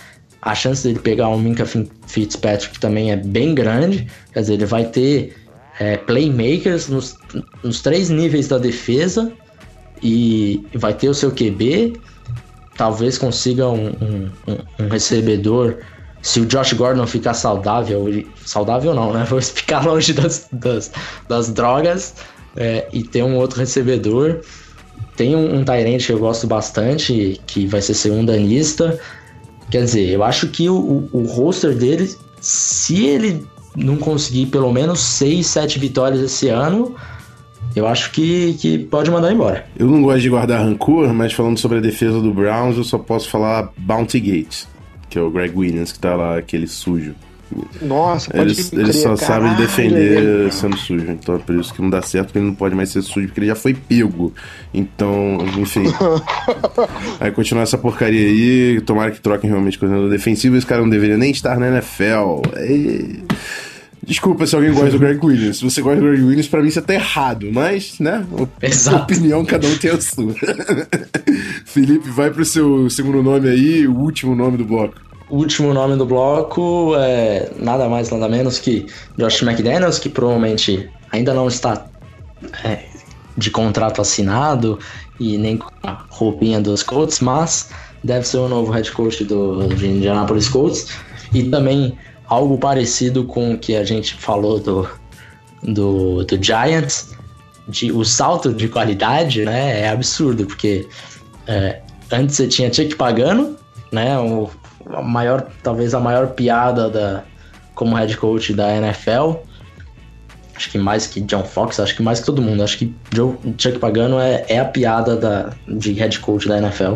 a 0.46 0.54
chance 0.54 0.88
dele 0.88 1.00
pegar 1.00 1.28
um 1.30 1.40
Minka 1.40 1.66
Fitzpatrick 1.66 2.80
também 2.80 3.12
é 3.12 3.16
bem 3.16 3.56
grande. 3.56 4.08
Quer 4.32 4.42
dizer, 4.42 4.54
ele 4.54 4.66
vai 4.68 4.86
ter 4.86 5.36
é, 5.80 5.98
playmakers 5.98 6.88
nos, 6.88 7.18
nos 7.64 7.82
três 7.82 8.12
níveis 8.12 8.48
da 8.48 8.60
defesa 8.60 9.34
e 10.04 10.64
vai 10.76 10.94
ter 10.94 11.10
o 11.10 11.16
seu 11.16 11.32
QB. 11.32 12.00
Talvez 12.78 13.18
consiga 13.18 13.68
um, 13.68 13.88
um, 13.88 14.30
um 14.80 14.88
recebedor. 14.88 15.78
Se 16.26 16.40
o 16.40 16.46
Josh 16.48 16.74
Gordon 16.74 17.06
ficar 17.06 17.36
saudável, 17.36 18.08
saudável 18.44 18.96
não, 18.96 19.14
né? 19.14 19.24
Vou 19.30 19.40
ficar 19.40 19.86
longe 19.86 20.12
das, 20.12 20.48
das, 20.52 20.92
das 21.30 21.54
drogas 21.54 22.16
é, 22.56 22.88
e 22.92 23.04
ter 23.04 23.24
um 23.24 23.36
outro 23.36 23.60
recebedor. 23.60 24.42
Tem 25.16 25.36
um, 25.36 25.58
um 25.58 25.64
Tyrant 25.64 26.04
que 26.04 26.12
eu 26.12 26.18
gosto 26.18 26.48
bastante, 26.48 27.40
que 27.46 27.68
vai 27.68 27.80
ser 27.80 27.94
segundanista. 27.94 29.00
Quer 29.70 29.84
dizer, 29.84 30.10
eu 30.10 30.24
acho 30.24 30.48
que 30.48 30.68
o, 30.68 30.76
o, 30.76 31.10
o 31.14 31.26
roster 31.28 31.76
dele, 31.76 32.12
se 32.42 33.06
ele 33.06 33.46
não 33.76 33.96
conseguir 33.96 34.48
pelo 34.48 34.74
menos 34.74 35.02
6, 35.02 35.46
7 35.46 35.78
vitórias 35.78 36.22
esse 36.22 36.50
ano, 36.50 36.96
eu 37.76 37.86
acho 37.86 38.12
que, 38.12 38.56
que 38.56 38.80
pode 38.80 39.12
mandar 39.12 39.32
embora. 39.32 39.68
Eu 39.78 39.86
não 39.86 40.02
gosto 40.02 40.22
de 40.22 40.30
guardar 40.30 40.62
rancor, 40.62 41.14
mas 41.14 41.34
falando 41.34 41.60
sobre 41.60 41.78
a 41.78 41.82
defesa 41.82 42.20
do 42.20 42.34
Browns, 42.34 42.78
eu 42.78 42.84
só 42.84 42.98
posso 42.98 43.30
falar 43.30 43.72
Bounty 43.78 44.20
Gates, 44.20 44.68
que 45.16 45.20
é 45.20 45.22
o 45.22 45.32
Greg 45.32 45.58
Williams 45.58 45.94
que 45.94 46.00
tá 46.00 46.14
lá, 46.14 46.38
aquele 46.38 46.68
sujo. 46.68 47.16
Nossa, 47.82 48.30
pode 48.32 48.44
Eles, 48.52 48.74
eles 48.74 48.98
só 48.98 49.16
sabem 49.16 49.56
defender 49.56 50.52
sendo 50.52 50.76
sujo. 50.76 51.10
Então 51.10 51.36
é 51.36 51.38
por 51.38 51.56
isso 51.56 51.74
que 51.74 51.82
não 51.82 51.90
dá 51.90 52.02
certo, 52.02 52.28
porque 52.28 52.40
ele 52.40 52.48
não 52.48 52.54
pode 52.54 52.76
mais 52.76 52.90
ser 52.90 53.02
sujo, 53.02 53.28
porque 53.28 53.40
ele 53.40 53.48
já 53.48 53.56
foi 53.56 53.74
pego. 53.74 54.34
Então, 54.74 55.38
enfim. 55.58 55.86
aí 57.18 57.32
continuar 57.32 57.64
essa 57.64 57.78
porcaria 57.78 58.28
aí, 58.28 58.82
tomara 58.82 59.12
que 59.12 59.22
troquem 59.22 59.50
realmente 59.50 59.80
coordenador 59.80 60.10
defensivo. 60.10 60.58
Esse 60.58 60.66
cara 60.66 60.82
não 60.82 60.90
deveria 60.90 61.18
nem 61.18 61.32
estar 61.32 61.58
na 61.58 61.70
NFL. 61.70 62.42
E... 62.68 63.24
Desculpa 64.06 64.46
se 64.46 64.54
alguém 64.54 64.74
gosta 64.74 64.92
do 64.92 65.00
Greg 65.00 65.26
Williams. 65.26 65.58
Se 65.60 65.64
você 65.64 65.82
gosta 65.82 66.02
do 66.02 66.08
Greg 66.08 66.24
Williams, 66.24 66.48
pra 66.50 66.62
mim 66.62 66.70
você 66.70 66.82
tá 66.82 66.94
errado. 66.94 67.50
Mas, 67.54 68.00
né? 68.00 68.26
Exato. 68.62 69.04
Opinião, 69.04 69.46
cada 69.46 69.66
um 69.66 69.78
tem 69.78 69.92
a 69.92 70.02
sua. 70.02 70.36
Felipe, 71.66 72.10
vai 72.10 72.30
pro 72.30 72.44
seu 72.44 72.90
segundo 72.90 73.24
nome 73.24 73.50
aí, 73.50 73.88
o 73.88 73.96
último 73.96 74.36
nome 74.36 74.58
do 74.58 74.66
bloco. 74.66 75.05
Último 75.30 75.74
nome 75.74 75.96
do 75.96 76.06
bloco 76.06 76.94
é 76.98 77.52
nada 77.58 77.90
mais, 77.90 78.12
nada 78.12 78.30
menos 78.30 78.60
que 78.60 78.86
Josh 79.18 79.42
McDaniels, 79.42 79.98
que 79.98 80.08
provavelmente 80.08 80.88
ainda 81.12 81.34
não 81.34 81.48
está 81.48 81.88
é, 82.64 82.86
de 83.36 83.50
contrato 83.50 84.02
assinado 84.02 84.78
e 85.20 85.38
nem 85.38 85.58
com 85.58 85.70
a 85.84 86.06
roupinha 86.10 86.62
dos 86.62 86.84
Colts, 86.84 87.20
mas 87.22 87.70
deve 88.04 88.28
ser 88.28 88.38
o 88.38 88.48
novo 88.48 88.72
head 88.72 88.92
coach 88.92 89.24
do, 89.24 89.64
Indianapolis 89.84 90.48
Colts. 90.48 90.88
E 91.34 91.44
também 91.44 91.98
algo 92.28 92.58
parecido 92.58 93.24
com 93.24 93.54
o 93.54 93.58
que 93.58 93.76
a 93.76 93.84
gente 93.84 94.14
falou 94.16 94.60
do, 94.60 94.88
do, 95.64 96.24
do 96.24 96.44
Giants, 96.44 97.16
de, 97.68 97.92
o 97.92 98.06
salto 98.06 98.54
de 98.54 98.68
qualidade 98.68 99.44
né, 99.44 99.82
é 99.82 99.90
absurdo, 99.90 100.46
porque 100.46 100.88
é, 101.48 101.82
antes 102.12 102.36
você 102.36 102.48
tinha 102.48 102.72
Chuck 102.72 102.96
Pagano, 102.96 103.56
né, 103.92 104.18
o 104.20 104.50
a 104.92 105.02
maior, 105.02 105.48
talvez 105.64 105.94
a 105.94 106.00
maior 106.00 106.28
piada 106.28 106.90
da, 106.90 107.24
como 107.74 107.96
head 107.96 108.16
coach 108.18 108.54
da 108.54 108.76
NFL. 108.76 109.34
Acho 110.56 110.72
que 110.72 110.78
mais 110.78 111.06
que 111.06 111.20
John 111.22 111.44
Fox, 111.44 111.80
acho 111.80 111.96
que 111.96 112.02
mais 112.02 112.20
que 112.22 112.26
todo 112.26 112.42
mundo. 112.42 112.64
Acho 112.64 112.78
que 112.78 112.96
Joe, 113.14 113.36
Chuck 113.58 113.78
Pagano 113.78 114.20
é, 114.20 114.46
é 114.48 114.60
a 114.60 114.66
piada 114.66 115.18
da, 115.18 115.54
de 115.68 115.92
head 115.94 116.20
coach 116.20 116.48
da 116.48 116.58
NFL. 116.58 116.96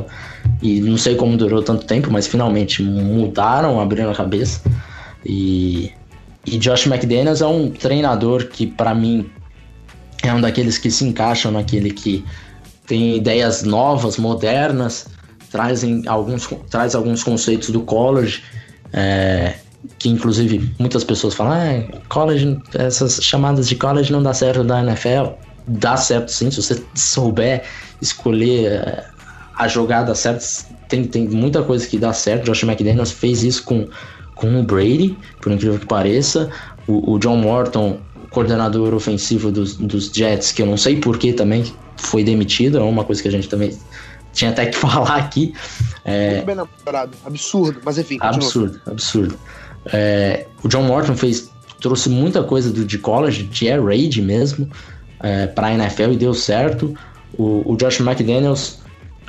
E 0.61 0.79
não 0.79 0.97
sei 0.97 1.15
como 1.15 1.35
durou 1.35 1.61
tanto 1.61 1.85
tempo, 1.85 2.09
mas 2.09 2.25
finalmente 2.25 2.81
mudaram, 2.81 3.79
abriram 3.79 4.11
a 4.11 4.15
cabeça. 4.15 4.61
E, 5.25 5.91
e 6.45 6.57
Josh 6.57 6.87
McDaniels 6.87 7.41
é 7.41 7.47
um 7.47 7.69
treinador 7.69 8.45
que, 8.45 8.65
para 8.65 8.95
mim, 8.95 9.29
é 10.23 10.33
um 10.33 10.39
daqueles 10.39 10.77
que 10.77 10.89
se 10.89 11.03
encaixam 11.03 11.51
naquele 11.51 11.91
que 11.91 12.23
tem 12.87 13.17
ideias 13.17 13.63
novas, 13.63 14.17
modernas, 14.17 15.07
trazem 15.51 16.03
alguns, 16.07 16.47
traz 16.69 16.95
alguns 16.95 17.23
conceitos 17.23 17.69
do 17.69 17.81
college, 17.81 18.43
é, 18.93 19.55
que 19.97 20.09
inclusive 20.09 20.71
muitas 20.79 21.03
pessoas 21.03 21.33
falam, 21.33 21.53
ah, 21.53 21.97
college, 22.07 22.59
essas 22.73 23.23
chamadas 23.23 23.67
de 23.67 23.75
college 23.75 24.11
não 24.11 24.21
dá 24.21 24.33
certo 24.33 24.63
da 24.63 24.81
NFL. 24.81 25.33
Dá 25.67 25.95
certo 25.97 26.31
sim, 26.31 26.49
se 26.49 26.61
você 26.61 26.83
souber 26.95 27.63
escolher 28.01 28.71
é, 28.71 29.05
a 29.55 29.67
jogada 29.67 30.15
certa, 30.15 30.43
tem, 30.87 31.03
tem 31.03 31.27
muita 31.27 31.61
coisa 31.61 31.85
que 31.85 31.97
dá 31.97 32.13
certo. 32.13 32.45
Josh 32.45 32.63
McDaniels 32.63 33.11
fez 33.11 33.43
isso 33.43 33.63
com, 33.63 33.87
com 34.35 34.59
o 34.59 34.63
Brady, 34.63 35.17
por 35.41 35.51
incrível 35.51 35.77
que 35.77 35.85
pareça. 35.85 36.49
O, 36.87 37.13
o 37.13 37.19
John 37.19 37.37
Morton, 37.37 37.99
coordenador 38.31 38.93
ofensivo 38.93 39.51
dos, 39.51 39.75
dos 39.75 40.11
Jets, 40.11 40.51
que 40.51 40.61
eu 40.61 40.65
não 40.65 40.77
sei 40.77 40.97
porquê 40.97 41.33
também 41.33 41.63
foi 41.97 42.23
demitido, 42.23 42.77
é 42.77 42.81
uma 42.81 43.03
coisa 43.03 43.21
que 43.21 43.27
a 43.27 43.31
gente 43.31 43.49
também 43.49 43.77
tinha 44.39 44.51
até 44.51 44.65
que 44.65 44.75
falar 44.77 45.17
aqui. 45.17 45.53
É... 46.05 46.35
Muito 46.35 46.45
bem 46.45 46.55
lembrado. 46.55 47.11
Absurdo, 47.25 47.81
mas 47.83 47.97
enfim. 47.97 48.17
Continua. 48.17 48.45
Absurdo, 48.45 48.81
absurdo. 48.87 49.39
É, 49.93 50.45
o 50.63 50.67
John 50.67 50.83
Morton 50.83 51.15
fez, 51.15 51.51
trouxe 51.79 52.09
muita 52.09 52.43
coisa 52.43 52.71
do, 52.71 52.85
de 52.85 52.97
college, 52.97 53.43
de 53.43 53.69
air 53.69 53.83
raid 53.83 54.21
mesmo, 54.21 54.69
é, 55.21 55.47
para 55.47 55.67
a 55.67 55.73
NFL 55.73 56.11
e 56.11 56.17
deu 56.17 56.33
certo. 56.33 56.93
O, 57.37 57.73
o 57.73 57.77
Josh 57.77 57.99
McDaniels 57.99 58.79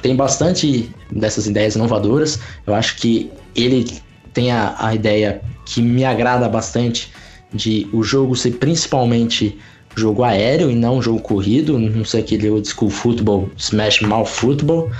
tem 0.03 0.17
bastante 0.17 0.91
dessas 1.11 1.47
ideias 1.47 1.75
inovadoras. 1.75 2.39
Eu 2.67 2.75
acho 2.75 2.97
que 2.97 3.31
ele 3.55 4.01
tem 4.33 4.51
a, 4.51 4.75
a 4.79 4.95
ideia 4.95 5.43
que 5.65 5.83
me 5.83 6.05
agrada 6.05 6.49
bastante 6.49 7.13
de 7.53 7.89
o 7.93 8.03
jogo 8.03 8.37
ser 8.37 8.53
principalmente 8.53 9.59
jogo 9.97 10.23
aéreo 10.23 10.71
e 10.71 10.75
não 10.75 11.03
jogo 11.03 11.21
corrido, 11.21 11.79
não 11.79 12.05
sei 12.05 12.21
aquele 12.21 12.49
old 12.49 12.67
school 12.69 12.91
football, 12.91 13.51
smash 13.57 14.01
mouth 14.01 14.27
football. 14.27 14.91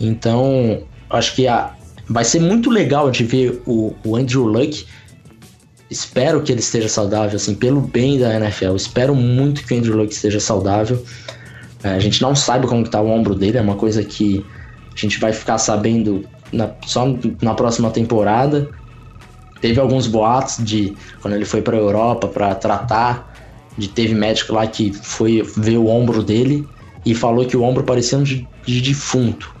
Então, 0.00 0.82
acho 1.10 1.34
que 1.34 1.46
a, 1.46 1.72
vai 2.08 2.24
ser 2.24 2.40
muito 2.40 2.70
legal 2.70 3.10
de 3.10 3.24
ver 3.24 3.62
o, 3.66 3.94
o 4.04 4.16
Andrew 4.16 4.46
Luck. 4.46 4.86
Espero 5.90 6.42
que 6.42 6.52
ele 6.52 6.60
esteja 6.60 6.88
saudável, 6.88 7.36
assim, 7.36 7.54
pelo 7.54 7.80
bem 7.80 8.18
da 8.18 8.34
NFL. 8.34 8.76
Espero 8.76 9.14
muito 9.14 9.64
que 9.64 9.74
o 9.74 9.78
Andrew 9.78 9.96
Luck 9.96 10.12
esteja 10.12 10.40
saudável. 10.40 11.02
É, 11.82 11.90
a 11.90 11.98
gente 11.98 12.20
não 12.20 12.34
sabe 12.34 12.66
como 12.66 12.82
está 12.82 13.00
o 13.00 13.08
ombro 13.08 13.34
dele, 13.34 13.58
é 13.58 13.60
uma 13.60 13.76
coisa 13.76 14.02
que 14.02 14.44
a 14.94 14.98
gente 14.98 15.18
vai 15.20 15.32
ficar 15.32 15.58
sabendo 15.58 16.24
na, 16.52 16.70
só 16.86 17.06
na 17.40 17.54
próxima 17.54 17.90
temporada. 17.90 18.68
Teve 19.60 19.80
alguns 19.80 20.06
boatos 20.06 20.64
de 20.64 20.94
quando 21.20 21.34
ele 21.34 21.44
foi 21.44 21.62
para 21.62 21.76
a 21.76 21.80
Europa 21.80 22.28
para 22.28 22.54
tratar, 22.54 23.27
de 23.78 23.88
teve 23.88 24.14
médico 24.14 24.52
lá 24.52 24.66
que 24.66 24.92
foi 24.92 25.42
ver 25.56 25.78
o 25.78 25.86
ombro 25.86 26.22
dele 26.22 26.66
e 27.06 27.14
falou 27.14 27.46
que 27.46 27.56
o 27.56 27.62
ombro 27.62 27.84
parecia 27.84 28.18
um 28.18 28.22
de, 28.24 28.46
de 28.66 28.80
defunto. 28.80 29.54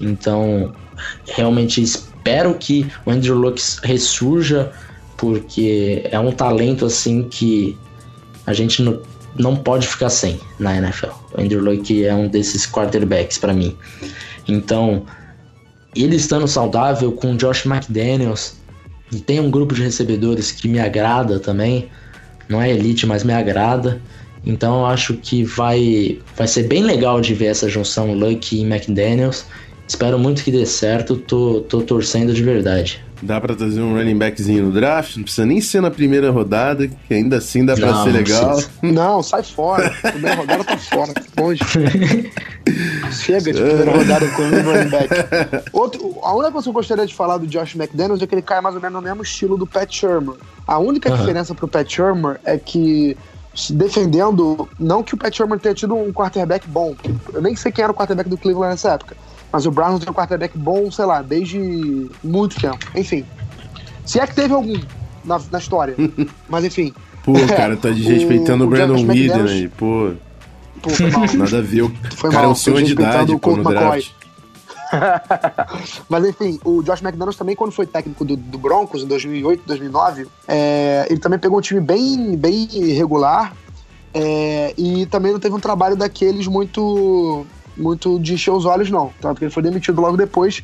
Então, 0.00 0.72
realmente 1.26 1.82
espero 1.82 2.54
que 2.54 2.90
o 3.04 3.10
Andrew 3.10 3.36
Luck 3.36 3.62
ressurja, 3.82 4.72
porque 5.16 6.08
é 6.10 6.18
um 6.18 6.32
talento 6.32 6.86
assim 6.86 7.24
que 7.28 7.76
a 8.46 8.54
gente 8.54 8.82
não, 8.82 9.02
não 9.38 9.54
pode 9.54 9.86
ficar 9.86 10.08
sem 10.08 10.40
na 10.58 10.76
NFL. 10.78 11.10
O 11.34 11.40
Andrew 11.40 11.62
Luck 11.62 12.04
é 12.04 12.14
um 12.14 12.26
desses 12.26 12.66
quarterbacks 12.66 13.36
para 13.36 13.52
mim. 13.52 13.76
Então, 14.48 15.04
ele 15.94 16.16
estando 16.16 16.48
saudável 16.48 17.12
com 17.12 17.34
o 17.34 17.36
Josh 17.36 17.66
McDaniels, 17.66 18.58
e 19.12 19.18
tem 19.18 19.40
um 19.40 19.50
grupo 19.50 19.74
de 19.74 19.82
recebedores 19.82 20.52
que 20.52 20.68
me 20.68 20.78
agrada 20.78 21.38
também, 21.40 21.88
não 22.50 22.60
é 22.60 22.70
elite, 22.70 23.06
mas 23.06 23.24
me 23.24 23.32
agrada. 23.32 24.00
Então 24.44 24.80
eu 24.80 24.86
acho 24.86 25.14
que 25.14 25.44
vai, 25.44 26.18
vai 26.36 26.48
ser 26.48 26.64
bem 26.64 26.82
legal 26.82 27.20
de 27.20 27.34
ver 27.34 27.46
essa 27.46 27.68
junção 27.68 28.14
Luck 28.14 28.56
e 28.56 28.62
McDaniels. 28.62 29.46
Espero 29.86 30.18
muito 30.18 30.42
que 30.42 30.50
dê 30.52 30.64
certo, 30.64 31.16
tô, 31.16 31.62
tô 31.62 31.82
torcendo 31.82 32.32
de 32.32 32.42
verdade. 32.42 33.00
Dá 33.22 33.40
pra 33.40 33.54
trazer 33.54 33.80
um 33.80 33.94
running 33.94 34.16
backzinho 34.16 34.64
no 34.64 34.72
draft? 34.72 35.16
Não 35.16 35.24
precisa 35.24 35.46
nem 35.46 35.60
ser 35.60 35.82
na 35.82 35.90
primeira 35.90 36.30
rodada, 36.30 36.88
que 36.88 37.14
ainda 37.14 37.36
assim 37.36 37.64
dá 37.64 37.74
pra 37.74 37.92
não, 37.92 38.04
ser 38.04 38.10
legal. 38.10 38.62
Não, 38.82 39.22
sai 39.22 39.42
fora. 39.42 39.90
Primeira 40.00 40.36
rodada 40.36 40.64
tá 40.64 40.78
fora. 40.78 41.12
Longe. 41.38 41.60
Chega 43.12 43.52
de 43.52 43.60
primeira 43.60 43.90
rodada 43.90 44.26
com 44.28 44.42
um 44.42 44.62
running 44.62 44.90
back. 44.90 45.08
Outro, 45.72 46.18
a 46.22 46.34
única 46.34 46.52
coisa 46.52 46.64
que 46.64 46.68
eu 46.70 46.74
gostaria 46.74 47.06
de 47.06 47.14
falar 47.14 47.38
do 47.38 47.46
Josh 47.46 47.74
McDaniels 47.74 48.22
é 48.22 48.26
que 48.26 48.34
ele 48.34 48.42
cai 48.42 48.60
mais 48.60 48.74
ou 48.74 48.80
menos 48.80 48.94
no 48.94 49.02
mesmo 49.02 49.22
estilo 49.22 49.58
do 49.58 49.66
Pat 49.66 49.92
Shermer. 49.92 50.36
A 50.66 50.78
única 50.78 51.10
uhum. 51.10 51.16
diferença 51.16 51.54
pro 51.54 51.68
Pat 51.68 51.88
Shermer 51.90 52.40
é 52.44 52.56
que 52.56 53.16
defendendo, 53.70 54.68
não 54.78 55.02
que 55.02 55.14
o 55.14 55.16
Pat 55.16 55.34
Shermer 55.34 55.58
tenha 55.58 55.74
tido 55.74 55.94
um 55.94 56.12
quarterback 56.12 56.66
bom, 56.68 56.94
eu 57.32 57.42
nem 57.42 57.56
sei 57.56 57.72
quem 57.72 57.82
era 57.82 57.92
o 57.92 57.94
quarterback 57.94 58.28
do 58.28 58.38
Cleveland 58.38 58.70
nessa 58.70 58.92
época, 58.92 59.16
mas 59.52 59.66
o 59.66 59.70
Browns 59.70 60.00
tem 60.00 60.10
um 60.10 60.14
quarterback 60.14 60.56
bom, 60.56 60.90
sei 60.90 61.04
lá, 61.04 61.22
desde 61.22 62.08
muito 62.22 62.60
tempo. 62.60 62.78
Enfim. 62.94 63.24
Se 64.04 64.18
é 64.20 64.26
que 64.26 64.34
teve 64.34 64.54
algum 64.54 64.80
na, 65.24 65.40
na 65.50 65.58
história. 65.58 65.94
Mas 66.48 66.64
enfim. 66.64 66.92
Pô, 67.24 67.34
cara, 67.56 67.76
tá 67.76 67.90
desrespeitando 67.92 68.64
o, 68.64 68.66
o 68.66 68.70
Brandon 68.70 69.06
Whedon 69.06 69.44
aí, 69.44 69.68
pô. 69.68 70.12
Pô, 70.82 70.90
foi 70.90 71.10
mal. 71.10 71.22
Nada 71.36 71.58
a 71.58 71.62
ver. 71.62 71.82
O 71.82 71.92
foi 72.16 72.30
cara 72.30 72.42
mal, 72.42 72.50
é 72.50 72.52
um 72.52 72.54
senhor 72.54 72.82
de 72.82 72.92
idade, 72.92 73.36
pô, 73.36 73.56
no 73.56 73.64
draft. 73.64 74.10
Mas 76.08 76.24
enfim, 76.24 76.58
o 76.64 76.82
Josh 76.82 77.00
McDaniels 77.00 77.36
também, 77.36 77.54
quando 77.54 77.70
foi 77.70 77.86
técnico 77.86 78.24
do, 78.24 78.36
do 78.36 78.58
Broncos 78.58 79.02
em 79.02 79.06
2008, 79.06 79.62
2009, 79.64 80.26
é, 80.48 81.06
ele 81.08 81.20
também 81.20 81.38
pegou 81.38 81.58
um 81.58 81.60
time 81.60 81.80
bem, 81.80 82.36
bem 82.36 82.66
irregular 82.72 83.54
é, 84.12 84.74
e 84.76 85.06
também 85.06 85.32
não 85.32 85.38
teve 85.38 85.54
um 85.54 85.60
trabalho 85.60 85.94
daqueles 85.94 86.48
muito 86.48 87.46
muito 87.76 88.18
de 88.18 88.34
encher 88.34 88.50
os 88.50 88.64
olhos, 88.64 88.90
não. 88.90 89.12
Tanto 89.20 89.38
que 89.38 89.44
ele 89.44 89.52
foi 89.52 89.62
demitido 89.62 90.00
logo 90.00 90.16
depois. 90.16 90.62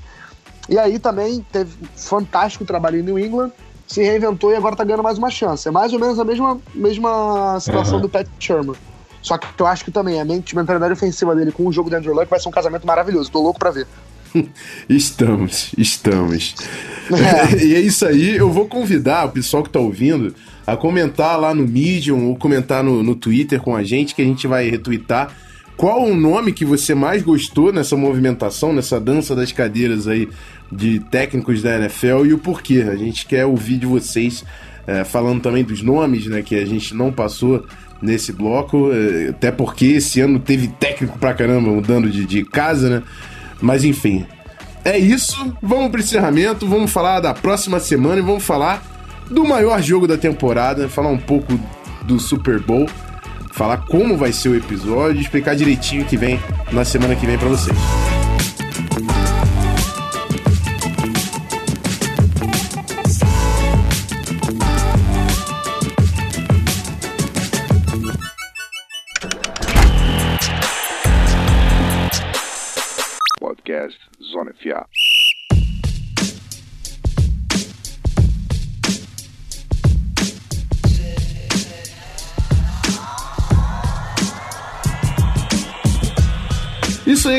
E 0.69 0.79
aí 0.79 0.99
também 0.99 1.45
teve 1.53 1.73
fantástico 1.97 2.65
trabalho 2.65 2.99
em 2.99 3.03
New 3.03 3.19
England, 3.19 3.53
se 3.87 4.03
reinventou 4.03 4.53
e 4.53 4.57
agora 4.57 4.75
tá 4.75 4.85
ganhando 4.85 5.03
mais 5.03 5.19
uma 5.19 5.31
chance. 5.31 5.69
É 5.69 5.71
mais 5.71 5.93
ou 5.93 6.01
menos 6.01 6.19
a 6.19 6.25
mesma, 6.25 6.61
mesma 6.75 7.59
situação 7.61 7.97
uhum. 7.97 8.03
do 8.03 8.09
Pat 8.09 8.27
Sherman. 8.39 8.77
Só 9.23 9.39
que 9.39 9.47
eu 9.59 9.67
acho 9.67 9.85
que 9.85 9.91
também 9.91 10.21
a 10.21 10.25
mentalidade 10.25 10.93
ofensiva 10.93 11.35
dele 11.35 11.51
com 11.51 11.67
o 11.67 11.73
jogo 11.73 11.91
do 11.91 11.97
Andrew 11.97 12.15
Luck 12.15 12.29
vai 12.29 12.39
ser 12.39 12.49
um 12.49 12.53
casamento 12.53 12.87
maravilhoso. 12.87 13.31
Tô 13.31 13.43
louco 13.43 13.59
pra 13.59 13.71
ver. 13.71 13.87
estamos, 14.89 15.73
estamos. 15.77 16.55
É. 17.11 17.57
e 17.65 17.75
é 17.75 17.81
isso 17.81 18.07
aí. 18.07 18.37
Eu 18.37 18.51
vou 18.51 18.67
convidar 18.67 19.27
o 19.27 19.31
pessoal 19.31 19.63
que 19.63 19.71
tá 19.71 19.81
ouvindo 19.81 20.35
a 20.67 20.77
comentar 20.77 21.39
lá 21.41 21.55
no 21.55 21.67
Medium 21.67 22.29
ou 22.29 22.37
comentar 22.37 22.83
no, 22.83 23.03
no 23.03 23.15
Twitter 23.15 23.61
com 23.61 23.75
a 23.75 23.83
gente, 23.83 24.15
que 24.15 24.23
a 24.23 24.25
gente 24.25 24.47
vai 24.47 24.69
retweetar 24.69 25.33
qual 25.77 26.05
o 26.05 26.17
nome 26.17 26.53
que 26.53 26.65
você 26.65 26.95
mais 26.95 27.23
gostou 27.23 27.73
nessa 27.73 27.97
movimentação, 27.97 28.73
nessa 28.73 28.99
dança 28.99 29.37
das 29.37 29.53
cadeiras 29.53 30.09
aí 30.09 30.29
de 30.73 31.01
técnicos 31.01 31.63
da 31.63 31.77
NFL 31.77 32.25
e 32.27 32.33
o 32.33 32.39
porquê? 32.39 32.87
A 32.89 32.97
gente 32.97 33.27
quer 33.27 33.45
ouvir 33.45 33.79
de 33.79 33.87
vocês 33.87 34.45
é, 34.87 35.05
falando 35.05 35.43
também 35.43 35.63
dos 35.63 35.83
nomes, 35.83 36.27
né, 36.27 36.43
que 36.43 36.55
a 36.55 36.65
gente 36.65 36.95
não 36.95 37.13
passou 37.13 37.67
nesse 38.01 38.33
bloco, 38.33 38.91
é, 38.93 39.29
até 39.31 39.51
porque 39.51 39.87
esse 39.87 40.21
ano 40.21 40.39
teve 40.39 40.69
técnico 40.69 41.19
pra 41.19 41.35
caramba 41.35 41.71
mudando 41.71 42.09
de, 42.09 42.25
de 42.25 42.45
casa, 42.45 42.89
né? 42.89 43.03
Mas 43.61 43.85
enfim, 43.85 44.25
é 44.85 44.99
isso. 44.99 45.53
Vamos 45.63 45.91
pro 45.91 46.01
encerramento, 46.01 46.67
vamos 46.67 46.91
falar 46.91 47.21
da 47.21 47.35
próxima 47.35 47.81
semana 47.81 48.19
e 48.19 48.23
vamos 48.23 48.45
falar 48.45 48.83
do 49.31 49.45
maior 49.45 49.83
jogo 49.83 50.07
da 50.07 50.17
temporada, 50.17 50.89
falar 50.89 51.09
um 51.09 51.19
pouco 51.19 51.59
do 52.05 52.21
Super 52.21 52.61
Bowl 52.61 52.87
falar 53.57 53.79
como 53.79 54.19
vai 54.19 54.33
ser 54.33 54.51
o 54.51 54.55
episódio 54.55 55.21
explicar 55.21 55.57
direitinho 55.57 56.03
o 56.03 56.05
que 56.05 56.17
vem 56.17 56.39
na 56.71 56.85
semana 56.85 57.17
que 57.17 57.25
vem 57.25 57.39
para 57.39 57.49
vocês. 57.49 58.06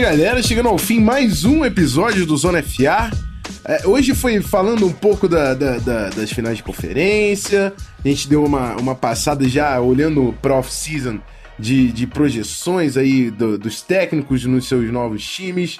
Galera. 0.10 0.42
Chegando 0.42 0.70
ao 0.70 0.78
fim, 0.78 1.02
mais 1.02 1.44
um 1.44 1.66
episódio 1.66 2.26
do 2.26 2.38
Zona 2.38 2.64
FA. 2.64 3.12
É, 3.66 3.86
hoje 3.86 4.16
foi 4.16 4.40
falando 4.40 4.86
um 4.86 4.94
pouco 4.94 5.28
da, 5.28 5.54
da, 5.54 5.80
da, 5.80 6.10
das 6.12 6.32
finais 6.32 6.56
de 6.56 6.64
conferência. 6.64 7.74
A 8.06 8.08
gente 8.08 8.30
deu 8.30 8.46
uma, 8.46 8.78
uma 8.78 8.96
passada 8.96 9.46
já 9.50 9.78
olhando 9.82 10.34
para 10.42 10.56
off-season 10.56 11.20
de, 11.60 11.92
de 11.92 12.08
projeções 12.08 12.96
aí 12.96 13.30
do, 13.30 13.58
dos 13.58 13.82
técnicos 13.82 14.46
nos 14.46 14.66
seus 14.66 14.90
novos 14.90 15.26
times. 15.26 15.78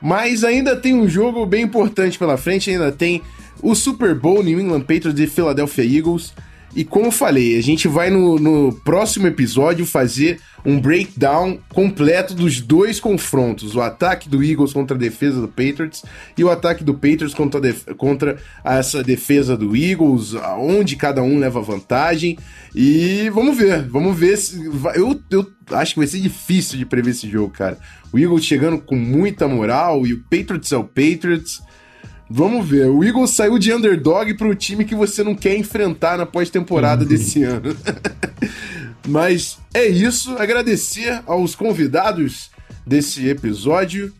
Mas 0.00 0.44
ainda 0.44 0.76
tem 0.76 0.94
um 0.94 1.08
jogo 1.08 1.44
bem 1.44 1.64
importante 1.64 2.16
pela 2.16 2.36
frente. 2.36 2.70
Ainda 2.70 2.92
tem 2.92 3.20
o 3.60 3.74
Super 3.74 4.14
Bowl 4.14 4.44
New 4.44 4.60
England 4.60 4.82
Patriots 4.82 5.18
e 5.18 5.26
Philadelphia 5.26 5.98
Eagles. 5.98 6.32
E 6.76 6.84
como 6.84 7.10
falei, 7.10 7.56
a 7.56 7.62
gente 7.62 7.88
vai 7.88 8.10
no, 8.10 8.38
no 8.38 8.70
próximo 8.84 9.26
episódio 9.26 9.86
fazer 9.86 10.38
um 10.62 10.78
breakdown 10.78 11.58
completo 11.72 12.34
dos 12.34 12.60
dois 12.60 13.00
confrontos: 13.00 13.74
o 13.74 13.80
ataque 13.80 14.28
do 14.28 14.44
Eagles 14.44 14.74
contra 14.74 14.94
a 14.94 15.00
defesa 15.00 15.40
do 15.40 15.48
Patriots 15.48 16.04
e 16.36 16.44
o 16.44 16.50
ataque 16.50 16.84
do 16.84 16.92
Patriots 16.92 17.32
contra, 17.32 17.72
contra 17.96 18.36
essa 18.62 19.02
defesa 19.02 19.56
do 19.56 19.74
Eagles, 19.74 20.34
onde 20.58 20.96
cada 20.96 21.22
um 21.22 21.38
leva 21.38 21.62
vantagem. 21.62 22.36
E 22.74 23.30
vamos 23.30 23.56
ver, 23.56 23.88
vamos 23.88 24.14
ver 24.14 24.36
se. 24.36 24.62
Eu, 24.94 25.18
eu 25.30 25.50
acho 25.70 25.94
que 25.94 26.00
vai 26.00 26.06
ser 26.06 26.20
difícil 26.20 26.76
de 26.76 26.84
prever 26.84 27.12
esse 27.12 27.26
jogo, 27.26 27.54
cara. 27.54 27.78
O 28.12 28.18
Eagles 28.18 28.44
chegando 28.44 28.76
com 28.76 28.96
muita 28.96 29.48
moral 29.48 30.06
e 30.06 30.12
o 30.12 30.22
Patriots 30.24 30.70
é 30.72 30.76
o 30.76 30.84
Patriots. 30.84 31.62
Vamos 32.28 32.68
ver. 32.68 32.86
O 32.88 33.04
Eagles 33.04 33.30
saiu 33.30 33.58
de 33.58 33.72
underdog 33.72 34.34
para 34.34 34.48
o 34.48 34.54
time 34.54 34.84
que 34.84 34.94
você 34.94 35.22
não 35.22 35.34
quer 35.34 35.56
enfrentar 35.56 36.18
na 36.18 36.26
pós-temporada 36.26 37.02
uhum. 37.02 37.08
desse 37.08 37.42
ano. 37.44 37.76
Mas 39.06 39.58
é 39.72 39.86
isso. 39.86 40.36
Agradecer 40.36 41.22
aos 41.26 41.54
convidados 41.54 42.50
desse 42.84 43.28
episódio. 43.28 44.12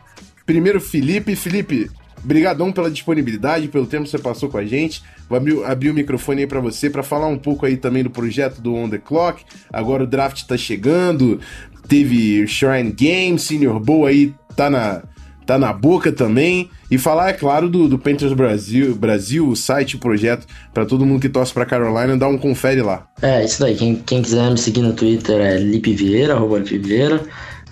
Primeiro, 0.44 0.80
Felipe. 0.80 1.34
Felipe, 1.34 1.90
brigadão 2.22 2.70
pela 2.70 2.90
disponibilidade, 2.90 3.68
pelo 3.68 3.86
tempo 3.86 4.04
que 4.04 4.10
você 4.10 4.18
passou 4.18 4.48
com 4.48 4.58
a 4.58 4.64
gente. 4.64 5.02
Vou 5.28 5.36
abrir, 5.36 5.64
abrir 5.64 5.90
o 5.90 5.94
microfone 5.94 6.42
aí 6.42 6.46
para 6.46 6.60
você 6.60 6.88
para 6.88 7.02
falar 7.02 7.26
um 7.26 7.38
pouco 7.38 7.66
aí 7.66 7.76
também 7.76 8.04
do 8.04 8.10
projeto 8.10 8.60
do 8.60 8.74
On 8.74 8.88
The 8.88 8.98
Clock. 8.98 9.44
Agora 9.72 10.04
o 10.04 10.06
draft 10.06 10.44
tá 10.44 10.56
chegando, 10.56 11.40
teve 11.88 12.46
Shrine 12.46 12.92
Game, 12.92 13.38
Senior 13.38 13.80
Bowl 13.80 14.06
aí 14.06 14.32
tá 14.54 14.70
na, 14.70 15.02
tá 15.47 15.56
na 15.56 15.73
boca 15.73 16.12
também. 16.12 16.68
E 16.90 16.98
falar, 16.98 17.31
é 17.31 17.32
claro, 17.32 17.68
do, 17.68 17.89
do 17.89 17.98
Panthers 17.98 18.32
Brasil, 18.32 18.94
Brasil, 18.94 19.48
o 19.48 19.56
site, 19.56 19.97
o 19.97 19.98
projeto, 19.98 20.47
para 20.74 20.85
todo 20.85 21.06
mundo 21.06 21.20
que 21.20 21.28
torce 21.28 21.52
pra 21.52 21.64
Carolina, 21.64 22.16
dá 22.16 22.28
um 22.28 22.36
confere 22.36 22.82
lá. 22.82 23.06
É, 23.23 23.44
isso 23.44 23.60
daí. 23.60 23.77
Quem, 23.77 23.97
quem 23.97 24.23
quiser 24.23 24.51
me 24.51 24.59
seguir 24.59 24.82
no 24.82 24.93
Twitter 24.93 25.40
é 25.40 25.56
Lipe 25.59 25.94
Vieira, 25.94 26.35
arroba 26.35 26.59
Lipe 26.59 26.78
Vieira. 26.78 27.23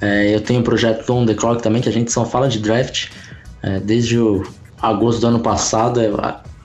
É, 0.01 0.35
eu 0.35 0.41
tenho 0.41 0.61
o 0.61 0.63
projeto 0.63 1.09
On 1.13 1.27
The 1.27 1.35
Clock 1.35 1.63
também, 1.63 1.83
que 1.83 1.89
a 1.89 1.93
gente 1.93 2.11
só 2.13 2.25
fala 2.25 2.49
de 2.49 2.59
draft. 2.59 3.09
É, 3.63 3.81
desde 3.81 4.19
o 4.19 4.45
agosto 4.81 5.21
do 5.21 5.29
ano 5.29 5.41
passado, 5.41 6.01
é, 6.01 6.11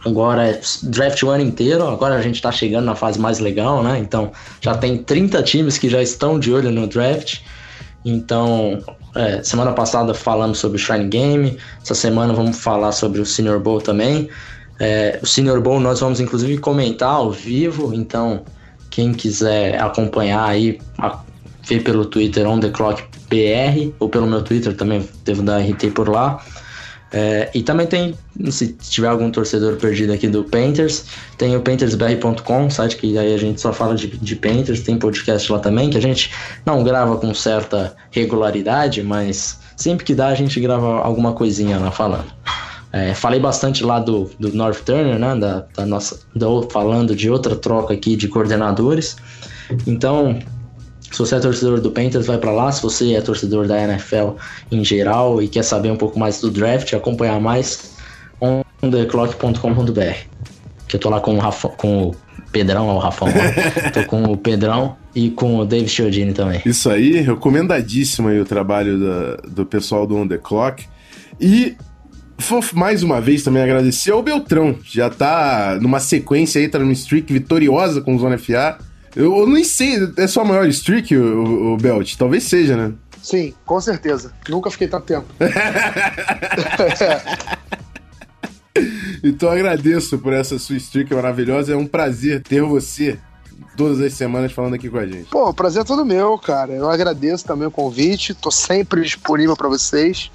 agora 0.05 0.47
é 0.47 0.59
draft 0.83 1.21
o 1.23 1.29
ano 1.29 1.43
inteiro, 1.43 1.87
agora 1.87 2.15
a 2.15 2.21
gente 2.21 2.35
está 2.35 2.51
chegando 2.51 2.85
na 2.85 2.95
fase 2.95 3.19
mais 3.19 3.39
legal, 3.39 3.83
né? 3.83 3.99
Então 3.99 4.31
já 4.59 4.75
tem 4.75 4.97
30 4.97 5.41
times 5.43 5.77
que 5.77 5.89
já 5.89 6.01
estão 6.01 6.39
de 6.39 6.51
olho 6.51 6.71
no 6.71 6.87
draft. 6.87 7.39
Então, 8.03 8.81
é, 9.15 9.43
semana 9.43 9.71
passada 9.73 10.13
falamos 10.13 10.59
sobre 10.59 10.77
o 10.77 10.79
Shrine 10.79 11.07
Game, 11.07 11.57
essa 11.81 11.95
semana 11.95 12.33
vamos 12.33 12.59
falar 12.59 12.91
sobre 12.91 13.21
o 13.21 13.25
Senior 13.25 13.59
Bowl 13.59 13.81
também. 13.81 14.29
É, 14.79 15.19
o 15.21 15.25
Senior 15.25 15.59
Bowl 15.61 15.79
nós 15.79 15.99
vamos 15.99 16.19
inclusive 16.19 16.57
comentar 16.57 17.09
ao 17.09 17.31
vivo, 17.31 17.93
então 17.93 18.43
quem 18.89 19.13
quiser 19.13 19.81
acompanhar 19.81 20.47
aí, 20.47 20.79
a, 20.97 21.19
ver 21.67 21.83
pelo 21.83 22.05
Twitter 22.05 22.47
On 22.47 22.59
The 22.59 22.69
Clock 22.69 23.03
BR, 23.29 23.93
ou 23.99 24.09
pelo 24.09 24.25
meu 24.25 24.41
Twitter 24.41 24.75
também, 24.75 25.07
devo 25.23 25.43
dar 25.43 25.59
RT 25.59 25.91
por 25.93 26.09
lá. 26.09 26.43
É, 27.11 27.49
e 27.53 27.63
também 27.63 27.87
tem, 27.87 28.15
se 28.51 28.73
tiver 28.73 29.07
algum 29.07 29.31
torcedor 29.31 29.77
perdido 29.77 30.13
aqui 30.13 30.27
do 30.27 30.43
Painters, 30.43 31.05
tem 31.37 31.55
o 31.55 31.61
paintersbr.com, 31.61 32.69
site 32.69 32.97
que 32.97 33.17
aí 33.17 33.33
a 33.33 33.37
gente 33.37 33.59
só 33.59 33.73
fala 33.73 33.95
de, 33.95 34.07
de 34.07 34.35
Painters, 34.35 34.81
tem 34.81 34.97
podcast 34.97 35.51
lá 35.51 35.59
também, 35.59 35.89
que 35.89 35.97
a 35.97 36.01
gente 36.01 36.31
não 36.65 36.83
grava 36.83 37.17
com 37.17 37.33
certa 37.33 37.95
regularidade, 38.11 39.01
mas 39.01 39.59
sempre 39.75 40.05
que 40.05 40.13
dá 40.13 40.27
a 40.27 40.35
gente 40.35 40.59
grava 40.59 40.99
alguma 40.99 41.33
coisinha 41.33 41.79
lá 41.79 41.89
falando. 41.89 42.31
É, 42.91 43.13
falei 43.13 43.39
bastante 43.39 43.83
lá 43.83 43.99
do, 43.99 44.31
do 44.39 44.51
North 44.53 44.81
Turner, 44.83 45.17
né, 45.19 45.35
da, 45.35 45.65
da 45.75 45.85
nossa, 45.85 46.19
do, 46.35 46.63
falando 46.69 47.15
de 47.15 47.29
outra 47.29 47.55
troca 47.55 47.93
aqui 47.93 48.15
de 48.15 48.27
coordenadores. 48.27 49.15
Então, 49.85 50.39
se 51.11 51.17
você 51.17 51.35
é 51.35 51.39
torcedor 51.39 51.81
do 51.81 51.91
Panthers, 51.91 52.27
vai 52.27 52.37
para 52.37 52.51
lá. 52.51 52.71
Se 52.71 52.81
você 52.81 53.13
é 53.13 53.21
torcedor 53.21 53.67
da 53.67 53.81
NFL 53.81 54.31
em 54.71 54.83
geral 54.83 55.41
e 55.41 55.47
quer 55.47 55.63
saber 55.63 55.91
um 55.91 55.97
pouco 55.97 56.19
mais 56.19 56.39
do 56.39 56.51
draft, 56.51 56.93
acompanhar 56.93 57.39
mais, 57.39 57.95
ontheclock.com.br. 58.41 60.01
Que 60.87 60.95
eu 60.95 60.99
tô 60.99 61.09
lá 61.09 61.19
com 61.19 61.35
o, 61.35 61.39
Rafa, 61.39 61.69
com 61.69 62.09
o 62.09 62.15
Pedrão, 62.51 62.87
ó, 62.87 62.95
o 62.95 62.99
Rafão. 62.99 63.27
Ó. 63.27 63.31
tô 63.91 64.03
com 64.05 64.23
o 64.23 64.37
Pedrão 64.37 64.95
e 65.13 65.29
com 65.31 65.57
o 65.57 65.65
David 65.65 65.89
Chiodini 65.89 66.33
também. 66.33 66.61
Isso 66.65 66.89
aí, 66.89 67.21
recomendadíssimo 67.21 68.27
aí 68.27 68.39
o 68.39 68.45
trabalho 68.45 68.99
da, 68.99 69.35
do 69.47 69.65
pessoal 69.65 70.05
do 70.05 70.15
On 70.15 70.27
The 70.27 70.37
Clock. 70.37 70.85
E 71.39 71.75
mais 72.73 73.03
uma 73.03 73.19
vez 73.19 73.43
também 73.43 73.61
agradecer 73.61 74.11
ao 74.11 74.23
Beltrão. 74.23 74.75
Já 74.83 75.09
tá 75.09 75.77
numa 75.81 75.99
sequência 75.99 76.61
aí, 76.61 76.67
tá 76.67 76.79
numa 76.79 76.93
streak 76.93 77.31
vitoriosa 77.31 78.01
com 78.01 78.15
o 78.15 78.19
Zona 78.19 78.37
FA 78.37 78.77
eu, 79.19 79.35
eu 79.35 79.45
nem 79.45 79.65
sei, 79.65 80.13
é 80.15 80.27
sua 80.27 80.45
maior 80.45 80.65
streak, 80.69 81.13
o, 81.13 81.73
o, 81.73 81.77
Belt? 81.77 82.15
Talvez 82.15 82.45
seja, 82.45 82.77
né? 82.77 82.93
Sim, 83.21 83.53
com 83.65 83.81
certeza. 83.81 84.31
Nunca 84.47 84.71
fiquei 84.71 84.87
tanto 84.87 85.07
tempo. 85.07 85.27
então 89.21 89.49
agradeço 89.49 90.17
por 90.19 90.31
essa 90.31 90.57
sua 90.57 90.77
streak 90.77 91.13
maravilhosa. 91.13 91.73
É 91.73 91.75
um 91.75 91.85
prazer 91.85 92.41
ter 92.41 92.61
você 92.61 93.19
todas 93.75 93.99
as 93.99 94.13
semanas 94.13 94.53
falando 94.53 94.75
aqui 94.75 94.89
com 94.89 94.97
a 94.97 95.05
gente. 95.05 95.29
Pô, 95.29 95.49
o 95.49 95.53
prazer 95.53 95.81
é 95.81 95.85
todo 95.85 96.05
meu, 96.05 96.37
cara. 96.37 96.71
Eu 96.71 96.89
agradeço 96.89 97.43
também 97.43 97.67
o 97.67 97.71
convite. 97.71 98.33
Tô 98.33 98.49
sempre 98.49 99.01
disponível 99.01 99.57
para 99.57 99.67
vocês. 99.67 100.31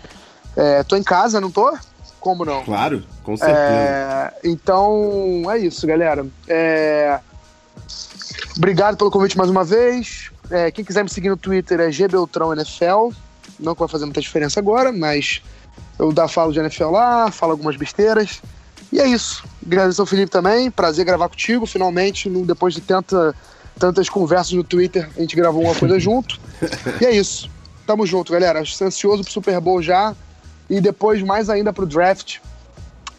É, 0.55 0.83
tô 0.83 0.95
em 0.95 1.03
casa, 1.03 1.41
não 1.41 1.51
tô? 1.51 1.75
Como 2.21 2.45
não? 2.45 2.63
Claro, 2.63 3.03
com 3.23 3.35
certeza. 3.35 3.59
É, 3.59 4.31
então, 4.45 5.51
é 5.51 5.59
isso, 5.59 5.87
galera. 5.87 6.27
É, 6.47 7.19
Obrigado 8.57 8.97
pelo 8.97 9.11
convite 9.11 9.37
mais 9.37 9.51
uma 9.51 9.65
vez. 9.65 10.31
É, 10.51 10.71
quem 10.71 10.85
quiser 10.85 11.03
me 11.03 11.11
seguir 11.11 11.29
no 11.29 11.37
Twitter 11.37 11.81
é 11.81 11.91
gbeltrãoNFL. 11.91 13.13
Não 13.59 13.75
que 13.75 13.81
vai 13.81 13.89
fazer 13.89 14.05
muita 14.05 14.21
diferença 14.21 14.61
agora, 14.61 14.93
mas 14.93 15.43
eu 15.99 16.13
dá 16.13 16.29
falo 16.29 16.53
de 16.53 16.61
NFL 16.61 16.91
lá, 16.91 17.31
falo 17.31 17.53
algumas 17.53 17.77
besteiras. 17.77 18.41
E 18.93 19.01
é 19.01 19.07
isso. 19.07 19.45
Agradeço 19.65 20.01
ao 20.01 20.07
Felipe 20.07 20.31
também. 20.31 20.71
Prazer 20.71 21.05
gravar 21.05 21.29
contigo. 21.29 21.67
Finalmente, 21.67 22.29
depois 22.29 22.75
de 22.75 22.81
tanta, 22.81 23.35
tantas 23.79 24.09
conversas 24.09 24.53
no 24.53 24.63
Twitter, 24.63 25.11
a 25.17 25.21
gente 25.21 25.35
gravou 25.35 25.65
uma 25.65 25.75
coisa 25.75 25.99
junto. 26.01 26.41
E 27.01 27.05
é 27.05 27.11
isso. 27.11 27.51
Tamo 27.87 28.07
junto, 28.07 28.33
galera. 28.33 28.61
Ansioso 28.61 29.25
pro 29.25 29.33
Super 29.33 29.61
Bowl 29.61 29.83
já. 29.83 30.15
E 30.71 30.81
depois, 30.81 31.23
mais 31.23 31.51
ainda 31.51 31.73
pro 31.73 31.87
draft 31.87 32.39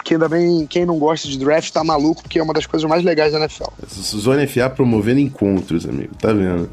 que 0.06 0.14
ainda 0.14 0.30
bem 0.30 0.68
quem 0.68 0.86
não 0.86 1.00
gosta 1.00 1.28
de 1.28 1.38
draft 1.38 1.72
tá 1.72 1.84
maluco, 1.84 2.22
porque 2.22 2.38
é 2.38 2.44
uma 2.44 2.54
das 2.54 2.68
coisas 2.68 2.88
mais 2.88 3.04
legais 3.04 3.34
da 3.34 3.40
NFL. 3.40 3.72
Zona 3.88 4.48
FA 4.48 4.70
promovendo 4.70 5.20
encontros, 5.20 5.84
amigo, 5.88 6.14
tá 6.22 6.32
vendo? 6.32 6.70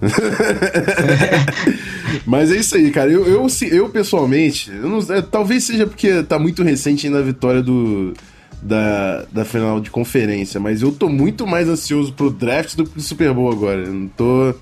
Mas 2.27 2.53
é 2.53 2.57
isso 2.57 2.77
aí, 2.77 2.91
cara. 2.91 3.11
Eu, 3.11 3.27
eu, 3.27 3.47
eu 3.71 3.89
pessoalmente, 3.89 4.71
eu 4.71 4.87
não, 4.87 4.99
é, 4.99 5.23
talvez 5.23 5.65
seja 5.65 5.87
porque 5.87 6.23
tá 6.23 6.39
muito 6.39 6.63
recente 6.63 7.07
ainda 7.07 7.21
a 7.21 7.23
vitória 7.23 7.63
do, 7.63 8.13
da, 8.61 9.25
da 9.33 9.47
final 9.47 9.81
de 9.81 9.91
conferência, 9.91 10.61
mas 10.61 10.83
eu 10.83 10.93
tô 10.93 11.09
muito 11.09 11.47
mais 11.47 11.69
ansioso 11.69 12.13
pro 12.13 12.31
draft 12.31 12.77
do 12.77 12.85
que 12.85 12.91
pro 12.91 13.01
Super 13.01 13.33
Bowl 13.33 13.51
agora. 13.51 13.81
Eu 13.81 13.95
não 13.95 14.09
tô 14.09 14.55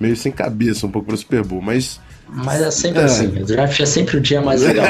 meio 0.00 0.16
sem 0.16 0.32
cabeça 0.32 0.86
um 0.86 0.90
pouco 0.90 1.08
pro 1.08 1.16
Super 1.16 1.44
Bowl, 1.44 1.60
mas 1.60 2.00
mas 2.28 2.60
é 2.60 2.70
sempre 2.70 3.00
é. 3.02 3.04
assim, 3.04 3.26
o 3.26 3.44
draft 3.44 3.78
é 3.78 3.86
sempre 3.86 4.16
o 4.16 4.20
dia 4.20 4.40
mais 4.40 4.62
legal. 4.64 4.86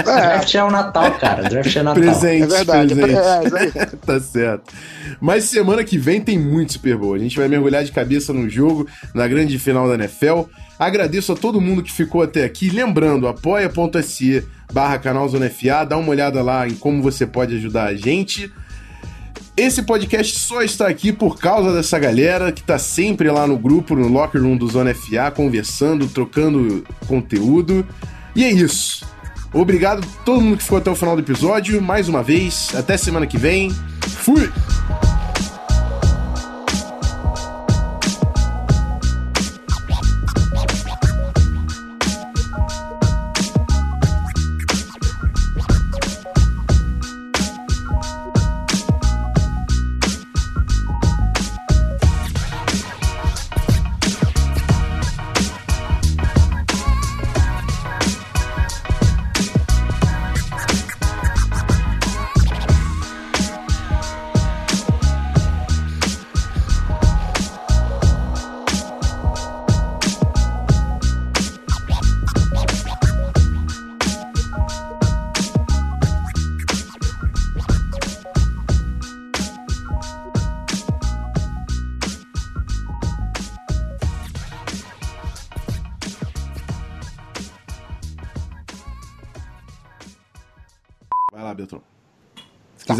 o 0.00 0.02
draft 0.02 0.54
é 0.54 0.64
o 0.64 0.70
Natal, 0.70 1.12
cara. 1.18 1.46
O 1.46 1.48
draft 1.48 1.74
é 1.74 1.82
Natal. 1.82 2.02
Presente, 2.02 2.42
é 2.42 2.46
verdade. 2.46 2.94
Presente. 2.94 3.78
É, 3.78 3.86
tá 4.06 4.20
certo. 4.20 4.72
Mas 5.20 5.44
semana 5.44 5.84
que 5.84 5.96
vem 5.96 6.20
tem 6.20 6.38
muito 6.38 6.72
Super 6.74 6.96
Bowl. 6.96 7.14
A 7.14 7.18
gente 7.18 7.36
vai 7.36 7.48
mergulhar 7.48 7.84
de 7.84 7.92
cabeça 7.92 8.32
no 8.32 8.48
jogo, 8.48 8.86
na 9.14 9.26
grande 9.26 9.58
final 9.58 9.88
da 9.88 9.94
NFL. 9.94 10.42
Agradeço 10.78 11.32
a 11.32 11.36
todo 11.36 11.60
mundo 11.60 11.82
que 11.82 11.92
ficou 11.92 12.22
até 12.22 12.44
aqui. 12.44 12.70
Lembrando, 12.70 13.28
apoia.se 13.28 14.46
barra 14.72 14.98
canal 14.98 15.28
Zona 15.28 15.50
FA. 15.50 15.84
Dá 15.84 15.96
uma 15.96 16.10
olhada 16.10 16.42
lá 16.42 16.66
em 16.66 16.74
como 16.74 17.02
você 17.02 17.26
pode 17.26 17.56
ajudar 17.56 17.84
a 17.84 17.94
gente. 17.94 18.50
Esse 19.60 19.82
podcast 19.82 20.38
só 20.38 20.62
está 20.62 20.88
aqui 20.88 21.12
por 21.12 21.38
causa 21.38 21.70
dessa 21.70 21.98
galera 21.98 22.50
que 22.50 22.62
está 22.62 22.78
sempre 22.78 23.30
lá 23.30 23.46
no 23.46 23.58
grupo, 23.58 23.94
no 23.94 24.08
Locker 24.08 24.40
Room 24.40 24.56
do 24.56 24.66
Zona 24.66 24.94
FA, 24.94 25.30
conversando, 25.30 26.08
trocando 26.08 26.82
conteúdo. 27.06 27.86
E 28.34 28.42
é 28.42 28.50
isso. 28.50 29.04
Obrigado 29.52 30.02
a 30.02 30.24
todo 30.24 30.40
mundo 30.40 30.56
que 30.56 30.62
ficou 30.62 30.78
até 30.78 30.90
o 30.90 30.96
final 30.96 31.14
do 31.14 31.20
episódio. 31.20 31.82
Mais 31.82 32.08
uma 32.08 32.22
vez, 32.22 32.70
até 32.74 32.96
semana 32.96 33.26
que 33.26 33.36
vem. 33.36 33.70
Fui! 34.00 34.50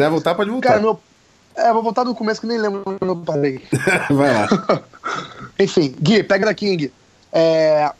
Quiser 0.01 0.11
voltar, 0.11 0.35
pode 0.35 0.51
voltar. 0.51 0.69
Cara, 0.71 0.81
meu. 0.81 0.99
É, 1.55 1.73
vou 1.73 1.83
voltar 1.83 2.05
do 2.05 2.15
começo 2.15 2.41
que 2.41 2.47
nem 2.47 2.59
lembro 2.59 2.83
quando 2.83 3.07
eu 3.07 3.17
parei. 3.17 3.61
Vai 4.11 4.33
lá. 4.33 4.49
Enfim, 5.59 5.95
Gui, 6.01 6.23
pega 6.23 6.47
daqui, 6.47 6.75
Gui. 6.77 6.93
É... 7.33 7.91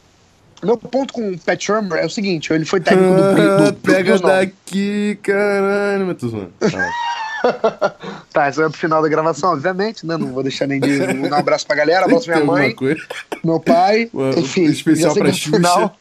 Meu 0.63 0.77
ponto 0.77 1.13
com 1.13 1.31
o 1.31 1.39
Pat 1.39 1.59
Shermer 1.63 1.99
é 1.99 2.05
o 2.05 2.09
seguinte: 2.09 2.53
ele 2.53 2.65
foi 2.65 2.79
técnico 2.79 3.15
do, 3.15 3.35
do, 3.35 3.71
do 3.71 3.73
Pega 3.79 4.13
não. 4.19 4.21
daqui, 4.21 5.17
caralho, 5.23 6.15
tô 6.15 6.27
zoando. 6.27 6.53
Tá. 6.59 6.89
Tá, 8.31 8.49
isso 8.49 8.61
é 8.61 8.69
pro 8.69 8.77
final 8.77 9.01
da 9.01 9.07
gravação, 9.09 9.53
obviamente, 9.53 10.05
né? 10.05 10.15
Não 10.15 10.27
vou 10.31 10.43
deixar 10.43 10.67
nem 10.67 10.79
de 10.79 11.01
um 11.01 11.33
abraço 11.33 11.65
pra 11.65 11.75
galera, 11.75 12.05
abraço 12.05 12.29
minha 12.29 12.45
mãe, 12.45 12.75
meu 13.43 13.59
pai, 13.59 14.11
Uma- 14.13 14.29
enfim. 14.37 14.65
especial 14.65 15.15
pra 15.15 15.31
que 15.31 15.49
no 15.49 15.57
final- 15.57 15.97